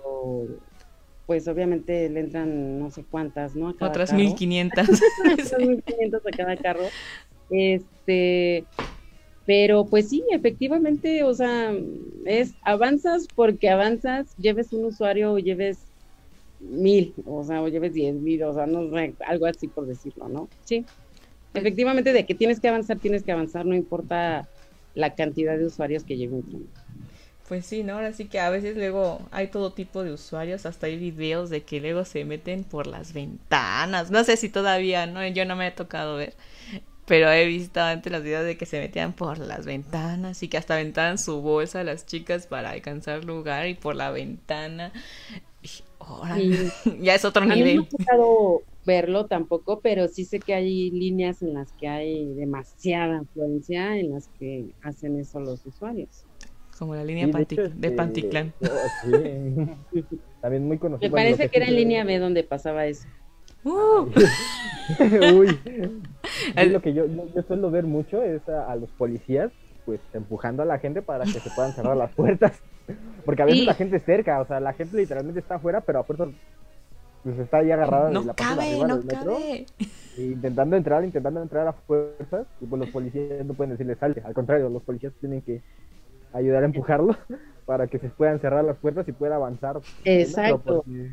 pues 1.28 1.46
obviamente 1.46 2.08
le 2.08 2.20
entran 2.20 2.78
no 2.78 2.90
sé 2.90 3.04
cuántas, 3.04 3.54
¿no? 3.54 3.68
A 3.68 3.76
cada 3.76 3.90
Otras 3.90 4.08
carro. 4.08 4.22
1500. 4.22 4.86
Son 5.46 5.68
1500 5.68 6.22
a 6.26 6.30
cada 6.34 6.56
carro. 6.56 6.84
Este, 7.50 8.64
pero 9.44 9.84
pues 9.84 10.08
sí, 10.08 10.24
efectivamente, 10.30 11.22
o 11.24 11.34
sea, 11.34 11.74
es 12.24 12.54
avanzas 12.62 13.28
porque 13.34 13.68
avanzas, 13.68 14.34
lleves 14.38 14.72
un 14.72 14.86
usuario 14.86 15.34
o 15.34 15.38
lleves 15.38 15.80
mil, 16.60 17.12
o 17.26 17.44
sea, 17.44 17.60
o 17.60 17.68
lleves 17.68 17.92
diez 17.92 18.14
mil, 18.14 18.42
o 18.44 18.54
sea, 18.54 18.66
no 18.66 18.88
sé, 18.88 19.14
algo 19.26 19.44
así 19.44 19.68
por 19.68 19.86
decirlo, 19.86 20.30
¿no? 20.30 20.48
Sí. 20.64 20.86
Efectivamente, 21.52 22.14
de 22.14 22.24
que 22.24 22.34
tienes 22.34 22.58
que 22.58 22.68
avanzar, 22.68 22.98
tienes 23.00 23.22
que 23.22 23.32
avanzar, 23.32 23.66
no 23.66 23.74
importa 23.74 24.48
la 24.94 25.14
cantidad 25.14 25.58
de 25.58 25.66
usuarios 25.66 26.04
que 26.04 26.16
lleve 26.16 26.36
un 26.36 26.42
tren. 26.42 26.66
Pues 27.48 27.64
sí, 27.64 27.82
¿no? 27.82 27.94
Ahora 27.94 28.12
sí 28.12 28.26
que 28.26 28.40
a 28.40 28.50
veces 28.50 28.76
luego 28.76 29.22
hay 29.30 29.48
todo 29.48 29.72
tipo 29.72 30.04
de 30.04 30.12
usuarios, 30.12 30.66
hasta 30.66 30.86
hay 30.86 30.98
videos 30.98 31.48
de 31.48 31.62
que 31.62 31.80
luego 31.80 32.04
se 32.04 32.26
meten 32.26 32.62
por 32.62 32.86
las 32.86 33.14
ventanas. 33.14 34.10
No 34.10 34.22
sé 34.22 34.36
si 34.36 34.50
todavía, 34.50 35.06
¿no? 35.06 35.26
Yo 35.26 35.46
no 35.46 35.56
me 35.56 35.68
he 35.68 35.70
tocado 35.70 36.16
ver. 36.16 36.34
Pero 37.06 37.30
he 37.32 37.46
visto 37.46 37.80
antes 37.80 38.12
los 38.12 38.22
videos 38.22 38.44
de 38.44 38.58
que 38.58 38.66
se 38.66 38.78
metían 38.80 39.14
por 39.14 39.38
las 39.38 39.64
ventanas 39.64 40.42
y 40.42 40.48
que 40.48 40.58
hasta 40.58 40.74
aventaban 40.74 41.16
su 41.16 41.40
bolsa 41.40 41.80
a 41.80 41.84
las 41.84 42.04
chicas 42.04 42.46
para 42.46 42.70
alcanzar 42.70 43.24
lugar 43.24 43.66
y 43.66 43.74
por 43.74 43.96
la 43.96 44.10
ventana. 44.10 44.92
Y, 45.62 45.68
Órale, 45.98 46.70
ya 47.00 47.14
es 47.14 47.24
otro 47.24 47.44
a 47.44 47.46
mí 47.46 47.60
no 47.60 47.64
me 47.64 47.72
nivel. 47.74 47.88
verlo 48.84 49.26
tampoco, 49.26 49.80
pero 49.80 50.06
sí 50.08 50.26
sé 50.26 50.38
que 50.40 50.52
hay 50.52 50.90
líneas 50.90 51.40
en 51.40 51.54
las 51.54 51.72
que 51.72 51.88
hay 51.88 52.34
demasiada 52.34 53.18
influencia 53.18 53.96
en 53.98 54.12
las 54.12 54.28
que 54.38 54.66
hacen 54.82 55.18
eso 55.18 55.40
los 55.40 55.64
usuarios. 55.64 56.27
Como 56.78 56.94
la 56.94 57.04
línea 57.04 57.24
Sí, 57.26 57.32
de 57.32 57.38
Panti- 57.38 57.52
hecho, 57.54 57.62
de 57.62 57.68
este, 57.68 57.90
Panticlán. 57.92 58.52
oh, 58.62 58.66
sí. 59.92 60.04
También 60.40 60.66
muy 60.66 60.78
conocido. 60.78 61.10
Me 61.10 61.14
parece 61.16 61.48
que 61.48 61.56
era 61.58 61.66
en 61.66 61.76
línea 61.76 62.04
B 62.04 62.18
donde 62.18 62.44
pasaba 62.44 62.86
eso. 62.86 63.06
Uh, 63.64 64.06
Uy. 65.36 65.58
Sí, 65.64 66.68
lo 66.70 66.80
que 66.80 66.94
yo, 66.94 67.06
yo, 67.06 67.26
yo 67.34 67.42
suelo 67.42 67.70
ver 67.70 67.84
mucho 67.84 68.22
es 68.22 68.48
a, 68.48 68.70
a 68.70 68.76
los 68.76 68.88
policías 68.90 69.50
pues 69.84 70.00
empujando 70.12 70.62
a 70.62 70.66
la 70.66 70.78
gente 70.78 71.00
para 71.02 71.24
que 71.24 71.40
se 71.40 71.50
puedan 71.50 71.72
cerrar 71.72 71.96
las 71.96 72.12
puertas. 72.12 72.60
Porque 73.24 73.42
a 73.42 73.46
veces 73.46 73.60
Sí. 73.60 73.66
la 73.66 73.74
gente 73.74 73.96
es 73.96 74.04
cerca, 74.04 74.40
o 74.40 74.46
sea, 74.46 74.60
la 74.60 74.72
gente 74.74 74.96
literalmente 74.96 75.40
está 75.40 75.56
afuera, 75.56 75.80
pero 75.80 76.00
a 76.00 76.04
fuerza 76.04 76.26
pues 77.24 77.38
está 77.40 77.58
ahí 77.58 77.70
agarrada 77.70 78.10
no 78.10 78.20
de 78.20 78.26
la 78.26 78.32
parte 78.34 78.52
de 78.52 78.56
cabe, 78.56 78.70
arriba 78.70 78.86
no 78.86 78.96
del 78.98 79.04
metro, 79.06 79.32
cabe. 79.34 79.66
intentando 80.18 80.76
entrar, 80.76 81.04
intentando 81.04 81.42
entrar 81.42 81.66
a 81.66 81.72
fuerzas, 81.72 82.46
y 82.60 82.66
pues 82.66 82.80
los 82.80 82.90
policías 82.90 83.44
no 83.44 83.54
pueden 83.54 83.72
decirle 83.72 83.96
salte, 83.96 84.22
al 84.24 84.32
contrario, 84.34 84.68
los 84.70 84.82
policías 84.82 85.12
tienen 85.20 85.42
que 85.42 85.60
ayudar 86.32 86.62
a 86.62 86.66
empujarlo 86.66 87.16
para 87.66 87.86
que 87.86 87.98
se 87.98 88.08
puedan 88.08 88.40
cerrar 88.40 88.64
las 88.64 88.76
puertas 88.76 89.06
y 89.08 89.12
pueda 89.12 89.36
avanzar. 89.36 89.80
Exacto. 90.04 90.82
Porque- 90.84 91.12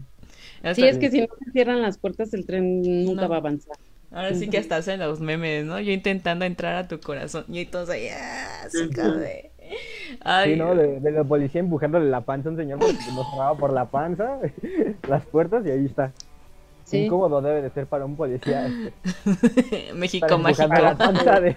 Hasta- 0.63 0.75
Sí, 0.75 0.83
es 0.87 0.97
que 0.97 1.11
si 1.11 1.21
no 1.21 1.27
se 1.43 1.51
cierran 1.51 1.81
las 1.81 1.97
puertas, 1.97 2.33
el 2.33 2.45
tren 2.45 2.81
nunca 3.05 3.23
No. 3.23 3.29
va 3.29 3.35
a 3.35 3.39
avanzar. 3.39 3.75
Ahora 4.11 4.33
sí 4.33 4.47
que 4.49 4.57
hasta 4.59 4.77
hacen 4.77 4.99
los 4.99 5.19
memes, 5.19 5.65
¿no? 5.65 5.79
Yo 5.79 5.91
intentando 5.91 6.45
entrar 6.45 6.75
a 6.75 6.87
tu 6.87 6.99
corazón 6.99 7.43
y 7.49 7.65
todos 7.65 7.89
ahí, 7.89 8.07
¡ah! 8.09 8.65
Se 8.69 8.89
cabe. 8.89 9.51
Ay, 10.21 10.53
Sí, 10.53 10.59
¿no? 10.59 10.73
De, 10.75 10.99
de 10.99 11.11
la 11.11 11.23
policía 11.23 11.59
empujándole 11.59 12.09
la 12.09 12.21
panza 12.21 12.47
a 12.49 12.51
un 12.53 12.57
señor 12.57 12.79
porque 12.79 12.93
nos 13.13 13.29
cerraba 13.31 13.57
por 13.57 13.73
la 13.73 13.85
panza 13.85 14.39
las 15.09 15.25
puertas 15.25 15.65
y 15.65 15.71
ahí 15.71 15.85
está. 15.85 16.13
Sí. 16.85 17.05
Incómodo 17.05 17.41
debe 17.41 17.63
de 17.63 17.71
ser 17.71 17.87
para 17.87 18.05
un 18.05 18.15
policía 18.15 18.67
este, 18.67 19.91
México 19.95 20.37
mágico. 20.37 20.67
la 20.73 20.95
panza 20.95 21.41
de... 21.41 21.55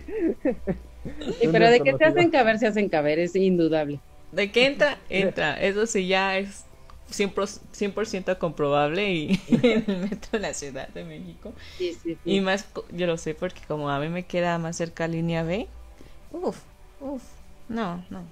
Sí, 1.20 1.48
pero 1.52 1.70
de 1.70 1.80
que 1.82 1.94
se 1.96 2.04
hacen 2.04 2.30
caber, 2.30 2.58
se 2.58 2.66
hacen 2.66 2.88
caber, 2.88 3.18
es 3.18 3.34
indudable. 3.34 4.00
De 4.32 4.50
que 4.52 4.66
entra, 4.66 4.98
entra. 5.08 5.54
Eso 5.60 5.86
sí 5.86 6.06
ya 6.06 6.36
es 6.38 6.64
100%, 7.10 7.60
100% 7.72 8.38
comprobable 8.38 9.10
y 9.12 9.40
en 9.48 9.84
el 9.86 9.96
metro 9.98 10.30
de 10.32 10.40
la 10.40 10.54
Ciudad 10.54 10.88
de 10.88 11.04
México. 11.04 11.52
Sí, 11.78 11.94
sí, 11.94 12.18
sí. 12.24 12.30
Y 12.30 12.40
más, 12.40 12.66
yo 12.92 13.06
lo 13.06 13.16
sé 13.16 13.34
porque 13.34 13.60
como 13.66 13.90
a 13.90 13.98
mí 14.00 14.08
me 14.08 14.24
queda 14.24 14.58
más 14.58 14.76
cerca 14.76 15.08
línea 15.08 15.42
B. 15.42 15.66
Uf, 16.32 16.58
uf, 17.00 17.22
no, 17.68 18.04
no. 18.10 18.22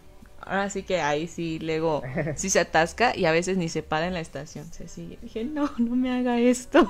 Ahora 0.41 0.71
sí 0.71 0.83
que 0.83 1.01
ahí 1.01 1.27
sí, 1.27 1.59
luego 1.59 2.03
sí 2.37 2.51
se 2.51 2.61
atasca 2.61 3.17
y 3.17 3.25
a 3.25 3.33
veces 3.33 3.57
ni 3.57 3.69
se 3.69 3.83
para 3.83 4.07
en 4.07 4.15
la 4.15 4.21
estación. 4.21 4.67
Se 4.73 4.87
sigue. 4.87 5.19
Dije, 5.23 5.45
no, 5.45 5.71
no 5.79 5.97
me 5.97 6.13
haga 6.13 6.39
esto. 6.39 6.89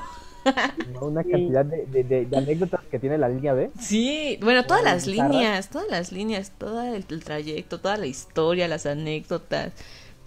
Una 1.01 1.24
cantidad 1.24 1.64
de, 1.64 1.86
de- 1.86 2.05
de- 2.05 2.26
de 2.26 2.36
anécdotas 2.36 2.80
que 2.90 2.99
tiene 2.99 3.18
la 3.18 3.28
línea 3.28 3.53
B. 3.55 3.70
Sí, 3.78 4.38
bueno, 4.42 4.64
todas 4.64 4.82
las 4.84 5.07
líneas, 5.07 5.68
todas 5.68 5.88
las 5.90 6.12
líneas, 6.12 6.53
todo 6.59 6.82
el, 6.82 7.05
el 7.09 7.24
trayecto, 7.24 7.80
toda 7.80 7.97
la 7.97 8.07
historia, 8.07 8.68
las 8.68 8.86
anécdotas. 8.86 9.72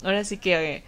Ahora 0.03 0.23
sí 0.23 0.37
que 0.37 0.75
eh, 0.77 0.83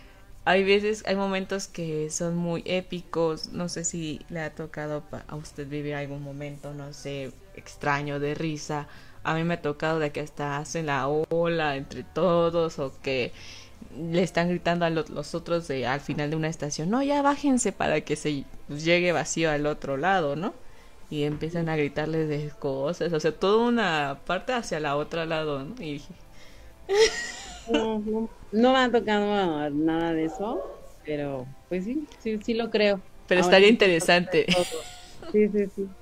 hay 0.46 0.64
veces, 0.64 1.04
hay 1.08 1.16
momentos 1.16 1.68
que 1.68 2.10
son 2.10 2.36
muy 2.36 2.64
épicos. 2.66 3.50
No 3.54 3.70
sé 3.70 3.84
si 3.86 4.22
le 4.30 4.42
ha 4.42 4.54
tocado 4.54 5.04
a 5.28 5.36
usted 5.36 5.68
vivir 5.68 5.96
algún 5.96 6.22
momento, 6.24 6.74
no 6.74 6.94
sé, 6.94 7.32
extraño, 7.56 8.20
de 8.20 8.36
risa. 8.36 8.88
A 9.24 9.36
mí 9.36 9.44
me 9.44 9.56
ha 9.56 9.62
tocado 9.62 10.00
de 10.00 10.12
que 10.12 10.20
hasta 10.22 10.58
hacen 10.58 10.88
la 10.88 11.08
ola 11.08 11.76
entre 11.76 12.04
todos 12.04 12.80
o 12.80 12.92
que 13.02 13.32
le 13.98 14.24
están 14.24 14.50
gritando 14.50 14.86
a 14.86 14.89
lo- 14.89 15.06
los 15.10 15.36
otros 15.36 15.68
de, 15.68 15.86
al 15.88 16.00
final 16.02 16.30
de 16.32 16.36
una 16.36 16.48
estación, 16.50 16.89
no, 16.89 17.04
ya 17.04 17.22
bájense 17.22 17.72
para 17.72 18.02
que 18.02 18.16
se 18.16 18.46
pues, 18.68 18.84
llegue 18.86 19.12
vacío 19.12 19.52
al 19.52 19.66
otro 19.66 19.98
lado, 19.98 20.36
¿no? 20.36 20.54
Y 21.10 21.24
empiezan 21.24 21.70
a 21.70 21.76
gritarles 21.76 22.30
de 22.30 22.52
cosas, 22.60 23.12
o 23.14 23.20
sea, 23.20 23.34
toda 23.38 23.66
una 23.68 24.22
parte 24.26 24.54
hacia 24.54 24.80
la 24.80 24.96
otra 24.96 25.26
lado, 25.26 25.64
¿no? 25.64 25.76
Y 25.82 25.94
dije, 25.94 26.14
No, 27.66 28.00
no, 28.52 28.74
me 28.74 28.80
ha 28.80 28.92
tocado 28.92 29.70
nada 29.72 30.14
de 30.14 30.26
eso, 30.26 30.66
pero 31.04 31.48
pues 31.68 31.86
sí, 31.86 32.08
sí, 32.20 32.39
sí 32.42 32.54
lo 32.54 32.70
creo. 32.70 33.04
pero 33.28 33.39
Ahora 33.39 33.42
estaría 33.42 33.68
interesante. 33.70 34.46
Sí, 35.32 35.50
sí, 35.50 35.70
sí. 35.70 35.96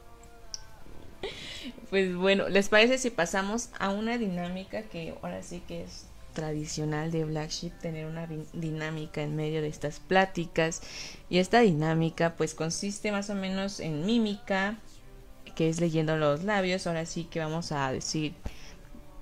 Pues 1.89 2.15
bueno, 2.15 2.49
¿les 2.49 2.69
parece 2.69 2.97
si 2.97 3.09
pasamos 3.09 3.69
a 3.79 3.89
una 3.89 4.17
dinámica 4.17 4.83
que 4.83 5.15
ahora 5.21 5.41
sí 5.43 5.61
que 5.61 5.83
es 5.83 6.08
tradicional 6.39 7.11
de 7.11 7.25
Black 7.25 7.49
Sheep 7.49 7.73
tener 7.79 8.05
una 8.05 8.25
di- 8.25 8.45
dinámica 8.53 9.21
en 9.21 9.35
medio 9.35 9.61
de 9.61 9.67
estas 9.67 9.99
pláticas 9.99 10.81
y 11.29 11.39
esta 11.39 11.59
dinámica 11.59 12.35
pues 12.37 12.55
consiste 12.55 13.11
más 13.11 13.29
o 13.29 13.35
menos 13.35 13.81
en 13.81 14.05
mímica 14.05 14.77
que 15.55 15.69
es 15.69 15.81
leyendo 15.81 16.15
los 16.17 16.43
labios 16.43 16.87
ahora 16.87 17.05
sí 17.05 17.25
que 17.25 17.39
vamos 17.39 17.71
a 17.73 17.91
decir 17.91 18.33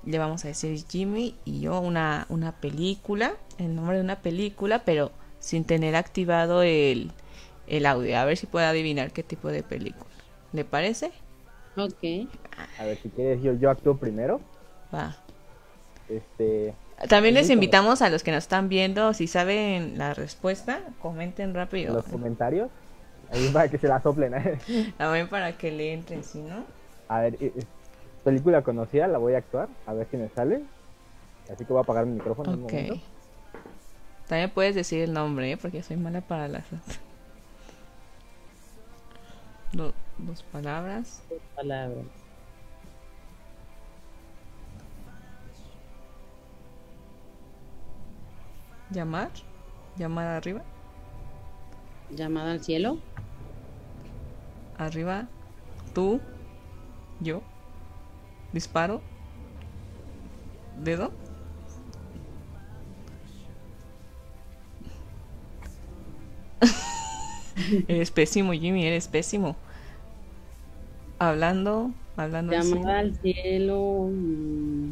le 0.06 0.20
vamos 0.20 0.46
a 0.46 0.50
decir 0.50 0.84
Jimmy 0.88 1.36
y 1.46 1.62
yo 1.62 1.80
una, 1.80 2.26
una 2.30 2.52
película 2.54 3.34
el 3.58 3.76
nombre 3.76 3.98
de 3.98 4.04
una 4.04 4.22
película 4.22 4.84
pero 4.86 5.12
sin 5.40 5.66
tener 5.66 5.96
activado 5.96 6.62
el, 6.64 7.12
el 7.68 7.86
audio 7.86 8.18
a 8.18 8.26
ver 8.26 8.38
si 8.38 8.46
puede 8.46 8.68
adivinar 8.68 9.12
qué 9.12 9.24
tipo 9.24 9.50
de 9.50 9.64
película 9.64 10.12
¿le 10.54 10.66
parece? 10.66 11.12
Ok. 11.78 12.04
A 12.78 12.86
ver, 12.86 12.98
si 13.02 13.10
quieres, 13.10 13.42
yo, 13.44 13.54
yo 13.54 13.70
actúo 13.70 13.98
primero. 13.98 14.40
va 14.90 15.04
Este, 16.08 16.74
También 17.10 17.36
les 17.36 17.50
invitamos 17.50 18.02
a 18.02 18.10
los 18.10 18.24
que 18.24 18.32
nos 18.32 18.44
están 18.44 18.70
viendo, 18.70 19.14
si 19.14 19.28
saben 19.28 19.98
la 20.00 20.14
respuesta, 20.16 20.80
comenten 21.00 21.50
en 21.50 21.56
rápido. 21.56 21.94
los 21.94 22.06
comentarios. 22.06 22.70
Ahí 23.32 23.48
para 23.50 23.68
que 23.68 23.78
se 23.78 23.88
la 23.88 24.02
soplen. 24.02 24.34
¿eh? 24.34 24.58
También 24.98 25.28
para 25.28 25.52
que 25.52 25.72
le 25.72 25.94
entren, 25.94 26.24
si 26.24 26.40
no. 26.40 26.64
A 27.08 27.22
ver, 27.22 27.36
eh, 27.36 27.54
eh, 27.56 27.64
película 28.24 28.64
conocida, 28.64 29.08
la 29.08 29.20
voy 29.20 29.36
a 29.36 29.38
actuar. 29.38 29.68
A 29.86 29.94
ver 29.94 30.08
si 30.10 30.18
me 30.18 30.28
sale. 30.30 30.62
Así 31.52 31.66
que 31.66 31.72
voy 31.72 31.80
a 31.80 31.84
apagar 31.84 32.06
mi 32.06 32.14
micrófono 32.14 32.54
un 32.54 32.64
Ok. 32.66 32.72
momento. 32.72 32.98
También 34.28 34.50
puedes 34.50 34.76
decir 34.76 35.02
el 35.02 35.14
nombre, 35.14 35.52
¿eh? 35.52 35.58
porque 35.58 35.84
soy 35.84 35.98
mala 35.98 36.22
para 36.22 36.48
las 36.48 36.64
Do- 39.74 39.94
dos 40.18 40.42
palabras. 40.52 41.22
Palabras. 41.56 42.06
Llamar. 48.90 49.32
Llamar 49.96 50.28
arriba. 50.28 50.64
Llamada 52.10 52.52
al 52.52 52.62
cielo. 52.64 53.02
Arriba. 54.78 55.28
Tú. 55.94 56.22
Yo. 57.20 57.42
Disparo. 58.54 59.02
Dedo. 60.84 61.12
eres 67.88 68.12
pésimo, 68.12 68.54
Jimmy, 68.54 68.86
eres 68.86 69.08
pésimo. 69.08 69.56
Hablando, 71.20 71.92
hablando 72.16 72.54
Llamada 72.54 73.00
al 73.00 73.16
cielo. 73.20 74.10
mm, 74.12 74.92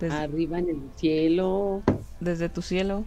desde, 0.00 0.16
Arriba 0.16 0.58
en 0.58 0.68
el 0.68 0.92
cielo. 0.96 1.82
desde 2.20 2.48
tu 2.48 2.62
cielo. 2.62 3.04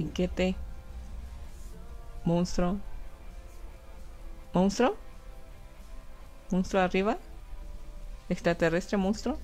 Piquete. 0.00 0.56
Monstruo. 2.24 2.78
¿Monstruo? 4.54 4.96
¿Monstruo 6.50 6.80
arriba? 6.80 7.18
¿Extraterrestre 8.30 8.96
monstruo? 8.96 9.38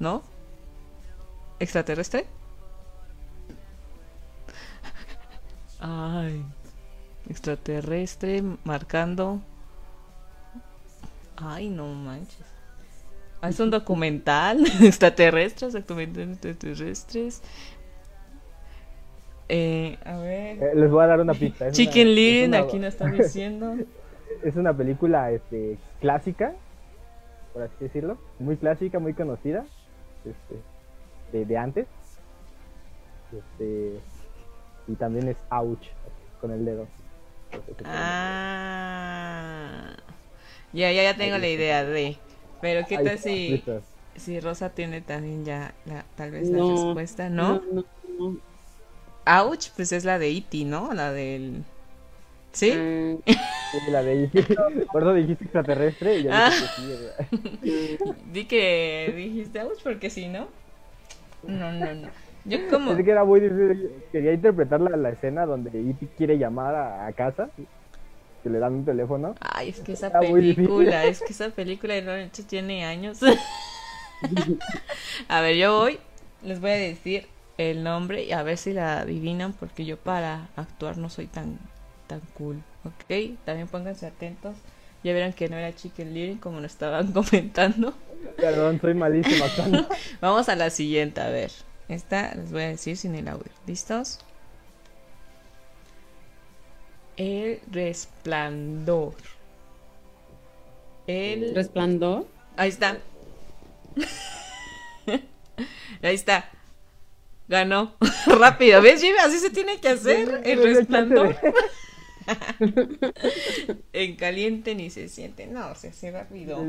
¿No? 0.00 0.22
¿Extraterrestre? 1.58 2.26
Ay. 5.80 6.42
Extraterrestre 7.28 8.42
marcando. 8.64 9.42
Ay, 11.36 11.68
no 11.68 11.88
manches. 11.88 12.46
Ah, 13.40 13.50
Es 13.50 13.60
un 13.60 13.70
documental. 13.70 14.64
extraterrestres, 14.82 15.74
extraterrestres. 15.74 17.42
Eh, 19.48 19.96
a 20.04 20.18
ver. 20.18 20.62
Eh, 20.62 20.74
les 20.74 20.90
voy 20.90 21.04
a 21.04 21.06
dar 21.06 21.20
una 21.20 21.32
pista. 21.34 21.68
es 21.68 21.74
Chicken 21.74 22.14
Little, 22.14 22.48
una- 22.48 22.58
aquí 22.58 22.78
nos 22.78 22.88
están 22.88 23.16
diciendo. 23.16 23.76
Es 24.44 24.54
una 24.56 24.76
película 24.76 25.32
este, 25.32 25.78
clásica, 26.00 26.52
por 27.52 27.62
así 27.62 27.74
decirlo. 27.80 28.18
Muy 28.38 28.56
clásica, 28.56 28.98
muy 29.00 29.14
conocida. 29.14 29.64
Este, 30.24 30.54
de, 31.32 31.44
de 31.46 31.56
antes. 31.56 31.86
Este, 33.32 33.98
y 34.86 34.94
también 34.94 35.28
es 35.28 35.36
ouch, 35.50 35.86
con 36.40 36.52
el 36.52 36.64
dedo. 36.64 36.86
Ah. 37.84 39.94
Ya, 40.72 40.92
ya, 40.92 41.02
ya 41.02 41.16
tengo 41.16 41.36
la 41.38 41.48
idea 41.48 41.84
de. 41.84 42.16
Pero 42.60 42.86
qué 42.86 42.98
tal 42.98 43.18
si, 43.18 43.64
si 44.16 44.40
Rosa 44.40 44.70
tiene 44.70 45.00
también 45.00 45.44
ya 45.44 45.74
la, 45.86 46.04
tal 46.16 46.32
vez 46.32 46.48
la 46.50 46.58
No, 46.58 46.70
respuesta, 46.74 47.30
¿no? 47.30 47.54
No, 47.54 47.62
no, 47.72 47.84
no. 48.18 48.36
Ouch, 49.28 49.68
pues 49.76 49.92
es 49.92 50.04
la 50.04 50.18
de 50.18 50.30
E.T., 50.30 50.64
¿no? 50.64 50.92
La 50.94 51.12
del... 51.12 51.64
¿Sí? 52.52 52.72
Ah, 52.72 53.16
Sí, 53.70 53.90
la 53.90 54.02
de 54.02 54.30
Por 54.92 55.02
eso 55.02 55.14
dijiste 55.14 55.44
extraterrestre 55.44 56.18
y 56.18 56.22
yo 56.24 56.30
Ah. 56.32 56.50
dije 56.50 56.62
que 56.62 56.68
sí, 56.68 56.86
¿verdad? 56.88 58.16
Di 58.32 58.44
que 58.46 59.12
dijiste 59.14 59.60
ouch 59.62 59.82
porque 59.82 60.10
si 60.10 60.28
no... 60.28 60.48
No, 61.42 61.72
no, 61.72 61.94
no. 61.94 62.08
Yo 62.44 62.58
como... 62.70 62.96
Que 62.96 63.10
era 63.10 63.24
muy 63.24 63.40
difícil. 63.40 63.90
Quería 64.10 64.32
interpretar 64.32 64.80
la, 64.80 64.96
la 64.96 65.10
escena 65.10 65.46
donde 65.46 65.70
E.T. 65.70 66.08
quiere 66.16 66.38
llamar 66.38 66.74
a, 66.74 67.06
a 67.06 67.12
casa, 67.12 67.50
que 68.42 68.50
le 68.50 68.58
dan 68.58 68.74
un 68.74 68.84
teléfono. 68.84 69.34
Ay, 69.40 69.70
es 69.70 69.80
que 69.80 69.92
esa 69.92 70.10
película, 70.18 71.04
es 71.04 71.20
que 71.20 71.32
esa 71.32 71.50
película 71.50 71.94
de 71.94 72.00
Ron 72.02 72.18
Hecho 72.20 72.44
tiene 72.44 72.84
años. 72.84 73.20
a 75.28 75.40
ver, 75.40 75.56
yo 75.56 75.78
voy, 75.78 75.98
les 76.42 76.60
voy 76.60 76.70
a 76.70 76.74
decir 76.74 77.26
el 77.58 77.84
nombre 77.84 78.24
y 78.24 78.32
a 78.32 78.42
ver 78.42 78.56
si 78.56 78.72
la 78.72 79.00
adivinan 79.00 79.52
porque 79.52 79.84
yo 79.84 79.98
para 79.98 80.48
actuar 80.56 80.96
no 80.96 81.10
soy 81.10 81.26
tan 81.26 81.58
tan 82.06 82.20
cool, 82.38 82.62
¿ok? 82.84 83.36
También 83.44 83.68
pónganse 83.68 84.06
atentos. 84.06 84.56
Ya 85.04 85.12
verán 85.12 85.32
que 85.32 85.48
no 85.48 85.56
era 85.56 85.74
Chicken 85.74 86.14
Little 86.14 86.40
como 86.40 86.60
lo 86.60 86.66
estaban 86.66 87.12
comentando. 87.12 87.94
Perdón, 88.36 88.80
soy 88.80 88.94
malísimo 88.94 89.44
actuando. 89.44 89.86
Vamos 90.20 90.48
a 90.48 90.56
la 90.56 90.70
siguiente, 90.70 91.20
a 91.20 91.28
ver. 91.28 91.52
Esta 91.88 92.34
les 92.34 92.50
voy 92.50 92.62
a 92.62 92.68
decir 92.68 92.96
sin 92.96 93.14
el 93.14 93.28
audio. 93.28 93.52
¿Listos? 93.66 94.20
El 97.16 97.60
resplandor. 97.70 99.14
El 101.08 101.54
Resplandor. 101.54 102.26
Ahí 102.56 102.68
está. 102.68 102.98
Ahí 106.02 106.14
está. 106.14 106.50
Ganó. 107.48 107.94
Rápido. 108.26 108.82
¿Ves, 108.82 109.00
Jimmy? 109.00 109.18
Así 109.24 109.38
se 109.38 109.50
tiene 109.50 109.80
que 109.80 109.88
hacer. 109.88 110.42
El 110.44 110.62
resplandor. 110.62 111.34
en 113.92 114.16
caliente 114.16 114.74
ni 114.74 114.90
se 114.90 115.08
siente. 115.08 115.46
No, 115.46 115.74
se 115.74 115.88
hace 115.88 116.10
rápido. 116.10 116.62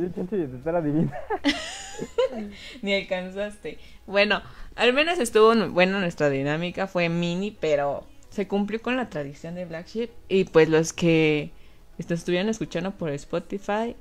Ni 2.81 2.93
alcanzaste. 2.93 3.77
Bueno, 4.07 4.41
al 4.75 4.93
menos 4.93 5.19
estuvo 5.19 5.53
buena 5.69 5.99
nuestra 5.99 6.29
dinámica. 6.29 6.87
Fue 6.87 7.09
mini, 7.09 7.55
pero 7.59 8.05
se 8.29 8.47
cumplió 8.47 8.81
con 8.81 8.95
la 8.95 9.09
tradición 9.09 9.55
de 9.55 9.65
Black 9.65 9.87
Sheep. 9.87 10.11
Y 10.29 10.45
pues 10.45 10.69
los 10.69 10.93
que 10.93 11.51
estuvieron 11.97 12.47
escuchando 12.49 12.91
por 12.91 13.09
Spotify, 13.11 13.95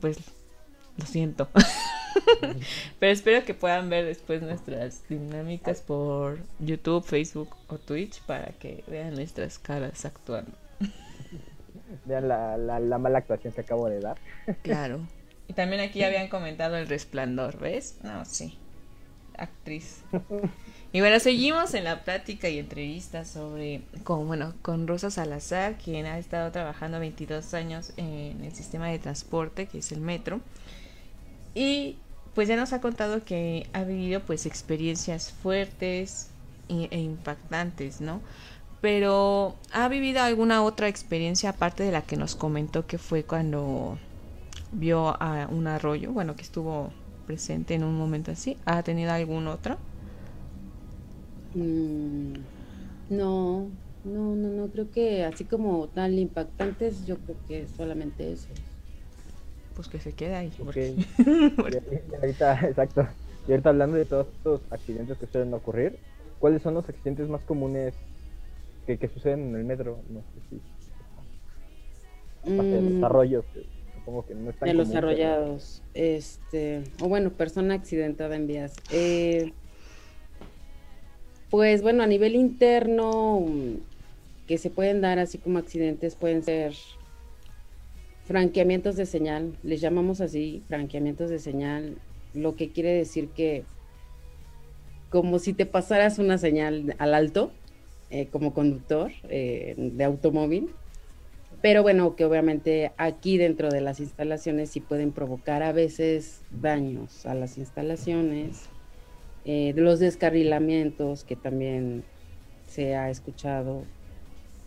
pues 0.00 0.18
lo 0.96 1.06
siento. 1.06 1.48
pero 2.98 3.12
espero 3.12 3.44
que 3.44 3.54
puedan 3.54 3.88
ver 3.88 4.04
después 4.04 4.42
nuestras 4.42 5.08
dinámicas 5.08 5.80
por 5.80 6.38
YouTube, 6.58 7.04
Facebook 7.04 7.56
o 7.68 7.78
Twitch 7.78 8.20
para 8.22 8.52
que 8.52 8.84
vean 8.86 9.14
nuestras 9.14 9.58
caras 9.58 10.04
actuando. 10.04 10.52
Vean 12.06 12.26
la, 12.26 12.56
la, 12.56 12.80
la 12.80 12.98
mala 12.98 13.18
actuación 13.18 13.52
que 13.52 13.60
acabo 13.60 13.88
de 13.88 14.00
dar. 14.00 14.16
Claro. 14.62 15.00
Y 15.48 15.52
también 15.52 15.82
aquí 15.82 16.02
habían 16.02 16.28
comentado 16.28 16.76
el 16.76 16.88
resplandor, 16.88 17.58
¿ves? 17.58 17.96
No, 18.02 18.24
sí. 18.24 18.58
Actriz. 19.36 20.02
Y 20.92 21.00
bueno, 21.00 21.18
seguimos 21.20 21.74
en 21.74 21.84
la 21.84 22.04
plática 22.04 22.48
y 22.48 22.58
entrevista 22.58 23.24
sobre, 23.24 23.82
con, 24.04 24.26
bueno, 24.26 24.54
con 24.62 24.86
Rosa 24.86 25.10
Salazar, 25.10 25.76
quien 25.76 26.06
ha 26.06 26.18
estado 26.18 26.50
trabajando 26.52 27.00
22 27.00 27.54
años 27.54 27.92
en 27.96 28.44
el 28.44 28.52
sistema 28.52 28.88
de 28.88 28.98
transporte, 28.98 29.66
que 29.66 29.78
es 29.78 29.90
el 29.92 30.00
metro. 30.00 30.40
Y 31.54 31.96
pues 32.34 32.48
ya 32.48 32.56
nos 32.56 32.72
ha 32.72 32.80
contado 32.80 33.24
que 33.24 33.66
ha 33.72 33.84
vivido 33.84 34.20
pues 34.20 34.46
experiencias 34.46 35.30
fuertes 35.32 36.28
e, 36.68 36.98
impactantes, 36.98 38.00
¿no? 38.00 38.22
Pero 38.80 39.56
¿ha 39.72 39.88
vivido 39.88 40.22
alguna 40.22 40.62
otra 40.62 40.88
experiencia 40.88 41.50
aparte 41.50 41.84
de 41.84 41.92
la 41.92 42.02
que 42.02 42.16
nos 42.16 42.34
comentó 42.34 42.86
que 42.86 42.98
fue 42.98 43.24
cuando 43.24 43.98
vio 44.72 45.16
a 45.22 45.48
un 45.50 45.66
arroyo, 45.68 46.12
bueno, 46.12 46.36
que 46.36 46.42
estuvo 46.42 46.92
presente 47.26 47.74
en 47.74 47.84
un 47.84 47.96
momento 47.96 48.32
así? 48.32 48.58
¿Ha 48.66 48.82
tenido 48.82 49.12
algún 49.12 49.46
otro? 49.48 49.78
Mm, 51.54 52.46
no, 53.08 53.78
no, 54.04 54.36
no, 54.36 54.48
no. 54.50 54.70
Creo 54.72 54.90
que 54.90 55.24
así 55.24 55.46
como 55.46 55.88
tal 55.90 56.18
impactantes, 56.18 57.04
yo 57.06 57.20
creo 57.22 57.38
que 57.46 57.68
solamente 57.68 58.32
eso. 58.32 58.54
Pues 59.74 59.88
que 59.88 60.00
se 60.00 60.12
queda 60.12 60.38
ahí. 60.38 60.52
Y, 60.58 60.62
y 62.10 62.14
ahorita, 62.14 62.60
exacto. 62.68 63.08
Y 63.46 63.52
ahorita 63.52 63.70
hablando 63.70 63.96
de 63.96 64.04
todos 64.04 64.28
estos 64.28 64.60
accidentes 64.70 65.18
que 65.18 65.26
suelen 65.26 65.52
ocurrir, 65.54 65.98
¿cuáles 66.38 66.62
son 66.62 66.74
los 66.74 66.88
accidentes 66.88 67.28
más 67.28 67.42
comunes 67.44 67.94
que, 68.86 68.98
que 68.98 69.08
suceden 69.08 69.48
en 69.48 69.56
el 69.56 69.64
metro? 69.64 70.04
No 70.08 70.22
sé 70.34 70.40
si. 70.48 70.62
Aparte 72.42 72.76
de 72.76 72.82
los 72.82 72.92
Mm, 72.92 73.04
arroyos, 73.04 73.44
que 73.52 73.60
supongo 73.94 74.26
que 74.26 74.34
no 74.34 74.50
están 74.50 74.68
de 74.68 74.74
los 74.74 74.94
arrollados, 74.94 75.82
este, 75.94 76.82
o 77.00 77.08
bueno, 77.08 77.30
persona 77.36 77.74
accidentada 77.74 78.36
en 78.36 78.46
vías. 78.46 78.74
Eh, 78.90 79.52
pues 81.50 81.82
bueno, 81.82 82.02
a 82.02 82.06
nivel 82.06 82.34
interno, 82.34 83.40
mm, 83.40 83.76
que 84.46 84.58
se 84.58 84.70
pueden 84.70 85.00
dar 85.00 85.18
así 85.18 85.38
como 85.38 85.58
accidentes, 85.58 86.16
pueden 86.16 86.42
ser 86.42 86.74
franqueamientos 88.24 88.96
de 88.96 89.06
señal, 89.06 89.56
les 89.62 89.80
llamamos 89.80 90.20
así, 90.20 90.62
franqueamientos 90.68 91.30
de 91.30 91.38
señal, 91.38 91.98
lo 92.34 92.54
que 92.56 92.70
quiere 92.70 92.92
decir 92.92 93.28
que 93.28 93.64
como 95.10 95.38
si 95.38 95.52
te 95.52 95.66
pasaras 95.66 96.18
una 96.18 96.38
señal 96.38 96.94
al 96.98 97.14
alto, 97.14 97.52
eh, 98.10 98.28
como 98.30 98.54
conductor 98.54 99.10
eh, 99.28 99.74
de 99.76 100.04
automóvil, 100.04 100.70
pero 101.60 101.82
bueno, 101.82 102.16
que 102.16 102.24
obviamente 102.24 102.92
aquí 102.96 103.38
dentro 103.38 103.70
de 103.70 103.80
las 103.80 104.00
instalaciones 104.00 104.70
sí 104.70 104.80
pueden 104.80 105.12
provocar 105.12 105.62
a 105.62 105.72
veces 105.72 106.42
daños 106.50 107.24
a 107.24 107.34
las 107.34 107.56
instalaciones, 107.56 108.68
eh, 109.44 109.72
los 109.76 110.00
descarrilamientos 110.00 111.24
que 111.24 111.36
también 111.36 112.04
se 112.66 112.96
ha 112.96 113.10
escuchado, 113.10 113.84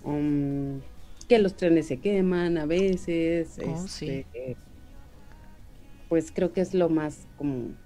um, 0.04 0.80
que 1.28 1.40
los 1.40 1.56
trenes 1.58 1.88
se 1.88 2.00
queman 2.02 2.58
a 2.58 2.66
veces, 2.66 3.58
Oh, 3.62 3.86
sí. 3.88 4.22
este, 4.22 4.58
pues 6.08 6.32
creo 6.32 6.52
que 6.54 6.62
es 6.62 6.74
lo 6.74 6.90
más 6.90 7.28
como 7.36 7.78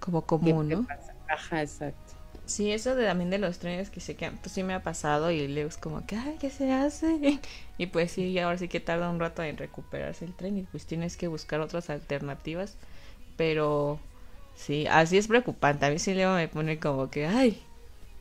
Como 0.00 0.26
común, 0.26 0.70
¿no? 0.70 0.86
pasa. 0.86 1.12
Ajá, 1.26 1.62
exacto. 1.62 2.14
Sí, 2.44 2.72
eso 2.72 2.94
de, 2.96 3.04
también 3.06 3.30
de 3.30 3.38
los 3.38 3.58
trenes 3.58 3.90
que 3.90 4.00
se 4.00 4.16
quedan, 4.16 4.36
pues 4.38 4.52
sí 4.52 4.62
me 4.64 4.74
ha 4.74 4.82
pasado 4.82 5.30
y 5.30 5.46
luego 5.48 5.68
es 5.68 5.76
como 5.78 6.04
que, 6.06 6.16
ay, 6.16 6.36
¿qué 6.40 6.50
se 6.50 6.72
hace? 6.72 7.40
Y 7.78 7.86
pues 7.86 8.12
sí, 8.12 8.38
ahora 8.38 8.58
sí 8.58 8.68
que 8.68 8.80
tarda 8.80 9.10
un 9.10 9.18
rato 9.20 9.42
en 9.42 9.56
recuperarse 9.56 10.24
el 10.24 10.34
tren 10.34 10.58
y 10.58 10.62
pues 10.64 10.86
tienes 10.86 11.16
que 11.16 11.28
buscar 11.28 11.60
otras 11.60 11.88
alternativas, 11.90 12.76
pero 13.36 14.00
sí, 14.54 14.86
así 14.90 15.18
es 15.18 15.28
preocupante, 15.28 15.86
a 15.86 15.90
mí 15.90 15.98
sí 15.98 16.14
luego 16.14 16.34
me 16.36 16.48
pone 16.48 16.78
como 16.80 17.10
que, 17.10 17.26
ay, 17.26 17.62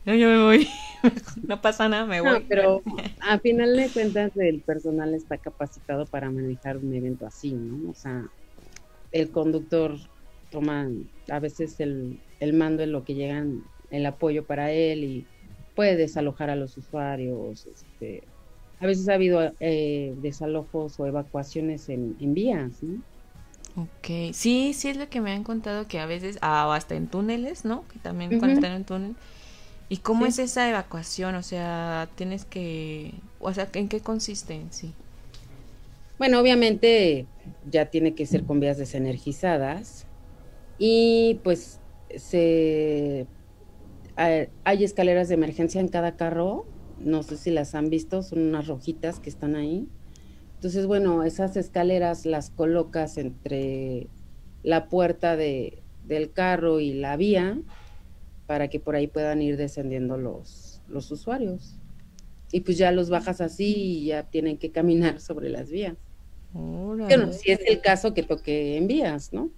no, 0.06 0.16
yo 0.16 0.28
me 0.30 0.44
voy, 0.44 0.68
no 1.48 1.62
pasa 1.62 1.90
nada, 1.90 2.06
me 2.06 2.22
No, 2.22 2.30
voy. 2.30 2.48
pero 2.48 2.84
a 3.20 3.40
final 3.40 3.76
de 3.76 3.92
cuentas 3.92 4.32
el 4.38 4.62
personal 4.64 5.14
está 5.16 5.38
capacitado 5.40 6.08
para 6.10 6.30
manejar 6.32 6.78
un 6.78 6.94
evento 6.94 7.26
así, 7.26 7.56
¿no? 7.56 7.90
O 7.90 7.96
sea, 7.96 8.32
el 9.12 9.32
conductor 9.32 9.98
toma 10.50 10.90
a 11.30 11.40
veces 11.40 11.80
el, 11.82 12.24
el 12.40 12.54
mando 12.54 12.84
en 12.84 12.92
lo 12.94 13.04
que 13.06 13.16
llegan 13.16 13.66
el 13.90 14.06
apoyo 14.06 14.46
para 14.48 14.72
él 14.74 15.04
y 15.06 15.30
puede 15.76 15.98
desalojar 15.98 16.50
a 16.52 16.56
los 16.58 16.78
usuarios. 16.78 17.66
Este, 17.68 18.30
a 18.80 18.88
veces 18.88 19.10
ha 19.10 19.16
habido 19.16 19.42
eh, 19.60 20.16
desalojos 20.18 21.00
o 21.00 21.08
evacuaciones 21.08 21.90
en, 21.90 22.18
en 22.20 22.34
vías, 22.36 22.84
¿no? 22.84 23.04
Ok, 23.76 24.34
sí, 24.34 24.74
sí 24.74 24.90
es 24.90 24.98
lo 24.98 25.10
que 25.10 25.22
me 25.22 25.32
han 25.32 25.44
contado 25.44 25.88
que 25.88 26.00
a 26.00 26.06
veces, 26.06 26.38
ah, 26.42 26.68
o 26.68 26.72
hasta 26.74 26.96
en 26.96 27.10
túneles, 27.10 27.64
¿no? 27.64 27.88
Que 27.88 28.00
también 28.00 28.36
cuando 28.36 28.54
están 28.54 28.74
en 28.74 28.86
túnel. 28.86 29.16
¿Y 29.92 29.98
cómo 29.98 30.26
Sí. 30.26 30.30
es 30.30 30.40
esa 30.40 30.70
evacuación? 30.70 31.36
O 31.36 31.44
sea, 31.44 32.08
tienes 32.16 32.46
que, 32.46 33.14
o 33.42 33.54
sea, 33.54 33.68
¿en 33.74 33.90
qué 33.90 34.00
consiste 34.00 34.54
en 34.56 34.72
sí? 34.72 34.94
Bueno, 36.18 36.40
obviamente 36.40 37.26
ya 37.70 37.88
tiene 37.88 38.16
que 38.16 38.26
ser 38.26 38.46
con 38.46 38.62
vías 38.62 38.78
desenergizadas 38.78 40.06
y 40.78 41.42
pues 41.44 41.82
se 42.16 43.28
hay 44.16 44.48
hay 44.64 44.84
escaleras 44.84 45.28
de 45.30 45.36
emergencia 45.36 45.82
en 45.82 45.90
cada 45.90 46.16
carro, 46.16 46.66
no 47.00 47.24
sé 47.24 47.38
si 47.38 47.52
las 47.52 47.76
han 47.76 47.90
visto, 47.90 48.24
son 48.24 48.40
unas 48.44 48.68
rojitas 48.68 49.20
que 49.20 49.30
están 49.30 49.56
ahí. 49.56 49.90
Entonces, 50.56 50.86
bueno, 50.86 51.24
esas 51.24 51.58
escaleras 51.58 52.26
las 52.26 52.50
colocas 52.52 53.18
entre 53.18 54.08
la 54.64 54.90
puerta 54.90 55.36
de, 55.36 55.84
del 56.06 56.32
carro 56.32 56.80
y 56.80 56.94
la 56.94 57.18
vía 57.18 57.58
para 58.52 58.68
que 58.68 58.82
por 58.82 58.98
ahí 58.98 59.08
puedan 59.08 59.42
ir 59.42 59.56
descendiendo 59.56 60.18
los, 60.18 60.82
los 60.90 61.10
usuarios. 61.10 61.78
Y 62.52 62.60
pues 62.60 62.78
ya 62.78 62.92
los 62.92 63.10
bajas 63.10 63.40
así 63.40 63.74
y 63.74 64.06
ya 64.08 64.24
tienen 64.24 64.58
que 64.58 64.72
caminar 64.72 65.22
sobre 65.22 65.48
las 65.48 65.70
vías. 65.70 65.96
Bueno, 66.52 67.32
si 67.32 67.50
es 67.50 67.62
el 67.66 67.80
caso 67.80 68.14
que 68.14 68.24
toque 68.24 68.76
en 68.76 68.88
vías, 68.88 69.32
¿no? 69.32 69.52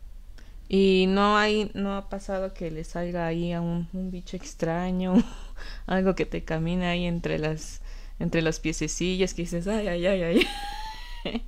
Y 0.70 1.08
no 1.10 1.36
hay, 1.38 1.72
no 1.74 1.98
ha 1.98 2.08
pasado 2.08 2.54
que 2.54 2.70
le 2.70 2.84
salga 2.84 3.26
ahí 3.26 3.52
a 3.52 3.62
un, 3.62 3.88
un 3.94 4.12
bicho 4.12 4.38
extraño, 4.38 5.16
algo 5.88 6.14
que 6.14 6.28
te 6.28 6.44
camina 6.44 6.92
ahí 6.92 7.06
entre 7.06 7.40
las, 7.40 7.82
entre 8.20 8.44
los 8.44 8.60
piececillos 8.60 9.34
que 9.34 9.42
dices, 9.42 9.66
ay, 9.68 9.88
ay, 9.88 10.06
ay, 10.06 10.22
ay. 10.22 11.42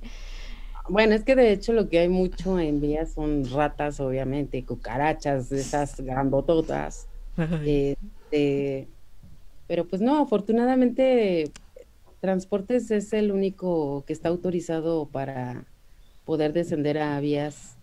Bueno, 0.88 1.14
es 1.16 1.24
que 1.24 1.34
de 1.34 1.50
hecho 1.52 1.72
lo 1.72 1.88
que 1.88 1.98
hay 1.98 2.08
mucho 2.08 2.60
en 2.60 2.80
vías 2.80 3.12
son 3.12 3.48
ratas, 3.50 3.98
obviamente, 3.98 4.64
cucarachas, 4.64 5.50
esas 5.50 6.00
grandototas. 6.00 7.08
Este, 7.64 8.88
pero 9.66 9.86
pues 9.88 10.02
no, 10.02 10.18
afortunadamente 10.20 11.52
Transportes 12.20 12.90
es 12.90 13.12
el 13.12 13.32
único 13.32 14.04
que 14.06 14.12
está 14.12 14.28
autorizado 14.28 15.08
para 15.08 15.66
poder 16.24 16.52
descender 16.52 16.98
a 16.98 17.20
vías 17.20 17.78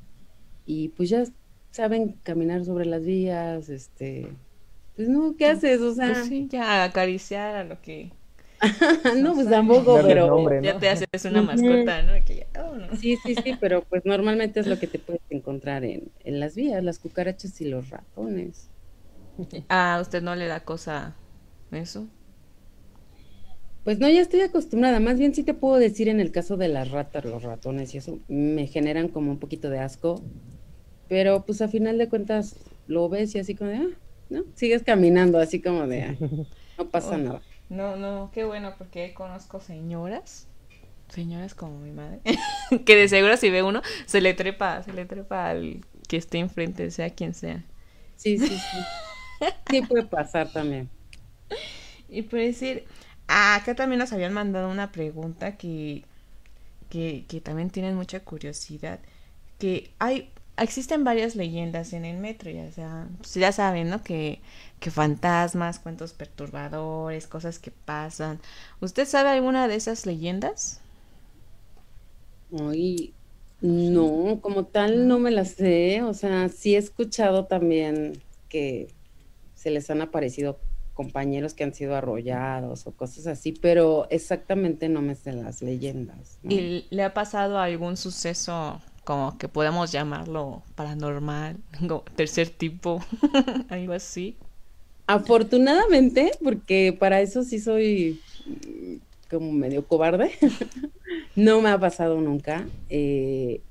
y 0.65 0.89
pues 0.89 1.09
ya 1.09 1.23
saben 1.71 2.13
caminar 2.23 2.65
sobre 2.65 2.85
las 2.85 3.05
vías, 3.05 3.69
este, 3.69 4.37
pues 4.95 5.09
no, 5.09 5.35
¿qué 5.37 5.47
haces? 5.47 5.81
O 5.81 5.93
sea, 5.93 6.07
Pues 6.13 6.27
sí, 6.27 6.47
ya 6.49 6.83
acariciar 6.83 7.55
a 7.55 7.63
lo 7.63 7.81
que 7.81 8.11
no, 9.17 9.33
pues 9.33 9.49
tampoco, 9.49 10.01
pero 10.03 10.27
nombre, 10.27 10.61
¿no? 10.61 10.63
ya 10.63 10.79
te 10.79 10.89
haces 10.89 11.25
una 11.25 11.41
mascota, 11.41 12.01
¿no? 12.03 12.13
Que 12.25 12.35
ya, 12.53 12.63
oh, 12.63 12.75
no. 12.75 12.95
sí, 12.95 13.17
sí, 13.17 13.35
sí, 13.35 13.57
pero 13.59 13.83
pues 13.83 14.05
normalmente 14.05 14.59
es 14.59 14.67
lo 14.67 14.79
que 14.79 14.87
te 14.87 14.99
puedes 14.99 15.21
encontrar 15.29 15.83
en, 15.83 16.11
en 16.23 16.39
las 16.39 16.55
vías, 16.55 16.83
las 16.83 16.99
cucarachas 16.99 17.59
y 17.61 17.65
los 17.65 17.89
ratones. 17.89 18.72
A 19.69 19.99
usted 20.01 20.21
no 20.21 20.35
le 20.35 20.47
da 20.47 20.61
cosa 20.61 21.15
eso. 21.71 22.07
Pues 23.83 23.99
no, 23.99 24.07
ya 24.09 24.21
estoy 24.21 24.41
acostumbrada. 24.41 24.99
Más 24.99 25.17
bien 25.19 25.35
sí 25.35 25.43
te 25.43 25.53
puedo 25.53 25.75
decir 25.75 26.07
en 26.07 26.19
el 26.21 26.31
caso 26.31 26.55
de 26.55 26.69
las 26.69 26.89
ratas, 26.91 27.25
los 27.25 27.43
ratones 27.43 27.93
y 27.93 27.97
eso, 27.97 28.21
me 28.27 28.67
generan 28.67 29.09
como 29.09 29.31
un 29.31 29.39
poquito 29.39 29.69
de 29.69 29.79
asco. 29.79 30.23
Pero 31.07 31.45
pues 31.45 31.61
a 31.61 31.67
final 31.67 31.97
de 31.97 32.09
cuentas 32.09 32.59
lo 32.87 33.09
ves 33.09 33.35
y 33.35 33.39
así 33.39 33.55
como 33.55 33.71
de, 33.71 33.77
ah, 33.77 33.89
¿no? 34.29 34.43
Sigues 34.55 34.83
caminando 34.83 35.37
así 35.39 35.61
como 35.61 35.87
de, 35.87 36.03
"Ah, 36.03 36.15
no 36.77 36.89
pasa 36.91 37.15
Oh. 37.15 37.19
nada. 37.19 37.43
No, 37.69 37.95
no, 37.97 38.29
qué 38.31 38.43
bueno, 38.43 38.75
porque 38.77 39.13
conozco 39.15 39.59
señoras, 39.59 40.47
señoras 41.09 41.55
como 41.55 41.79
mi 41.79 41.91
madre, 41.91 42.21
que 42.85 42.95
de 42.95 43.07
seguro 43.09 43.37
si 43.37 43.49
ve 43.49 43.63
uno, 43.63 43.81
se 44.05 44.21
le 44.21 44.33
trepa, 44.35 44.83
se 44.83 44.93
le 44.93 45.05
trepa 45.05 45.49
al 45.49 45.81
que 46.07 46.17
esté 46.17 46.39
enfrente, 46.39 46.91
sea 46.91 47.09
quien 47.09 47.33
sea. 47.33 47.65
Sí, 48.15 48.37
sí, 48.39 48.59
sí. 48.59 48.87
Sí 49.69 49.81
puede 49.81 50.05
pasar 50.05 50.51
también. 50.51 50.89
Y 52.09 52.23
por 52.23 52.39
decir, 52.39 52.85
ah, 53.27 53.55
acá 53.55 53.75
también 53.75 53.99
nos 53.99 54.13
habían 54.13 54.33
mandado 54.33 54.69
una 54.69 54.91
pregunta 54.91 55.57
que, 55.57 56.05
que, 56.89 57.25
que 57.29 57.41
también 57.41 57.69
tienen 57.71 57.95
mucha 57.95 58.21
curiosidad, 58.21 58.99
que 59.59 59.93
hay, 59.99 60.31
existen 60.57 61.03
varias 61.05 61.35
leyendas 61.35 61.93
en 61.93 62.05
el 62.05 62.17
metro, 62.19 62.51
ya 62.51 62.71
sea, 62.71 63.09
pues 63.19 63.35
ya 63.35 63.51
saben, 63.53 63.89
¿no? 63.89 64.03
Que, 64.03 64.41
que 64.79 64.91
fantasmas, 64.91 65.79
cuentos 65.79 66.13
perturbadores, 66.13 67.27
cosas 67.27 67.59
que 67.59 67.71
pasan. 67.71 68.41
¿Usted 68.81 69.07
sabe 69.07 69.29
alguna 69.31 69.67
de 69.67 69.75
esas 69.77 70.05
leyendas? 70.05 70.81
Ay, 72.51 73.15
no, 73.61 74.39
como 74.41 74.67
tal 74.67 75.07
no 75.07 75.19
me 75.19 75.31
la 75.31 75.45
sé. 75.45 76.03
O 76.03 76.13
sea, 76.13 76.49
sí 76.49 76.75
he 76.75 76.77
escuchado 76.77 77.47
también 77.47 78.23
que 78.49 78.95
se 79.63 79.71
les 79.71 79.89
han 79.89 80.01
aparecido 80.01 80.59
compañeros 80.93 81.53
que 81.53 81.63
han 81.63 81.73
sido 81.73 81.95
arrollados 81.95 82.85
o 82.85 82.91
cosas 82.91 83.27
así, 83.27 83.53
pero 83.53 84.07
exactamente 84.09 84.89
no 84.89 85.01
me 85.01 85.15
sé 85.15 85.31
las 85.31 85.61
leyendas. 85.61 86.37
¿no? 86.43 86.53
¿Y 86.53 86.85
le 86.89 87.03
ha 87.03 87.13
pasado 87.13 87.57
algún 87.57 87.95
suceso 87.95 88.81
como 89.05 89.37
que 89.37 89.47
podemos 89.47 89.93
llamarlo 89.93 90.63
paranormal, 90.75 91.55
tercer 92.15 92.49
tipo, 92.49 93.01
algo 93.69 93.93
así? 93.93 94.35
Afortunadamente, 95.07 96.31
porque 96.43 96.95
para 96.97 97.21
eso 97.21 97.43
sí 97.43 97.59
soy 97.59 98.21
mm, 98.45 98.95
como 99.29 99.53
medio 99.53 99.87
cobarde, 99.87 100.31
no 101.37 101.61
me 101.61 101.69
ha 101.69 101.79
pasado 101.79 102.19
nunca. 102.19 102.67
Eh, 102.89 103.61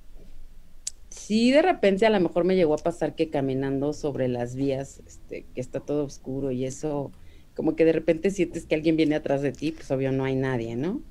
sí, 1.12 1.50
de 1.52 1.62
repente 1.62 2.06
a 2.06 2.10
lo 2.10 2.20
mejor 2.20 2.44
me 2.44 2.56
llegó 2.56 2.74
a 2.74 2.82
pasar 2.82 3.14
que 3.14 3.30
caminando 3.30 3.92
sobre 3.92 4.28
las 4.28 4.54
vías, 4.56 5.02
este, 5.06 5.46
que 5.54 5.60
está 5.60 5.80
todo 5.80 6.04
oscuro 6.04 6.50
y 6.50 6.64
eso, 6.64 7.12
como 7.54 7.76
que 7.76 7.84
de 7.84 7.92
repente 7.92 8.30
sientes 8.30 8.66
que 8.66 8.74
alguien 8.74 8.96
viene 8.96 9.14
atrás 9.14 9.42
de 9.42 9.52
ti, 9.52 9.72
pues 9.72 9.90
obvio 9.90 10.12
no 10.12 10.24
hay 10.24 10.34
nadie, 10.36 10.76
¿no? 10.76 11.02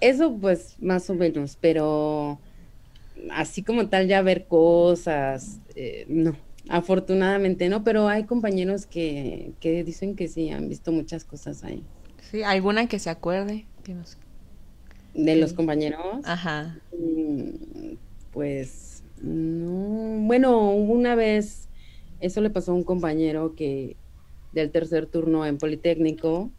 Eso 0.00 0.36
pues 0.40 0.76
más 0.80 1.08
o 1.10 1.14
menos, 1.14 1.56
pero 1.60 2.40
así 3.30 3.62
como 3.62 3.88
tal 3.88 4.08
ya 4.08 4.22
ver 4.22 4.46
cosas, 4.46 5.60
eh, 5.74 6.06
no, 6.08 6.36
afortunadamente 6.68 7.68
no, 7.68 7.84
pero 7.84 8.08
hay 8.08 8.24
compañeros 8.24 8.86
que, 8.86 9.54
que 9.60 9.84
dicen 9.84 10.16
que 10.16 10.28
sí, 10.28 10.50
han 10.50 10.68
visto 10.68 10.92
muchas 10.92 11.24
cosas 11.24 11.64
ahí. 11.64 11.82
Sí, 12.30 12.42
alguna 12.42 12.88
que 12.88 12.98
se 12.98 13.10
acuerde. 13.10 13.66
que 13.84 13.94
nos- 13.94 14.18
De 15.14 15.36
los 15.36 15.52
compañeros, 15.54 16.24
Ajá. 16.24 16.78
mm, 16.92 17.94
pues 18.32 18.85
no, 19.22 20.26
bueno, 20.26 20.70
una 20.70 21.14
vez 21.14 21.68
eso 22.20 22.40
le 22.40 22.50
pasó 22.50 22.72
a 22.72 22.74
un 22.74 22.84
compañero 22.84 23.54
que 23.54 23.96
del 24.52 24.70
tercer 24.70 25.06
turno 25.06 25.44
en 25.44 25.58
Politécnico, 25.58 26.50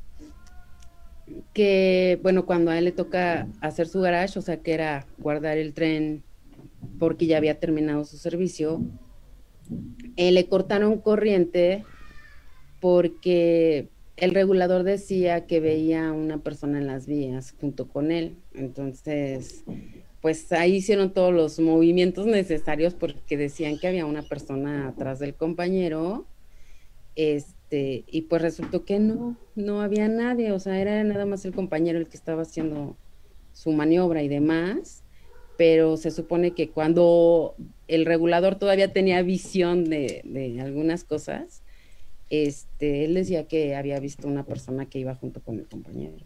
que 1.53 2.19
bueno, 2.21 2.45
cuando 2.45 2.71
a 2.71 2.77
él 2.77 2.85
le 2.85 2.91
toca 2.91 3.47
hacer 3.61 3.87
su 3.87 4.01
garage, 4.01 4.39
o 4.39 4.41
sea 4.41 4.57
que 4.57 4.73
era 4.73 5.05
guardar 5.17 5.57
el 5.57 5.73
tren 5.73 6.23
porque 6.99 7.25
ya 7.25 7.37
había 7.37 7.59
terminado 7.59 8.05
su 8.05 8.17
servicio, 8.17 8.81
eh, 10.15 10.31
le 10.31 10.47
cortaron 10.47 10.99
corriente 10.99 11.83
porque 12.79 13.89
el 14.15 14.31
regulador 14.31 14.83
decía 14.83 15.45
que 15.45 15.59
veía 15.59 16.09
a 16.09 16.13
una 16.13 16.39
persona 16.39 16.79
en 16.79 16.87
las 16.87 17.07
vías 17.07 17.55
junto 17.59 17.87
con 17.87 18.11
él. 18.11 18.35
Entonces, 18.53 19.63
pues 20.28 20.51
ahí 20.51 20.75
hicieron 20.75 21.13
todos 21.13 21.34
los 21.34 21.57
movimientos 21.57 22.25
necesarios 22.25 22.93
porque 22.93 23.38
decían 23.38 23.80
que 23.80 23.88
había 23.88 24.05
una 24.05 24.23
persona 24.23 24.89
atrás 24.89 25.19
del 25.19 25.36
compañero. 25.36 26.25
Este, 27.15 28.03
y 28.11 28.23
pues 28.23 28.41
resultó 28.41 28.84
que 28.84 28.99
no, 28.99 29.38
no 29.55 29.82
había 29.82 30.09
nadie, 30.09 30.51
o 30.51 30.59
sea, 30.59 30.82
era 30.82 31.01
nada 31.05 31.25
más 31.25 31.45
el 31.45 31.53
compañero 31.53 31.97
el 31.97 32.09
que 32.09 32.17
estaba 32.17 32.41
haciendo 32.41 32.97
su 33.53 33.71
maniobra 33.71 34.21
y 34.21 34.28
demás, 34.28 35.01
pero 35.57 35.95
se 35.95 36.11
supone 36.11 36.51
que 36.51 36.71
cuando 36.71 37.55
el 37.88 38.05
regulador 38.05 38.55
todavía 38.55 38.91
tenía 38.91 39.21
visión 39.21 39.86
de, 39.86 40.59
algunas 40.61 41.05
cosas, 41.05 41.63
este, 42.30 43.05
él 43.05 43.13
decía 43.13 43.47
que 43.47 43.78
había 43.78 43.97
visto 44.01 44.28
una 44.28 44.43
persona 44.43 44.89
que 44.89 44.99
iba 44.99 45.15
junto 45.15 45.41
con 45.41 45.57
el 45.57 45.67
compañero. 45.69 46.17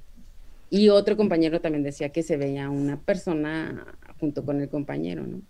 Y 0.74 0.88
otro 0.88 1.17
compañero 1.17 1.59
también 1.59 1.84
decía 1.84 2.09
que 2.09 2.24
se 2.24 2.38
veía 2.38 2.69
una 2.69 2.97
persona 2.97 3.86
junto 4.22 4.45
con 4.45 4.61
el 4.61 4.69
compañero, 4.69 5.28
¿no? 5.28 5.41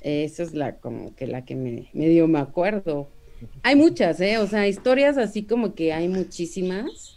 Esa 0.00 0.42
es 0.42 0.52
la 0.52 0.76
como 0.76 1.14
que 1.14 1.28
la 1.28 1.44
que 1.44 1.54
me 1.54 1.88
medio 1.92 2.26
me 2.26 2.40
acuerdo. 2.40 3.08
Hay 3.62 3.76
muchas, 3.76 4.20
¿eh? 4.20 4.38
O 4.38 4.48
sea, 4.48 4.66
historias 4.66 5.16
así 5.16 5.44
como 5.44 5.76
que 5.76 5.92
hay 5.92 6.08
muchísimas, 6.08 7.16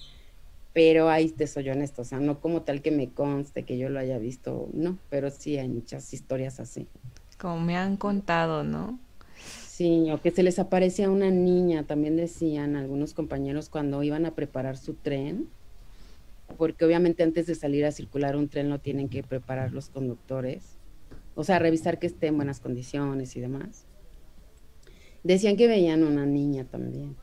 pero 0.71 1.09
ahí 1.09 1.29
te 1.29 1.47
soy 1.47 1.69
honesto, 1.69 2.03
o 2.03 2.05
sea, 2.05 2.19
no 2.19 2.39
como 2.39 2.61
tal 2.61 2.83
que 2.83 2.91
me 2.91 3.09
conste 3.09 3.63
que 3.63 3.79
yo 3.79 3.89
lo 3.89 3.97
haya 3.97 4.19
visto, 4.19 4.69
no, 4.73 4.99
pero 5.09 5.31
sí 5.31 5.57
hay 5.57 5.67
muchas 5.67 6.13
historias 6.13 6.59
así. 6.59 6.85
Como 7.39 7.59
me 7.59 7.75
han 7.75 7.97
contado, 7.97 8.63
¿no? 8.63 8.99
Sí, 9.67 10.11
o 10.11 10.21
que 10.21 10.29
se 10.29 10.43
les 10.43 10.59
aparece 10.59 11.05
a 11.05 11.09
una 11.09 11.31
niña, 11.31 11.87
también 11.87 12.17
decían 12.17 12.75
algunos 12.75 13.15
compañeros 13.15 13.69
cuando 13.69 14.03
iban 14.03 14.27
a 14.27 14.35
preparar 14.35 14.77
su 14.77 14.93
tren, 14.93 15.47
porque 16.57 16.85
obviamente 16.85 17.23
antes 17.23 17.47
de 17.47 17.55
salir 17.55 17.85
a 17.85 17.91
circular 17.91 18.35
un 18.35 18.49
tren 18.49 18.69
lo 18.69 18.79
tienen 18.79 19.09
que 19.09 19.23
preparar 19.23 19.71
los 19.71 19.89
conductores, 19.89 20.77
o 21.35 21.43
sea, 21.43 21.59
revisar 21.59 21.99
que 21.99 22.07
esté 22.07 22.27
en 22.27 22.35
buenas 22.35 22.59
condiciones 22.59 23.35
y 23.35 23.39
demás. 23.39 23.85
Decían 25.23 25.57
que 25.57 25.67
veían 25.67 26.03
una 26.03 26.25
niña 26.25 26.65
también. 26.65 27.15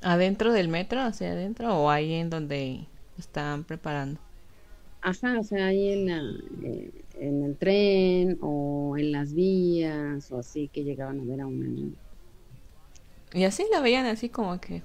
¿Adentro 0.00 0.52
del 0.52 0.68
metro, 0.68 1.00
hacia 1.00 1.32
adentro 1.32 1.76
o 1.76 1.90
ahí 1.90 2.14
en 2.14 2.30
donde 2.30 2.86
están 3.18 3.64
preparando? 3.64 4.20
Ajá, 5.00 5.38
o 5.38 5.42
sea, 5.42 5.66
ahí 5.66 5.92
en, 5.92 6.06
la, 6.06 6.22
eh, 6.62 6.90
en 7.18 7.42
el 7.44 7.56
tren 7.56 8.38
o 8.40 8.96
en 8.96 9.12
las 9.12 9.32
vías 9.32 10.30
o 10.32 10.38
así 10.38 10.68
que 10.68 10.84
llegaban 10.84 11.20
a 11.20 11.24
ver 11.24 11.40
a 11.40 11.46
una 11.46 11.66
niña. 11.66 11.96
Y 13.32 13.44
así 13.44 13.64
la 13.70 13.80
veían 13.80 14.06
así 14.06 14.28
como 14.28 14.60
que... 14.60 14.82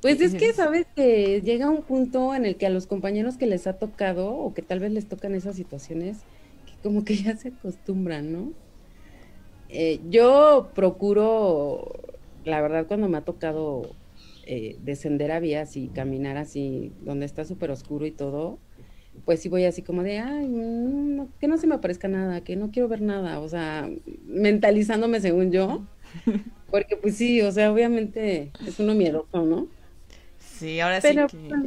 Pues 0.00 0.20
es 0.20 0.34
que 0.34 0.52
sabes 0.52 0.86
que 0.96 1.40
llega 1.42 1.70
un 1.70 1.82
punto 1.82 2.34
en 2.34 2.44
el 2.44 2.56
que 2.56 2.66
a 2.66 2.70
los 2.70 2.86
compañeros 2.86 3.36
que 3.36 3.46
les 3.46 3.66
ha 3.66 3.74
tocado 3.74 4.32
o 4.32 4.52
que 4.52 4.62
tal 4.62 4.80
vez 4.80 4.92
les 4.92 5.08
tocan 5.08 5.34
esas 5.34 5.56
situaciones, 5.56 6.18
que 6.66 6.72
como 6.82 7.04
que 7.04 7.16
ya 7.22 7.36
se 7.36 7.48
acostumbran, 7.48 8.32
¿no? 8.32 8.52
Eh, 9.68 10.00
yo 10.08 10.70
procuro, 10.74 11.92
la 12.44 12.60
verdad, 12.60 12.86
cuando 12.86 13.08
me 13.08 13.18
ha 13.18 13.22
tocado 13.22 13.82
eh, 14.46 14.76
descender 14.82 15.30
a 15.30 15.40
vías 15.40 15.76
y 15.76 15.88
caminar 15.88 16.38
así, 16.38 16.92
donde 17.02 17.26
está 17.26 17.44
súper 17.44 17.70
oscuro 17.70 18.06
y 18.06 18.10
todo, 18.10 18.58
pues 19.24 19.40
sí 19.40 19.48
voy 19.48 19.64
así 19.64 19.82
como 19.82 20.02
de, 20.02 20.18
ay, 20.18 20.48
no, 20.48 21.28
que 21.40 21.48
no 21.48 21.58
se 21.58 21.66
me 21.66 21.74
aparezca 21.74 22.08
nada, 22.08 22.40
que 22.40 22.56
no 22.56 22.70
quiero 22.70 22.88
ver 22.88 23.02
nada, 23.02 23.40
o 23.40 23.48
sea, 23.48 23.90
mentalizándome 24.26 25.20
según 25.20 25.52
yo, 25.52 25.82
porque 26.70 26.96
pues 26.96 27.16
sí, 27.16 27.40
o 27.42 27.50
sea, 27.52 27.72
obviamente 27.72 28.54
es 28.60 28.78
uno 28.78 28.94
miedoso, 28.94 29.42
¿no? 29.44 29.68
Sí, 30.38 30.80
ahora 30.80 31.00
Pero, 31.00 31.22
sí 31.22 31.24
que... 31.26 31.62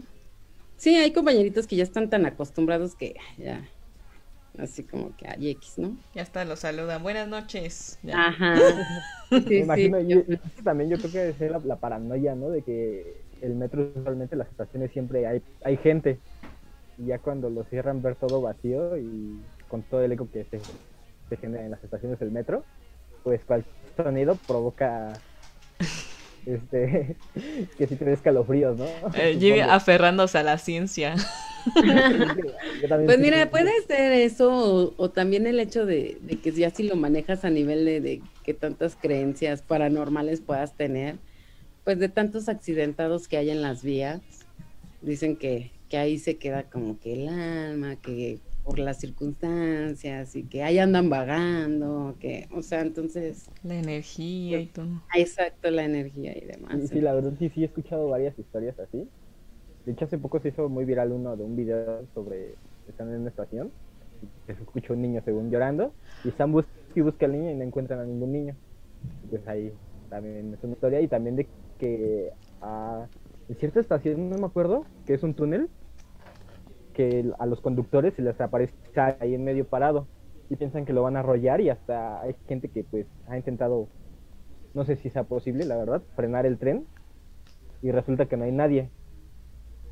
sí, 0.78 0.96
hay 0.96 1.14
compañeritos 1.14 1.68
que 1.68 1.76
ya 1.76 1.84
están 1.84 2.10
tan 2.10 2.26
acostumbrados 2.26 2.96
que 2.96 3.16
ya, 3.38 3.70
así 4.58 4.86
como 4.88 5.16
que 5.16 5.28
hay 5.30 5.50
X, 5.52 5.80
¿no? 5.80 5.98
Ya 6.14 6.24
hasta 6.24 6.46
lo 6.46 6.56
saludan. 6.58 7.04
Buenas 7.04 7.28
noches. 7.28 8.00
Ya. 8.04 8.28
Ajá. 8.28 8.52
Me 9.32 9.64
imagino, 9.64 10.00
sí, 10.00 10.02
yo- 10.02 10.24
también 10.64 10.90
yo 10.90 11.00
creo 11.00 11.12
que 11.12 11.38
ser 11.38 11.52
la, 11.52 11.60
la 11.60 11.80
paranoia, 11.80 12.36
¿no? 12.36 12.50
De 12.50 12.64
que 12.64 13.26
el 13.42 13.56
metro 13.56 13.92
usualmente 13.96 14.36
en 14.36 14.40
las 14.40 14.50
estaciones 14.50 14.92
siempre 14.92 15.26
hay, 15.28 15.44
hay 15.64 15.78
gente. 15.78 16.22
Y 16.98 17.08
ya 17.08 17.20
cuando 17.20 17.50
lo 17.50 17.66
cierran 17.66 18.02
ver 18.02 18.18
todo 18.18 18.42
vacío 18.42 18.98
y 18.98 19.46
con 19.68 19.84
todo 19.86 20.04
el 20.04 20.12
eco 20.14 20.30
que 20.32 20.46
se, 20.46 20.68
se 21.30 21.38
genera 21.38 21.66
en 21.66 21.72
las 21.72 21.84
estaciones 21.84 22.20
del 22.20 22.32
metro, 22.32 22.68
pues 23.24 23.46
cualquier 23.46 23.76
sonido 23.96 24.36
provoca 24.48 25.14
este 26.46 27.16
que 27.78 27.88
si 27.88 27.96
te 27.96 28.06
dé 28.06 28.14
escalofríos, 28.14 28.78
¿no? 28.78 28.86
Eh, 29.16 29.62
aferrándose 29.70 30.38
a 30.38 30.44
la 30.44 30.58
ciencia. 30.58 31.16
Pues 33.06 33.18
sí- 33.18 33.22
mira, 33.22 33.50
puede 33.52 33.70
ser 33.88 34.12
eso 34.14 34.50
o, 34.52 34.94
o 34.98 35.10
también 35.12 35.46
el 35.46 35.60
hecho 35.60 35.86
de, 35.86 36.18
de 36.22 36.38
que 36.38 36.52
ya 36.52 36.72
si 36.72 36.84
lo 36.84 36.96
manejas 36.96 37.46
a 37.46 37.52
nivel 37.52 37.86
de, 37.86 38.02
de 38.02 38.22
que 38.44 38.54
tantas 38.56 38.96
creencias 38.96 39.62
paranormales 39.62 40.42
puedas 40.42 40.76
tener, 40.76 41.18
pues 41.84 42.00
de 42.00 42.10
tantos 42.10 42.50
accidentados 42.50 43.28
que 43.28 43.38
hay 43.38 43.52
en 43.52 43.62
las 43.62 43.84
vías, 43.84 44.22
dicen 45.02 45.36
que, 45.36 45.70
que 45.90 45.98
ahí 46.00 46.18
se 46.18 46.38
queda 46.38 46.64
como 46.64 47.00
que 47.00 47.14
el 47.14 47.28
alma, 47.30 47.96
que 47.98 48.40
por 48.64 48.80
las 48.80 49.00
circunstancias 49.00 50.36
y 50.36 50.44
que 50.48 50.64
ahí 50.64 50.80
andan 50.80 51.10
vagando, 51.10 52.16
que, 52.20 52.48
o 52.52 52.62
sea, 52.62 52.82
entonces, 52.82 53.50
La 53.64 53.76
energía 53.76 54.60
y 54.60 54.68
todo. 54.68 54.88
exacto 55.16 55.70
la 55.72 55.84
energía 55.84 56.38
y 56.38 56.46
demás. 56.46 56.82
Sí, 56.82 56.88
sí, 56.88 57.02
la 57.02 57.14
verdad 57.14 57.34
sí, 57.40 57.50
sí 57.50 57.64
he 57.64 57.66
escuchado 57.66 58.08
varias 58.08 58.38
historias 58.38 58.78
así. 58.80 59.10
De 59.86 59.92
hecho, 59.94 60.06
hace 60.06 60.18
poco 60.18 60.40
se 60.40 60.50
hizo 60.50 60.70
muy 60.70 60.86
viral 60.86 61.12
uno 61.12 61.36
de 61.36 61.44
un 61.44 61.56
video 61.56 62.06
sobre 62.14 62.56
están 62.88 63.10
en 63.10 63.22
una 63.22 63.30
estación 63.30 63.72
y 64.22 64.54
se 64.54 64.62
escucha 64.62 64.94
un 64.94 65.02
niño 65.02 65.22
según 65.26 65.50
llorando 65.50 65.94
y 66.24 66.30
están 66.30 66.52
bus 66.52 66.66
y 66.94 67.02
busca 67.02 67.26
al 67.26 67.32
niño 67.32 67.52
y 67.52 67.56
no 67.56 67.64
encuentran 67.64 68.00
a 68.00 68.06
ningún 68.06 68.32
niño. 68.32 68.56
Pues 69.30 69.48
ahí 69.48 69.72
también 70.10 70.54
es 70.54 70.64
una 70.64 70.74
historia 70.74 71.02
y 71.02 71.08
también 71.08 71.36
de 71.36 71.48
que 71.80 72.30
ah, 72.62 73.08
en 73.50 73.56
cierta 73.56 73.80
estación, 73.80 74.30
no 74.30 74.38
me 74.38 74.46
acuerdo, 74.46 74.86
que 75.06 75.14
es 75.14 75.24
un 75.24 75.34
túnel, 75.34 75.68
que 77.02 77.32
a 77.40 77.46
los 77.46 77.62
conductores 77.62 78.16
se 78.16 78.22
les 78.22 78.40
aparece 78.42 78.76
ahí 79.20 79.36
en 79.36 79.44
medio 79.44 79.68
parado 79.68 80.10
y 80.50 80.58
piensan 80.58 80.86
que 80.86 80.94
lo 80.94 81.04
van 81.04 81.16
a 81.18 81.22
arrollar 81.22 81.62
y 81.62 81.70
hasta 81.70 82.22
hay 82.22 82.36
gente 82.48 82.70
que 82.72 82.84
pues 82.84 83.08
ha 83.28 83.38
intentado 83.38 83.90
no 84.74 84.86
sé 84.86 84.96
si 84.98 85.10
sea 85.10 85.26
posible, 85.26 85.66
la 85.66 85.78
verdad, 85.78 86.04
frenar 86.16 86.46
el 86.46 86.60
tren 86.60 86.88
y 87.82 87.92
resulta 87.92 88.28
que 88.28 88.38
no 88.38 88.46
hay 88.46 88.52
nadie. 88.54 88.92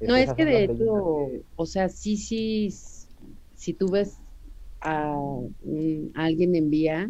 No, 0.05 0.15
Este, 0.15 0.23
es 0.23 0.33
que 0.33 0.45
de 0.45 0.63
hecho, 0.63 0.83
que- 0.85 1.43
o 1.55 1.65
sea, 1.65 1.89
sí, 1.89 2.17
sí, 2.17 2.69
si 3.53 3.73
tú 3.73 3.89
ves 3.91 4.21
a, 4.81 5.13
a 6.15 6.23
alguien 6.25 6.55
en 6.55 6.69
vías 6.69 7.09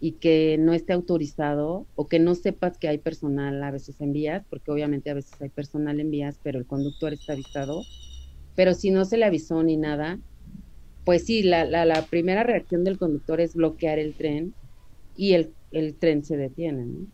y 0.00 0.14
que 0.18 0.58
no 0.58 0.74
esté 0.74 0.92
autorizado 0.94 1.88
o 1.94 2.08
que 2.08 2.18
no 2.20 2.34
sepas 2.34 2.78
que 2.78 2.88
hay 2.88 2.98
personal 2.98 3.62
a 3.62 3.70
veces 3.72 4.00
en 4.00 4.12
vías, 4.12 4.46
porque 4.50 4.70
obviamente 4.72 5.10
a 5.10 5.14
veces 5.14 5.40
hay 5.40 5.50
personal 5.50 6.00
en 6.00 6.10
vías, 6.10 6.38
pero 6.42 6.58
el 6.58 6.66
conductor 6.66 7.14
está 7.14 7.34
avisado, 7.34 7.88
pero 8.58 8.74
si 8.74 8.90
no 8.90 9.04
se 9.04 9.18
le 9.18 9.24
avisó 9.24 9.62
ni 9.62 9.76
nada, 9.76 10.18
pues 11.04 11.24
sí, 11.24 11.44
la, 11.44 11.64
la, 11.64 11.84
la 11.84 12.04
primera 12.06 12.42
reacción 12.42 12.82
del 12.82 12.98
conductor 12.98 13.40
es 13.40 13.54
bloquear 13.54 14.00
el 14.00 14.14
tren 14.14 14.52
y 15.16 15.34
el, 15.34 15.52
el 15.70 15.94
tren 15.94 16.24
se 16.24 16.36
detiene, 16.36 16.84
¿no? 16.84 17.06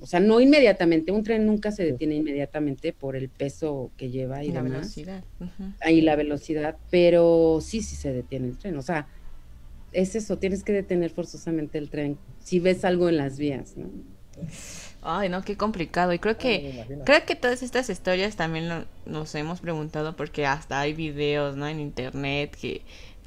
O 0.00 0.06
sea, 0.06 0.20
no 0.20 0.38
inmediatamente, 0.42 1.12
un 1.12 1.22
tren 1.22 1.46
nunca 1.46 1.72
se 1.72 1.84
detiene 1.86 2.16
inmediatamente 2.16 2.92
por 2.92 3.16
el 3.16 3.30
peso 3.30 3.90
que 3.96 4.10
lleva 4.10 4.44
y, 4.44 4.48
la 4.48 4.62
demás, 4.62 4.80
velocidad. 4.80 5.24
ahí 5.80 6.02
la 6.02 6.14
velocidad, 6.14 6.76
pero 6.90 7.60
sí, 7.62 7.80
sí 7.80 7.96
se 7.96 8.12
detiene 8.12 8.48
el 8.48 8.58
tren. 8.58 8.76
O 8.76 8.82
sea, 8.82 9.08
es 9.92 10.14
eso, 10.14 10.36
tienes 10.36 10.62
que 10.62 10.74
detener 10.74 11.10
forzosamente 11.10 11.78
el 11.78 11.88
tren 11.88 12.18
si 12.38 12.60
ves 12.60 12.84
algo 12.84 13.08
en 13.08 13.16
las 13.16 13.38
vías, 13.38 13.78
¿no? 13.78 13.88
Ay, 15.02 15.28
no, 15.28 15.42
qué 15.42 15.56
complicado. 15.56 16.12
Y 16.12 16.18
creo 16.18 16.36
que 16.38 16.62
creo 17.04 17.24
que 17.26 17.34
todas 17.34 17.62
estas 17.62 17.90
historias 17.90 18.36
también 18.36 18.68
lo- 18.68 18.84
nos 19.04 19.34
hemos 19.34 19.60
preguntado 19.60 20.14
porque 20.16 20.46
hasta 20.46 20.80
hay 20.80 20.92
videos, 20.94 21.56
¿no? 21.56 21.66
En 21.66 21.80
internet 21.80 22.56
que 22.60 22.82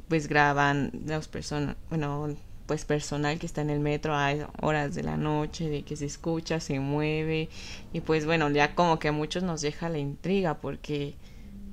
pues 0.08 0.28
graban 0.28 0.92
las 1.06 1.28
personas, 1.28 1.76
bueno, 1.90 2.30
pues 2.68 2.86
personal 2.86 3.38
que 3.40 3.46
está 3.46 3.62
en 3.62 3.70
el 3.72 3.80
metro 3.80 4.14
a 4.16 4.34
horas 4.62 4.96
de 4.96 5.04
la 5.04 5.18
noche, 5.18 5.70
de 5.70 5.84
que 5.84 5.96
se 5.98 6.06
escucha, 6.06 6.60
se 6.60 6.80
mueve 6.80 7.50
y 7.94 8.02
pues 8.02 8.26
bueno, 8.26 8.50
ya 8.52 8.74
como 8.76 8.98
que 9.00 9.10
a 9.10 9.12
muchos 9.12 9.44
nos 9.44 9.62
deja 9.62 9.90
la 9.90 9.98
intriga 9.98 10.56
porque 10.56 11.16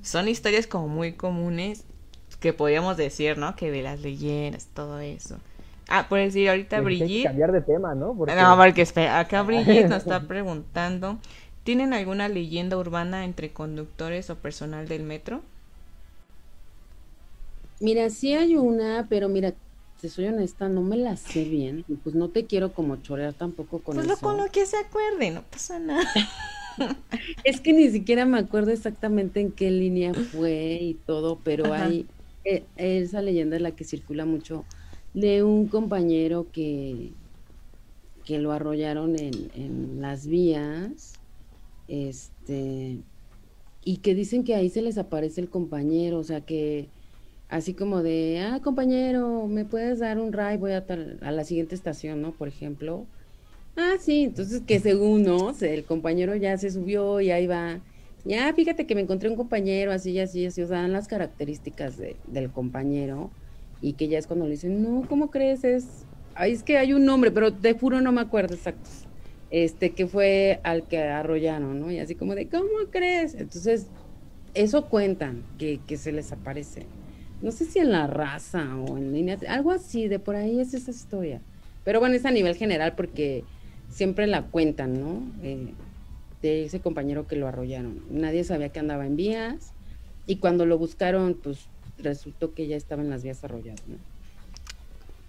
son 0.03 0.29
historias 0.29 0.67
como 0.67 0.89
muy 0.89 1.13
comunes 1.13 1.85
que 2.41 2.53
podríamos 2.53 2.97
decir, 2.97 3.39
¿no? 3.39 3.55
Que 3.57 3.71
de 3.71 3.83
las 3.83 4.01
leyendas, 4.01 4.67
todo 4.75 4.99
eso. 4.99 5.39
Ah, 5.89 6.07
por 6.09 6.19
decir, 6.19 6.49
ahorita 6.49 6.81
Pues 6.81 7.01
hay 7.01 7.11
que 7.11 7.21
Brigitte 7.21 7.23
cambiar 7.23 7.51
de 7.53 7.63
tema, 7.63 7.95
¿no? 7.95 8.15
Porque 8.17 8.47
no, 8.47 8.57
porque 8.59 8.83
espera, 8.83 9.21
acá 9.21 9.43
Brigitte 9.45 9.89
nos 9.89 9.99
está 10.03 10.27
preguntando, 10.29 11.19
¿tienen 11.65 11.93
alguna 11.95 12.29
leyenda 12.29 12.77
urbana 12.79 13.25
entre 13.25 13.53
conductores 13.53 14.31
o 14.31 14.37
personal 14.37 14.89
del 14.89 15.03
metro? 15.05 15.43
Mira, 17.81 18.09
sí 18.11 18.33
hay 18.35 18.57
una, 18.57 19.09
pero 19.11 19.29
mira, 19.29 19.55
te 20.01 20.09
soy 20.09 20.25
honesta, 20.27 20.69
no 20.71 20.83
me 20.83 20.97
la 20.97 21.17
sé 21.17 21.45
bien, 21.45 21.85
y 21.87 21.97
pues 21.97 22.15
no 22.15 22.31
te 22.31 22.47
quiero 22.47 22.73
como 22.73 22.97
chorear 23.03 23.35
tampoco 23.35 23.83
con 23.83 24.01
Pues 24.01 24.07
lo 24.07 24.17
eso. 24.17 24.21
con 24.21 24.37
lo 24.39 24.47
que 24.51 24.67
se 24.67 24.77
acuerde, 24.79 25.31
no 25.31 25.43
pasa 25.43 25.79
nada. 25.79 26.03
Es 27.43 27.61
que 27.61 27.73
ni 27.73 27.91
siquiera 27.91 28.25
me 28.27 28.39
acuerdo 28.39 28.71
exactamente 28.73 29.41
en 29.41 29.53
qué 29.55 29.71
línea 29.71 30.15
fue 30.15 30.79
y 30.81 30.95
todo, 31.07 31.43
pero 31.43 31.73
Ajá. 31.73 31.73
hay 31.73 32.11
eh, 32.45 32.71
esa 32.77 33.23
leyenda 33.23 33.57
es 33.57 33.63
la 33.63 33.77
que 33.77 33.85
circula 33.85 34.25
mucho 34.27 34.67
de 35.15 35.43
un 35.45 35.69
compañero 35.69 36.51
que, 36.53 37.17
que 38.25 38.39
lo 38.39 38.53
arrollaron 38.53 39.17
en, 39.17 39.51
en 39.55 40.01
las 40.01 40.27
vías, 40.27 41.21
este, 41.87 43.05
y 43.83 43.99
que 43.99 44.15
dicen 44.15 44.45
que 44.45 44.55
ahí 44.57 44.71
se 44.71 44.83
les 44.83 44.99
aparece 44.99 45.41
el 45.41 45.51
compañero, 45.51 46.19
o 46.21 46.25
sea 46.25 46.45
que 46.45 46.93
así 47.49 47.75
como 47.75 48.03
de, 48.03 48.41
ah, 48.41 48.61
compañero, 48.63 49.49
¿me 49.49 49.67
puedes 49.67 50.01
dar 50.01 50.19
un 50.21 50.33
ride? 50.33 50.59
Voy 50.59 50.73
a, 50.73 50.87
a 51.23 51.33
la 51.33 51.45
siguiente 51.45 51.75
estación, 51.77 52.23
¿no? 52.23 52.37
Por 52.37 52.49
ejemplo. 52.49 53.13
Ah, 53.77 53.95
sí, 54.01 54.25
entonces 54.25 54.63
que 54.67 54.81
según, 54.81 55.23
¿no? 55.25 55.53
El 55.61 55.87
compañero 55.87 56.37
ya 56.37 56.57
se 56.59 56.71
subió 56.71 57.21
y 57.21 57.31
ahí 57.31 57.47
va. 57.47 57.85
Ya, 58.25 58.53
fíjate 58.55 58.87
que 58.87 58.95
me 58.95 59.01
encontré 59.03 59.29
un 59.31 59.37
compañero 59.37 59.93
así, 59.93 60.19
así, 60.21 60.47
así, 60.47 60.63
o 60.63 60.67
sea, 60.67 60.83
dan 60.83 60.93
las 60.93 61.09
características 61.09 61.97
de- 61.97 62.21
del 62.25 62.53
compañero 62.53 63.35
y 63.83 63.95
que 63.95 64.09
ya 64.09 64.19
es 64.19 64.29
cuando 64.29 64.47
le 64.47 64.53
dicen, 64.53 64.81
no, 64.81 65.07
¿cómo 65.09 65.31
crees? 65.31 65.65
Es, 65.65 66.07
es 66.41 66.63
que 66.63 66.79
hay 66.79 66.93
un 66.93 67.05
nombre, 67.05 67.33
pero 67.33 67.51
de 67.51 67.75
puro 67.75 68.01
no 68.01 68.13
me 68.13 68.21
acuerdo 68.21 68.55
exacto. 68.55 68.89
Este, 69.51 69.91
que 69.91 70.07
fue 70.07 70.61
al 70.63 70.87
que 70.87 70.99
arrollaron, 71.03 71.81
¿no? 71.81 71.91
Y 71.91 71.99
así 71.99 72.15
como 72.15 72.35
de, 72.35 72.49
¿cómo 72.49 72.69
crees? 72.91 73.35
Entonces, 73.35 73.89
eso 74.55 74.89
cuentan, 74.89 75.43
que, 75.59 75.81
que 75.87 75.99
se 75.99 76.13
les 76.13 76.33
aparece. 76.33 76.87
No 77.43 77.51
sé 77.51 77.65
si 77.65 77.81
en 77.81 77.91
la 77.91 78.07
raza 78.07 78.77
o 78.77 78.97
en 78.97 79.13
línea, 79.13 79.37
algo 79.49 79.73
así, 79.73 80.07
de 80.07 80.21
por 80.21 80.37
ahí 80.37 80.61
es 80.61 80.73
esa 80.73 80.93
historia. 80.93 81.43
Pero 81.85 81.99
bueno, 81.99 82.15
es 82.15 82.25
a 82.25 82.31
nivel 82.31 82.55
general 82.55 82.95
porque 82.95 83.43
siempre 83.89 84.29
la 84.29 84.47
cuentan, 84.47 85.01
¿no? 85.01 85.23
Eh, 85.43 85.75
de 86.41 86.65
ese 86.65 86.81
compañero 86.81 87.27
que 87.27 87.37
lo 87.37 87.49
arrollaron. 87.49 88.01
Nadie 88.11 88.45
sabía 88.45 88.69
que 88.69 88.79
andaba 88.79 89.07
en 89.07 89.17
vías 89.17 89.73
y 90.27 90.37
cuando 90.37 90.67
lo 90.67 90.79
buscaron, 90.79 91.35
pues 91.35 91.69
resultó 91.99 92.55
que 92.55 92.67
ya 92.67 92.77
estaba 92.77 93.03
en 93.03 93.11
las 93.11 93.23
vías 93.23 93.43
arrollado, 93.45 93.83
¿no? 93.87 93.97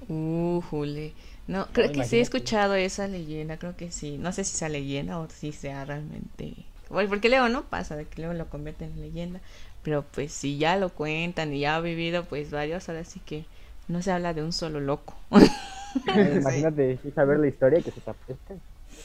Uh, 0.08 0.62
jule. 0.62 1.14
No, 1.48 1.68
creo 1.72 1.92
que 1.92 2.04
sí 2.06 2.18
he 2.18 2.22
escuchado 2.22 2.76
esa 2.76 3.08
leyenda, 3.08 3.58
creo 3.58 3.76
que 3.76 3.92
sí. 3.92 4.18
No 4.18 4.32
sé 4.32 4.44
si 4.44 4.56
sea 4.56 4.70
leyenda 4.70 5.20
o 5.20 5.30
si 5.30 5.52
sea 5.52 5.86
realmente... 5.86 6.54
Bueno, 6.90 7.10
porque 7.10 7.30
luego 7.30 7.50
no 7.50 7.64
pasa, 7.64 7.96
de 7.96 8.06
que 8.06 8.22
luego 8.22 8.34
lo 8.34 8.50
convierten 8.50 8.92
en 8.92 9.02
leyenda. 9.02 9.40
Pero 9.84 10.04
pues 10.04 10.32
si 10.32 10.58
ya 10.58 10.78
lo 10.78 10.90
cuentan 10.90 11.54
y 11.54 11.62
ya 11.62 11.76
ha 11.76 11.82
vivido 11.82 12.24
pues 12.24 12.52
varios, 12.52 12.88
ahora 12.88 13.04
sí 13.04 13.20
que 13.26 13.46
no 13.88 14.02
se 14.02 14.12
habla 14.12 14.34
de 14.34 14.44
un 14.44 14.54
solo 14.54 14.80
loco. 14.80 15.16
imagínate 16.36 16.98
sí, 17.04 17.12
saber 17.12 17.40
la 17.40 17.48
historia 17.48 17.80
y 17.80 17.84
que 17.84 17.92
se 17.92 18.02
te 18.02 18.10
aparezca. 18.10 18.56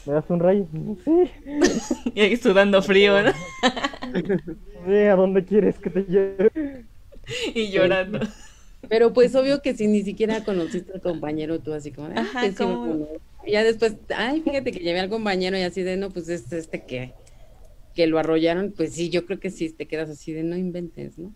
¿Me 0.05 0.13
das 0.13 0.25
un 0.29 0.39
rayo? 0.39 0.65
Sí. 1.03 1.31
y 2.15 2.21
ahí 2.21 2.37
sudando 2.37 2.81
frío, 2.81 3.21
¿no? 3.21 3.31
Sí, 4.87 4.95
¿A 4.95 5.15
dónde 5.15 5.43
quieres 5.43 5.77
que 5.77 5.89
te 5.89 6.03
lleve? 6.03 6.85
y 7.53 7.71
llorando. 7.71 8.19
Pero 8.87 9.13
pues 9.13 9.35
obvio 9.35 9.61
que 9.61 9.75
si 9.75 9.87
ni 9.87 10.03
siquiera 10.03 10.43
conociste 10.43 10.93
al 10.93 11.01
compañero, 11.01 11.59
tú 11.59 11.73
así 11.73 11.91
como, 11.91 12.07
ah, 12.07 12.21
Ajá, 12.21 12.51
sí 12.51 12.65
me 12.65 13.19
ya 13.47 13.63
después, 13.63 13.95
ay, 14.15 14.41
fíjate 14.41 14.71
que 14.71 14.79
llevé 14.79 14.99
al 14.99 15.09
compañero 15.09 15.57
y 15.57 15.61
así 15.61 15.81
de, 15.81 15.97
no, 15.97 16.09
pues 16.09 16.29
es 16.29 16.51
este 16.51 16.83
que, 16.83 17.13
que 17.95 18.07
lo 18.07 18.19
arrollaron, 18.19 18.73
pues 18.75 18.93
sí, 18.93 19.09
yo 19.09 19.25
creo 19.25 19.39
que 19.39 19.49
sí, 19.49 19.69
te 19.71 19.87
quedas 19.87 20.09
así 20.09 20.33
de, 20.33 20.43
no 20.43 20.55
inventes, 20.55 21.17
¿no? 21.17 21.33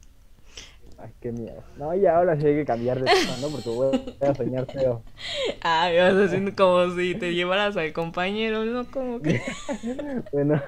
Ay, 0.98 1.12
qué 1.20 1.32
miedo. 1.32 1.64
No, 1.78 1.94
y 1.96 2.06
ahora 2.06 2.40
sí 2.40 2.46
hay 2.46 2.56
que 2.56 2.66
cambiar 2.66 3.00
de 3.00 3.06
tema, 3.06 3.36
¿no? 3.42 3.50
Porque 3.50 3.70
voy 3.70 4.16
a 4.22 4.36
soñar 4.36 4.66
feo. 4.72 5.04
Ay, 5.62 5.98
vas 5.98 6.14
haciendo 6.14 6.56
como 6.56 6.96
si 6.96 7.16
te 7.16 7.34
llevaras 7.34 7.76
al 7.76 7.92
compañero, 7.94 8.64
¿no? 8.64 8.90
Como 8.90 9.22
que... 9.22 9.42
Bueno, 10.32 10.62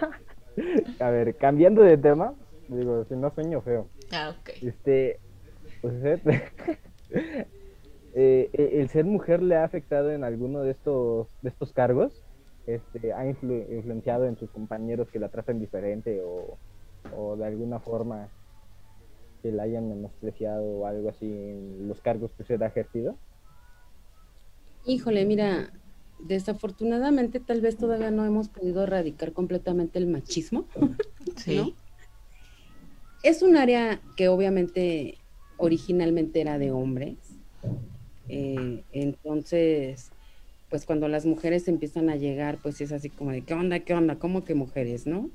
a 1.00 1.10
ver, 1.10 1.36
cambiando 1.36 1.84
de 1.84 1.98
tema, 1.98 2.34
digo, 2.68 3.06
si 3.06 3.16
no 3.16 3.34
sueño 3.34 3.62
feo. 3.62 3.88
Ah, 4.12 4.36
ok. 4.40 4.50
Este, 4.62 5.20
pues 5.82 5.94
eh, 7.14 7.48
eh, 8.14 8.50
el 8.54 8.90
ser 8.90 9.06
mujer 9.06 9.42
le 9.44 9.56
ha 9.56 9.64
afectado 9.64 10.12
en 10.12 10.24
alguno 10.24 10.62
de 10.62 10.72
estos, 10.72 11.28
de 11.42 11.50
estos 11.50 11.74
cargos, 11.74 12.24
este, 12.66 13.14
ha 13.14 13.26
influ- 13.26 13.66
influenciado 13.72 14.26
en 14.26 14.38
sus 14.38 14.50
compañeros 14.52 15.10
que 15.12 15.20
la 15.20 15.30
tratan 15.30 15.60
diferente 15.60 16.22
o, 16.24 16.60
o 17.16 17.36
de 17.38 17.46
alguna 17.46 17.80
forma 17.80 18.30
que 19.44 19.52
la 19.52 19.64
hayan 19.64 19.88
menospreciado 19.90 20.64
o 20.64 20.86
algo 20.88 21.10
así 21.10 21.26
en 21.26 21.88
los 21.88 22.02
cargos 22.02 22.34
que 22.34 22.44
usted 22.44 22.62
ha 22.62 22.68
ejercido. 22.68 23.20
Híjole, 24.86 25.26
mira, 25.26 25.72
desafortunadamente 26.20 27.40
tal 27.40 27.62
vez 27.62 27.78
todavía 27.78 28.12
no 28.12 28.26
hemos 28.26 28.50
podido 28.50 28.84
erradicar 28.84 29.34
completamente 29.34 30.00
el 30.00 30.08
machismo. 30.08 30.68
Sí. 31.38 31.56
¿no? 31.56 31.74
Es 33.26 33.42
un 33.42 33.58
área 33.58 34.00
que 34.16 34.28
obviamente 34.28 35.18
originalmente 35.58 36.42
era 36.42 36.60
de 36.60 36.70
hombres. 36.70 37.18
Eh, 38.30 38.84
entonces, 38.92 40.12
pues 40.70 40.86
cuando 40.86 41.08
las 41.08 41.26
mujeres 41.26 41.68
empiezan 41.68 42.12
a 42.12 42.18
llegar, 42.18 42.60
pues 42.62 42.80
es 42.82 42.92
así 42.92 43.10
como 43.10 43.32
de, 43.32 43.42
¿qué 43.42 43.56
onda? 43.56 43.80
¿Qué 43.80 43.96
onda? 43.96 44.20
¿Cómo 44.20 44.44
que 44.44 44.54
mujeres, 44.54 45.08
no? 45.08 45.32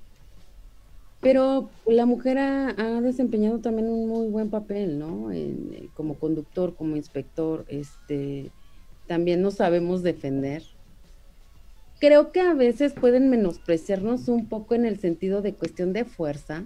Pero 1.20 1.68
la 1.84 2.06
mujer 2.06 2.38
ha, 2.38 2.68
ha 2.78 3.00
desempeñado 3.00 3.58
también 3.58 3.88
un 3.88 4.08
muy 4.08 4.28
buen 4.28 4.50
papel, 4.50 4.96
¿no? 4.96 5.32
En- 5.32 5.74
eh, 5.74 5.90
como 5.92 6.16
conductor, 6.16 6.76
como 6.76 6.94
inspector, 6.94 7.64
este, 7.66 8.52
también 9.08 9.42
nos 9.42 9.54
sabemos 9.54 10.04
defender. 10.04 10.62
Creo 11.98 12.30
que 12.30 12.38
a 12.40 12.54
veces 12.54 12.94
pueden 12.94 13.30
menospreciarnos 13.30 14.28
un 14.28 14.48
poco 14.48 14.76
en 14.76 14.86
el 14.86 15.00
sentido 15.00 15.42
de 15.42 15.54
cuestión 15.54 15.92
de 15.92 16.04
fuerza, 16.04 16.64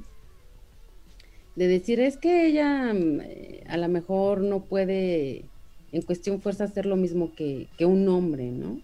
de 1.57 1.69
decir, 1.69 2.01
es 2.01 2.17
que 2.17 2.47
ella 2.47 2.93
mm, 2.93 3.21
eh, 3.23 3.65
a 3.69 3.77
lo 3.77 3.89
mejor 3.89 4.41
no 4.41 4.61
puede 4.61 5.45
en 5.93 6.03
cuestión 6.03 6.41
fuerza 6.41 6.65
hacer 6.65 6.87
lo 6.87 6.97
mismo 6.97 7.35
que, 7.35 7.69
que 7.79 7.87
un 7.87 8.09
hombre, 8.09 8.51
¿no? 8.51 8.81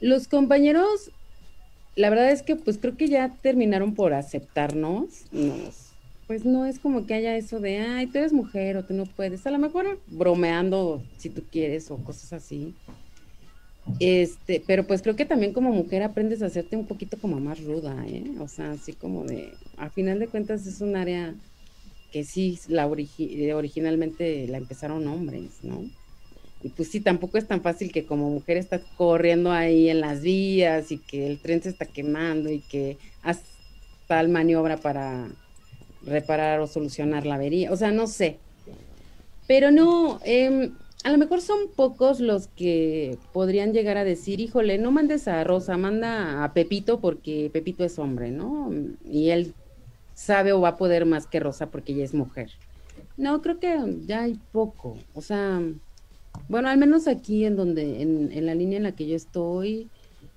Los 0.00 0.26
compañeros, 0.26 1.12
la 1.94 2.10
verdad 2.10 2.32
es 2.32 2.42
que 2.42 2.56
pues 2.56 2.78
creo 2.78 2.96
que 2.96 3.08
ya 3.08 3.36
terminaron 3.40 3.94
por 3.94 4.12
aceptarnos, 4.12 5.26
nos, 5.30 5.92
pues 6.26 6.44
no 6.44 6.66
es 6.66 6.80
como 6.80 7.06
que 7.06 7.14
haya 7.14 7.36
eso 7.36 7.60
de, 7.60 7.78
ay, 7.78 8.06
tú 8.08 8.18
eres 8.18 8.32
mujer 8.32 8.76
o 8.76 8.84
tú 8.84 8.94
no 8.94 9.04
puedes, 9.06 9.46
a 9.46 9.52
lo 9.52 9.58
mejor 9.58 10.00
bromeando 10.08 11.00
si 11.18 11.30
tú 11.30 11.44
quieres 11.48 11.90
o 11.92 11.98
cosas 11.98 12.32
así. 12.32 12.74
Este, 13.98 14.62
pero 14.66 14.86
pues 14.86 15.02
creo 15.02 15.16
que 15.16 15.24
también 15.24 15.52
como 15.52 15.72
mujer 15.72 16.02
aprendes 16.02 16.42
a 16.42 16.46
hacerte 16.46 16.76
un 16.76 16.86
poquito 16.86 17.18
como 17.18 17.40
más 17.40 17.62
ruda, 17.62 18.04
¿eh? 18.06 18.24
O 18.40 18.48
sea, 18.48 18.72
así 18.72 18.92
como 18.92 19.24
de, 19.24 19.52
a 19.76 19.90
final 19.90 20.18
de 20.18 20.28
cuentas 20.28 20.66
es 20.66 20.80
un 20.80 20.96
área 20.96 21.34
que 22.12 22.24
sí, 22.24 22.58
la 22.68 22.88
eh, 23.18 23.54
originalmente 23.54 24.46
la 24.46 24.58
empezaron 24.58 25.06
hombres, 25.08 25.50
¿no? 25.62 25.82
Y 26.62 26.68
pues 26.68 26.90
sí, 26.90 27.00
tampoco 27.00 27.38
es 27.38 27.48
tan 27.48 27.60
fácil 27.60 27.90
que 27.90 28.04
como 28.04 28.30
mujer 28.30 28.56
estás 28.56 28.82
corriendo 28.96 29.50
ahí 29.50 29.88
en 29.88 30.00
las 30.00 30.22
vías 30.22 30.92
y 30.92 30.98
que 30.98 31.26
el 31.26 31.40
tren 31.40 31.60
se 31.60 31.70
está 31.70 31.86
quemando 31.86 32.50
y 32.50 32.60
que 32.60 32.98
haz 33.22 33.40
tal 34.06 34.28
maniobra 34.28 34.76
para 34.76 35.28
reparar 36.04 36.60
o 36.60 36.68
solucionar 36.68 37.26
la 37.26 37.34
avería. 37.34 37.72
O 37.72 37.76
sea, 37.76 37.90
no 37.90 38.06
sé. 38.06 38.38
Pero 39.48 39.72
no, 39.72 40.20
em, 40.24 40.72
a 41.04 41.10
lo 41.10 41.18
mejor 41.18 41.40
son 41.40 41.58
pocos 41.74 42.20
los 42.20 42.48
que 42.48 43.18
podrían 43.32 43.72
llegar 43.72 43.96
a 43.96 44.04
decir, 44.04 44.40
híjole, 44.40 44.78
no 44.78 44.92
mandes 44.92 45.26
a 45.28 45.42
Rosa, 45.44 45.76
manda 45.76 46.44
a 46.44 46.52
Pepito 46.52 47.00
porque 47.00 47.50
Pepito 47.52 47.84
es 47.84 47.98
hombre, 47.98 48.30
¿no? 48.30 48.70
Y 49.04 49.30
él 49.30 49.54
sabe 50.14 50.52
o 50.52 50.60
va 50.60 50.68
a 50.68 50.76
poder 50.76 51.04
más 51.04 51.26
que 51.26 51.40
Rosa 51.40 51.70
porque 51.70 51.92
ella 51.92 52.04
es 52.04 52.14
mujer. 52.14 52.50
No, 53.16 53.42
creo 53.42 53.58
que 53.58 53.76
ya 54.06 54.22
hay 54.22 54.38
poco. 54.52 54.96
O 55.14 55.22
sea, 55.22 55.60
bueno, 56.48 56.68
al 56.68 56.78
menos 56.78 57.08
aquí 57.08 57.44
en 57.44 57.56
donde, 57.56 58.02
en, 58.02 58.30
en 58.32 58.46
la 58.46 58.54
línea 58.54 58.76
en 58.76 58.84
la 58.84 58.92
que 58.92 59.06
yo 59.06 59.16
estoy, 59.16 59.88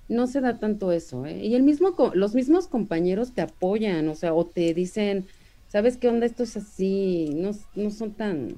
no 0.08 0.26
se 0.26 0.40
da 0.40 0.58
tanto 0.58 0.92
eso, 0.92 1.26
¿eh? 1.26 1.44
Y 1.44 1.54
el 1.54 1.62
mismo, 1.62 1.94
los 2.14 2.34
mismos 2.34 2.68
compañeros 2.68 3.32
te 3.32 3.42
apoyan, 3.42 4.08
o 4.08 4.14
sea, 4.14 4.34
o 4.34 4.44
te 4.44 4.72
dicen, 4.74 5.26
¿sabes 5.68 5.96
qué 5.96 6.08
onda? 6.08 6.26
Esto 6.26 6.42
es 6.42 6.56
así, 6.56 7.30
no, 7.34 7.50
no 7.74 7.90
son 7.90 8.12
tan, 8.12 8.56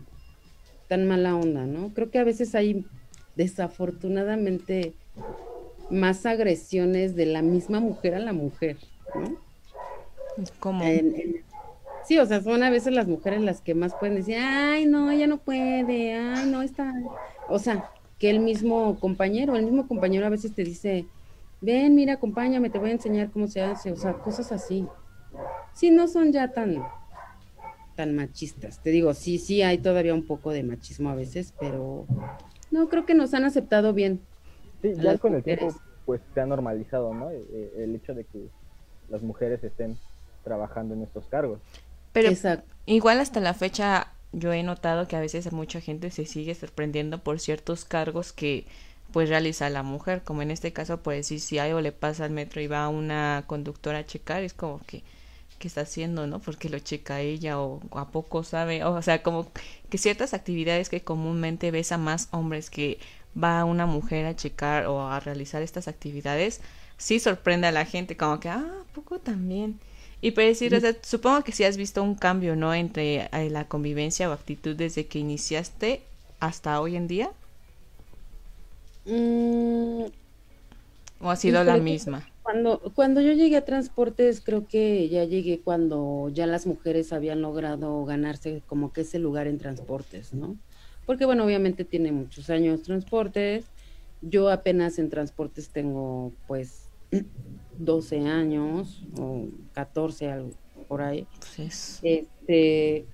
tan 0.89 1.07
mala 1.07 1.37
onda, 1.37 1.67
¿no? 1.67 1.93
Creo 1.95 2.11
que 2.11 2.19
a 2.19 2.25
veces 2.25 2.55
hay, 2.55 2.87
desafortunadamente, 3.37 4.95
más 5.91 6.27
agresiones 6.27 7.17
de 7.17 7.27
la 7.27 7.43
misma 7.43 7.81
mujer 7.81 8.15
a 8.15 8.19
la 8.21 8.33
mujer, 8.33 8.79
¿no? 9.15 9.37
En- 10.85 11.15
en- 11.15 11.49
Sí, 12.05 12.19
o 12.19 12.25
sea, 12.25 12.41
son 12.41 12.63
a 12.63 12.71
veces 12.71 12.95
las 12.95 13.07
mujeres 13.07 13.43
las 13.43 13.61
que 13.61 13.75
más 13.75 13.93
pueden 13.95 14.17
decir, 14.17 14.37
ay, 14.41 14.87
no, 14.87 15.11
ella 15.11 15.27
no 15.27 15.37
puede, 15.39 16.15
ay, 16.15 16.51
no 16.51 16.63
está. 16.63 16.91
O 17.51 17.59
sea, 17.59 17.91
que 18.19 18.31
el 18.31 18.41
mismo 18.41 18.99
compañero, 18.99 19.57
el 19.57 19.65
mismo 19.65 19.87
compañero 19.87 20.25
a 20.25 20.31
veces 20.31 20.55
te 20.55 20.65
dice, 20.65 21.05
ven, 21.61 21.95
mira, 21.95 22.15
acompáñame, 22.15 22.71
te 22.71 22.79
voy 22.79 22.89
a 22.91 22.93
enseñar 22.95 23.31
cómo 23.31 23.47
se 23.47 23.61
hace, 23.61 23.93
o 23.93 23.97
sea, 23.97 24.15
cosas 24.15 24.53
así. 24.53 24.87
Sí, 25.75 25.91
no 25.91 26.09
son 26.09 26.33
ya 26.33 26.53
tan, 26.53 26.83
tan 27.99 28.15
machistas. 28.15 28.81
Te 28.81 28.91
digo, 28.91 29.13
sí, 29.13 29.39
sí, 29.39 29.63
hay 29.63 29.79
todavía 29.79 30.15
un 30.15 30.25
poco 30.25 30.53
de 30.53 30.63
machismo 30.63 31.11
a 31.11 31.17
veces, 31.17 31.53
pero 31.59 32.07
no, 32.71 32.89
creo 32.89 33.05
que 33.05 33.15
nos 33.15 33.35
han 33.35 33.43
aceptado 33.43 33.93
bien. 33.93 34.21
Sí, 34.81 34.93
a 35.01 35.03
ya 35.03 35.19
con 35.19 35.35
el 35.35 35.43
tiempo 35.43 35.75
pues 36.07 36.21
se 36.33 36.41
ha 36.41 36.47
normalizado, 36.47 37.13
¿no? 37.13 37.29
Eh, 37.33 37.43
eh, 37.53 37.73
El 37.79 37.97
hecho 37.97 38.15
de 38.15 38.23
que 38.23 38.47
las 39.11 39.21
mujeres 39.23 39.65
estén 39.65 39.99
trabajando 40.45 40.95
en 40.95 41.03
estos 41.03 41.25
cargos. 41.25 41.59
Pero 42.13 42.29
Exacto. 42.29 42.73
igual 42.87 43.19
hasta 43.19 43.41
la 43.41 43.53
fecha 43.53 44.13
yo 44.33 44.53
he 44.53 44.63
notado 44.63 45.09
que 45.09 45.17
a 45.17 45.21
veces 45.21 45.53
mucha 45.53 45.81
gente 45.81 46.13
se 46.13 46.25
sigue 46.25 46.55
sorprendiendo 46.55 47.19
por 47.19 47.41
ciertos 47.41 47.85
cargos 47.85 48.33
que 48.33 48.65
pues 49.13 49.29
realiza 49.29 49.69
la 49.71 49.83
mujer, 49.83 50.23
como 50.23 50.43
en 50.43 50.53
este 50.53 50.73
caso 50.73 50.99
por 50.99 51.15
decir 51.15 51.41
si 51.41 51.59
algo 51.59 51.81
le 51.81 51.91
pasa 51.91 52.27
al 52.27 52.31
metro 52.31 52.61
y 52.61 52.69
va 52.69 52.89
una 52.89 53.43
conductora 53.49 53.99
a 53.99 54.07
checar, 54.07 54.45
es 54.45 54.55
como 54.55 54.81
que 54.87 55.03
¿qué 55.59 55.69
está 55.69 55.83
haciendo, 55.83 56.27
no? 56.27 56.41
Porque 56.41 56.69
lo 56.69 56.79
checa 56.79 57.21
ella 57.21 57.61
o 57.61 57.81
a 57.93 58.09
poco 58.11 58.45
sabe, 58.45 58.85
o 58.85 59.01
sea, 59.03 59.23
como 59.23 59.51
que 59.91 59.99
ciertas 59.99 60.35
actividades 60.35 60.89
que 60.89 61.03
comúnmente 61.03 61.71
ves 61.71 61.93
a 61.93 61.99
más 61.99 62.29
hombres 62.33 62.71
que 62.71 62.99
va 63.41 63.65
una 63.65 63.87
mujer 63.87 64.27
a 64.27 64.37
checar 64.37 64.87
o 64.87 65.09
a 65.09 65.21
realizar 65.21 65.63
estas 65.63 65.89
actividades, 65.89 66.61
sí 66.97 67.21
sorprende 67.21 67.67
a 67.67 67.73
la 67.73 67.85
gente, 67.85 68.17
como 68.17 68.41
que, 68.41 68.49
ah, 68.49 68.65
¿a 68.83 68.95
poco 68.95 69.19
también? 69.19 69.79
Y 70.21 70.33
para 70.33 70.49
decir, 70.49 70.75
o 70.75 70.81
sea, 70.81 70.97
supongo 71.03 71.45
que 71.45 71.53
sí 71.53 71.65
has 71.65 71.77
visto 71.77 72.03
un 72.03 72.15
cambio, 72.17 72.57
¿no? 72.57 72.75
Entre 72.75 73.29
eh, 73.33 73.51
la 73.51 73.67
convivencia 73.67 74.29
o 74.29 74.33
actitud 74.33 74.75
desde 74.77 75.07
que 75.07 75.21
iniciaste 75.21 76.03
hasta 76.41 76.81
hoy 76.81 76.97
en 76.97 77.07
día, 77.09 77.31
Mm, 79.09 80.05
o 81.21 81.31
ha 81.31 81.37
sido 81.37 81.65
la 81.65 81.79
misma. 81.79 82.29
Cuando, 82.49 82.81
cuando 82.95 83.21
yo 83.21 83.33
llegué 83.35 83.59
a 83.59 83.65
transportes, 83.67 84.41
creo 84.41 84.67
que 84.67 85.07
ya 85.11 85.25
llegué 85.25 85.63
cuando 85.63 86.31
ya 86.33 86.47
las 86.47 86.67
mujeres 86.67 87.13
habían 87.13 87.43
logrado 87.43 88.07
ganarse 88.07 88.63
como 88.65 88.91
que 88.95 89.03
ese 89.03 89.19
lugar 89.19 89.47
en 89.49 89.59
transportes, 89.59 90.33
¿no? 90.33 90.59
Porque 91.05 91.27
bueno, 91.27 91.45
obviamente 91.45 91.85
tiene 91.85 92.11
muchos 92.11 92.49
años 92.49 92.83
transportes. 92.83 93.71
Yo 94.23 94.49
apenas 94.49 94.99
en 94.99 95.11
transportes 95.11 95.73
tengo 95.73 96.37
pues 96.47 96.91
12 97.77 98.21
años 98.21 99.07
o 99.19 99.49
14, 99.73 100.31
algo 100.31 100.53
por 100.87 101.03
ahí. 101.03 101.29
Pues 101.39 101.59
es- 101.59 102.01
Este, 102.03 103.11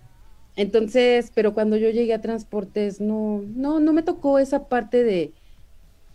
entonces, 0.57 1.33
pero 1.35 1.55
cuando 1.55 1.77
yo 1.77 1.91
llegué 1.91 2.15
a 2.15 2.21
transportes, 2.21 3.01
no, 3.01 3.43
no, 3.49 3.81
no 3.81 3.93
me 3.93 4.05
tocó 4.05 4.39
esa 4.39 4.69
parte 4.69 5.03
de 5.03 5.35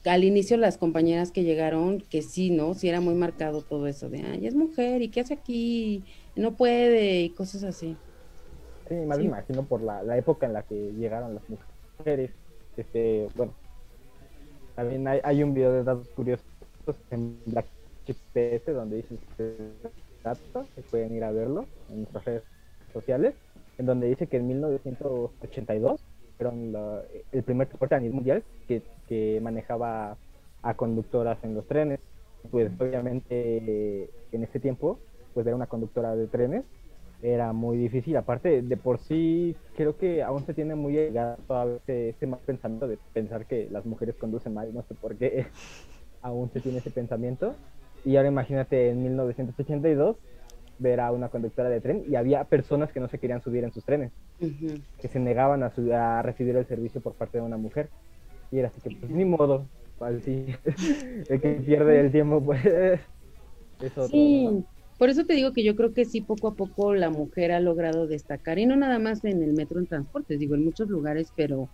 al 0.06 0.24
inicio 0.24 0.58
las 0.58 0.78
compañeras 0.78 1.32
que 1.32 1.44
llegaron, 1.44 2.00
que 2.02 2.22
sí, 2.22 2.52
¿no? 2.52 2.74
Sí 2.74 2.88
era 2.90 3.02
muy 3.02 3.16
marcado 3.16 3.62
todo 3.64 3.88
eso 3.88 4.10
de, 4.10 4.22
ay, 4.22 4.48
es 4.48 4.56
mujer, 4.56 5.02
¿y 5.02 5.10
qué 5.12 5.22
hace 5.22 5.34
aquí? 5.34 6.06
No 6.36 6.56
puede, 6.56 7.22
y 7.22 7.30
cosas 7.34 7.64
así. 7.64 7.98
Sí, 8.88 8.96
más 9.06 9.18
Sí. 9.18 9.24
me 9.24 9.30
imagino 9.30 9.64
por 9.68 9.82
la, 9.82 10.02
la 10.04 10.18
época 10.18 10.46
en 10.46 10.54
la 10.54 10.64
que 10.64 10.94
llegaron 10.94 11.36
las 11.36 11.44
mujeres. 12.00 12.32
Este, 12.78 13.28
bueno, 13.36 13.54
también 14.76 15.08
hay, 15.08 15.20
hay 15.24 15.44
un 15.44 15.54
video 15.54 15.74
de 15.74 15.84
datos 15.84 16.08
curiosos 16.10 16.46
en 17.12 17.38
Black 17.46 17.68
GPS 18.06 18.72
donde 18.72 18.98
dice 18.98 19.16
este 19.16 19.58
dato, 20.24 20.66
que 20.76 20.82
pueden 20.84 21.16
ir 21.16 21.24
a 21.24 21.32
verlo 21.32 21.66
en 21.90 21.98
nuestras 21.98 22.26
redes 22.26 22.44
sociales, 22.94 23.36
en 23.78 23.86
donde 23.86 24.08
dice 24.08 24.28
que 24.28 24.38
en 24.38 24.48
1982 24.48 26.02
fueron 26.40 26.74
el 27.32 27.44
primer 27.44 27.68
transporte 27.68 27.96
a 27.96 28.00
nivel 28.00 28.16
mundial 28.16 28.44
que, 28.68 28.82
que 29.08 29.40
manejaba 29.42 30.18
a 30.64 30.74
conductoras 30.74 31.38
en 31.44 31.54
los 31.54 31.68
trenes. 31.68 32.00
Pues 32.50 32.72
obviamente 32.80 34.10
en 34.32 34.44
ese 34.44 34.60
tiempo, 34.60 34.98
pues 35.34 35.46
era 35.46 35.56
una 35.56 35.68
conductora 35.68 36.16
de 36.16 36.28
trenes 36.28 36.64
era 37.22 37.54
muy 37.54 37.78
difícil. 37.78 38.16
Aparte, 38.18 38.62
de 38.62 38.78
por 38.78 39.00
sí, 39.00 39.56
creo 39.76 39.98
que 39.98 40.24
aún 40.24 40.46
se 40.46 40.54
tiene 40.54 40.76
muy 40.76 40.94
llegado 40.94 41.82
este 41.88 42.28
mal 42.28 42.40
pensamiento 42.46 42.88
de 42.88 42.98
pensar 43.14 43.46
que 43.46 43.68
las 43.70 43.86
mujeres 43.86 44.16
conducen 44.16 44.54
mal. 44.54 44.74
No 44.74 44.84
sé 44.84 44.96
por 44.96 45.16
qué 45.16 45.48
aún 46.22 46.50
se 46.52 46.62
tiene 46.62 46.80
ese 46.80 46.92
pensamiento. 46.92 47.56
Y 48.06 48.16
ahora 48.16 48.30
imagínate 48.30 48.90
en 48.90 49.04
1982 49.04 50.16
ver 50.80 51.02
a 51.02 51.12
una 51.14 51.30
conductora 51.30 51.70
de 51.70 51.82
tren 51.82 52.06
y 52.08 52.16
había 52.18 52.46
personas 52.46 52.92
que 52.94 53.00
no 53.02 53.10
se 53.10 53.20
querían 53.20 53.42
subir 53.42 53.64
en 53.66 53.74
sus 53.74 53.86
trenes, 53.86 54.14
que 55.00 55.08
se 55.10 55.20
negaban 55.20 55.64
a, 55.64 55.72
su- 55.72 55.94
a 55.94 56.22
recibir 56.24 56.56
el 56.58 56.68
servicio 56.68 57.02
por 57.02 57.16
parte 57.16 57.40
de 57.40 57.44
una 57.46 57.58
mujer. 57.58 57.92
Y 58.52 58.60
era 58.60 58.70
así 58.70 58.82
que, 58.82 58.92
pues 58.92 59.12
ni 59.14 59.26
modo, 59.26 59.72
así, 60.00 60.48
el 61.30 61.42
que 61.42 61.54
pierde 61.66 62.02
el 62.02 62.12
tiempo, 62.12 62.44
pues, 62.46 62.62
es 63.82 63.98
otro, 63.98 64.30
Sí, 64.30 64.44
¿no? 64.44 64.66
por 64.98 65.10
eso 65.10 65.26
te 65.26 65.34
digo 65.34 65.54
que 65.54 65.64
yo 65.64 65.76
creo 65.76 65.94
que 65.94 66.06
sí, 66.06 66.22
poco 66.22 66.48
a 66.48 66.56
poco 66.56 66.94
la 66.96 67.10
mujer 67.10 67.52
ha 67.52 67.60
logrado 67.60 68.08
destacar, 68.08 68.60
y 68.60 68.66
no 68.66 68.76
nada 68.76 69.00
más 69.00 69.24
en 69.24 69.42
el 69.44 69.54
metro 69.54 69.80
en 69.80 69.88
transportes, 69.88 70.40
digo, 70.40 70.56
en 70.56 70.64
muchos 70.64 70.90
lugares, 70.90 71.32
pero 71.36 71.72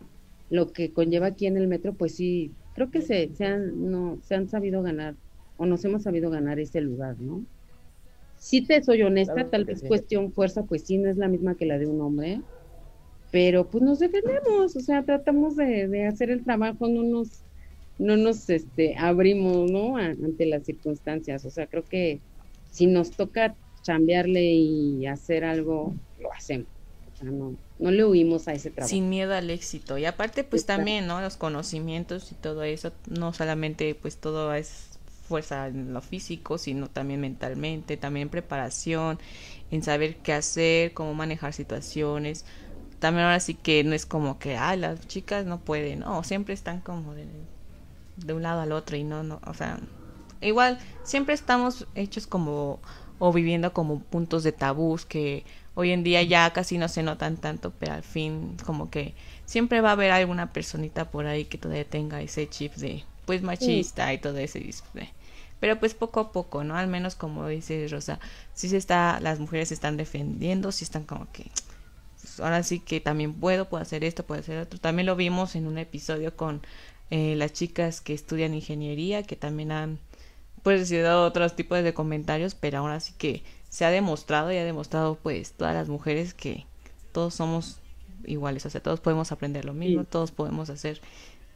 lo 0.50 0.72
que 0.74 0.94
conlleva 0.94 1.28
aquí 1.28 1.48
en 1.48 1.58
el 1.58 1.68
metro, 1.68 1.96
pues 1.96 2.16
sí, 2.16 2.58
creo 2.74 2.92
que 2.92 3.02
se, 3.02 3.34
se, 3.36 3.46
han, 3.46 3.90
no, 3.92 4.20
se 4.22 4.36
han 4.36 4.48
sabido 4.50 4.82
ganar, 4.84 5.18
o 5.56 5.66
nos 5.66 5.84
hemos 5.86 6.04
sabido 6.04 6.30
ganar 6.30 6.60
ese 6.60 6.82
lugar, 6.82 7.20
¿no? 7.20 7.46
Sí 8.36 8.66
te 8.68 8.84
soy 8.84 9.02
honesta, 9.04 9.34
Claro 9.34 9.50
tal 9.50 9.66
vez 9.66 9.82
sí. 9.82 9.88
cuestión 9.88 10.32
fuerza, 10.34 10.64
pues 10.66 10.86
sí, 10.86 10.98
no 10.98 11.10
es 11.10 11.18
la 11.18 11.28
misma 11.30 11.56
que 11.56 11.66
la 11.66 11.78
de 11.80 11.88
un 11.88 12.02
hombre, 12.02 12.44
pero 13.32 13.70
pues 13.70 13.84
nos 13.84 14.00
defendemos, 14.00 14.76
o 14.76 14.80
sea, 14.82 15.04
tratamos 15.06 15.56
de, 15.56 15.88
de 15.90 16.06
hacer 16.08 16.32
el 16.32 16.44
trabajo, 16.46 16.88
no 16.88 17.04
nos, 17.04 17.46
no 17.98 18.18
nos 18.18 18.50
este, 18.50 18.96
abrimos, 18.98 19.70
¿no? 19.72 19.98
A- 19.98 20.06
ante 20.08 20.46
las 20.46 20.66
circunstancias, 20.66 21.46
o 21.46 21.50
sea, 21.52 21.68
creo 21.68 21.88
que 21.88 22.24
si 22.70 22.88
nos 22.88 23.16
toca 23.16 23.58
chambearle 23.82 24.44
y 24.54 25.06
hacer 25.08 25.44
algo, 25.46 25.98
lo 26.18 26.34
hacemos, 26.34 26.70
o 27.14 27.16
sea, 27.16 27.32
no, 27.32 27.58
no 27.78 27.92
le 27.92 28.06
huimos 28.06 28.48
a 28.48 28.54
ese 28.54 28.72
trabajo. 28.72 29.02
sin 29.02 29.10
miedo 29.10 29.34
al 29.34 29.50
éxito. 29.50 29.98
Y 29.98 30.06
aparte, 30.06 30.44
pues 30.44 30.66
también, 30.66 31.08
¿no? 31.08 31.22
Los 31.22 31.38
conocimientos 31.38 32.32
y 32.32 32.36
todo 32.36 32.64
eso, 32.64 32.92
no 33.10 33.34
solamente 33.34 33.96
pues 33.96 34.20
todo 34.20 34.54
es 34.54 34.95
fuerza 35.26 35.68
en 35.68 35.94
lo 35.94 36.02
físico, 36.02 36.58
sino 36.58 36.90
también 36.90 37.22
mentalmente, 37.22 37.98
también 37.98 38.30
preparación, 38.30 39.20
en 39.72 39.84
saber 39.84 40.18
qué 40.18 40.34
hacer, 40.34 40.94
cómo 40.94 41.14
manejar 41.14 41.54
situaciones. 41.54 42.46
También 43.00 43.26
ahora 43.26 43.40
sí 43.40 43.56
que 43.56 43.84
no 43.84 43.94
es 43.94 44.06
como 44.06 44.40
que, 44.40 44.58
ay, 44.58 44.80
las 44.80 45.08
chicas 45.08 45.46
no 45.46 45.60
pueden, 45.60 46.00
no, 46.02 46.24
siempre 46.24 46.54
están 46.54 46.82
como 46.82 47.14
de, 47.14 47.28
de 48.18 48.34
un 48.34 48.44
lado 48.44 48.62
al 48.62 48.72
otro 48.72 48.98
y 48.98 49.04
no, 49.04 49.24
no, 49.24 49.42
o 49.46 49.54
sea, 49.54 49.80
igual 50.42 50.80
siempre 51.04 51.34
estamos 51.34 51.88
hechos 51.96 52.28
como 52.28 52.80
o 53.20 53.32
viviendo 53.32 53.74
como 53.74 54.00
puntos 54.00 54.44
de 54.44 54.52
tabús 54.52 55.06
que 55.06 55.46
hoy 55.74 55.92
en 55.92 56.04
día 56.04 56.22
ya 56.24 56.52
casi 56.54 56.78
no 56.78 56.88
se 56.90 57.04
notan 57.04 57.38
tanto, 57.38 57.72
pero 57.80 57.94
al 57.94 58.04
fin 58.04 58.58
como 58.66 58.90
que 58.90 59.16
siempre 59.46 59.82
va 59.82 59.90
a 59.90 59.94
haber 59.94 60.12
alguna 60.12 60.52
personita 60.54 61.12
por 61.12 61.28
ahí 61.28 61.46
que 61.46 61.58
todavía 61.58 61.90
tenga 61.90 62.22
ese 62.22 62.50
chip 62.50 62.74
de 62.76 63.04
pues 63.26 63.42
machista 63.42 64.14
y 64.14 64.18
todo 64.20 64.38
ese 64.38 64.60
display. 64.60 65.10
Pero 65.60 65.80
pues 65.80 65.94
poco 65.94 66.20
a 66.20 66.32
poco, 66.32 66.64
¿no? 66.64 66.76
Al 66.76 66.88
menos 66.88 67.16
como 67.16 67.48
dice 67.48 67.88
Rosa, 67.90 68.20
sí 68.54 68.70
se 68.70 68.78
está, 68.78 69.20
las 69.22 69.40
mujeres 69.40 69.70
se 69.70 69.74
están 69.74 69.98
defendiendo, 69.98 70.72
sí 70.72 70.84
están 70.84 71.04
como 71.04 71.32
que 71.32 71.46
pues, 72.22 72.40
ahora 72.40 72.64
sí 72.64 72.80
que 72.80 73.00
también 73.02 73.34
puedo, 73.34 73.70
puedo 73.70 73.82
hacer 73.82 74.04
esto, 74.04 74.24
puedo 74.26 74.42
hacer 74.42 74.60
otro. 74.60 74.80
También 74.80 75.06
lo 75.06 75.16
vimos 75.16 75.56
en 75.56 75.68
un 75.68 75.78
episodio 75.78 76.36
con 76.36 76.62
eh, 77.12 77.36
las 77.36 77.54
chicas 77.54 78.02
que 78.02 78.14
estudian 78.14 78.54
ingeniería, 78.54 79.24
que 79.24 79.36
también 79.36 79.72
han 79.72 80.00
pues 80.64 80.80
recibido 80.80 81.24
otros 81.24 81.56
tipos 81.56 81.84
de 81.84 81.94
comentarios, 81.94 82.56
pero 82.56 82.80
ahora 82.80 83.00
sí 83.00 83.14
que 83.18 83.44
se 83.70 83.86
ha 83.86 83.92
demostrado 83.92 84.52
y 84.52 84.58
ha 84.58 84.64
demostrado 84.66 85.16
pues 85.16 85.52
todas 85.54 85.76
las 85.76 85.90
mujeres 85.90 86.34
que 86.34 86.66
todos 87.12 87.36
somos 87.36 87.78
iguales, 88.26 88.66
o 88.66 88.70
sea, 88.72 88.82
todos 88.82 89.00
podemos 89.00 89.32
aprender 89.32 89.66
lo 89.66 89.74
mismo, 89.74 90.02
Sí. 90.02 90.08
todos 90.10 90.32
podemos 90.32 90.70
hacer 90.72 91.02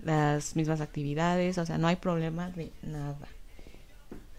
las 0.03 0.55
mismas 0.55 0.81
actividades, 0.81 1.57
o 1.57 1.65
sea, 1.65 1.77
no 1.77 1.87
hay 1.87 1.97
problema 1.97 2.49
de 2.51 2.71
nada. 2.83 3.27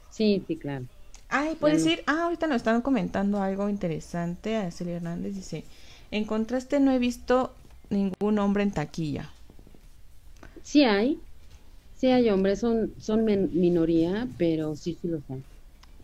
Sí, 0.08 0.44
sí, 0.46 0.58
claro. 0.58 0.88
Ay, 1.28 1.56
puedes 1.60 1.82
no. 1.82 1.84
decir, 1.84 2.02
ah, 2.06 2.24
ahorita 2.24 2.46
nos 2.46 2.56
están 2.56 2.82
comentando 2.82 3.40
algo 3.42 3.68
interesante. 3.68 4.56
A 4.56 4.70
Celia 4.70 4.96
Hernández 4.96 5.34
dice, 5.34 5.64
en 6.10 6.24
contraste 6.24 6.80
no 6.80 6.90
he 6.92 6.98
visto 6.98 7.54
ningún 7.90 8.38
hombre 8.38 8.62
en 8.64 8.72
taquilla. 8.72 9.30
Sí 10.62 10.84
hay, 10.84 11.22
sí 11.94 12.08
hay 12.08 12.30
hombres, 12.30 12.60
son, 12.60 12.94
son 12.98 13.24
minoría, 13.26 14.28
pero 14.38 14.76
sí, 14.76 14.94
sí 14.96 15.08
los 15.08 15.28
hay. 15.30 15.44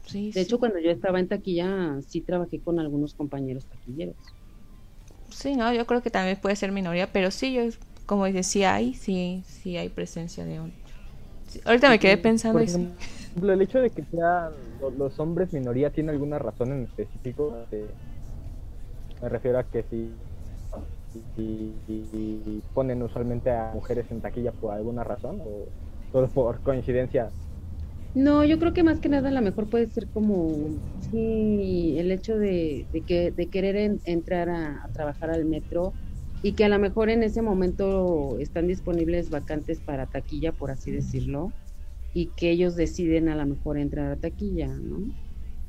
Sí, 0.06 0.32
De 0.34 0.40
sí. 0.40 0.42
hecho, 0.42 0.58
cuando 0.60 0.78
yo 0.80 0.90
estaba 0.92 1.20
en 1.20 1.28
taquilla, 1.28 2.00
sí 2.02 2.22
trabajé 2.22 2.62
con 2.62 2.80
algunos 2.80 3.14
compañeros 3.14 3.66
taquilleros. 3.68 4.16
Sí, 5.30 5.56
no, 5.56 5.72
yo 5.72 5.86
creo 5.86 6.02
que 6.02 6.10
también 6.10 6.40
puede 6.40 6.56
ser 6.56 6.72
minoría, 6.72 7.12
pero 7.12 7.30
sí, 7.30 7.52
yo, 7.52 7.62
como 8.06 8.26
dice, 8.26 8.42
sí 8.42 8.64
hay, 8.64 8.94
sí, 8.94 9.44
sí 9.46 9.76
hay 9.76 9.88
presencia 9.90 10.44
de. 10.44 10.60
Sí, 11.48 11.60
ahorita 11.64 11.88
me 11.88 11.98
quedé 11.98 12.18
pensando 12.18 12.60
Por 12.60 12.62
y 12.62 12.68
sí. 12.68 12.90
ejemplo, 13.34 13.52
el 13.52 13.62
hecho 13.62 13.78
de 13.80 13.90
que 13.92 14.04
sean 14.06 14.52
lo- 14.80 14.90
los 14.90 15.18
hombres 15.20 15.52
minoría 15.52 15.92
tiene 15.92 16.10
alguna 16.12 16.38
razón 16.38 16.72
en 16.72 16.84
específico. 16.84 17.66
Eh, 17.70 17.94
me 19.20 19.28
refiero 19.28 19.58
a 19.58 19.64
que 19.64 19.82
si, 19.84 20.18
si- 21.34 21.82
si 21.86 22.64
ponen 22.72 23.02
usualmente 23.02 23.50
a 23.50 23.72
mujeres 23.74 24.10
en 24.10 24.20
taquilla 24.20 24.52
por 24.52 24.74
alguna 24.74 25.04
razón 25.04 25.38
o 25.42 25.68
solo 26.12 26.28
por 26.32 26.62
coincidencia. 26.62 27.32
No, 28.14 28.44
yo 28.44 28.58
creo 28.58 28.72
que 28.72 28.82
más 28.82 29.00
que 29.00 29.08
nada 29.10 29.28
a 29.28 29.32
lo 29.32 29.42
mejor 29.42 29.68
puede 29.68 29.88
ser 29.90 30.08
como, 30.10 30.70
sí, 30.98 31.96
el 31.98 32.10
hecho 32.12 32.38
de, 32.38 32.88
de 32.90 33.04
que, 33.04 33.30
de 33.30 33.50
querer 33.50 33.76
en- 33.76 34.00
entrar 34.04 34.48
a, 34.48 34.82
a 34.84 34.88
trabajar 34.92 35.30
al 35.30 35.44
metro 35.44 35.96
y 36.42 36.54
que 36.54 36.64
a 36.64 36.68
lo 36.68 36.78
mejor 36.78 37.10
en 37.10 37.22
ese 37.22 37.42
momento 37.42 38.38
están 38.38 38.66
disponibles 38.66 39.30
vacantes 39.30 39.80
para 39.80 40.06
taquilla, 40.06 40.52
por 40.52 40.70
así 40.70 40.90
decirlo, 40.92 41.54
y 42.12 42.28
que 42.32 42.50
ellos 42.50 42.76
deciden 42.76 43.28
a 43.28 43.36
lo 43.36 43.46
mejor 43.46 43.78
entrar 43.78 44.12
a 44.12 44.16
taquilla, 44.16 44.68
¿no? 44.68 45.02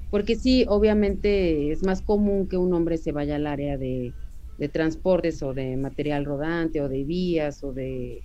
Porque 0.09 0.36
sí, 0.36 0.65
obviamente 0.70 1.72
es 1.72 1.84
más 1.84 2.01
común 2.01 2.47
que 2.47 2.57
un 2.57 2.74
hombre 2.74 2.97
se 2.97 3.11
vaya 3.11 3.36
al 3.36 3.47
área 3.47 3.78
de, 3.78 4.15
de 4.57 4.70
transportes 4.70 5.43
o 5.43 5.53
de 5.53 5.78
material 5.78 6.26
rodante 6.26 6.82
o 6.82 6.89
de 6.89 7.03
vías 7.03 7.63
o 7.63 7.74
de 7.74 8.24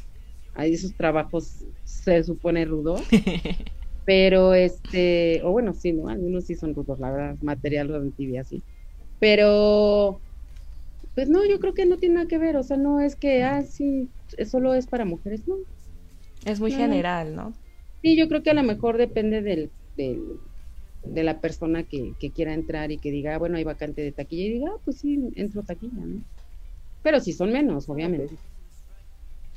a 0.55 0.67
esos 0.67 0.95
trabajos 0.97 1.65
se 1.85 2.23
supone 2.25 2.65
rudos. 2.65 3.01
Pero 4.05 4.55
este, 4.55 5.41
o 5.45 5.53
bueno, 5.53 5.73
sí, 5.75 5.93
¿no? 5.93 6.09
Algunos 6.09 6.47
sí 6.47 6.57
son 6.57 6.75
rudos, 6.75 6.99
la 6.99 7.11
verdad, 7.11 7.37
material 7.41 7.89
rodante 7.89 8.23
y 8.23 8.27
vías, 8.27 8.49
sí. 8.49 8.65
Pero, 9.19 10.23
pues 11.15 11.29
no, 11.29 11.45
yo 11.47 11.59
creo 11.61 11.75
que 11.75 11.87
no 11.87 11.97
tiene 11.99 12.17
nada 12.17 12.29
que 12.29 12.39
ver, 12.39 12.57
o 12.57 12.63
sea, 12.63 12.77
no 12.77 13.01
es 13.01 13.17
que, 13.17 13.43
ah, 13.45 13.63
sí, 13.63 14.11
solo 14.47 14.75
es 14.75 14.87
para 14.87 15.05
mujeres, 15.05 15.47
no. 15.47 15.57
Es 16.45 16.61
muy 16.61 16.71
No. 16.71 16.77
general, 16.79 17.35
¿no? 17.35 17.53
Sí, 18.03 18.17
yo 18.17 18.29
creo 18.29 18.43
que 18.43 18.51
a 18.51 18.55
lo 18.55 18.63
mejor 18.63 18.99
depende 18.99 19.43
del, 19.43 19.73
del- 19.97 20.41
de 21.05 21.23
la 21.25 21.41
persona 21.41 21.85
que, 21.85 22.15
que 22.19 22.33
quiera 22.33 22.55
entrar 22.55 22.91
y 22.93 22.99
que 22.99 23.11
diga, 23.11 23.35
ah, 23.35 23.39
bueno, 23.39 23.57
hay 23.59 23.65
vacante 23.65 24.03
de 24.03 24.13
taquilla 24.13 24.45
y 24.45 24.51
diga, 24.55 24.71
ah, 24.75 24.81
pues 24.85 24.99
sí, 25.01 25.19
entro 25.37 25.61
a 25.63 25.65
taquilla, 25.65 26.05
¿no? 26.05 26.23
Pero 27.03 27.21
sí 27.21 27.33
son 27.33 27.53
menos, 27.53 27.89
obviamente. 27.89 28.39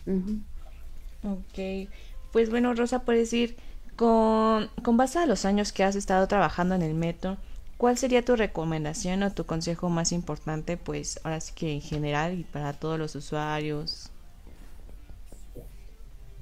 Ujú. 0.05 0.41
Ok, 1.23 1.89
pues 2.31 2.49
bueno, 2.49 2.73
Rosa, 2.73 2.99
puedes 3.05 3.31
decir, 3.31 3.55
con, 3.95 4.67
con 4.83 4.97
base 4.97 5.19
a 5.19 5.25
los 5.25 5.45
años 5.45 5.71
que 5.71 5.83
has 5.83 5.95
estado 5.95 6.27
trabajando 6.27 6.75
en 6.75 6.81
el 6.81 6.93
metro, 6.93 7.37
¿cuál 7.77 7.97
sería 7.97 8.25
tu 8.25 8.35
recomendación 8.35 9.23
o 9.23 9.33
tu 9.33 9.45
consejo 9.45 9.89
más 9.89 10.11
importante, 10.11 10.77
pues 10.77 11.19
ahora 11.23 11.39
sí 11.41 11.53
que 11.55 11.71
en 11.73 11.81
general 11.81 12.39
y 12.39 12.43
para 12.45 12.73
todos 12.79 12.99
los 12.99 13.15
usuarios? 13.15 14.13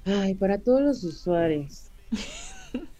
Ay, 0.05 0.35
para 0.35 0.59
todos 0.61 0.81
los 0.81 1.03
usuarios. 1.03 1.91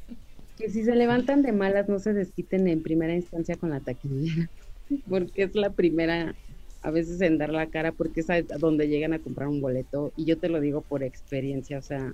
Que 0.58 0.70
si 0.70 0.84
se 0.84 0.96
levantan 0.96 1.42
de 1.42 1.52
malas 1.52 1.90
no 1.90 2.00
se 2.00 2.14
desquiten 2.14 2.68
en 2.68 2.84
primera 2.84 3.16
instancia 3.16 3.58
con 3.58 3.72
la 3.72 3.82
taquillera, 3.82 4.52
porque 5.08 5.44
es 5.44 5.56
la 5.56 5.74
primera 5.74 6.38
a 6.82 6.92
veces 6.92 7.22
en 7.22 7.38
dar 7.38 7.50
la 7.52 7.70
cara, 7.70 7.94
porque 7.94 8.20
es 8.22 8.30
a 8.30 8.42
donde 8.60 8.88
llegan 8.90 9.14
a 9.14 9.22
comprar 9.22 9.48
un 9.48 9.62
boleto, 9.62 10.14
y 10.16 10.26
yo 10.26 10.40
te 10.40 10.50
lo 10.50 10.60
digo 10.60 10.84
por 10.86 11.02
experiencia, 11.04 11.80
o 11.80 11.82
sea, 11.82 12.14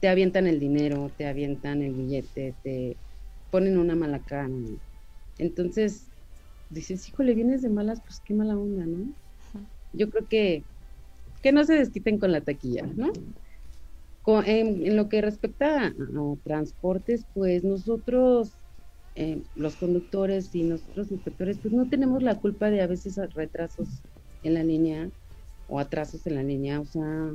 te 0.00 0.08
avientan 0.08 0.46
el 0.48 0.60
dinero, 0.60 1.14
te 1.16 1.26
avientan 1.26 1.82
el 1.82 1.94
billete, 1.94 2.56
te 2.62 3.00
ponen 3.50 3.78
una 3.78 3.96
mala 3.96 4.22
cara. 4.24 4.48
¿no? 4.48 4.80
Entonces, 5.38 6.12
dices, 6.68 7.08
híjole, 7.08 7.34
vienes 7.34 7.62
de 7.62 7.70
malas, 7.70 8.02
pues 8.06 8.20
qué 8.20 8.34
mala 8.34 8.58
onda, 8.58 8.86
¿no? 8.86 9.06
Yo 9.92 10.10
creo 10.10 10.28
que, 10.28 10.66
que 11.42 11.52
no 11.52 11.64
se 11.64 11.74
desquiten 11.76 12.18
con 12.18 12.32
la 12.32 12.42
taquilla, 12.44 12.86
¿no? 12.96 13.12
Con- 14.22 14.46
en, 14.46 14.86
en 14.86 14.96
lo 14.96 15.08
que 15.08 15.20
respecta 15.20 15.86
a, 15.86 15.86
a 15.88 16.36
transportes, 16.44 17.26
pues 17.32 17.64
nosotros, 17.64 18.58
eh, 19.14 19.44
los 19.54 19.76
conductores 19.76 20.54
y 20.54 20.64
nosotros 20.64 21.10
inspectores, 21.12 21.60
pues 21.60 21.74
no 21.74 21.88
tenemos 21.88 22.22
la 22.22 22.40
culpa 22.40 22.70
de 22.70 22.82
a 22.82 22.86
veces 22.86 23.18
retrasos 23.34 24.04
en 24.42 24.54
la 24.54 24.64
línea 24.64 25.10
o 25.66 25.80
atrasos 25.80 26.26
en 26.26 26.36
la 26.36 26.42
línea, 26.44 26.80
o 26.80 26.84
sea, 26.86 27.32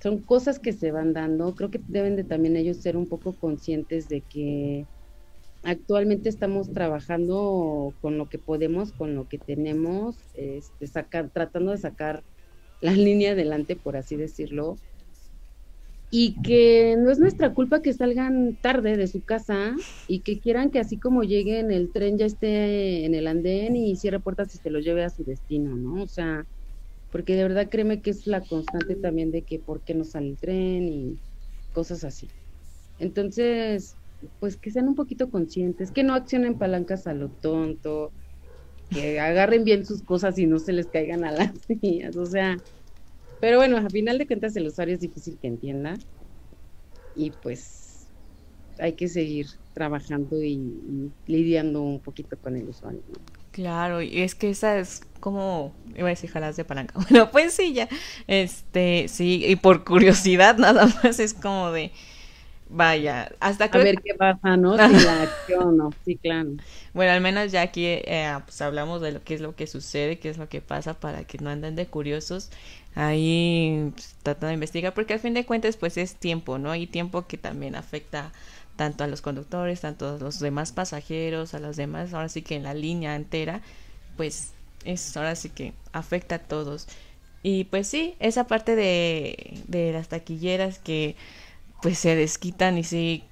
son 0.00 0.22
cosas 0.24 0.58
que 0.58 0.72
se 0.72 0.90
van 0.92 1.12
dando. 1.12 1.54
Creo 1.54 1.70
que 1.70 1.80
deben 1.86 2.16
de 2.16 2.24
también 2.24 2.56
ellos 2.56 2.82
ser 2.82 2.96
un 2.96 3.08
poco 3.08 3.36
conscientes 3.38 4.08
de 4.08 4.22
que 4.24 4.88
actualmente 5.66 6.28
estamos 6.28 6.72
trabajando 6.72 7.96
con 8.00 8.18
lo 8.18 8.28
que 8.28 8.38
podemos, 8.38 8.92
con 8.92 9.16
lo 9.16 9.26
que 9.26 9.38
tenemos, 9.38 10.16
este, 10.34 10.86
tratando 11.32 11.72
de 11.72 11.78
sacar 11.78 12.22
la 12.80 12.92
línea 12.92 13.32
adelante, 13.32 13.76
por 13.76 13.96
así 13.96 14.16
decirlo, 14.16 14.76
y 16.08 16.40
que 16.42 16.96
no 16.96 17.10
es 17.10 17.18
nuestra 17.18 17.52
culpa 17.52 17.82
que 17.82 17.92
salgan 17.92 18.56
tarde 18.56 18.96
de 18.96 19.08
su 19.08 19.22
casa 19.24 19.74
y 20.06 20.20
que 20.20 20.38
quieran 20.38 20.70
que 20.70 20.78
así 20.78 21.00
como 21.00 21.24
lleguen 21.24 21.72
el 21.72 21.90
tren 21.92 22.16
ya 22.16 22.26
esté 22.26 23.04
en 23.04 23.14
el 23.14 23.26
andén 23.26 23.74
y 23.74 23.96
cierre 23.96 24.20
puertas 24.20 24.54
y 24.54 24.58
se 24.58 24.70
lo 24.70 24.78
lleve 24.78 25.02
a 25.02 25.10
su 25.10 25.24
destino, 25.24 25.76
¿no? 25.76 26.04
O 26.04 26.06
sea, 26.06 26.46
porque 27.10 27.34
de 27.34 27.42
verdad 27.42 27.68
créeme 27.68 28.02
que 28.02 28.10
es 28.10 28.26
la 28.28 28.46
constante 28.46 28.94
también 28.94 29.32
de 29.32 29.44
que 29.44 29.58
por 29.58 29.82
qué 29.82 29.94
no 29.94 30.04
sale 30.04 30.28
el 30.30 30.38
tren 30.38 30.88
y 30.88 31.20
cosas 31.72 32.04
así. 32.04 32.30
Entonces, 32.98 33.98
pues 34.40 34.56
que 34.56 34.70
sean 34.70 34.88
un 34.88 34.94
poquito 34.94 35.30
conscientes, 35.30 35.90
que 35.90 36.02
no 36.02 36.14
accionen 36.14 36.58
palancas 36.58 37.06
a 37.06 37.14
lo 37.14 37.28
tonto, 37.28 38.12
que 38.90 39.20
agarren 39.20 39.64
bien 39.64 39.84
sus 39.84 40.02
cosas 40.02 40.38
y 40.38 40.46
no 40.46 40.58
se 40.58 40.72
les 40.72 40.86
caigan 40.86 41.24
a 41.24 41.32
las 41.32 41.52
mías, 41.82 42.16
o 42.16 42.26
sea, 42.26 42.56
pero 43.40 43.58
bueno, 43.58 43.76
a 43.76 43.90
final 43.90 44.18
de 44.18 44.26
cuentas 44.26 44.56
el 44.56 44.66
usuario 44.66 44.94
es 44.94 45.00
difícil 45.00 45.38
que 45.38 45.48
entienda 45.48 45.94
y 47.14 47.30
pues 47.30 48.06
hay 48.78 48.92
que 48.92 49.08
seguir 49.08 49.46
trabajando 49.72 50.42
y, 50.42 51.12
lidiando 51.26 51.82
un 51.82 52.00
poquito 52.00 52.36
con 52.38 52.56
el 52.56 52.68
usuario. 52.68 53.02
Claro, 53.50 54.02
y 54.02 54.20
es 54.20 54.34
que 54.34 54.50
esa 54.50 54.78
es 54.78 55.02
como, 55.20 55.74
iba 55.94 56.06
a 56.06 56.10
decir 56.10 56.30
jalas 56.30 56.56
de 56.56 56.64
palanca. 56.64 56.94
Bueno, 57.10 57.30
pues 57.30 57.54
sí, 57.54 57.72
ya, 57.72 57.88
este, 58.26 59.06
sí, 59.08 59.44
y 59.46 59.56
por 59.56 59.84
curiosidad 59.84 60.56
nada 60.58 60.86
más 60.86 61.20
es 61.20 61.34
como 61.34 61.72
de, 61.72 61.92
Vaya, 62.68 63.30
hasta 63.40 63.70
A 63.70 63.78
ver 63.78 63.96
qué 64.02 64.14
pasa, 64.14 64.56
¿no? 64.56 64.76
Si 64.86 64.98
la 65.00 65.22
acción, 65.22 65.76
¿no? 65.76 65.96
Sí, 66.04 66.18
claro. 66.18 66.50
Bueno, 66.94 67.12
al 67.12 67.20
menos 67.20 67.52
ya 67.52 67.62
aquí 67.62 67.84
eh, 67.86 68.36
pues 68.44 68.60
hablamos 68.62 69.00
de 69.00 69.12
lo 69.12 69.22
que 69.22 69.34
es 69.34 69.40
lo 69.40 69.54
que 69.54 69.66
sucede, 69.66 70.18
qué 70.18 70.30
es 70.30 70.38
lo 70.38 70.48
que 70.48 70.60
pasa 70.60 70.94
para 70.94 71.24
que 71.24 71.38
no 71.38 71.50
anden 71.50 71.76
de 71.76 71.86
curiosos 71.86 72.50
ahí 72.94 73.90
pues, 73.94 74.16
tratando 74.22 74.48
de 74.48 74.54
investigar, 74.54 74.94
porque 74.94 75.12
al 75.14 75.20
fin 75.20 75.34
de 75.34 75.44
cuentas 75.44 75.76
pues 75.76 75.96
es 75.98 76.16
tiempo, 76.16 76.58
¿no? 76.58 76.74
Y 76.74 76.86
tiempo 76.86 77.26
que 77.26 77.36
también 77.38 77.74
afecta 77.76 78.32
tanto 78.76 79.04
a 79.04 79.06
los 79.06 79.20
conductores, 79.22 79.80
tanto 79.82 80.08
a 80.16 80.18
los 80.18 80.38
demás 80.40 80.72
pasajeros, 80.72 81.54
a 81.54 81.58
los 81.58 81.76
demás, 81.76 82.14
ahora 82.14 82.28
sí 82.28 82.42
que 82.42 82.56
en 82.56 82.62
la 82.62 82.74
línea 82.74 83.14
entera, 83.16 83.60
pues 84.16 84.52
es 84.84 85.16
ahora 85.16 85.34
sí 85.36 85.50
que 85.50 85.72
afecta 85.92 86.36
a 86.36 86.38
todos. 86.40 86.86
Y 87.42 87.64
pues 87.64 87.86
sí, 87.88 88.16
esa 88.18 88.46
parte 88.46 88.74
de, 88.76 89.62
de 89.68 89.92
las 89.92 90.08
taquilleras 90.08 90.78
que 90.78 91.16
pues 91.82 91.98
se 91.98 92.14
desquitan 92.16 92.78
y 92.78 92.84
sí 92.84 93.24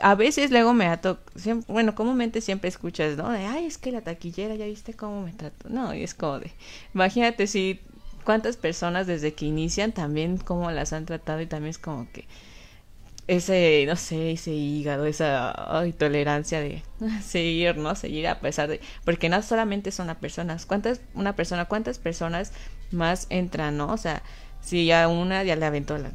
a 0.00 0.14
veces 0.14 0.50
luego 0.50 0.72
me 0.74 0.86
ato 0.86 1.20
bueno 1.68 1.94
comúnmente 1.94 2.40
siempre 2.40 2.68
escuchas 2.68 3.16
no 3.16 3.30
de 3.30 3.44
ay 3.44 3.66
es 3.66 3.78
que 3.78 3.92
la 3.92 4.00
taquillera 4.00 4.54
ya 4.54 4.66
viste 4.66 4.94
cómo 4.94 5.22
me 5.22 5.32
trato 5.32 5.68
no 5.68 5.94
y 5.94 6.02
es 6.02 6.14
como 6.14 6.40
de 6.40 6.50
imagínate 6.94 7.46
si 7.46 7.80
cuántas 8.24 8.56
personas 8.56 9.06
desde 9.06 9.34
que 9.34 9.46
inician 9.46 9.92
también 9.92 10.38
cómo 10.38 10.70
las 10.70 10.92
han 10.92 11.06
tratado 11.06 11.40
y 11.40 11.46
también 11.46 11.70
es 11.70 11.78
como 11.78 12.10
que 12.10 12.26
ese, 13.28 13.84
no 13.86 13.96
sé, 13.96 14.32
ese 14.32 14.50
hígado, 14.52 15.06
esa 15.06 15.54
tolerancia 15.98 16.60
de 16.60 16.82
seguir, 17.24 17.76
¿no? 17.76 17.94
Seguir 17.94 18.26
a 18.28 18.40
pesar 18.40 18.68
de, 18.68 18.80
porque 19.04 19.28
no 19.28 19.42
solamente 19.42 19.92
son 19.92 20.08
las 20.08 20.16
personas, 20.16 20.66
cuántas, 20.66 21.00
una 21.14 21.36
persona, 21.36 21.66
cuántas 21.66 21.98
personas 21.98 22.52
más 22.90 23.26
entran, 23.30 23.76
¿no? 23.76 23.92
O 23.92 23.96
sea, 23.96 24.22
Sí, 24.62 24.86
ya 24.86 25.08
una 25.08 25.42
ya 25.42 25.56
le 25.56 25.66
aventó 25.66 25.98
la... 25.98 26.12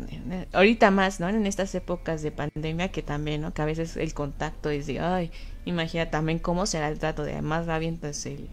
Ahorita 0.54 0.90
más, 0.90 1.20
¿no? 1.20 1.28
En 1.28 1.46
estas 1.46 1.76
épocas 1.76 2.22
de 2.22 2.32
pandemia 2.32 2.90
que 2.92 3.04
también, 3.04 3.42
¿no? 3.42 3.54
Que 3.54 3.62
a 3.62 3.66
veces 3.66 3.98
el 3.98 4.14
contacto 4.14 4.70
es 4.70 4.88
de, 4.88 5.00
ay, 5.02 5.32
imagina 5.66 6.10
también 6.10 6.40
cómo 6.40 6.66
será 6.66 6.88
el 6.88 6.98
trato 6.98 7.24
de 7.24 7.42
más 7.42 7.68
la 7.68 7.76
avientas 7.76 8.26
el, 8.26 8.50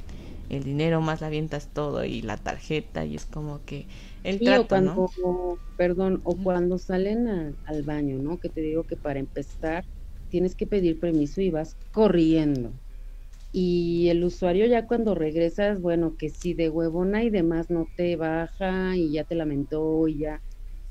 el 0.48 0.64
dinero, 0.64 1.00
más 1.00 1.20
la 1.20 1.28
avientas 1.28 1.68
todo 1.72 2.04
y 2.04 2.22
la 2.22 2.36
tarjeta 2.36 3.04
y 3.04 3.14
es 3.14 3.24
como 3.24 3.64
que 3.64 3.86
el 4.24 4.42
trato, 4.42 4.76
cuando, 4.78 5.60
Perdón, 5.76 6.20
o 6.24 6.40
cuando 6.40 6.78
salen 6.78 7.58
al 7.64 7.82
baño, 7.82 8.18
¿no? 8.18 8.38
Que 8.38 8.48
te 8.50 8.60
digo 8.60 8.84
que 8.84 8.96
para 8.96 9.18
empezar 9.20 9.84
tienes 10.28 10.54
que 10.56 10.66
pedir 10.66 11.00
permiso 11.00 11.40
y 11.40 11.50
vas 11.50 11.76
corriendo 11.92 12.80
y 13.56 14.09
el 14.09 14.24
usuario 14.24 14.66
ya 14.66 14.89
cuando 14.89 15.14
regresas, 15.14 15.81
bueno, 15.81 16.16
que 16.18 16.28
si 16.28 16.55
de 16.55 16.70
huevona 16.70 17.22
y 17.22 17.31
demás 17.31 17.70
no 17.70 17.86
te 17.97 18.16
baja 18.16 18.97
y 18.97 19.12
ya 19.12 19.22
te 19.22 19.36
lamentó 19.36 20.09
y 20.09 20.18
ya. 20.18 20.40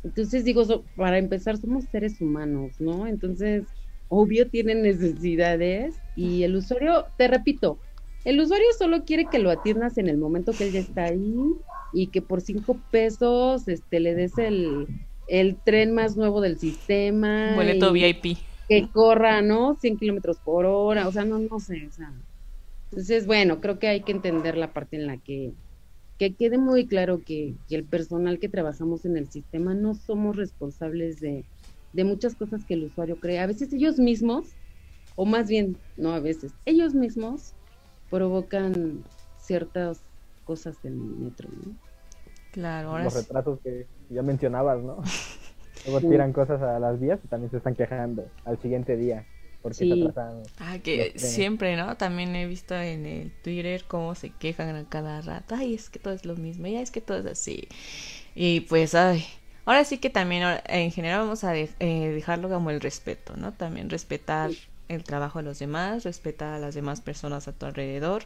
Entonces 0.01 0.45
digo, 0.45 0.85
para 0.95 1.17
empezar 1.17 1.57
somos 1.57 1.83
seres 1.91 2.21
humanos, 2.21 2.79
¿no? 2.79 3.05
Entonces, 3.05 3.65
obvio 4.07 4.47
tienen 4.47 4.81
necesidades 4.81 5.95
y 6.15 6.43
el 6.43 6.55
usuario, 6.55 7.07
te 7.17 7.27
repito, 7.27 7.79
el 8.23 8.39
usuario 8.39 8.67
solo 8.79 9.03
quiere 9.03 9.25
que 9.25 9.39
lo 9.39 9.51
atiendas 9.51 9.97
en 9.97 10.07
el 10.07 10.17
momento 10.17 10.53
que 10.53 10.63
él 10.63 10.71
ya 10.71 10.79
está 10.79 11.03
ahí 11.03 11.35
y 11.91 12.07
que 12.07 12.21
por 12.21 12.39
cinco 12.39 12.77
pesos 12.91 13.67
este, 13.67 13.99
le 13.99 14.15
des 14.15 14.37
el, 14.37 14.87
el 15.27 15.57
tren 15.65 15.93
más 15.93 16.15
nuevo 16.15 16.39
del 16.39 16.57
sistema. 16.57 17.55
Boleto 17.57 17.91
VIP. 17.91 18.37
Que 18.69 18.87
corra, 18.89 19.41
¿no? 19.41 19.75
100 19.75 19.97
kilómetros 19.97 20.37
por 20.39 20.65
hora, 20.65 21.09
o 21.09 21.11
sea, 21.11 21.25
no, 21.25 21.39
no 21.39 21.59
sé, 21.59 21.87
o 21.87 21.91
sea 21.91 22.13
entonces, 22.93 23.25
bueno, 23.25 23.59
creo 23.59 23.79
que 23.79 23.87
hay 23.87 24.01
que 24.01 24.11
entender 24.11 24.55
la 24.55 24.71
parte 24.71 24.97
en 24.97 25.07
la 25.07 25.17
que, 25.17 25.51
que 26.19 26.35
quede 26.35 26.59
muy 26.59 26.85
claro 26.85 27.21
que, 27.25 27.55
el 27.71 27.85
personal 27.85 28.37
que 28.37 28.49
trabajamos 28.49 29.03
en 29.05 29.17
el 29.17 29.31
sistema 29.31 29.73
no 29.73 29.95
somos 29.95 30.35
responsables 30.35 31.19
de, 31.19 31.43
de 31.91 32.03
muchas 32.03 32.35
cosas 32.35 32.63
que 32.65 32.75
el 32.75 32.83
usuario 32.83 33.19
cree. 33.19 33.39
A 33.39 33.47
veces 33.47 33.73
ellos 33.73 33.97
mismos, 33.97 34.53
o 35.15 35.25
más 35.25 35.47
bien, 35.47 35.75
no 35.97 36.13
a 36.13 36.19
veces, 36.19 36.53
ellos 36.65 36.93
mismos 36.93 37.55
provocan 38.11 39.03
ciertas 39.39 40.03
cosas 40.43 40.77
en 40.83 40.93
el 40.93 41.15
metro, 41.15 41.49
¿no? 41.49 41.75
Claro, 42.51 42.89
ahora 42.89 43.05
Los 43.05 43.15
retrasos 43.15 43.59
que 43.63 43.87
ya 44.11 44.21
mencionabas, 44.21 44.83
¿no? 44.83 45.01
Luego 45.87 46.07
tiran 46.11 46.31
cosas 46.31 46.61
a 46.61 46.77
las 46.77 46.99
vías 46.99 47.19
y 47.23 47.27
también 47.27 47.49
se 47.49 47.57
están 47.57 47.73
quejando 47.73 48.27
al 48.45 48.59
siguiente 48.59 48.95
día 48.95 49.25
porque 49.63 50.13
Ah, 50.59 50.77
que 50.79 51.13
siempre, 51.17 51.75
¿no? 51.77 51.97
También 51.97 52.35
he 52.35 52.45
visto 52.47 52.75
en 52.75 53.07
el 53.07 53.31
Twitter 53.31 53.85
cómo 53.87 54.15
se 54.15 54.31
quejan 54.31 54.75
a 54.75 54.87
cada 54.89 55.21
rato. 55.21 55.55
Ay, 55.55 55.73
es 55.73 55.89
que 55.89 55.99
todo 55.99 56.13
es 56.13 56.25
lo 56.25 56.35
mismo, 56.35 56.67
ya 56.67 56.81
es 56.81 56.91
que 56.91 57.01
todo 57.01 57.17
es 57.19 57.25
así. 57.25 57.67
Y 58.35 58.61
pues, 58.61 58.95
ay, 58.95 59.25
ahora 59.65 59.85
sí 59.85 59.97
que 59.99 60.09
también 60.11 60.43
en 60.67 60.91
general 60.91 61.21
vamos 61.21 61.43
a 61.43 61.57
eh, 61.57 61.69
dejarlo 61.79 62.49
como 62.49 62.69
el 62.71 62.81
respeto, 62.81 63.35
¿no? 63.37 63.53
También 63.53 63.89
respetar 63.89 64.51
el 64.89 65.03
trabajo 65.05 65.39
de 65.39 65.45
los 65.45 65.59
demás, 65.59 66.03
respetar 66.03 66.53
a 66.53 66.59
las 66.59 66.75
demás 66.75 67.01
personas 67.01 67.47
a 67.47 67.53
tu 67.53 67.65
alrededor. 67.65 68.25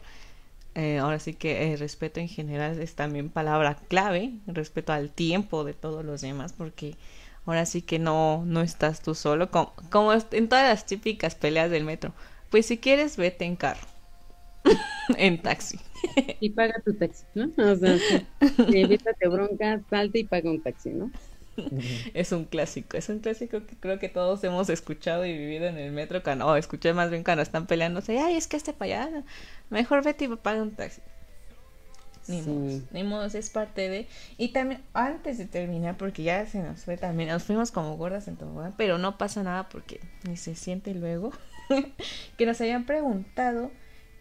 Eh, 0.74 0.98
ahora 0.98 1.18
sí 1.18 1.34
que 1.34 1.72
el 1.72 1.78
respeto 1.78 2.20
en 2.20 2.28
general 2.28 2.78
es 2.80 2.94
también 2.94 3.30
palabra 3.30 3.76
clave, 3.88 4.34
respeto 4.46 4.92
al 4.92 5.10
tiempo 5.10 5.64
de 5.64 5.74
todos 5.74 6.04
los 6.04 6.20
demás, 6.20 6.52
porque 6.52 6.96
ahora 7.52 7.66
sí 7.66 7.82
que 7.82 7.98
no, 7.98 8.44
no 8.46 8.60
estás 8.62 9.02
tú 9.02 9.14
solo, 9.14 9.50
como, 9.50 9.74
como 9.90 10.12
en 10.12 10.48
todas 10.48 10.68
las 10.68 10.86
típicas 10.86 11.34
peleas 11.34 11.70
del 11.70 11.84
metro. 11.84 12.14
Pues 12.50 12.66
si 12.66 12.78
quieres, 12.78 13.16
vete 13.16 13.44
en 13.44 13.56
carro, 13.56 13.86
en 15.16 15.42
taxi. 15.42 15.78
y 16.40 16.50
paga 16.50 16.80
tu 16.84 16.94
taxi, 16.94 17.24
¿no? 17.34 17.52
O 17.56 17.76
sea, 17.76 17.98
evítate 18.72 19.28
bronca, 19.28 19.82
salte 19.90 20.20
y 20.20 20.24
paga 20.24 20.50
un 20.50 20.62
taxi, 20.62 20.90
¿no? 20.90 21.12
es 22.14 22.32
un 22.32 22.44
clásico, 22.44 22.96
es 22.96 23.08
un 23.08 23.18
clásico 23.20 23.66
que 23.66 23.76
creo 23.76 23.98
que 23.98 24.08
todos 24.08 24.44
hemos 24.44 24.68
escuchado 24.70 25.26
y 25.26 25.36
vivido 25.36 25.66
en 25.66 25.78
el 25.78 25.92
metro, 25.92 26.22
cuando, 26.22 26.46
o 26.46 26.56
escuché 26.56 26.92
más 26.92 27.10
bien 27.10 27.24
cuando 27.24 27.42
están 27.42 27.66
peleándose, 27.66 28.18
ay, 28.20 28.36
es 28.36 28.46
que 28.46 28.56
este 28.56 28.72
para 28.72 29.24
mejor 29.70 30.04
vete 30.04 30.26
y 30.26 30.28
paga 30.36 30.62
un 30.62 30.74
taxi. 30.76 31.02
Ni 32.28 32.42
modo, 32.42 32.80
ni 32.92 33.02
modo, 33.04 33.24
es 33.24 33.50
parte 33.50 33.88
de. 33.88 34.06
Y 34.36 34.48
también, 34.48 34.82
antes 34.92 35.38
de 35.38 35.46
terminar, 35.46 35.96
porque 35.96 36.22
ya 36.22 36.44
se 36.46 36.62
nos 36.62 36.80
fue 36.80 36.96
también, 36.96 37.30
nos 37.30 37.44
fuimos 37.44 37.70
como 37.70 37.96
gordas 37.96 38.28
en 38.28 38.36
todo, 38.36 38.72
pero 38.76 38.98
no 38.98 39.16
pasa 39.16 39.42
nada 39.42 39.68
porque 39.68 40.00
ni 40.28 40.36
se 40.36 40.54
siente 40.54 40.94
luego. 40.94 41.32
que 42.36 42.46
nos 42.46 42.60
habían 42.60 42.84
preguntado 42.84 43.70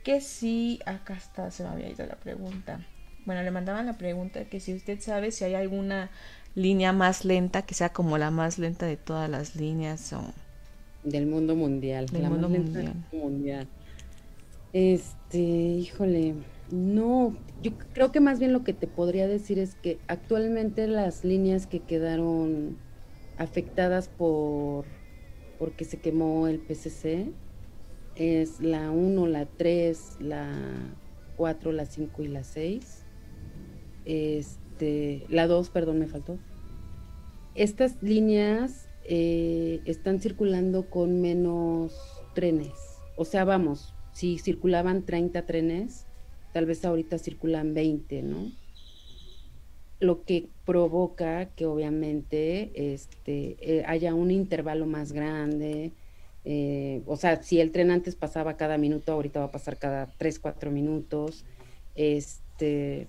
que 0.04 0.22
si. 0.22 0.80
Acá 0.86 1.16
está, 1.16 1.52
se 1.52 1.64
me 1.64 1.70
había 1.70 1.90
ido 1.90 2.06
la 2.06 2.16
pregunta. 2.16 2.86
Bueno, 3.26 3.44
le 3.44 3.52
mandaban 3.52 3.86
la 3.86 3.98
pregunta 3.98 4.46
que 4.46 4.62
si 4.62 4.74
usted 4.74 5.02
sabe 5.02 5.32
si 5.32 5.44
hay 5.44 5.56
alguna 5.56 6.10
línea 6.56 6.94
más 6.94 7.26
lenta 7.26 7.64
que 7.64 7.74
sea 7.74 7.90
como 7.90 8.18
la 8.18 8.32
más 8.32 8.58
lenta 8.58 8.86
de 8.86 8.98
todas 8.98 9.30
las 9.30 9.56
líneas 9.56 10.14
o. 10.14 10.24
Del 11.04 11.28
mundo 11.28 11.56
mundial. 11.56 12.06
Del 12.08 12.30
mundo 12.30 12.50
mundial. 12.50 12.94
mundial. 13.12 13.68
Este, 14.74 15.40
híjole. 15.40 16.36
No, 16.72 17.38
yo 17.62 17.72
creo 17.94 18.12
que 18.12 18.20
más 18.20 18.40
bien 18.40 18.54
lo 18.54 18.64
que 18.64 18.74
te 18.74 18.88
podría 18.88 19.28
decir 19.28 19.60
es 19.60 19.76
que 19.76 20.00
actualmente 20.08 20.88
las 20.88 21.24
líneas 21.24 21.68
que 21.68 21.80
quedaron 21.80 22.78
afectadas 23.38 24.10
por 24.10 24.86
porque 25.60 25.86
se 25.86 26.00
quemó 26.00 26.48
el 26.48 26.60
PCC 26.60 27.32
es 28.16 28.60
la 28.60 28.92
1, 28.92 29.28
la 29.28 29.46
3, 29.46 30.18
la 30.20 30.52
4, 31.36 31.72
la 31.72 31.86
5 31.86 32.24
y 32.24 32.28
la 32.28 32.44
6. 32.44 33.06
Este, 34.06 35.26
la 35.30 35.48
2, 35.48 35.70
perdón, 35.70 36.00
me 36.00 36.08
faltó. 36.08 36.38
Estas 37.56 38.02
líneas 38.04 38.88
eh, 39.04 39.82
están 39.86 40.20
circulando 40.20 40.90
con 40.90 41.22
menos 41.22 41.96
trenes 42.36 42.98
o 43.18 43.26
sea, 43.26 43.44
vamos, 43.44 43.96
si 44.14 44.38
circulaban 44.38 45.04
30 45.04 45.46
trenes, 45.48 46.06
tal 46.58 46.66
vez 46.66 46.84
ahorita 46.84 47.20
circulan 47.20 47.76
20, 47.76 48.24
¿no? 48.24 48.52
Lo 50.00 50.24
que 50.24 50.50
provoca 50.66 51.46
que 51.50 51.68
obviamente 51.68 52.94
este, 52.94 53.58
eh, 53.62 53.84
haya 53.86 54.16
un 54.16 54.32
intervalo 54.32 54.88
más 54.88 55.12
grande. 55.12 55.92
eh, 56.46 57.04
o 57.06 57.16
sea, 57.16 57.44
si 57.44 57.60
el 57.60 57.72
tren 57.72 57.92
antes 57.92 58.16
pasaba 58.16 58.58
cada 58.58 58.80
minuto, 58.80 59.12
ahorita 59.14 59.40
va 59.42 59.46
a 59.46 59.52
pasar 59.52 59.78
cada 59.78 60.08
3, 60.18 60.40
4 60.40 60.72
minutos. 60.72 61.46
Este, 61.94 63.06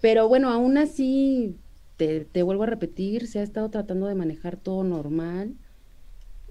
pero 0.00 0.26
bueno, 0.26 0.50
aún 0.50 0.76
así, 0.76 1.54
te, 1.98 2.24
te 2.24 2.42
vuelvo 2.42 2.64
a 2.64 2.66
repetir, 2.66 3.28
se 3.28 3.38
ha 3.38 3.44
estado 3.44 3.70
tratando 3.70 4.08
de 4.08 4.16
manejar 4.16 4.56
todo 4.56 4.82
normal. 4.82 5.54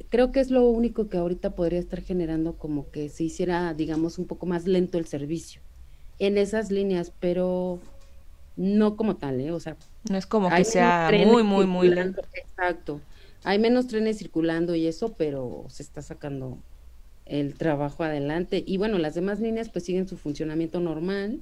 Creo 0.07 0.31
que 0.31 0.39
es 0.39 0.49
lo 0.49 0.69
único 0.69 1.09
que 1.09 1.17
ahorita 1.17 1.55
podría 1.55 1.79
estar 1.79 1.99
generando 2.01 2.57
como 2.57 2.89
que 2.89 3.09
se 3.09 3.25
hiciera, 3.25 3.73
digamos, 3.73 4.17
un 4.17 4.27
poco 4.27 4.45
más 4.45 4.65
lento 4.65 4.97
el 4.97 5.05
servicio 5.05 5.61
en 6.19 6.37
esas 6.37 6.69
líneas, 6.71 7.11
pero 7.19 7.79
no 8.55 8.97
como 8.97 9.15
tal, 9.15 9.39
¿eh? 9.39 9.51
O 9.51 9.59
sea, 9.59 9.77
No 10.09 10.17
es 10.17 10.25
como 10.25 10.49
que 10.49 10.65
sea 10.65 11.09
muy, 11.25 11.43
muy, 11.43 11.65
muy 11.65 11.87
circulando, 11.87 12.21
Exacto. 12.33 13.01
Hay 13.45 13.57
menos 13.57 13.87
trenes 13.87 14.17
circulando 14.17 14.75
y 14.75 14.85
eso, 14.85 15.13
pero 15.17 15.65
se 15.69 15.81
está 15.81 16.01
sacando 16.01 16.57
el 17.25 17.53
trabajo 17.55 18.03
adelante. 18.03 18.61
Y 18.67 18.77
bueno, 18.77 18.97
las 18.97 19.15
demás 19.15 19.39
líneas 19.39 19.69
pues 19.69 19.85
siguen 19.85 20.09
su 20.09 20.17
funcionamiento 20.17 20.81
normal. 20.81 21.39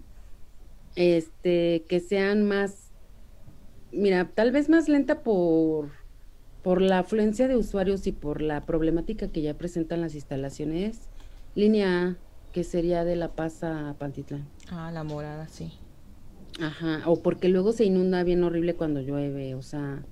Este, 0.96 1.84
que 1.88 2.00
sean 2.00 2.44
más, 2.44 2.92
mira, 3.92 4.30
tal 4.34 4.52
vez 4.52 4.70
más 4.70 4.90
lenta 4.90 5.22
por, 5.22 5.90
por 6.62 6.82
la 6.82 7.00
afluencia 7.00 7.48
de 7.48 7.56
usuarios 7.56 8.06
y 8.06 8.12
por 8.12 8.42
la 8.42 8.62
problemática 8.66 9.28
que 9.30 9.42
ya 9.42 9.56
presentan 9.56 10.02
las 10.02 10.14
instalaciones. 10.14 11.10
Línea 11.56 12.04
A, 12.04 12.18
que 12.52 12.64
sería 12.64 13.04
de 13.04 13.16
La 13.16 13.36
Paz 13.36 13.64
a 13.64 13.96
Pantitlán. 14.00 14.48
Ah, 14.70 14.92
la 14.92 15.04
morada, 15.04 15.48
sí. 15.48 15.72
Ajá, 16.60 17.04
o 17.06 17.22
porque 17.22 17.50
luego 17.50 17.72
se 17.72 17.86
inunda 17.86 18.24
bien 18.24 18.44
horrible 18.44 18.76
cuando 18.76 19.02
llueve, 19.02 19.54
o 19.54 19.62
sea, 19.62 20.04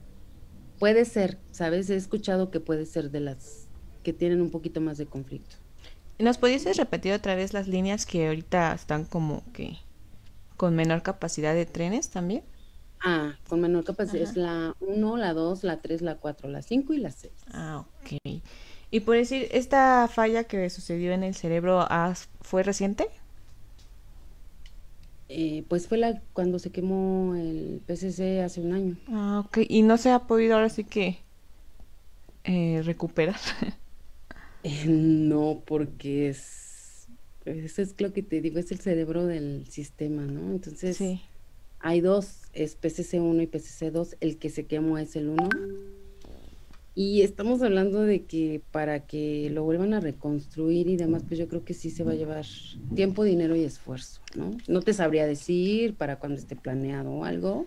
puede 0.77 1.05
ser, 1.05 1.39
¿sabes? 1.51 1.89
He 1.89 1.95
escuchado 1.95 2.51
que 2.51 2.59
puede 2.59 2.85
ser 2.85 3.09
de 3.09 3.19
las 3.19 3.67
que 4.03 4.13
tienen 4.13 4.41
un 4.41 4.51
poquito 4.51 4.79
más 4.81 4.97
de 4.97 5.07
conflicto. 5.07 5.55
¿Nos 6.19 6.37
pudieses 6.37 6.77
repetir 6.77 7.13
otra 7.13 7.35
vez 7.35 7.53
las 7.53 7.67
líneas 7.67 8.05
que 8.05 8.27
ahorita 8.27 8.73
están 8.73 9.05
como 9.05 9.43
que 9.53 9.77
con 10.55 10.75
menor 10.75 11.01
capacidad 11.01 11.53
de 11.53 11.65
trenes 11.65 12.09
también? 12.09 12.43
Ah, 13.03 13.35
con 13.49 13.59
menor 13.61 13.83
capacidad 13.83 14.23
Ajá. 14.23 14.31
es 14.31 14.37
la 14.37 14.75
1, 14.79 15.17
la 15.17 15.33
2, 15.33 15.63
la 15.63 15.81
3, 15.81 16.01
la 16.01 16.15
4, 16.15 16.49
la 16.49 16.61
5 16.61 16.93
y 16.93 16.97
la 16.99 17.11
6. 17.11 17.33
Ah, 17.53 17.83
ok. 17.85 18.41
Y 18.95 19.01
por 19.01 19.17
decir, 19.17 19.49
¿esta 19.51 20.07
falla 20.07 20.45
que 20.45 20.69
sucedió 20.69 21.11
en 21.11 21.23
el 21.23 21.35
cerebro 21.35 21.81
ah, 21.81 22.13
fue 22.39 22.63
reciente? 22.63 23.09
Eh, 25.27 25.65
pues 25.67 25.89
fue 25.89 25.97
la 25.97 26.21
cuando 26.31 26.59
se 26.59 26.71
quemó 26.71 27.35
el 27.35 27.81
PCC 27.85 28.41
hace 28.41 28.61
un 28.61 28.71
año. 28.71 28.95
Ah, 29.09 29.43
ok. 29.45 29.57
Y 29.67 29.81
no 29.81 29.97
se 29.97 30.11
ha 30.11 30.19
podido 30.19 30.55
ahora 30.55 30.69
sí 30.69 30.85
que 30.85 31.17
eh, 32.45 32.83
recuperar. 32.85 33.35
Eh, 34.63 34.85
no, 34.87 35.61
porque 35.63 36.29
es, 36.29 37.07
eso 37.45 37.81
es 37.83 38.01
lo 38.01 38.13
que 38.13 38.23
te 38.23 38.41
digo, 38.41 38.57
es 38.57 38.71
el 38.71 38.79
cerebro 38.79 39.27
del 39.27 39.67
sistema, 39.69 40.23
¿no? 40.23 40.51
Entonces, 40.53 40.97
Sí. 40.97 41.21
Hay 41.81 42.01
dos, 42.01 42.43
es 42.53 42.81
PCC1 42.81 43.43
y 43.43 43.45
PCC2, 43.45 44.15
el 44.21 44.37
que 44.39 44.49
se 44.49 44.65
quemó 44.65 44.97
es 44.97 45.15
el 45.15 45.29
1. 45.29 45.49
Y 46.97 47.23
estamos 47.23 47.61
hablando 47.61 48.03
de 48.03 48.23
que 48.23 48.61
para 48.71 49.01
que 49.01 49.49
lo 49.51 49.65
vuelvan 49.65 49.93
a 49.93 49.99
reconstruir 49.99 50.87
y 50.87 50.95
demás, 50.95 51.23
pues 51.27 51.37
yo 51.37 51.49
creo 51.49 51.65
que 51.65 51.73
sí 51.73 51.89
se 51.89 52.05
va 52.05 52.13
a 52.13 52.15
llevar 52.15 52.45
tiempo, 52.95 53.25
dinero 53.25 53.53
y 53.53 53.65
esfuerzo, 53.65 54.21
¿no? 54.33 54.51
No 54.69 54.81
te 54.81 54.93
sabría 54.93 55.27
decir 55.27 55.95
para 55.95 56.19
cuando 56.19 56.39
esté 56.39 56.55
planeado 56.55 57.11
o 57.11 57.25
algo, 57.25 57.65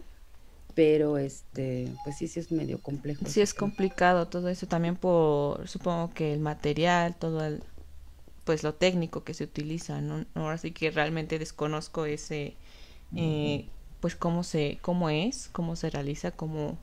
pero 0.74 1.18
este, 1.18 1.92
pues 2.04 2.16
sí, 2.16 2.26
sí 2.26 2.40
es 2.40 2.50
medio 2.50 2.80
complejo. 2.80 3.26
Sí 3.26 3.42
es 3.42 3.52
complicado 3.52 4.28
todo 4.28 4.48
eso 4.48 4.66
también 4.66 4.96
por, 4.96 5.68
supongo 5.68 6.08
que 6.14 6.32
el 6.32 6.40
material, 6.40 7.14
todo 7.14 7.44
el, 7.44 7.62
pues 8.44 8.62
lo 8.62 8.72
técnico 8.72 9.24
que 9.24 9.34
se 9.34 9.44
utiliza, 9.44 10.00
¿no? 10.00 10.24
Ahora 10.32 10.56
sí 10.56 10.70
que 10.70 10.90
realmente 10.90 11.38
desconozco 11.38 12.06
ese, 12.06 12.56
eh, 13.14 13.66
pues 14.00 14.16
cómo 14.16 14.42
se, 14.42 14.78
cómo 14.80 15.10
es, 15.10 15.50
cómo 15.52 15.76
se 15.76 15.90
realiza, 15.90 16.30
cómo, 16.30 16.78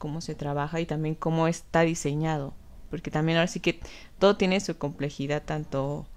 cómo 0.00 0.22
se 0.22 0.34
trabaja 0.36 0.80
y 0.80 0.86
también 0.86 1.14
cómo 1.16 1.48
está 1.48 1.82
diseñado, 1.82 2.54
porque 2.90 3.12
también 3.12 3.38
ahora 3.38 3.48
sí 3.48 3.60
que 3.60 3.80
todo 4.20 4.36
tiene 4.38 4.60
su 4.60 4.78
complejidad, 4.78 5.44
tanto 5.46 6.08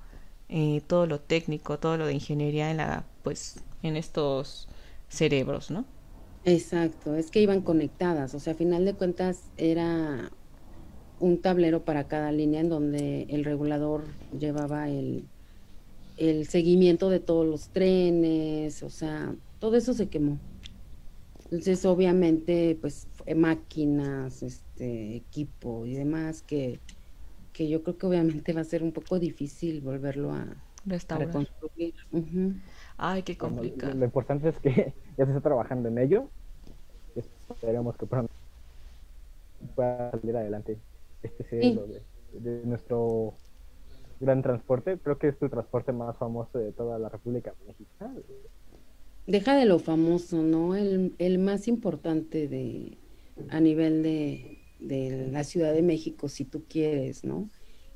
eh, 0.49 0.81
todo 0.87 1.07
lo 1.07 1.21
técnico, 1.21 1.79
todo 1.79 1.97
lo 1.97 2.07
de 2.07 2.13
ingeniería 2.15 2.71
en 2.71 2.77
la, 2.79 3.05
pues, 3.23 3.63
en 3.83 3.97
estos 3.97 4.69
cerebros, 5.09 5.71
¿no? 5.71 5.85
Exacto, 6.45 7.15
es 7.15 7.31
que 7.31 7.41
iban 7.41 7.61
conectadas, 7.61 8.33
o 8.35 8.39
sea, 8.39 8.51
a 8.53 8.55
final 8.57 8.83
de 8.83 8.97
cuentas 8.97 9.51
era 9.55 10.29
un 11.19 11.41
tablero 11.41 11.85
para 11.85 12.07
cada 12.07 12.31
línea 12.33 12.61
en 12.61 12.69
donde 12.69 13.23
el 13.29 13.45
regulador 13.45 14.17
llevaba 14.31 14.89
el, 14.89 15.31
el 16.17 16.47
seguimiento 16.47 17.09
de 17.09 17.19
todos 17.21 17.45
los 17.47 17.71
trenes, 17.71 18.83
o 18.83 18.89
sea, 18.91 19.37
todo 19.59 19.77
eso 19.77 19.93
se 19.93 20.09
quemó. 20.09 20.41
Entonces, 21.45 21.85
obviamente, 21.85 22.77
pues 22.81 23.07
máquinas, 23.35 24.43
este, 24.43 25.15
equipo 25.15 25.85
y 25.85 25.93
demás 25.95 26.41
que, 26.41 26.79
que 27.53 27.67
yo 27.69 27.83
creo 27.83 27.97
que 27.97 28.05
obviamente 28.07 28.53
va 28.53 28.61
a 28.61 28.65
ser 28.65 28.83
un 28.83 28.91
poco 28.91 29.19
difícil 29.19 29.81
volverlo 29.81 30.31
a, 30.33 30.45
Restaurar. 30.85 31.27
reconstruir. 31.27 31.93
Ujú. 32.11 32.53
Ay, 32.97 33.23
qué 33.23 33.37
Bueno, 33.39 33.55
complicado. 33.55 33.93
lo 33.93 34.05
importante 34.05 34.49
es 34.49 34.59
que 34.59 34.93
ya 35.17 35.25
se 35.25 35.31
está 35.31 35.41
trabajando 35.41 35.87
en 35.89 35.97
ello. 35.97 36.29
Esperemos 37.15 37.95
que 37.97 38.05
pronto 38.05 38.33
pueda 39.75 40.11
salir 40.11 40.35
adelante 40.35 40.77
este 41.21 41.43
cerebro 41.45 41.87
de, 41.87 42.01
de 42.39 42.65
nuestro 42.65 43.33
gran 44.19 44.41
transporte. 44.41 44.97
Creo 44.99 45.17
que 45.17 45.29
es 45.29 45.41
el 45.41 45.49
transporte 45.49 45.93
más 45.93 46.17
famoso 46.17 46.57
de 46.57 46.71
toda 46.73 46.99
la 46.99 47.09
República 47.09 47.53
Mexicana. 47.65 48.15
Deja 49.25 49.55
de 49.55 49.65
lo 49.65 49.79
famoso, 49.79 50.41
¿no? 50.43 50.75
El, 50.75 51.15
el 51.17 51.39
más 51.39 51.67
importante 51.69 52.47
de 52.49 52.97
a 53.47 53.59
nivel 53.61 54.03
de, 54.03 54.65
de 54.79 55.27
la 55.31 55.43
Ciudad 55.43 55.73
de 55.73 55.81
México, 55.83 56.29
si 56.29 56.45
tú 56.45 56.65
quieres, 56.67 57.23
¿no? 57.23 57.51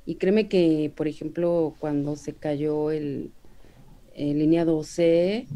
Y 0.06 0.18
créeme 0.18 0.50
que, 0.50 0.94
por 0.96 1.08
ejemplo, 1.08 1.78
cuando 1.80 2.16
se 2.16 2.38
cayó 2.38 2.92
el, 2.92 3.36
el 4.14 4.40
línea 4.40 4.66
12, 4.66 5.52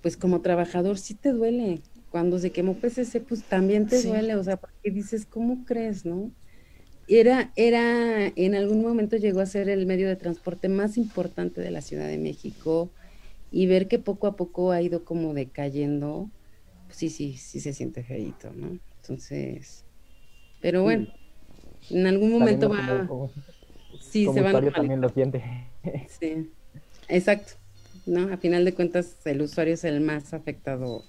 pues 0.00 0.16
como 0.16 0.42
trabajador 0.42 0.98
sí 0.98 1.16
te 1.16 1.32
duele. 1.32 1.82
Cuando 2.08 2.38
se 2.38 2.52
quemó 2.52 2.80
PCC, 2.80 3.20
pues 3.20 3.46
también 3.48 3.88
te 3.88 4.02
Sí. 4.02 4.02
duele, 4.02 4.36
o 4.36 4.44
sea, 4.44 4.56
porque 4.58 4.90
dices, 4.92 5.26
¿cómo 5.26 5.64
crees, 5.64 6.04
no? 6.04 6.34
Era, 7.06 7.52
era, 7.56 8.26
en 8.36 8.54
algún 8.54 8.82
momento 8.82 9.16
llegó 9.16 9.40
a 9.40 9.46
ser 9.46 9.68
el 9.70 9.86
medio 9.86 10.08
de 10.08 10.16
transporte 10.16 10.68
más 10.68 10.96
importante 10.98 11.60
de 11.62 11.70
la 11.70 11.80
Ciudad 11.82 12.06
de 12.08 12.18
México 12.18 12.92
y 13.50 13.66
ver 13.68 13.88
que 13.88 13.98
poco 14.00 14.26
a 14.28 14.36
poco 14.36 14.72
ha 14.72 14.82
ido 14.82 15.04
como 15.04 15.34
decayendo, 15.34 16.32
pues 16.86 16.98
sí, 16.98 17.10
sí, 17.10 17.36
sí 17.38 17.60
se 17.60 17.74
siente 17.74 18.04
feíto, 18.04 18.52
¿no? 18.54 18.80
Entonces, 19.08 19.84
pero 20.60 20.82
bueno, 20.82 21.06
en 21.88 22.06
algún 22.06 22.30
momento 22.30 22.68
También 22.68 23.00
va, 23.00 23.06
como, 23.06 23.30
como, 23.30 23.42
sí, 23.98 24.26
como 24.26 24.36
se 24.36 24.42
va 24.42 24.50
a 24.50 24.72
también 24.72 25.00
lo 25.00 25.08
siente. 25.08 25.42
Sí, 26.20 26.50
exacto, 27.08 27.54
¿no? 28.04 28.32
A 28.32 28.36
final 28.36 28.66
de 28.66 28.74
cuentas, 28.74 29.16
el 29.24 29.40
usuario 29.40 29.74
es 29.74 29.84
el 29.84 30.02
más 30.02 30.34
afectado 30.34 31.04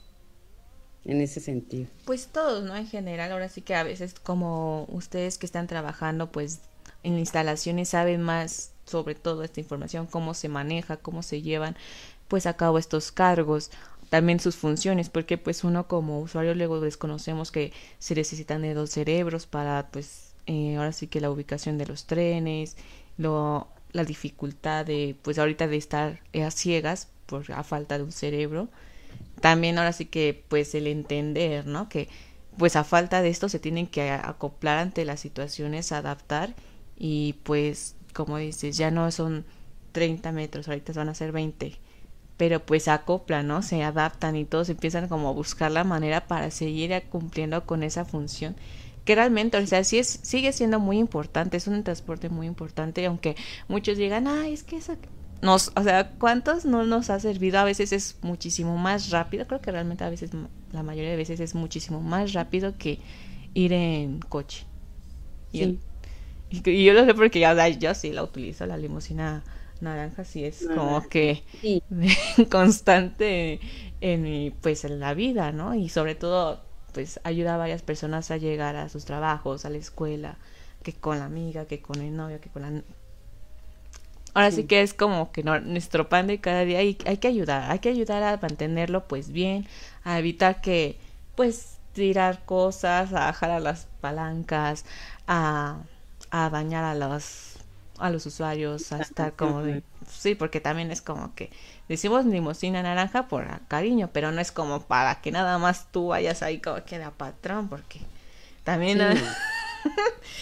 en 1.04 1.20
ese 1.20 1.42
sentido. 1.42 1.88
Pues 2.06 2.28
todos, 2.28 2.64
¿no? 2.64 2.76
En 2.76 2.88
general, 2.88 3.34
ahora 3.34 3.50
sí 3.50 3.62
que 3.62 3.76
a 3.76 3.84
veces 3.84 4.14
como 4.14 4.86
ustedes 4.90 5.38
que 5.38 5.46
están 5.46 5.68
trabajando 5.68 6.32
pues 6.32 6.62
en 7.04 7.18
instalaciones 7.18 7.90
saben 7.90 8.22
más 8.22 8.72
sobre 8.86 9.16
todo 9.16 9.44
esta 9.44 9.60
información, 9.60 10.08
cómo 10.08 10.34
se 10.34 10.48
maneja, 10.48 10.96
cómo 10.98 11.22
se 11.22 11.42
llevan 11.42 11.76
pues 12.30 12.46
a 12.46 12.54
cabo 12.54 12.78
estos 12.78 13.12
cargos, 13.12 13.72
también 14.10 14.40
sus 14.40 14.56
funciones, 14.56 15.10
porque 15.10 15.38
pues 15.38 15.64
uno 15.64 15.88
como 15.88 16.20
usuario 16.20 16.56
luego 16.56 16.80
desconocemos 16.82 17.52
que 17.52 17.74
se 18.00 18.16
necesitan 18.16 18.62
de 18.62 18.74
dos 18.74 18.90
cerebros 18.92 19.46
para 19.48 19.90
pues 19.92 20.34
eh, 20.48 20.78
ahora 20.78 20.94
sí 20.94 21.08
que 21.08 21.22
la 21.22 21.32
ubicación 21.32 21.78
de 21.78 21.86
los 21.86 22.06
trenes, 22.06 22.76
lo, 23.18 23.68
la 23.92 24.04
dificultad 24.04 24.86
de 24.86 25.16
pues 25.22 25.40
ahorita 25.40 25.68
de 25.68 25.78
estar 25.78 26.22
eh, 26.34 26.44
a 26.44 26.52
ciegas 26.52 27.10
por 27.26 27.52
a 27.52 27.64
falta 27.64 27.98
de 27.98 28.04
un 28.04 28.12
cerebro 28.12 28.70
también 29.42 29.78
ahora 29.78 29.94
sí 29.94 30.06
que 30.06 30.44
pues 30.50 30.76
el 30.76 30.88
entender, 30.88 31.66
¿no? 31.66 31.90
Que 31.90 32.10
pues 32.58 32.76
a 32.76 32.84
falta 32.84 33.22
de 33.22 33.30
esto 33.30 33.50
se 33.50 33.60
tienen 33.60 33.88
que 33.88 34.12
acoplar 34.12 34.80
ante 34.80 35.06
las 35.06 35.22
situaciones, 35.22 35.92
adaptar 35.92 36.54
y 36.98 37.34
pues 37.44 37.96
como 38.14 38.38
dices, 38.38 38.78
ya 38.78 38.92
no 38.92 39.10
son 39.12 39.46
30 39.94 40.32
metros, 40.32 40.68
ahorita 40.68 40.94
van 40.94 41.10
a 41.10 41.16
ser 41.16 41.32
20, 41.32 41.78
pero 42.40 42.62
pues 42.66 42.86
se 42.86 42.92
acoplan, 42.92 43.48
¿no? 43.48 43.62
Se 43.64 43.84
adaptan 43.84 44.38
y 44.38 44.46
todos 44.46 44.70
empiezan 44.70 45.10
como 45.10 45.30
a 45.30 45.34
buscar 45.34 45.72
la 45.72 45.86
manera 45.86 46.28
para 46.28 46.52
seguir 46.52 47.04
cumpliendo 47.12 47.68
con 47.68 47.84
esa 47.84 48.06
función 48.06 48.58
que 49.06 49.16
realmente, 49.16 49.58
o 49.58 49.68
sea, 49.68 49.84
sí 49.84 50.00
es, 50.00 50.20
sigue 50.24 50.54
siendo 50.54 50.80
muy 50.80 51.00
importante, 51.00 51.58
es 51.58 51.68
un 51.68 51.84
transporte 51.84 52.30
muy 52.30 52.48
importante, 52.48 53.06
aunque 53.06 53.36
muchos 53.68 53.98
digan, 53.98 54.28
ay, 54.28 54.54
es 54.54 54.64
que 54.64 54.78
eso 54.78 54.96
nos, 55.42 55.72
o 55.76 55.84
sea, 55.84 56.12
¿cuántos 56.20 56.66
no 56.66 56.86
nos 56.86 57.10
ha 57.10 57.20
servido? 57.20 57.60
A 57.60 57.64
veces 57.64 57.92
es 57.94 58.18
muchísimo 58.22 58.78
más 58.78 59.10
rápido, 59.10 59.48
creo 59.48 59.62
que 59.62 59.72
realmente 59.72 60.04
a 60.04 60.10
veces, 60.10 60.32
la 60.72 60.84
mayoría 60.84 61.12
de 61.12 61.18
veces 61.18 61.40
es 61.40 61.56
muchísimo 61.56 62.02
más 62.02 62.34
rápido 62.34 62.78
que 62.78 63.00
ir 63.54 63.74
en 63.74 64.20
coche. 64.20 64.66
Y, 65.52 65.64
Sí. 65.64 65.80
y, 66.50 66.70
y 66.70 66.86
yo 66.86 66.94
lo 66.94 67.06
sé 67.06 67.14
porque 67.14 67.40
ya, 67.40 67.68
yo 67.70 67.94
sí 67.96 68.12
la 68.12 68.24
utilizo, 68.24 68.66
la 68.66 68.78
limusina 68.78 69.44
naranja, 69.82 70.24
sí 70.26 70.46
es 70.46 70.70
como 70.74 71.08
que 71.10 71.44
Sí. 71.62 71.84
constante 72.52 73.60
en 74.02 74.24
mi, 74.24 74.52
pues 74.52 74.86
en 74.86 75.00
la 75.00 75.14
vida, 75.14 75.52
¿no? 75.52 75.76
Y 75.76 75.90
sobre 75.90 76.16
todo, 76.16 76.62
pues 76.94 77.20
ayuda 77.24 77.56
a 77.56 77.58
varias 77.58 77.82
personas 77.84 78.32
a 78.32 78.38
llegar 78.38 78.76
a 78.76 78.90
sus 78.90 79.06
trabajos, 79.06 79.66
a 79.66 79.70
la 79.70 79.78
escuela, 79.78 80.38
que 80.84 80.94
con 80.94 81.20
la 81.20 81.26
amiga, 81.26 81.66
que 81.66 81.82
con 81.82 82.02
el 82.02 82.16
novio, 82.16 82.40
que 82.42 82.50
con 82.50 82.62
la... 82.64 82.82
Ahora 84.34 84.52
sí, 84.52 84.64
Sí. 84.64 84.68
que 84.68 84.82
es 84.82 84.94
como 84.94 85.32
que 85.32 85.44
no, 85.44 85.60
nuestro 85.60 86.08
pan 86.08 86.28
de 86.28 86.40
cada 86.40 86.62
día 86.64 86.84
y 86.84 86.98
hay 87.06 87.18
que 87.18 87.28
ayudar, 87.28 87.70
hay 87.72 87.80
que 87.80 87.90
ayudar 87.90 88.22
a 88.24 88.38
mantenerlo 88.38 89.08
pues 89.08 89.32
bien, 89.32 89.68
a 90.04 90.20
evitar 90.20 90.62
que 90.62 90.98
pues 91.36 91.78
tirar 91.94 92.46
cosas, 92.46 93.12
a 93.14 93.34
jalar 93.34 93.62
las 93.62 93.88
palancas, 94.02 94.86
a, 95.28 95.80
a 96.30 96.50
dañar 96.52 96.84
a 96.84 96.94
los 96.96 97.49
a 98.00 98.10
los 98.10 98.26
usuarios, 98.26 98.92
a 98.92 99.00
estar 99.02 99.36
como 99.36 99.64
de, 99.64 99.84
sí, 100.08 100.36
porque 100.36 100.62
también 100.62 100.92
es 100.92 101.02
como 101.02 101.36
que 101.36 101.52
decimos 101.88 102.26
limusina 102.26 102.84
naranja 102.84 103.28
por 103.28 103.48
cariño, 103.68 104.10
pero 104.14 104.32
no 104.32 104.42
es 104.42 104.52
como 104.52 104.82
para 104.82 105.22
que 105.22 105.32
nada 105.32 105.58
más 105.58 105.92
tú 105.92 106.08
vayas 106.08 106.44
ahí 106.44 106.60
como 106.62 106.84
que 106.86 107.00
de 107.00 107.10
patrón, 107.12 107.70
porque 107.70 108.00
también 108.64 109.00
Sí. 109.00 109.40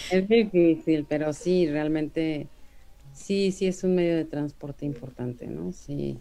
Es 0.08 0.28
difícil, 0.28 1.06
pero 1.08 1.32
sí, 1.32 1.68
realmente, 1.68 2.48
sí, 3.12 3.52
sí 3.52 3.66
es 3.66 3.84
un 3.84 3.94
medio 3.94 4.16
de 4.16 4.24
transporte 4.24 4.86
importante, 4.86 5.46
¿no? 5.46 5.72
Sí. 5.72 6.18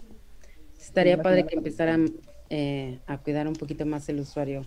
Estaría 0.80 1.22
padre 1.22 1.46
que 1.46 1.56
empezaran 1.56 2.12
eh, 2.50 3.00
a 3.08 3.18
cuidar 3.20 3.48
un 3.48 3.56
poquito 3.56 3.86
más 3.86 4.08
el 4.10 4.20
usuario, 4.20 4.66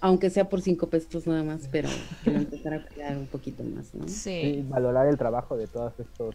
aunque 0.00 0.30
sea 0.30 0.48
por 0.48 0.60
cinco 0.60 0.88
pesos 0.90 1.26
nada 1.26 1.42
más, 1.44 1.68
pero 1.68 1.88
que 2.22 2.30
lo 2.30 2.38
empezara 2.38 2.76
a 2.76 2.82
cuidar 2.84 3.18
un 3.18 3.28
poquito 3.28 3.64
más, 3.64 3.94
¿no? 3.94 4.06
Y 4.06 4.08
sí, 4.08 4.62
valorar 4.62 5.08
el 5.08 5.18
trabajo 5.18 5.56
de 5.56 5.68
todos 5.68 5.98
estos 5.98 6.34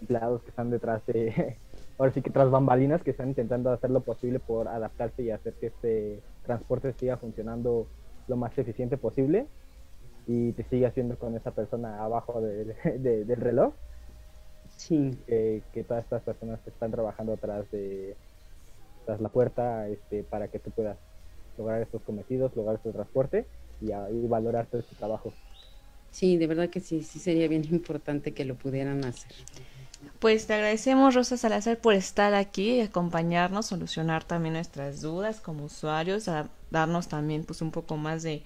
empleados 0.00 0.42
que 0.42 0.50
están 0.50 0.70
detrás 0.70 1.04
de, 1.06 1.60
ahora 1.98 2.12
sí 2.12 2.22
que 2.22 2.30
tras 2.30 2.50
bambalinas, 2.50 3.02
que 3.02 3.12
están 3.12 3.28
intentando 3.28 3.70
hacer 3.70 3.90
lo 3.90 4.02
posible 4.04 4.40
por 4.40 4.68
adaptarse 4.68 5.22
y 5.22 5.30
hacer 5.30 5.56
que 5.60 5.68
este 5.68 6.24
transporte 6.42 6.92
siga 6.94 7.16
funcionando 7.18 7.90
lo 8.26 8.36
más 8.36 8.56
eficiente 8.58 8.98
posible 8.98 9.48
y 10.26 10.52
te 10.54 10.64
sigas 10.64 10.94
viendo 10.94 11.18
con 11.18 11.36
esa 11.36 11.52
persona 11.52 12.02
abajo 12.04 12.40
del, 12.40 12.74
de- 13.02 13.24
del 13.24 13.40
reloj, 13.40 13.74
Sí, 14.68 15.10
que, 15.26 15.64
que 15.72 15.84
todas 15.84 16.04
estas 16.04 16.22
personas 16.22 16.60
que 16.62 16.70
están 16.70 16.90
trabajando 16.90 17.32
atrás 17.34 17.70
de 17.70 18.18
tras 19.06 19.20
la 19.20 19.28
puerta 19.28 19.88
este, 19.88 20.24
para 20.24 20.48
que 20.48 20.58
tú 20.60 20.70
puedas 20.72 20.98
lograr 21.58 21.82
estos 21.82 22.02
cometidos, 22.02 22.54
lograr 22.56 22.76
este 22.76 22.92
transporte 22.92 23.48
y, 23.80 23.92
a- 23.92 24.10
y 24.10 24.26
valorar 24.28 24.68
todo 24.68 24.80
este 24.80 24.96
trabajo. 24.96 25.36
sí, 26.10 26.36
de 26.38 26.46
verdad 26.46 26.70
que 26.70 26.80
sí, 26.80 27.02
sí 27.02 27.18
sería 27.20 27.48
bien 27.48 27.64
importante 27.64 28.34
que 28.34 28.44
lo 28.44 28.56
pudieran 28.56 29.04
hacer. 29.04 29.32
Pues 30.18 30.46
te 30.46 30.54
agradecemos, 30.54 31.14
Rosa 31.14 31.36
Salazar, 31.36 31.78
por 31.80 31.94
estar 31.94 32.34
aquí, 32.34 32.80
acompañarnos, 32.80 33.66
solucionar 33.66 34.24
también 34.24 34.54
nuestras 34.54 35.00
dudas 35.02 35.40
como 35.40 35.64
usuarios, 35.66 36.28
a 36.28 36.50
darnos 36.70 37.08
también 37.08 37.44
pues 37.44 37.62
un 37.62 37.70
poco 37.72 37.96
más 37.96 38.22
de 38.22 38.42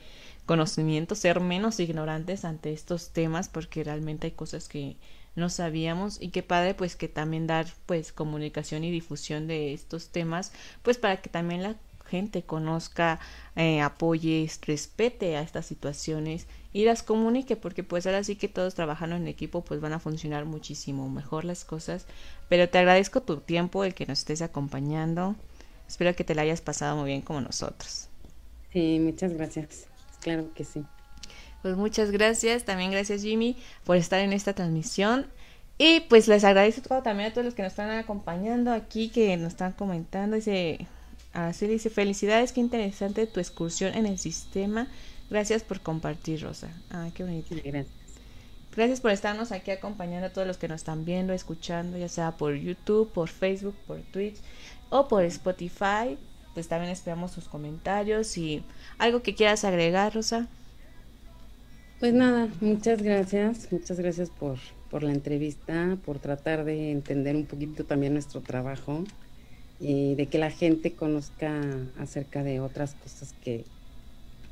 conocimiento, 0.47 1.15
ser 1.15 1.41
menos 1.41 1.81
ignorantes 1.81 2.45
ante 2.45 2.73
estos 2.73 3.11
temas, 3.13 3.49
porque 3.49 3.85
realmente 3.85 4.29
hay 4.29 4.33
cosas 4.33 4.69
que 4.69 4.97
no 5.37 5.49
sabíamos 5.49 6.21
y 6.21 6.31
qué 6.31 6.43
padre 6.43 6.75
pues 6.75 6.97
que 6.97 7.09
también 7.09 7.47
dar 7.47 7.67
pues 7.87 8.13
comunicación 8.13 8.85
y 8.85 8.91
difusión 8.91 9.47
de 9.47 9.73
estos 9.73 10.11
temas, 10.11 10.53
pues 10.83 10.99
para 10.99 11.19
que 11.23 11.31
también 11.31 11.63
la 11.63 11.77
gente 12.11 12.43
conozca, 12.43 13.21
eh, 13.57 13.81
apoye, 13.81 14.51
respete 14.63 15.37
a 15.37 15.43
estas 15.43 15.67
situaciones 15.67 16.47
y 16.73 16.85
las 16.85 17.03
comunique, 17.03 17.57
porque 17.57 17.83
pues 17.83 18.07
ahora 18.07 18.23
sí 18.23 18.37
que 18.37 18.49
todos 18.49 18.75
trabajando 18.75 19.17
en 19.17 19.29
equipo 19.29 19.63
pues 19.65 19.81
van 19.81 19.93
a 19.93 19.99
funcionar 19.99 20.45
muchísimo 20.45 21.09
mejor 21.09 21.45
las 21.45 21.65
cosas. 21.65 22.07
Pero 22.49 22.69
te 22.69 22.79
agradezco 22.79 23.23
tu 23.23 23.39
tiempo, 23.39 23.85
el 23.85 23.95
que 23.95 24.07
nos 24.07 24.19
estés 24.19 24.43
acompañando. 24.43 25.37
Espero 25.89 26.15
que 26.15 26.25
te 26.25 26.35
la 26.35 26.43
hayas 26.43 26.61
pasado 26.61 26.97
muy 26.97 27.07
bien 27.07 27.23
como 27.23 27.41
nosotros. 27.41 28.09
Sí, 28.73 28.99
muchas 29.01 29.33
gracias. 29.33 29.87
Claro 30.21 30.53
que 30.55 30.65
sí. 30.65 30.85
Pues 31.63 31.77
muchas 31.77 32.11
gracias, 32.11 32.65
también 32.65 32.91
gracias 32.91 33.23
Jimmy 33.23 33.57
por 33.85 33.97
estar 33.97 34.21
en 34.21 34.33
esta 34.33 34.55
transmisión. 34.55 35.27
Y 35.83 36.01
pues 36.01 36.29
les 36.29 36.45
agradezco 36.45 37.03
también 37.03 37.31
a 37.31 37.33
todos 37.33 37.47
los 37.47 37.55
que 37.55 37.63
nos 37.63 37.73
están 37.73 37.91
acompañando 37.91 38.71
aquí, 38.71 39.09
que 39.09 39.35
nos 39.39 39.49
están 39.49 39.73
comentando. 39.73 40.37
Dice, 40.37 40.87
así 41.33 41.67
dice, 41.67 41.91
felicidades, 41.91 42.53
qué 42.53 42.61
interesante 42.61 43.27
tu 43.27 43.41
excursión 43.41 43.95
en 43.95 44.07
el 44.07 44.19
sistema. 44.19 44.89
Gracias 45.31 45.63
por 45.63 45.81
compartir, 45.81 46.43
Rosa. 46.43 46.69
Ah, 46.91 47.09
qué 47.15 47.23
bonito. 47.23 47.55
Sí, 47.55 47.61
Gracias. 47.65 48.01
Gracias 48.75 49.01
por 49.01 49.11
estarnos 49.11 49.51
aquí 49.51 49.73
acompañando 49.73 50.29
a 50.29 50.33
todos 50.33 50.47
los 50.47 50.57
que 50.57 50.69
nos 50.69 50.81
están 50.81 51.05
viendo, 51.05 51.33
escuchando, 51.33 51.99
ya 51.99 52.09
sea 52.09 52.37
por 52.37 52.55
YouTube, 52.55 53.11
por 53.13 53.29
Facebook, 53.29 53.75
por 53.87 54.01
Twitch 54.01 54.37
o 54.91 55.09
por 55.09 55.25
Spotify. 55.25 56.17
Pues 56.55 56.69
también 56.69 56.93
esperamos 56.93 57.33
sus 57.33 57.49
comentarios 57.49 58.37
y 58.39 58.63
algo 58.99 59.23
que 59.23 59.35
quieras 59.35 59.65
agregar, 59.65 60.15
Rosa. 60.15 60.49
Pues 61.99 62.15
nada, 62.15 62.49
muchas 62.61 63.03
gracias, 63.03 63.71
muchas 63.73 63.99
gracias 63.99 64.31
por, 64.31 64.59
por 64.89 65.03
la 65.03 65.13
entrevista, 65.13 65.99
por 66.05 66.19
tratar 66.19 66.65
de 66.65 66.93
entender 66.93 67.37
un 67.37 67.47
poquito 67.47 67.85
también 67.85 68.15
nuestro 68.15 68.41
trabajo 68.41 69.05
y 69.81 70.17
de 70.17 70.29
que 70.29 70.39
la 70.39 70.51
gente 70.53 70.95
conozca 70.97 71.93
acerca 71.97 72.45
de 72.45 72.61
otras 72.61 72.95
cosas 72.97 73.35
que, 73.35 73.67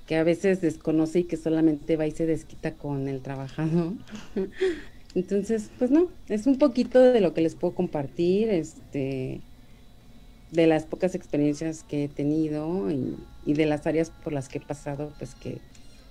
que 0.06 0.16
a 0.16 0.24
veces 0.24 0.60
desconoce 0.60 1.20
y 1.20 1.24
que 1.24 1.36
solamente 1.36 1.96
va 1.96 2.06
y 2.06 2.12
se 2.12 2.26
desquita 2.26 2.76
con 2.76 3.08
el 3.08 3.22
trabajador. 3.22 3.94
Entonces, 5.14 5.70
pues 5.78 5.90
no, 5.90 6.10
es 6.28 6.46
un 6.46 6.58
poquito 6.58 7.00
de 7.00 7.20
lo 7.20 7.34
que 7.34 7.40
les 7.42 7.56
puedo 7.56 7.74
compartir, 7.74 8.50
este, 8.50 9.42
de 10.50 10.66
las 10.66 10.86
pocas 10.86 11.14
experiencias 11.14 11.84
que 11.84 12.04
he 12.04 12.08
tenido 12.08 12.90
y, 12.90 13.16
y 13.44 13.54
de 13.54 13.66
las 13.66 13.86
áreas 13.86 14.10
por 14.10 14.32
las 14.32 14.48
que 14.48 14.58
he 14.58 14.60
pasado, 14.62 15.12
pues 15.18 15.34
que 15.34 15.60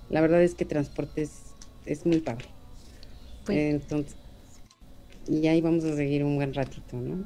la 0.09 0.21
verdad 0.21 0.41
es 0.43 0.55
que 0.55 0.65
transporte 0.65 1.23
es, 1.23 1.55
es 1.85 2.05
muy 2.05 2.19
padre. 2.21 2.45
Pues- 3.45 3.57
Entonces, 3.57 4.17
y 5.27 5.47
ahí 5.47 5.61
vamos 5.61 5.83
a 5.85 5.95
seguir 5.95 6.23
un 6.23 6.35
buen 6.37 6.53
ratito, 6.53 6.97
¿no? 6.97 7.23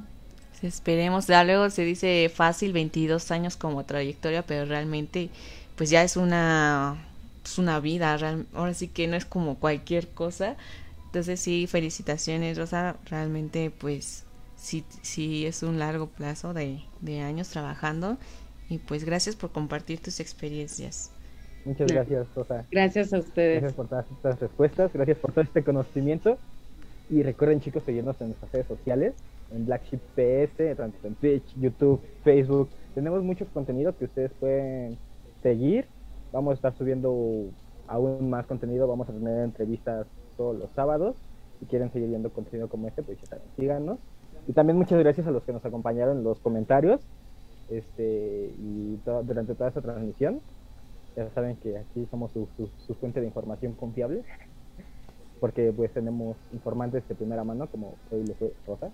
Esperemos, 0.61 1.27
ya 1.27 1.43
luego 1.43 1.69
se 1.69 1.83
dice 1.83 2.29
fácil 2.33 2.73
22 2.73 3.31
años 3.31 3.57
como 3.57 3.83
trayectoria, 3.85 4.45
pero 4.45 4.65
realmente 4.65 5.29
pues 5.75 5.89
ya 5.89 6.03
es 6.03 6.17
una 6.17 7.07
es 7.43 7.57
una 7.57 7.79
vida, 7.79 8.15
real- 8.17 8.45
ahora 8.53 8.73
sí 8.75 8.87
que 8.87 9.07
no 9.07 9.15
es 9.15 9.25
como 9.25 9.59
cualquier 9.59 10.09
cosa. 10.09 10.57
Entonces 11.07 11.39
sí, 11.41 11.67
felicitaciones, 11.67 12.57
Rosa, 12.57 12.97
realmente 13.05 13.71
pues 13.71 14.25
sí, 14.55 14.85
sí 15.01 15.45
es 15.47 15.63
un 15.63 15.79
largo 15.79 16.07
plazo 16.07 16.53
de, 16.53 16.83
de 17.01 17.21
años 17.21 17.49
trabajando 17.49 18.17
y 18.69 18.77
pues 18.79 19.03
gracias 19.03 19.35
por 19.35 19.51
compartir 19.51 20.01
tus 20.01 20.19
experiencias. 20.19 21.11
Muchas 21.63 21.89
gracias, 21.89 22.33
Rosa. 22.35 22.67
Gracias 22.71 23.13
a 23.13 23.19
ustedes. 23.19 23.61
Gracias 23.61 23.73
por 23.73 23.87
todas 23.87 24.09
estas 24.11 24.39
respuestas, 24.39 24.91
gracias 24.93 25.17
por 25.19 25.31
todo 25.33 25.43
este 25.43 25.63
conocimiento. 25.63 26.39
Y 27.09 27.23
recuerden, 27.23 27.61
chicos, 27.61 27.83
seguirnos 27.85 28.19
en 28.21 28.29
nuestras 28.29 28.51
redes 28.51 28.67
sociales, 28.67 29.15
en 29.53 29.65
Black 29.65 29.83
Sheep 29.85 30.01
PS, 30.15 30.59
en 31.03 31.15
Twitch, 31.15 31.55
YouTube, 31.57 32.01
Facebook. 32.23 32.69
Tenemos 32.95 33.23
mucho 33.23 33.45
contenido 33.53 33.95
que 33.97 34.05
ustedes 34.05 34.31
pueden 34.39 34.97
seguir. 35.41 35.85
Vamos 36.31 36.51
a 36.51 36.55
estar 36.55 36.73
subiendo 36.77 37.49
aún 37.87 38.29
más 38.29 38.45
contenido, 38.45 38.87
vamos 38.87 39.09
a 39.09 39.13
tener 39.13 39.43
entrevistas 39.43 40.07
todos 40.37 40.57
los 40.57 40.69
sábados. 40.71 41.15
Si 41.59 41.65
quieren 41.65 41.91
seguir 41.91 42.09
viendo 42.09 42.31
contenido 42.31 42.69
como 42.69 42.87
este, 42.87 43.03
pues 43.03 43.19
ya 43.19 43.27
saben, 43.27 43.45
síganos. 43.57 43.99
Y 44.47 44.53
también 44.53 44.77
muchas 44.77 44.99
gracias 44.99 45.27
a 45.27 45.31
los 45.31 45.43
que 45.43 45.53
nos 45.53 45.63
acompañaron 45.65 46.17
en 46.17 46.23
los 46.23 46.39
comentarios 46.39 47.01
este, 47.69 48.51
y 48.57 48.99
durante 49.05 49.55
toda 49.55 49.69
esta 49.69 49.81
transmisión. 49.81 50.41
Ya 51.15 51.29
saben 51.31 51.57
que 51.57 51.77
aquí 51.77 52.07
somos 52.09 52.31
su, 52.31 52.47
su, 52.87 52.93
fuente 52.95 53.19
de 53.19 53.27
información 53.27 53.73
confiable, 53.73 54.23
porque 55.41 55.73
pues 55.75 55.91
tenemos 55.91 56.37
informantes 56.53 57.05
de 57.07 57.15
primera 57.15 57.43
mano, 57.43 57.67
como 57.67 57.95
hoy 58.11 58.25
lo 58.25 58.33
fue 58.35 58.53
Rosa. 58.65 58.91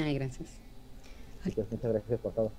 Ay, 0.00 0.14
gracias. 0.14 0.48
Pues 1.42 1.56
muchas 1.70 1.92
gracias 1.92 2.20
por 2.20 2.32
todo. 2.32 2.52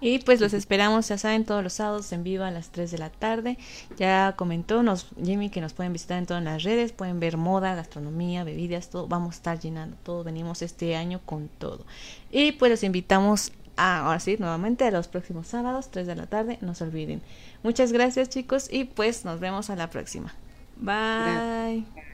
Y 0.00 0.18
pues 0.18 0.40
los 0.40 0.52
esperamos, 0.52 1.08
ya 1.08 1.16
saben, 1.16 1.44
todos 1.44 1.62
los 1.62 1.72
sábados 1.72 2.12
en 2.12 2.24
vivo 2.24 2.44
a 2.44 2.50
las 2.50 2.70
3 2.70 2.90
de 2.90 2.98
la 2.98 3.10
tarde. 3.10 3.56
Ya 3.96 4.34
comentó 4.36 4.82
nos, 4.82 5.06
Jimmy 5.22 5.50
que 5.50 5.60
nos 5.60 5.72
pueden 5.72 5.92
visitar 5.92 6.18
en 6.18 6.26
todas 6.26 6.42
las 6.42 6.62
redes, 6.62 6.92
pueden 6.92 7.20
ver 7.20 7.36
moda, 7.36 7.74
gastronomía, 7.74 8.44
bebidas, 8.44 8.90
todo. 8.90 9.06
Vamos 9.06 9.34
a 9.34 9.36
estar 9.36 9.60
llenando 9.60 9.96
todo. 10.02 10.24
Venimos 10.24 10.62
este 10.62 10.96
año 10.96 11.20
con 11.24 11.48
todo. 11.48 11.86
Y 12.30 12.52
pues 12.52 12.70
los 12.70 12.82
invitamos 12.82 13.52
Ah, 13.76 14.06
ahora 14.06 14.20
sí, 14.20 14.36
nuevamente 14.38 14.88
los 14.90 15.08
próximos 15.08 15.48
sábados, 15.48 15.90
3 15.90 16.06
de 16.06 16.14
la 16.14 16.26
tarde, 16.26 16.58
no 16.60 16.74
se 16.74 16.84
olviden. 16.84 17.22
Muchas 17.62 17.92
gracias 17.92 18.28
chicos 18.28 18.68
y 18.70 18.84
pues 18.84 19.24
nos 19.24 19.40
vemos 19.40 19.70
a 19.70 19.76
la 19.76 19.90
próxima. 19.90 20.32
Bye. 20.76 22.13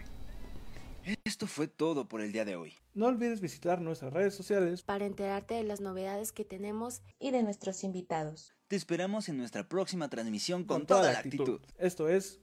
Esto 1.24 1.46
fue 1.46 1.68
todo 1.68 2.08
por 2.08 2.20
el 2.20 2.32
día 2.32 2.44
de 2.44 2.56
hoy. 2.56 2.74
No 2.94 3.06
olvides 3.06 3.40
visitar 3.40 3.80
nuestras 3.80 4.12
redes 4.12 4.34
sociales 4.34 4.82
Para 4.82 5.06
enterarte 5.06 5.54
de 5.54 5.64
las 5.64 5.80
novedades 5.80 6.32
que 6.32 6.44
tenemos 6.44 7.02
Y 7.18 7.30
de 7.30 7.42
nuestros 7.42 7.84
invitados. 7.84 8.54
Te 8.68 8.76
esperamos 8.76 9.28
en 9.28 9.36
nuestra 9.36 9.68
próxima 9.68 10.08
transmisión 10.08 10.64
con, 10.64 10.78
con 10.78 10.86
toda 10.86 11.12
la 11.12 11.18
actitud. 11.18 11.60
Esto 11.78 12.08
es 12.08 12.38